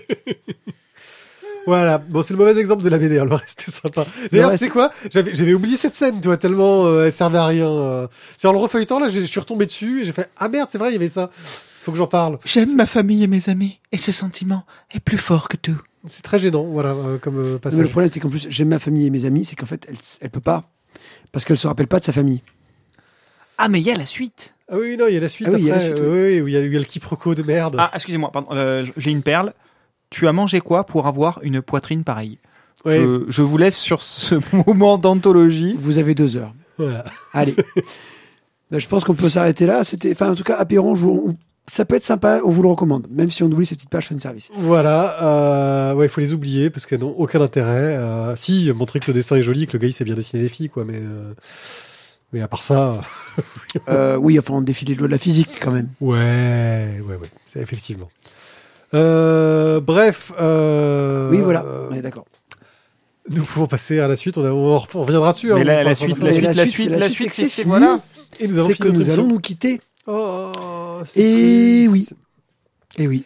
Voilà. 1.66 1.98
Bon, 1.98 2.22
c'est 2.22 2.34
le 2.34 2.38
mauvais 2.38 2.58
exemple 2.58 2.82
de 2.82 2.88
la 2.88 2.98
BD, 2.98 3.18
hein, 3.18 3.24
le 3.24 3.34
reste 3.34 3.64
est 3.68 3.70
sympa. 3.70 4.04
D'ailleurs, 4.30 4.50
Le 4.50 4.58
tu 4.58 4.64
sais 4.64 4.70
quoi? 4.70 4.90
J'avais, 5.10 5.32
j'avais 5.34 5.54
oublié 5.54 5.76
cette 5.76 5.94
scène, 5.94 6.20
tu 6.20 6.28
vois, 6.28 6.36
tellement, 6.36 6.86
euh, 6.86 7.06
elle 7.06 7.12
servait 7.12 7.38
à 7.38 7.46
rien. 7.46 7.70
euh. 7.70 8.08
C'est 8.36 8.48
en 8.48 8.52
le 8.52 8.58
refeuilletant, 8.58 8.98
là, 8.98 9.08
je 9.08 9.20
suis 9.20 9.40
retombé 9.40 9.66
dessus 9.66 10.02
et 10.02 10.04
j'ai 10.04 10.12
fait, 10.12 10.28
ah 10.38 10.48
merde, 10.48 10.68
c'est 10.70 10.78
vrai, 10.78 10.90
il 10.90 10.94
y 10.94 10.96
avait 10.96 11.08
ça. 11.08 11.30
Faut 11.82 11.92
que 11.92 11.98
j'en 11.98 12.06
parle. 12.06 12.38
J'aime 12.44 12.76
ma 12.76 12.86
famille 12.86 13.22
et 13.24 13.26
mes 13.28 13.48
amis, 13.48 13.80
et 13.90 13.98
ce 13.98 14.12
sentiment 14.12 14.64
est 14.94 15.00
plus 15.00 15.18
fort 15.18 15.48
que 15.48 15.56
tout. 15.56 15.80
C'est 16.06 16.22
très 16.22 16.38
gênant, 16.38 16.64
voilà, 16.64 16.90
euh, 16.90 17.18
comme 17.18 17.38
euh, 17.38 17.42
non, 17.42 17.44
mais 17.46 17.52
le 17.52 17.58
passage. 17.58 17.88
problème, 17.90 18.10
c'est 18.10 18.20
qu'en 18.20 18.28
plus, 18.28 18.46
j'aime 18.50 18.68
ma 18.68 18.78
famille 18.80 19.06
et 19.06 19.10
mes 19.10 19.24
amis, 19.24 19.44
c'est 19.44 19.54
qu'en 19.56 19.66
fait, 19.66 19.86
elle, 19.88 19.96
elle 20.20 20.30
peut 20.30 20.40
pas. 20.40 20.64
Parce 21.32 21.44
qu'elle 21.44 21.56
se 21.58 21.66
rappelle 21.68 21.86
pas 21.86 22.00
de 22.00 22.04
sa 22.04 22.12
famille. 22.12 22.42
Ah, 23.58 23.68
mais 23.68 23.80
il 23.80 23.86
y 23.86 23.90
a 23.90 23.94
la 23.94 24.06
suite. 24.06 24.54
Ah 24.70 24.76
oui, 24.78 24.96
non, 24.96 25.06
il 25.08 25.14
y 25.14 25.16
a 25.16 25.20
la 25.20 25.28
suite 25.28 25.48
Ah 25.50 25.54
oui, 25.54 25.60
il 25.62 25.66
y 25.66 25.70
a 25.70 25.74
après. 25.74 25.88
la 25.88 25.94
suite, 25.94 26.04
euh, 26.04 26.36
oui, 26.36 26.40
où 26.40 26.48
il 26.48 26.54
y, 26.54 26.56
a, 26.56 26.60
il 26.60 26.72
y 26.72 26.76
a 26.76 26.78
le 26.78 26.84
quiproquo 26.84 27.34
de 27.34 27.42
merde. 27.42 27.76
Ah, 27.78 27.90
excusez-moi, 27.94 28.30
pardon, 28.32 28.48
euh, 28.52 28.84
j'ai 28.96 29.10
une 29.10 29.22
perle. 29.22 29.52
Tu 30.12 30.28
as 30.28 30.32
mangé 30.32 30.60
quoi 30.60 30.84
pour 30.84 31.06
avoir 31.08 31.40
une 31.42 31.60
poitrine 31.62 32.04
pareille 32.04 32.38
Ouais, 32.84 33.00
je, 33.00 33.24
je 33.28 33.42
vous 33.42 33.58
laisse 33.58 33.76
sur 33.76 34.00
ce 34.02 34.36
moment 34.66 34.98
d'anthologie. 34.98 35.74
Vous 35.78 35.98
avez 35.98 36.14
deux 36.14 36.36
heures. 36.36 36.54
voilà. 36.78 37.04
Allez. 37.32 37.56
Ben, 38.70 38.78
je 38.78 38.88
pense 38.88 39.04
qu'on 39.04 39.12
peut 39.14 39.28
s'arrêter 39.28 39.66
là. 39.66 39.84
C'était, 39.84 40.12
enfin, 40.12 40.30
en 40.30 40.34
tout 40.34 40.44
cas, 40.44 40.56
Apéron, 40.56 40.94
je 40.94 41.02
vous- 41.04 41.34
ça 41.66 41.84
peut 41.84 41.94
être 41.94 42.06
sympa, 42.06 42.40
on 42.42 42.48
vous 42.48 42.62
le 42.62 42.68
recommande, 42.68 43.06
même 43.10 43.30
si 43.30 43.42
on 43.42 43.46
oublie 43.52 43.66
ces 43.66 43.74
petites 43.74 43.90
pages 43.90 44.08
fan 44.08 44.18
service. 44.18 44.48
Voilà, 44.54 45.22
euh, 45.22 45.94
ouais, 45.94 46.06
il 46.06 46.08
faut 46.08 46.22
les 46.22 46.32
oublier 46.32 46.70
parce 46.70 46.86
qu'elles 46.86 47.00
n'ont 47.00 47.14
aucun 47.18 47.42
intérêt. 47.42 47.96
Euh, 47.98 48.34
si, 48.34 48.72
montrer 48.74 48.98
que 48.98 49.08
le 49.08 49.12
dessin 49.12 49.36
est 49.36 49.42
joli, 49.42 49.66
que 49.66 49.74
le 49.74 49.78
gars 49.78 49.88
il 49.88 49.92
sait 49.92 50.04
bien 50.04 50.14
dessiner 50.14 50.42
les 50.42 50.48
filles, 50.48 50.70
quoi, 50.70 50.84
mais 50.86 50.96
euh, 50.96 51.34
mais 52.32 52.40
à 52.40 52.48
part 52.48 52.62
ça, 52.62 53.02
Euh, 53.90 54.16
oui, 54.16 54.38
enfin, 54.38 54.54
on 54.54 54.62
défie 54.62 54.86
les 54.86 54.94
lois 54.94 55.06
de 55.06 55.12
la 55.12 55.18
physique 55.18 55.50
quand 55.60 55.70
même. 55.70 55.88
ouais, 56.00 56.98
ouais, 57.06 57.16
ouais, 57.16 57.28
c'est 57.44 57.60
effectivement. 57.60 58.08
Euh, 58.94 59.80
bref, 59.80 60.32
euh, 60.40 61.30
Oui, 61.30 61.38
voilà, 61.38 61.64
on 61.90 61.94
est 61.94 62.02
d'accord. 62.02 62.26
nous 63.30 63.42
pouvons 63.42 63.66
passer 63.66 64.00
à 64.00 64.08
la 64.08 64.16
suite. 64.16 64.36
On, 64.38 64.44
a- 64.44 64.50
on, 64.52 64.76
en- 64.76 64.84
on 64.94 65.02
reviendra 65.02 65.32
dessus. 65.32 65.52
hein, 65.52 65.56
Mais 65.58 65.64
la, 65.64 65.94
suite, 65.94 66.18
la 66.22 66.32
suite, 66.32 66.42
la 66.44 66.52
la 66.52 66.66
suite, 66.66 66.74
suite, 66.76 66.92
c'est- 66.92 66.98
la 66.98 67.08
suite, 67.10 67.32
c'est 67.50 67.64
voilà. 67.64 68.00
Et 68.40 68.48
nous 68.48 68.58
avons 68.58 68.68
que 68.70 68.88
nous 68.88 69.08
allons 69.10 69.26
nous 69.28 69.38
quitter. 69.40 69.80
Oh, 70.06 70.50
c'est 71.04 71.20
Et 71.20 71.88
triste. 71.88 71.90
oui. 71.92 72.08
Et 73.04 73.06
oui. 73.08 73.24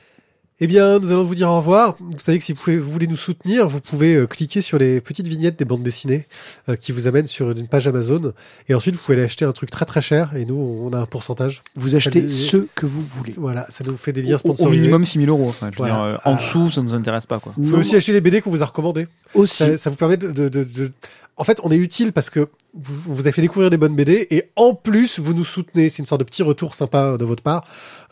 Eh 0.58 0.66
bien, 0.66 0.98
nous 1.00 1.12
allons 1.12 1.24
vous 1.24 1.34
dire 1.34 1.50
au 1.50 1.58
revoir. 1.58 1.96
Vous 2.00 2.18
savez 2.18 2.38
que 2.38 2.44
si 2.44 2.52
vous, 2.54 2.58
pouvez, 2.62 2.78
vous 2.78 2.90
voulez 2.90 3.06
nous 3.06 3.16
soutenir, 3.16 3.68
vous 3.68 3.82
pouvez 3.82 4.14
euh, 4.14 4.26
cliquer 4.26 4.62
sur 4.62 4.78
les 4.78 5.02
petites 5.02 5.28
vignettes 5.28 5.58
des 5.58 5.66
bandes 5.66 5.82
dessinées 5.82 6.26
euh, 6.70 6.76
qui 6.76 6.92
vous 6.92 7.06
amènent 7.06 7.26
sur 7.26 7.50
une 7.50 7.68
page 7.68 7.86
Amazon. 7.86 8.32
Et 8.70 8.74
ensuite, 8.74 8.94
vous 8.94 9.02
pouvez 9.02 9.16
aller 9.18 9.24
acheter 9.26 9.44
un 9.44 9.52
truc 9.52 9.70
très 9.70 9.84
très 9.84 10.00
cher. 10.00 10.34
Et 10.34 10.46
nous, 10.46 10.54
on 10.56 10.90
a 10.94 10.98
un 11.00 11.04
pourcentage. 11.04 11.62
Vous 11.74 11.94
achetez 11.94 12.26
ce 12.30 12.66
que 12.74 12.86
vous 12.86 13.02
voulez. 13.02 13.34
Voilà, 13.36 13.66
ça 13.68 13.84
nous 13.84 13.98
fait 13.98 14.14
des 14.14 14.22
liens 14.22 14.36
Au, 14.36 14.36
au 14.36 14.54
sponsorisés. 14.54 14.80
minimum 14.80 15.04
6000 15.04 15.28
euros. 15.28 15.46
Enfin, 15.50 15.66
je 15.70 15.72
veux 15.72 15.86
Voilà. 15.86 15.94
dire, 15.94 16.02
euh, 16.04 16.16
en 16.30 16.32
Ah. 16.32 16.36
dessous, 16.36 16.70
ça 16.70 16.80
nous 16.80 16.94
intéresse 16.94 17.26
pas, 17.26 17.38
quoi. 17.38 17.52
Vous 17.58 17.62
pouvez 17.64 17.80
aussi 17.80 17.94
acheter 17.96 18.12
les 18.14 18.22
BD 18.22 18.40
qu'on 18.40 18.50
vous 18.50 18.62
a 18.62 18.66
recommandés. 18.66 19.08
aussi. 19.34 19.56
Ça, 19.58 19.76
ça 19.76 19.90
vous 19.90 19.96
permet 19.96 20.16
de, 20.16 20.28
de, 20.28 20.48
de- 20.48 20.64
de- 20.64 20.90
En 21.38 21.44
fait, 21.44 21.60
on 21.64 21.70
est 21.70 21.76
utile 21.76 22.12
parce 22.12 22.30
que 22.30 22.48
vous, 22.74 23.14
vous 23.14 23.20
avez 23.20 23.32
fait 23.32 23.42
découvrir 23.42 23.68
des 23.70 23.76
bonnes 23.76 23.94
BD 23.94 24.26
et 24.30 24.50
en 24.56 24.74
plus, 24.74 25.18
vous 25.20 25.34
nous 25.34 25.44
soutenez. 25.44 25.88
C'est 25.90 25.98
une 25.98 26.06
sorte 26.06 26.20
de 26.20 26.24
petit 26.24 26.42
retour 26.42 26.74
sympa 26.74 27.16
de 27.18 27.24
votre 27.26 27.42
part. 27.42 27.64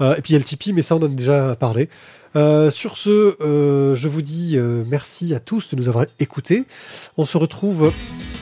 Euh, 0.03 0.15
et 0.17 0.21
puis 0.21 0.31
il 0.31 0.35
y 0.35 0.37
a 0.37 0.39
le 0.41 0.45
Tipeee, 0.45 0.73
mais 0.75 0.83
ça, 0.83 0.97
on 0.97 1.01
en 1.01 1.07
a 1.07 1.09
déjà 1.09 1.57
parlé. 1.57 1.89
Euh, 2.37 2.71
sur 2.73 2.99
ce, 2.99 3.37
euh, 3.41 3.95
je 3.95 4.09
vous 4.09 4.21
dis 4.21 4.57
euh, 4.59 4.83
merci 4.89 5.35
à 5.35 5.41
tous 5.41 5.71
de 5.71 5.77
nous 5.77 5.89
avoir 5.89 6.05
écoutés. 6.19 6.65
On 7.17 7.25
se 7.25 7.39
retrouve, 7.39 7.93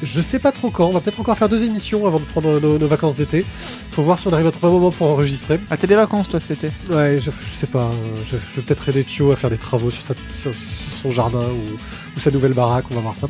je 0.03 0.21
sais 0.23 0.39
pas 0.39 0.51
trop 0.51 0.71
quand. 0.71 0.87
On 0.87 0.93
va 0.93 1.01
peut-être 1.01 1.21
encore 1.21 1.37
faire 1.39 1.51
deux 1.51 1.63
émissions 1.63 2.05
avant 2.07 2.19
de 2.19 2.25
prendre 2.25 2.59
nos, 2.59 2.79
nos 2.79 2.89
vacances 2.89 3.15
d'été. 3.17 3.45
Faut 3.93 4.03
voir 4.03 4.19
si 4.19 4.27
on 4.29 4.33
arrive 4.33 4.47
à 4.47 4.51
trouver 4.51 4.69
un 4.69 4.77
moment 4.77 4.91
pour 4.91 5.09
enregistrer. 5.11 5.61
Ah, 5.71 5.77
t'as 5.77 5.87
des 5.87 5.95
vacances, 5.95 6.29
toi, 6.31 6.41
cet 6.41 6.65
été? 6.65 6.73
Ouais, 6.91 7.19
je, 7.19 7.31
je 7.31 7.55
sais 7.55 7.67
pas. 7.67 7.83
euh, 7.85 7.93
Je, 8.31 8.37
je 8.39 8.57
vais 8.57 8.63
peut-être 8.63 8.89
aider 8.89 9.05
Thio 9.05 9.31
à 9.31 9.37
faire 9.37 9.51
des 9.51 9.59
travaux 9.59 9.91
sur, 9.91 10.03
sa- 10.03 10.15
sur 10.27 10.53
son 11.03 11.11
jardin 11.11 11.39
ou, 11.47 12.17
ou 12.17 12.21
sa 12.21 12.31
nouvelle 12.31 12.55
baraque. 12.55 12.87
On 12.91 12.95
va 12.95 13.01
voir 13.03 13.15
ça. 13.15 13.29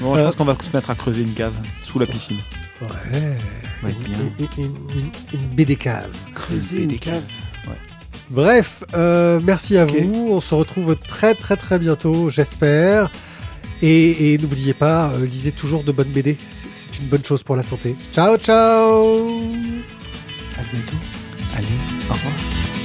Bon, 0.00 0.14
je 0.14 0.20
Euh. 0.20 0.24
pense 0.26 0.34
qu'on 0.36 0.44
va 0.44 0.56
se 0.60 0.74
mettre 0.76 0.90
à 0.90 0.94
creuser 0.94 1.22
une 1.22 1.32
cave 1.34 1.54
sous 1.86 1.98
la 1.98 2.06
piscine. 2.06 2.38
Ouais. 2.82 3.36
va 3.82 3.88
être 3.90 3.98
bien. 4.00 4.16
Une, 4.38 4.64
une- 4.64 4.70
une- 4.96 5.40
une 5.40 5.46
BD 5.48 5.76
cave. 5.76 6.08
Creuser 6.34 6.82
une 6.84 6.98
cave. 6.98 7.22
Bref, 8.30 8.82
euh, 8.94 9.38
merci 9.44 9.76
à 9.76 9.84
vous. 9.84 10.28
On 10.32 10.40
se 10.40 10.54
retrouve 10.54 10.96
très 10.96 11.34
très 11.34 11.56
très 11.56 11.78
bientôt, 11.78 12.30
j'espère. 12.30 13.10
Et, 13.82 14.32
et 14.32 14.38
n'oubliez 14.38 14.72
pas, 14.72 15.10
euh, 15.10 15.26
lisez 15.26 15.52
toujours 15.52 15.84
de 15.84 15.92
bonnes 15.92 16.08
BD. 16.08 16.36
C'est- 16.50 16.68
C'est 16.72 16.98
une 17.02 17.06
bonne 17.08 17.24
chose 17.24 17.42
pour 17.42 17.54
la 17.56 17.62
santé. 17.62 17.94
Ciao 18.12 18.36
ciao 18.38 19.26
À 20.58 20.62
bientôt. 20.72 20.96
Allez, 21.56 21.66
au 22.08 22.12
revoir. 22.14 22.83